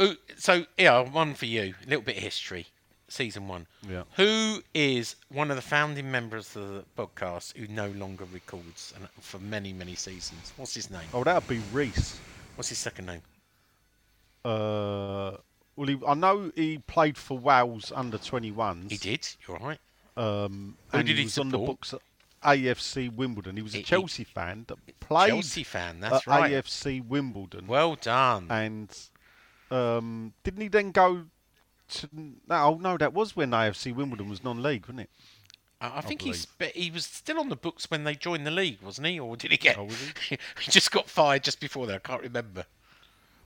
Ooh, 0.00 0.16
so 0.36 0.66
yeah, 0.76 1.00
one 1.00 1.34
for 1.34 1.46
you. 1.46 1.74
A 1.84 1.88
little 1.88 2.04
bit 2.04 2.18
of 2.18 2.22
history. 2.22 2.66
Season 3.08 3.46
one. 3.48 3.66
Yeah. 3.88 4.02
Who 4.16 4.62
is 4.74 5.14
one 5.28 5.50
of 5.50 5.56
the 5.56 5.62
founding 5.62 6.10
members 6.10 6.54
of 6.56 6.68
the 6.68 6.84
podcast 6.98 7.56
who 7.56 7.66
no 7.68 7.88
longer 7.90 8.24
records 8.24 8.92
and 8.96 9.08
for 9.20 9.38
many 9.38 9.72
many 9.72 9.94
seasons? 9.94 10.52
What's 10.56 10.74
his 10.74 10.90
name? 10.90 11.08
Oh, 11.14 11.24
that'd 11.24 11.48
be 11.48 11.60
Reese. 11.72 12.18
What's 12.56 12.68
his 12.68 12.78
second 12.78 13.06
name? 13.06 13.22
Uh, 14.44 15.36
well, 15.76 15.88
he, 15.88 15.98
I 16.06 16.14
know 16.14 16.50
he 16.54 16.78
played 16.78 17.16
for 17.18 17.38
Wales 17.38 17.92
under 17.94 18.18
21s. 18.18 18.90
He 18.90 18.96
did. 18.96 19.28
You're 19.46 19.58
right. 19.58 19.78
Um, 20.16 20.76
Who 20.92 20.98
and 20.98 21.06
did 21.06 21.14
he 21.16 21.22
he 21.22 21.24
was 21.26 21.38
on 21.38 21.50
the 21.50 21.58
books 21.58 21.92
at 21.92 22.00
AFC 22.42 23.14
Wimbledon. 23.14 23.56
He 23.56 23.62
was 23.62 23.74
a 23.74 23.78
He- 23.78 23.82
he- 23.82 23.86
Chelsea 23.86 24.24
fan 24.24 24.64
that 24.68 24.78
played 25.00 25.28
Chelsea 25.28 25.62
fan. 25.62 26.00
That's 26.00 26.14
at 26.16 26.26
right. 26.26 26.52
AFC 26.52 27.00
Wimbledon. 27.06 27.66
Well 27.66 27.96
done. 27.96 28.46
and 28.50 28.96
um, 29.70 30.32
didn't 30.44 30.60
he 30.62 30.68
then 30.68 30.92
go 30.92 31.24
to? 31.88 32.08
No, 32.14 32.34
oh, 32.56 32.78
no, 32.80 32.96
that 32.96 33.12
was 33.12 33.36
when 33.36 33.50
AFC 33.50 33.94
Wimbledon 33.94 34.28
was 34.28 34.42
non-league, 34.44 34.84
wasn't 34.86 35.00
it? 35.00 35.10
I 35.80 35.98
I 35.98 36.00
think 36.00 36.20
believe. 36.20 36.46
he's 36.58 36.70
he 36.74 36.90
was 36.90 37.04
still 37.04 37.38
on 37.38 37.48
the 37.50 37.56
books 37.56 37.90
when 37.90 38.04
they 38.04 38.14
joined 38.14 38.46
the 38.46 38.50
league, 38.50 38.80
wasn't 38.80 39.08
he? 39.08 39.20
Or 39.20 39.36
did 39.36 39.50
he 39.50 39.56
get? 39.58 39.76
Oh, 39.76 39.84
was 39.84 40.00
he 40.30 40.38
just 40.70 40.90
got 40.90 41.08
fired 41.10 41.44
just 41.44 41.60
before 41.60 41.86
that. 41.88 41.96
I 41.96 41.98
can't 41.98 42.22
remember. 42.22 42.64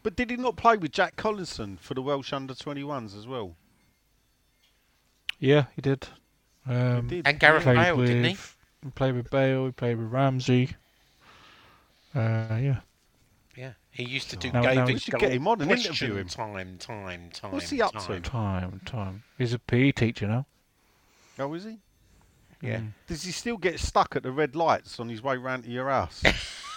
But 0.03 0.17
did 0.17 0.31
he 0.31 0.37
not 0.37 0.57
play 0.57 0.77
with 0.77 0.93
Jack 0.93 1.17
Collison 1.17 1.79
for 1.79 1.95
the 1.95 2.03
Welsh 2.03 2.33
under 2.33 2.55
21s 2.55 3.17
as 3.17 3.27
well? 3.27 3.55
Yeah, 5.39 5.67
he 5.77 5.83
did. 5.83 6.09
Um, 6.67 7.09
did. 7.09 7.27
And 7.27 7.39
Gareth 7.39 7.63
played 7.65 7.77
Bale, 7.77 7.97
with, 7.97 8.07
didn't 8.09 8.25
he? 8.25 8.37
He 8.85 8.91
played 8.95 9.15
with 9.15 9.31
Bale. 9.31 9.67
He 9.67 9.73
played 9.73 9.99
with 9.99 10.11
Ramsey. 10.11 10.77
Uh, 12.15 12.47
yeah. 12.51 12.81
Yeah, 13.57 13.73
he 13.91 14.05
used 14.05 14.31
to 14.31 14.37
do 14.37 14.53
Now- 14.53 14.63
now 14.63 14.75
David 14.75 14.95
we 14.95 14.99
should 14.99 15.19
get 15.19 15.33
him 15.33 15.47
on 15.49 15.61
and 15.61 15.71
question 15.71 15.93
interview 15.93 16.17
him. 16.17 16.29
Time, 16.29 16.79
time, 16.79 17.31
time. 17.33 17.53
What's 17.53 17.71
he 17.71 17.83
up 17.83 17.93
to? 17.93 17.99
time. 17.99 18.23
Time, 18.23 18.81
time. 18.85 19.23
He's 19.39 19.53
a 19.53 19.59
PE 19.59 19.93
teacher 19.93 20.27
now. 20.27 20.47
Oh, 21.39 21.53
is 21.55 21.65
he? 21.65 21.79
Yeah. 22.63 22.81
Does 23.07 23.23
he 23.23 23.33
still 23.33 23.57
get 23.57 23.81
stuck 23.81 24.17
at 24.17 24.23
the 24.23 24.33
red 24.33 24.55
lights 24.55 25.01
on 25.01 25.09
his 25.09 25.23
way 25.23 25.37
round 25.37 25.65
to 25.65 25.71
your 25.71 25.89
house? 25.89 26.23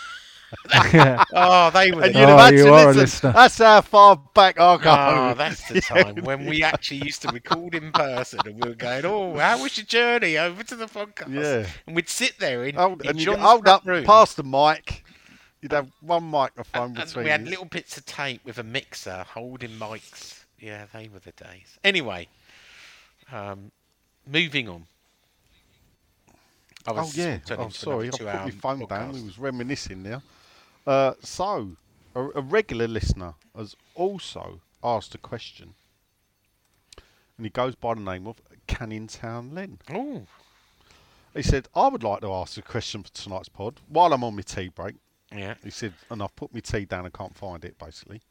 yeah. 0.93 1.23
Oh, 1.33 1.69
they 1.71 1.91
were. 1.91 2.03
And 2.03 2.13
the- 2.15 2.19
you'd 2.19 2.29
Oh, 2.29 2.33
imagine, 2.33 2.57
you 2.59 2.73
are 2.73 2.83
a 2.83 2.85
listen, 2.87 2.99
listener. 3.01 3.31
that's 3.33 3.57
how 3.57 3.81
far 3.81 4.15
back 4.33 4.59
I 4.59 4.77
go. 4.77 4.91
Oh, 4.91 5.33
that's 5.35 5.67
the 5.67 5.81
time 5.81 6.17
when 6.23 6.45
we 6.45 6.63
actually 6.63 6.97
used 7.05 7.21
to 7.23 7.29
record 7.29 7.75
in 7.75 7.91
person, 7.91 8.39
and 8.45 8.61
we 8.63 8.69
were 8.69 8.75
going, 8.75 9.05
"Oh, 9.05 9.37
how 9.37 9.61
was 9.61 9.77
your 9.77 9.85
journey 9.85 10.37
over 10.37 10.63
to 10.63 10.75
the 10.75 10.85
podcast?" 10.85 11.33
Yeah. 11.33 11.67
and 11.87 11.95
we'd 11.95 12.09
sit 12.09 12.39
there 12.39 12.65
in, 12.65 12.75
Hold, 12.75 13.01
in 13.03 13.09
and 13.11 13.19
you'd 13.19 13.25
John's 13.25 13.39
hold 13.41 13.67
up 13.67 13.85
room, 13.85 14.03
past 14.05 14.37
the 14.37 14.43
mic. 14.43 15.03
You'd 15.61 15.71
have 15.71 15.89
one 16.01 16.23
microphone 16.25 16.83
and 16.83 16.95
between 16.95 17.23
we 17.25 17.29
had 17.31 17.47
little 17.47 17.65
bits 17.65 17.97
of 17.97 18.05
tape 18.05 18.43
with 18.43 18.57
a 18.57 18.63
mixer 18.63 19.25
holding 19.29 19.71
mics. 19.71 20.43
Yeah, 20.59 20.85
they 20.93 21.07
were 21.07 21.19
the 21.19 21.31
days. 21.31 21.77
Anyway, 21.83 22.27
um, 23.31 23.71
moving 24.27 24.67
on. 24.69 24.85
I 26.85 26.91
Oh 26.91 26.93
was 26.95 27.15
yeah. 27.17 27.37
turning 27.45 27.65
Oh 27.67 27.69
to 27.69 27.73
sorry, 27.73 28.07
I 28.07 28.09
put 28.11 28.19
two-hour 28.19 28.45
my 28.45 28.51
phone 28.51 28.79
down. 28.79 28.87
podcast. 28.87 29.13
We 29.13 29.21
was 29.23 29.39
reminiscing 29.39 30.03
now. 30.03 30.21
Uh, 30.85 31.13
so, 31.21 31.77
a, 32.15 32.21
a 32.35 32.41
regular 32.41 32.87
listener 32.87 33.35
has 33.55 33.75
also 33.95 34.61
asked 34.83 35.15
a 35.15 35.17
question, 35.17 35.75
and 37.37 37.45
he 37.45 37.49
goes 37.49 37.75
by 37.75 37.93
the 37.93 38.01
name 38.01 38.27
of 38.27 38.41
Canning 38.67 39.07
Town 39.07 39.53
Len. 39.53 39.79
Oh, 39.93 40.23
He 41.33 41.41
said, 41.41 41.67
"I 41.73 41.87
would 41.87 42.03
like 42.03 42.21
to 42.21 42.33
ask 42.33 42.57
a 42.57 42.61
question 42.61 43.03
for 43.03 43.09
tonight's 43.11 43.49
pod 43.49 43.79
while 43.87 44.13
I'm 44.13 44.23
on 44.23 44.35
my 44.35 44.41
tea 44.41 44.69
break." 44.69 44.95
yeah. 45.35 45.55
He 45.63 45.71
said, 45.71 45.93
and 46.11 46.21
I've 46.21 46.35
put 46.35 46.53
my 46.53 46.59
tea 46.59 46.85
down 46.85 47.05
and 47.05 47.13
can't 47.13 47.35
find 47.35 47.65
it, 47.65 47.77
basically. 47.79 48.21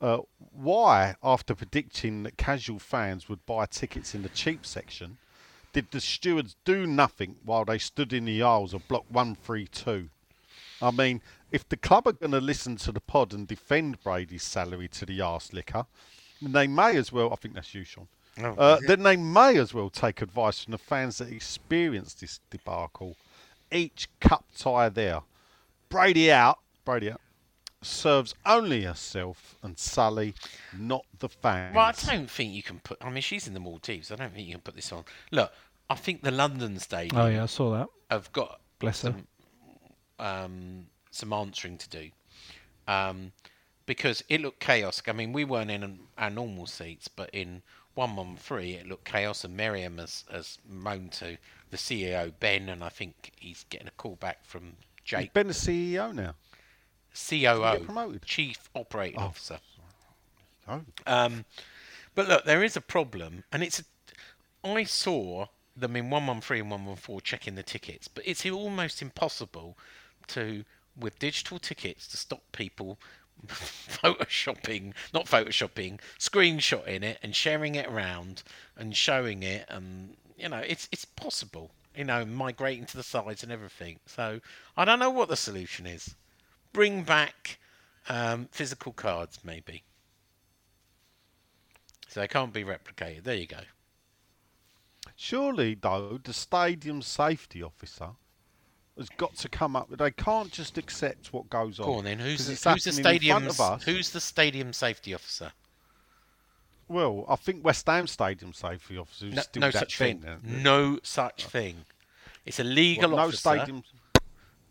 Uh, 0.00 0.20
why, 0.52 1.14
after 1.22 1.54
predicting 1.54 2.22
that 2.22 2.38
casual 2.38 2.78
fans 2.78 3.28
would 3.28 3.44
buy 3.44 3.66
tickets 3.66 4.14
in 4.14 4.22
the 4.22 4.30
cheap 4.30 4.64
section, 4.64 5.18
did 5.74 5.90
the 5.90 6.00
stewards 6.00 6.56
do 6.64 6.86
nothing 6.86 7.36
while 7.44 7.66
they 7.66 7.76
stood 7.78 8.14
in 8.14 8.24
the 8.24 8.42
aisles 8.42 8.72
of 8.72 8.88
Block 8.88 9.04
132? 9.10 10.08
I 10.82 10.90
mean, 10.90 11.20
if 11.50 11.68
the 11.68 11.76
club 11.76 12.06
are 12.06 12.12
going 12.12 12.32
to 12.32 12.40
listen 12.40 12.76
to 12.76 12.92
the 12.92 13.00
pod 13.00 13.32
and 13.32 13.46
defend 13.46 14.02
Brady's 14.02 14.42
salary 14.42 14.88
to 14.88 15.06
the 15.06 15.20
arse 15.20 15.52
liquor, 15.52 15.86
then 16.40 16.52
they 16.52 16.66
may 16.66 16.96
as 16.96 17.12
well, 17.12 17.32
I 17.32 17.36
think 17.36 17.54
that's 17.54 17.74
you, 17.74 17.84
Sean, 17.84 18.08
Oh, 18.38 18.54
uh, 18.56 18.78
then 18.86 19.02
they 19.02 19.16
may 19.16 19.58
as 19.58 19.74
well 19.74 19.90
take 19.90 20.22
advice 20.22 20.62
from 20.64 20.70
the 20.72 20.78
fans 20.78 21.18
that 21.18 21.28
experienced 21.28 22.20
this 22.20 22.40
debacle. 22.48 23.16
Each 23.70 24.08
cup 24.20 24.44
tie 24.56 24.88
there. 24.88 25.20
Brady 25.88 26.30
out, 26.32 26.58
Brady 26.84 27.10
out, 27.10 27.20
serves 27.82 28.34
only 28.46 28.82
herself 28.82 29.56
and 29.62 29.78
Sully, 29.78 30.34
not 30.78 31.04
the 31.18 31.28
fans. 31.28 31.74
Well, 31.74 31.86
I 31.86 31.92
don't 31.92 32.30
think 32.30 32.54
you 32.54 32.62
can 32.62 32.78
put. 32.80 32.98
I 33.02 33.10
mean, 33.10 33.22
she's 33.22 33.46
in 33.46 33.54
the 33.54 33.60
Maldives. 33.60 34.10
I 34.12 34.16
don't 34.16 34.32
think 34.32 34.46
you 34.46 34.54
can 34.54 34.62
put 34.62 34.76
this 34.76 34.92
on. 34.92 35.04
Look, 35.32 35.52
I 35.88 35.94
think 35.96 36.22
the 36.22 36.30
London 36.30 36.78
Stadium 36.78 37.20
Oh 37.20 37.26
yeah, 37.26 37.42
I 37.42 37.46
saw 37.46 37.72
that. 37.72 37.88
I've 38.10 38.32
got 38.32 38.60
Bless 38.78 39.02
her. 39.02 39.14
Some 40.20 40.44
um, 40.44 40.86
some 41.10 41.32
answering 41.32 41.78
to 41.78 41.88
do. 41.88 42.10
Um, 42.86 43.32
because 43.86 44.22
it 44.28 44.40
looked 44.40 44.60
chaos. 44.60 45.02
I 45.08 45.12
mean, 45.12 45.32
we 45.32 45.44
weren't 45.44 45.70
in 45.70 45.98
our 46.16 46.30
normal 46.30 46.66
seats, 46.66 47.08
but 47.08 47.30
in 47.32 47.62
113 47.94 48.78
it 48.78 48.86
looked 48.86 49.04
chaos, 49.04 49.42
and 49.44 49.56
Miriam 49.56 49.98
has, 49.98 50.24
has 50.30 50.58
moaned 50.68 51.12
to 51.12 51.38
the 51.70 51.76
CEO, 51.76 52.32
Ben, 52.38 52.68
and 52.68 52.84
I 52.84 52.88
think 52.88 53.32
he's 53.36 53.64
getting 53.68 53.88
a 53.88 53.92
call 53.92 54.16
back 54.16 54.44
from 54.44 54.62
He's 54.62 55.04
Jake, 55.04 55.32
been 55.32 55.48
the 55.48 55.52
CEO 55.52 56.14
now. 56.14 56.34
COO, 57.12 57.84
promoted? 57.84 58.22
Chief 58.22 58.70
Operating 58.74 59.18
Officer. 59.18 59.58
Oh. 60.68 60.82
Um, 61.06 61.44
but 62.14 62.28
look, 62.28 62.44
there 62.44 62.62
is 62.62 62.76
a 62.76 62.80
problem, 62.80 63.42
and 63.50 63.62
it's. 63.62 63.80
A, 63.80 63.84
I 64.62 64.84
saw 64.84 65.46
them 65.76 65.96
in 65.96 66.10
one 66.10 66.26
one 66.26 66.40
three 66.40 66.60
and 66.60 66.70
one 66.70 66.84
one 66.84 66.96
four 66.96 67.20
checking 67.20 67.56
the 67.56 67.64
tickets, 67.64 68.06
but 68.06 68.22
it's 68.26 68.46
almost 68.46 69.02
impossible 69.02 69.76
to, 70.34 70.64
with 70.98 71.18
digital 71.18 71.58
tickets, 71.58 72.06
to 72.08 72.16
stop 72.16 72.42
people 72.52 72.98
photoshopping, 73.46 74.92
not 75.14 75.26
photoshopping, 75.26 75.98
screenshotting 76.18 77.02
it 77.02 77.18
and 77.22 77.34
sharing 77.34 77.74
it 77.74 77.86
around 77.86 78.42
and 78.76 78.94
showing 78.96 79.42
it, 79.42 79.64
and 79.68 80.16
you 80.36 80.48
know, 80.48 80.58
it's 80.58 80.88
it's 80.92 81.04
possible. 81.04 81.70
you 81.96 82.04
know, 82.04 82.24
migrating 82.24 82.86
to 82.86 82.96
the 82.96 83.02
sides 83.02 83.42
and 83.42 83.50
everything. 83.52 83.98
So 84.06 84.40
I 84.76 84.84
don't 84.84 84.98
know 84.98 85.10
what 85.10 85.28
the 85.28 85.36
solution 85.36 85.86
is. 85.86 86.14
Bring 86.72 87.02
back 87.02 87.58
um, 88.08 88.48
physical 88.52 88.92
cards, 88.92 89.40
maybe. 89.44 89.82
So 92.08 92.20
they 92.20 92.28
can't 92.28 92.52
be 92.52 92.64
replicated. 92.64 93.24
There 93.24 93.34
you 93.36 93.46
go. 93.46 93.60
Surely, 95.16 95.74
though, 95.74 96.18
the 96.22 96.32
stadium 96.32 97.02
safety 97.02 97.62
officer 97.62 98.10
has 98.98 99.08
got 99.16 99.34
to 99.36 99.48
come 99.48 99.76
up. 99.76 99.88
With 99.90 99.98
they 99.98 100.10
can't 100.10 100.50
just 100.50 100.76
accept 100.78 101.32
what 101.32 101.48
goes 101.50 101.78
on. 101.80 101.86
Go 101.86 101.94
on 101.94 102.04
then. 102.04 102.18
Who's 102.18 102.46
the, 102.46 102.52
who's 102.52 102.84
the 102.84 102.90
happening 102.92 103.24
in 103.24 103.30
front 103.30 103.52
stadium? 103.54 103.80
Who's 103.96 104.10
the 104.10 104.20
stadium 104.20 104.72
safety 104.72 105.14
officer? 105.14 105.52
Well, 106.88 107.24
I 107.28 107.36
think 107.36 107.64
West 107.64 107.86
Ham 107.86 108.06
stadium 108.08 108.52
safety 108.52 108.98
officer 108.98 109.26
No, 109.26 109.42
no 109.56 109.70
that 109.70 109.74
such 109.78 109.96
thing. 109.96 110.20
then. 110.20 110.40
No 110.44 110.98
such 111.04 111.46
thing. 111.46 111.84
It's 112.44 112.58
a 112.58 112.64
legal 112.64 113.10
no 113.10 113.18
officer, 113.18 113.36
stadium. 113.36 113.84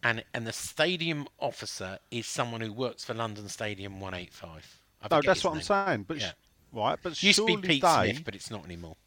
and 0.04 0.24
and 0.34 0.46
the 0.46 0.52
stadium 0.52 1.28
officer 1.40 2.00
is 2.12 2.28
someone 2.28 2.60
who 2.62 2.74
works 2.74 3.06
for 3.06 3.14
London 3.14 3.48
Stadium 3.48 4.02
185. 4.02 4.80
I 5.02 5.08
No, 5.16 5.22
that's 5.22 5.44
what 5.46 5.56
I'm 5.56 5.62
saying. 5.62 6.04
But 6.10 6.18
Yeah. 6.18 6.32
sh- 6.32 6.34
right, 6.74 7.00
but 7.02 7.24
Used 7.24 7.40
to 7.40 7.46
be 7.46 7.56
Pete 7.56 7.82
they 7.84 8.12
Smith, 8.12 8.26
but 8.26 8.36
it's 8.36 8.52
not 8.52 8.66
anymore. 8.66 8.98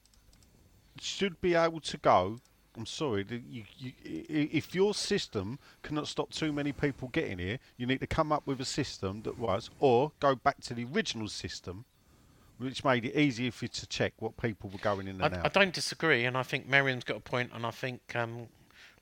should 0.98 1.38
be 1.42 1.54
able 1.54 1.80
to 1.80 1.98
go. 1.98 2.40
I'm 2.76 2.86
sorry, 2.86 3.26
you, 3.50 3.64
you, 3.78 3.92
if 4.04 4.74
your 4.74 4.94
system 4.94 5.58
cannot 5.82 6.08
stop 6.08 6.30
too 6.30 6.52
many 6.52 6.72
people 6.72 7.08
getting 7.08 7.38
here, 7.38 7.58
you 7.76 7.86
need 7.86 8.00
to 8.00 8.06
come 8.06 8.32
up 8.32 8.46
with 8.46 8.60
a 8.60 8.64
system 8.64 9.22
that 9.22 9.38
was, 9.38 9.68
or 9.78 10.12
go 10.20 10.34
back 10.34 10.60
to 10.62 10.74
the 10.74 10.86
original 10.94 11.28
system, 11.28 11.84
which 12.56 12.82
made 12.82 13.04
it 13.04 13.14
easier 13.14 13.50
for 13.50 13.66
you 13.66 13.68
to 13.68 13.86
check 13.86 14.14
what 14.20 14.36
people 14.38 14.70
were 14.70 14.78
going 14.78 15.06
in 15.06 15.20
I, 15.20 15.26
and 15.26 15.34
I 15.34 15.38
out. 15.40 15.52
don't 15.52 15.74
disagree, 15.74 16.24
and 16.24 16.36
I 16.36 16.42
think 16.42 16.66
Miriam's 16.66 17.04
got 17.04 17.18
a 17.18 17.20
point, 17.20 17.50
and 17.54 17.66
I 17.66 17.70
think 17.70 18.00
um, 18.14 18.46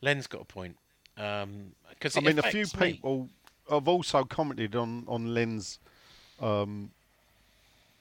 Len's 0.03 0.27
got 0.27 0.43
a 0.43 0.45
point. 0.45 0.77
Because 1.15 2.17
I 2.17 2.21
mean, 2.21 2.39
a 2.39 2.43
few 2.43 2.67
people 2.67 3.29
have 3.69 3.87
also 3.87 4.25
commented 4.25 4.75
on 4.75 5.05
on 5.07 5.35
Len's 5.35 5.79
um, 6.41 6.91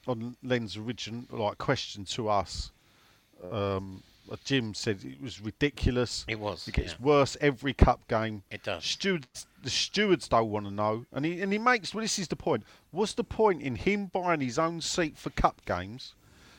on 0.06 0.36
Len's 0.42 0.76
original 0.76 1.24
like 1.30 1.58
question 1.58 2.04
to 2.06 2.28
us. 2.28 2.72
Um, 3.52 4.02
Jim 4.44 4.74
said 4.74 5.00
it 5.04 5.20
was 5.20 5.40
ridiculous. 5.40 6.24
It 6.28 6.38
was, 6.38 6.68
It 6.68 6.74
gets 6.74 6.92
yeah. 6.92 7.06
worse 7.06 7.36
every 7.40 7.74
cup 7.74 8.06
game. 8.08 8.42
It 8.50 8.62
does. 8.62 8.84
Stewards, 8.84 9.46
the 9.62 9.70
stewards 9.70 10.28
don't 10.28 10.50
want 10.50 10.66
to 10.66 10.72
know, 10.72 11.06
and 11.12 11.24
he 11.24 11.40
and 11.40 11.52
he 11.52 11.58
makes. 11.58 11.94
Well, 11.94 12.02
this 12.02 12.18
is 12.18 12.28
the 12.28 12.36
point. 12.36 12.64
What's 12.90 13.14
the 13.14 13.24
point 13.24 13.62
in 13.62 13.76
him 13.76 14.06
buying 14.06 14.40
his 14.40 14.58
own 14.58 14.80
seat 14.80 15.18
for 15.18 15.30
cup 15.30 15.62
games? 15.66 16.14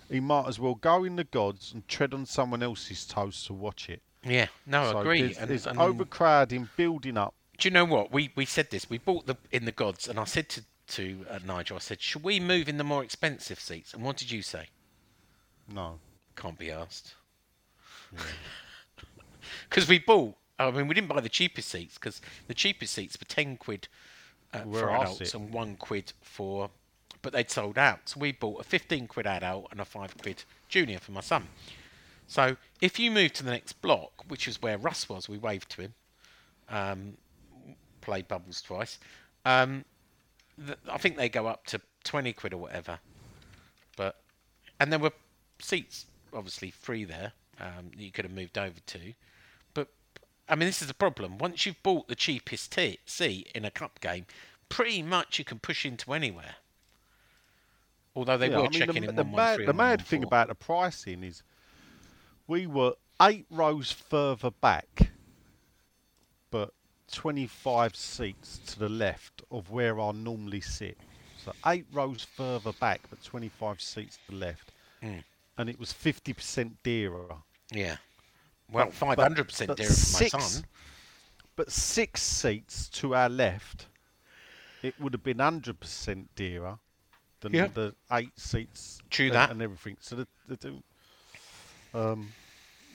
He 0.10 0.20
might 0.20 0.48
as 0.48 0.60
well 0.60 0.76
go 0.76 1.06
in 1.06 1.16
the 1.16 1.24
gods 1.24 1.72
and 1.74 1.88
tread 1.88 2.14
on 2.14 2.26
someone 2.26 2.62
else's 2.62 3.06
toes 3.06 3.46
to 3.46 3.54
watch 3.54 3.90
it. 3.90 4.02
Yeah, 4.24 4.48
no, 4.66 4.82
I 4.82 4.92
so 4.92 4.98
agree. 5.00 5.22
There's, 5.22 5.38
and, 5.38 5.50
there's 5.50 5.68
and 5.68 5.80
overcrowding 5.80 6.70
building 6.76 7.18
up. 7.18 7.34
do 7.58 7.70
you 7.70 7.74
know 7.74 7.86
what? 7.86 8.12
We 8.12 8.32
we 8.36 8.46
said 8.46 8.70
this. 8.70 8.90
We 8.90 8.98
bought 8.98 9.26
the 9.26 9.38
in 9.52 9.66
the 9.66 9.72
gods, 9.72 10.08
and 10.08 10.20
I 10.20 10.26
said 10.26 10.50
to 10.50 10.64
to 10.88 11.26
uh, 11.30 11.40
Nigel, 11.46 11.78
I 11.78 11.80
said, 11.80 12.02
should 12.02 12.24
we 12.24 12.40
move 12.40 12.68
in 12.68 12.78
the 12.78 12.84
more 12.84 13.04
expensive 13.04 13.60
seats? 13.60 13.94
And 13.94 14.04
what 14.04 14.18
did 14.18 14.30
you 14.30 14.42
say? 14.42 14.68
No. 15.74 16.00
Can't 16.36 16.58
be 16.58 16.70
asked. 16.70 17.16
Because 19.70 19.88
we 19.90 20.00
bought. 20.00 20.36
I 20.60 20.70
mean, 20.70 20.88
we 20.88 20.94
didn't 20.94 21.08
buy 21.08 21.22
the 21.22 21.30
cheapest 21.30 21.70
seats 21.70 21.96
because 21.96 22.22
the 22.48 22.54
cheapest 22.54 22.94
seats 22.94 23.18
were 23.20 23.26
ten 23.26 23.58
quid 23.58 23.88
uh, 24.54 24.60
for 24.60 24.92
adults 24.92 25.34
and 25.34 25.52
one 25.52 25.76
quid 25.76 26.14
for, 26.22 26.70
but 27.22 27.34
they'd 27.34 27.50
sold 27.50 27.78
out. 27.78 28.10
So 28.10 28.20
we 28.20 28.32
bought 28.32 28.62
a 28.62 28.64
fifteen 28.64 29.08
quid 29.08 29.26
adult 29.26 29.68
and 29.72 29.80
a 29.80 29.86
five 29.86 30.16
quid 30.18 30.44
junior 30.68 31.00
for 31.00 31.12
my 31.12 31.22
son. 31.22 31.48
So 32.28 32.58
if 32.80 33.00
you 33.00 33.12
move 33.12 33.34
to 33.34 33.44
the 33.44 33.52
next 33.52 33.82
block, 33.82 34.24
which 34.28 34.48
is 34.48 34.62
where 34.62 34.78
Russ 34.78 35.10
was, 35.10 35.28
we 35.28 35.38
waved 35.38 35.70
to 35.72 35.82
him. 35.82 35.94
Um, 36.70 37.18
played 38.00 38.28
bubbles 38.28 38.62
twice. 38.62 39.00
Um, 39.44 39.84
th- 40.66 40.78
I 40.90 40.98
think 40.98 41.18
they 41.18 41.28
go 41.28 41.48
up 41.48 41.66
to 41.68 41.82
twenty 42.04 42.34
quid 42.34 42.54
or 42.54 42.58
whatever. 42.58 43.00
But 43.98 44.18
and 44.80 44.92
there 44.92 45.00
were 45.00 45.12
seats 45.60 46.06
obviously 46.34 46.72
free 46.72 47.04
there 47.04 47.34
um, 47.62 47.92
that 47.96 48.02
you 48.04 48.12
could 48.12 48.26
have 48.26 48.34
moved 48.34 48.58
over 48.58 48.80
to. 48.82 49.14
But 49.74 49.90
I 50.50 50.56
mean, 50.56 50.68
this 50.68 50.82
is 50.82 50.88
the 50.90 50.94
problem. 50.96 51.38
Once 51.38 51.66
you've 51.66 51.82
bought 51.84 52.08
the 52.10 52.16
cheapest 52.16 52.74
t- 52.74 53.00
seat 53.06 53.52
in 53.56 53.66
a 53.66 53.72
cup 53.72 54.02
game, 54.02 54.26
pretty 54.70 55.02
much 55.04 55.40
you 55.40 55.46
can 55.46 55.60
push 55.60 55.86
into 55.86 56.14
anywhere. 56.14 56.58
Although 58.16 58.38
they 58.38 58.50
Yeah, 58.50 58.60
were 58.62 58.68
I 58.68 58.70
mean, 58.70 58.86
checking 58.86 59.04
the, 59.04 59.04
in 59.04 59.16
the 59.16 59.24
mad, 59.26 59.66
the 59.66 59.74
mad 59.74 60.06
thing 60.06 60.24
114. 60.24 60.24
about 60.24 60.48
the 60.50 60.56
pricing 60.56 61.24
is 61.24 61.44
we 62.48 62.68
were 62.68 62.96
eight 63.22 63.46
rows 63.50 63.92
further 63.92 64.52
back, 64.52 65.14
but 66.52 66.74
25 67.12 67.96
seats 67.96 68.60
to 68.60 68.80
the 68.80 68.90
left 68.90 69.42
of 69.52 69.70
where 69.70 70.00
I 70.00 70.12
normally 70.12 70.62
sit. 70.62 70.98
So 71.36 71.54
eight 71.66 71.88
rows 71.92 72.24
further 72.24 72.74
back, 72.74 73.10
but 73.10 73.22
25 73.24 73.82
seats 73.82 74.18
to 74.18 74.32
the 74.32 74.38
left. 74.38 74.72
Hmm. 75.02 75.20
And 75.58 75.70
it 75.70 75.80
was 75.80 75.94
50% 75.94 76.78
dearer. 76.84 77.44
Yeah. 77.72 77.98
Well, 78.72 78.92
five 78.92 79.18
hundred 79.18 79.48
percent 79.48 79.76
dearer 79.76 79.90
for 79.90 80.24
my 80.24 80.28
son. 80.30 80.64
But 81.56 81.72
six 81.72 82.22
seats 82.24 82.88
to 82.90 83.14
our 83.16 83.30
left, 83.30 83.88
it 84.82 84.96
would 85.00 85.14
have 85.14 85.22
been 85.24 85.38
100% 85.38 86.26
dearer 86.36 86.80
than 87.42 87.54
Yeah. 87.54 87.68
the 87.68 87.94
eight 88.14 88.32
seats 88.40 89.00
True 89.10 89.26
and, 89.28 89.36
that. 89.36 89.52
and 89.52 89.62
everything. 89.62 89.98
So 90.00 90.16
they, 90.16 90.26
they 90.48 90.56
do. 90.56 90.82
Um, 91.94 92.32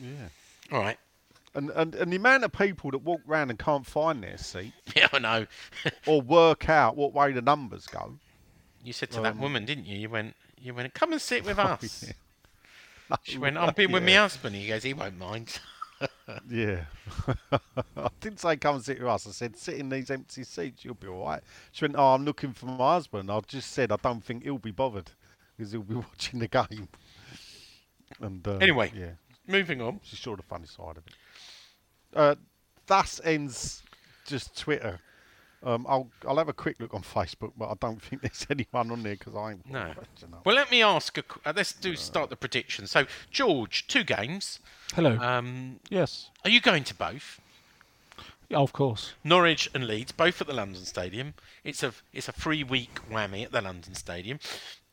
yeah. 0.00 0.28
All 0.72 0.80
right. 0.80 0.98
And, 1.54 1.70
and 1.70 1.94
and 1.94 2.12
the 2.12 2.16
amount 2.16 2.44
of 2.44 2.52
people 2.52 2.90
that 2.90 2.98
walk 2.98 3.20
round 3.26 3.50
and 3.50 3.58
can't 3.58 3.86
find 3.86 4.22
their 4.22 4.36
seat 4.38 4.72
Yeah, 4.96 5.08
I 5.12 5.18
know. 5.18 5.46
or 6.06 6.20
work 6.22 6.68
out 6.68 6.96
what 6.96 7.12
way 7.12 7.32
the 7.32 7.42
numbers 7.42 7.86
go. 7.86 8.14
you 8.82 8.92
said 8.94 9.10
to 9.12 9.20
that 9.20 9.32
Um, 9.32 9.40
woman, 9.40 9.64
didn't 9.66 9.86
you? 9.86 9.98
You 9.98 10.08
went, 10.10 10.34
you 10.60 10.72
went, 10.74 10.92
come 10.94 11.12
and 11.12 11.20
sit 11.20 11.44
with 11.44 11.58
us. 11.58 12.04
yeah. 12.06 12.12
She 13.22 13.38
went, 13.38 13.56
I've 13.56 13.74
been 13.74 13.92
with 13.92 14.04
my 14.04 14.14
husband. 14.14 14.56
He 14.56 14.66
goes, 14.68 14.82
he 14.82 14.94
won't 14.94 15.18
mind. 15.18 15.58
Yeah. 16.50 16.84
I 17.96 18.08
didn't 18.20 18.40
say 18.40 18.56
come 18.58 18.74
and 18.74 18.84
sit 18.84 18.98
with 18.98 19.08
us. 19.08 19.26
I 19.26 19.30
said 19.30 19.56
sit 19.56 19.76
in 19.78 19.88
these 19.88 20.10
empty 20.10 20.44
seats. 20.44 20.84
You'll 20.84 20.92
be 20.94 21.06
all 21.06 21.24
right. 21.24 21.42
She 21.72 21.84
went, 21.86 21.94
oh, 21.96 22.12
I'm 22.12 22.26
looking 22.26 22.52
for 22.52 22.66
my 22.66 22.92
husband. 22.94 23.30
I 23.30 23.40
just 23.46 23.70
said 23.72 23.90
I 23.90 23.96
don't 24.02 24.22
think 24.22 24.42
he'll 24.42 24.58
be 24.58 24.72
bothered 24.72 25.10
because 25.56 25.72
he'll 25.72 25.80
be 25.82 25.94
watching 25.94 26.40
the 26.40 26.48
game. 26.48 26.88
And 28.20 28.46
uh, 28.46 28.58
Anyway. 28.58 28.92
yeah, 28.94 29.12
Moving 29.46 29.80
on. 29.80 30.00
She 30.02 30.16
saw 30.16 30.36
the 30.36 30.42
funny 30.42 30.66
side 30.66 30.98
of 30.98 31.06
it. 31.06 31.14
Uh, 32.14 32.34
thus 32.86 33.18
ends 33.24 33.82
just 34.26 34.54
Twitter. 34.58 35.00
Um, 35.64 35.86
I'll 35.88 36.08
I'll 36.28 36.36
have 36.36 36.48
a 36.48 36.52
quick 36.52 36.76
look 36.78 36.94
on 36.94 37.02
Facebook, 37.02 37.52
but 37.56 37.68
I 37.70 37.74
don't 37.80 38.00
think 38.02 38.22
there's 38.22 38.46
anyone 38.50 38.90
on 38.90 39.02
there 39.02 39.14
because 39.14 39.34
I 39.34 39.52
ain't 39.52 39.70
No. 39.70 39.86
watching. 39.88 40.34
Well, 40.44 40.54
let 40.54 40.70
me 40.70 40.82
ask. 40.82 41.16
A, 41.18 41.24
uh, 41.44 41.52
let's 41.56 41.72
do 41.72 41.96
start 41.96 42.30
the 42.30 42.36
prediction. 42.36 42.86
So, 42.86 43.06
George, 43.30 43.86
two 43.86 44.04
games. 44.04 44.60
Hello. 44.94 45.16
Um, 45.18 45.80
yes. 45.88 46.30
are 46.44 46.50
you 46.50 46.60
going 46.60 46.84
to 46.84 46.94
both? 46.94 47.40
Yeah, 48.48 48.58
of 48.58 48.72
course. 48.72 49.14
Norwich 49.24 49.68
and 49.74 49.88
Leeds, 49.88 50.12
both 50.12 50.40
at 50.40 50.46
the 50.46 50.52
London 50.54 50.84
Stadium. 50.84 51.34
It's 51.64 51.82
a 51.82 51.92
it's 52.12 52.28
a 52.28 52.32
free 52.32 52.62
week 52.62 53.00
whammy 53.10 53.44
at 53.44 53.50
the 53.52 53.60
London 53.60 53.94
Stadium, 53.94 54.38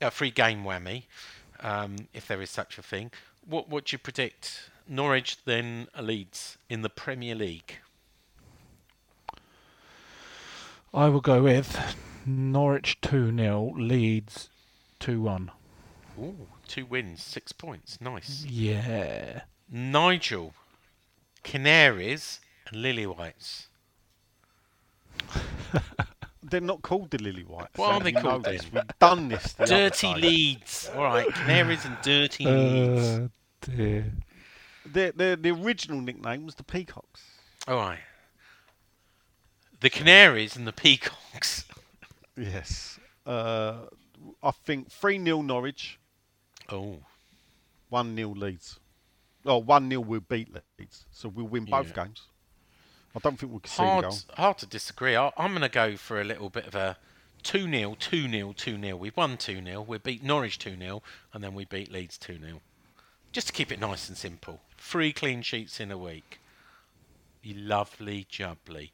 a 0.02 0.10
free 0.10 0.32
game 0.32 0.64
whammy, 0.64 1.04
um, 1.60 2.08
if 2.14 2.28
there 2.28 2.42
is 2.42 2.50
such 2.50 2.80
a 2.80 2.82
thing. 2.82 3.12
What 3.48 3.70
what 3.70 3.86
do 3.86 3.94
you 3.94 4.00
predict? 4.00 4.70
Norwich 4.88 5.38
then 5.46 5.88
Leeds 6.02 6.58
in 6.68 6.82
the 6.82 6.90
Premier 6.90 7.36
League. 7.36 7.78
I 10.94 11.10
will 11.10 11.22
go 11.22 11.42
with 11.42 11.96
Norwich 12.26 13.02
2 13.02 13.36
0, 13.36 13.74
Leeds 13.78 14.50
2 15.00 15.22
1. 15.22 15.52
Ooh, 16.22 16.48
two 16.68 16.86
wins, 16.86 17.24
six 17.24 17.52
points, 17.52 18.00
nice. 18.00 18.46
Yeah. 18.48 19.42
Nigel, 19.72 20.54
Canaries 21.42 22.40
and 22.68 22.82
Lily 22.82 23.08
Whites. 23.08 23.70
They're 26.44 26.62
not 26.62 26.84
called 26.84 27.10
the 27.10 27.18
Lily 27.18 27.42
Whites. 27.44 27.76
What 27.76 27.94
are 27.94 28.00
they 28.00 28.12
called 28.12 28.44
this. 28.44 28.62
then? 28.66 28.72
We've 28.74 29.00
done 29.00 29.30
this. 29.30 29.54
the 29.54 29.66
Dirty 29.66 30.14
day. 30.14 30.22
Leeds. 30.22 30.92
All 30.96 31.06
right, 31.06 31.28
Canaries 31.34 31.86
and 31.86 31.98
Dirty 32.04 32.46
Leeds. 32.46 33.08
Uh, 33.08 33.28
dear. 33.62 34.12
Their, 34.86 35.12
their, 35.14 35.36
the 35.38 35.50
original 35.52 36.02
nickname 36.02 36.46
was 36.46 36.54
the 36.56 36.64
Peacocks. 36.64 37.24
Oh, 37.68 37.78
All 37.78 37.88
right. 37.88 38.00
The 39.84 39.90
Canaries 39.90 40.56
and 40.56 40.66
the 40.66 40.72
Peacocks. 40.72 41.66
Yes. 42.38 43.02
Uh, 43.26 43.80
I 44.42 44.52
think 44.52 44.90
3 44.90 45.22
0 45.22 45.42
Norwich, 45.42 46.00
Oh, 46.70 47.00
1 47.90 48.16
0 48.16 48.30
Leeds. 48.30 48.80
Oh, 49.46 49.58
1 49.58 49.90
0 49.90 50.00
we'll 50.00 50.22
beat 50.22 50.48
Leeds. 50.80 51.04
So 51.12 51.28
we'll 51.28 51.48
win 51.48 51.66
both 51.66 51.90
Yeah. 51.90 52.06
games. 52.06 52.22
I 53.14 53.20
don't 53.20 53.38
think 53.38 53.52
we'll 53.52 53.60
concede 53.60 53.86
a 53.86 53.90
hard, 53.90 54.04
goal. 54.06 54.20
hard 54.38 54.58
to 54.60 54.66
disagree. 54.66 55.18
I, 55.18 55.34
I'm 55.36 55.52
going 55.52 55.62
to 55.64 55.68
go 55.70 55.98
for 55.98 56.22
a 56.22 56.24
little 56.24 56.50
bit 56.50 56.66
of 56.66 56.76
a 56.76 56.98
2 57.44 57.70
0, 57.70 57.98
2 58.00 58.30
0, 58.30 58.54
2 58.54 58.80
0. 58.80 58.96
We've 58.96 59.18
won 59.18 59.36
2 59.36 59.62
0. 59.66 59.82
We 59.82 59.98
beat 59.98 60.24
Norwich 60.24 60.60
2 60.60 60.78
0, 60.78 61.04
and 61.34 61.44
then 61.44 61.54
we 61.54 61.66
beat 61.66 61.92
Leeds 61.92 62.18
2 62.18 62.40
0. 62.40 62.62
Just 63.34 63.48
to 63.48 63.54
keep 63.54 63.70
it 63.70 63.82
nice 63.82 64.08
and 64.08 64.18
simple. 64.18 64.62
Three 64.78 65.12
clean 65.12 65.42
sheets 65.42 65.82
in 65.82 65.92
a 65.92 65.98
week. 65.98 66.40
You 67.42 67.56
lovely 67.56 68.26
jubbly. 68.32 68.92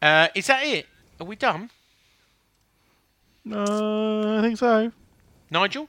Uh, 0.00 0.28
is 0.34 0.46
that 0.46 0.64
it? 0.64 0.86
Are 1.20 1.26
we 1.26 1.36
done? 1.36 1.70
Uh, 3.50 4.38
I 4.38 4.42
think 4.42 4.58
so. 4.58 4.92
Nigel? 5.50 5.88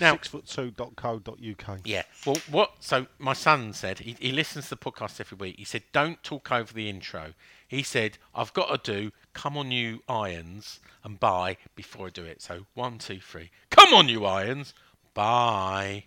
Now, 0.00 0.16
Sixfoot2.co.uk. 0.16 1.80
Yeah. 1.84 2.02
Well, 2.26 2.36
what? 2.50 2.72
So 2.80 3.06
my 3.18 3.32
son 3.32 3.72
said 3.72 4.00
he, 4.00 4.16
he 4.18 4.32
listens 4.32 4.64
to 4.68 4.70
the 4.70 4.76
podcast 4.76 5.20
every 5.20 5.36
week. 5.36 5.56
He 5.58 5.64
said, 5.64 5.82
"Don't 5.92 6.22
talk 6.22 6.50
over 6.50 6.72
the 6.72 6.88
intro." 6.88 7.34
He 7.68 7.82
said, 7.82 8.18
"I've 8.34 8.52
got 8.52 8.84
to 8.84 8.92
do 8.92 9.12
come 9.32 9.56
on 9.56 9.70
you 9.70 10.02
irons 10.08 10.80
and 11.04 11.18
buy 11.20 11.56
before 11.76 12.06
I 12.08 12.10
do 12.10 12.24
it." 12.24 12.42
So 12.42 12.66
one, 12.74 12.98
two, 12.98 13.20
three. 13.20 13.50
Come 13.70 13.94
on 13.94 14.08
you 14.08 14.24
irons, 14.24 14.74
buy. 15.14 16.04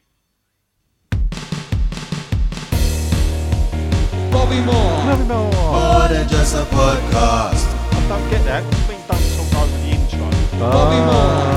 Bobby 4.38 4.62
Moore. 4.62 5.06
Nothing 5.06 5.28
more. 5.30 5.52
More 5.52 6.08
than 6.10 6.30
just 6.30 6.54
a 6.54 6.64
podcast. 6.66 7.66
I 7.92 8.08
don't 8.08 8.30
get 8.30 8.46
that. 8.46 8.64
What 8.64 8.72
do 8.72 8.82
you 8.82 8.88
mean 8.88 9.02
don't 9.10 9.50
talk 9.50 9.68
the 9.74 9.80
intro? 9.98 10.30
Bobby 10.60 11.00
Moore. 11.10 11.50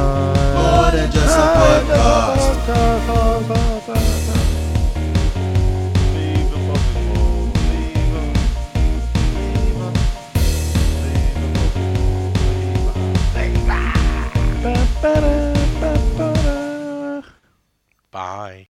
More 0.57 0.90
than 0.90 1.12
just 1.12 1.36
a 1.36 1.47
podcast. 1.61 2.57
Bobby 3.07 3.44
Moore. 3.52 3.81
Bye. 18.11 18.69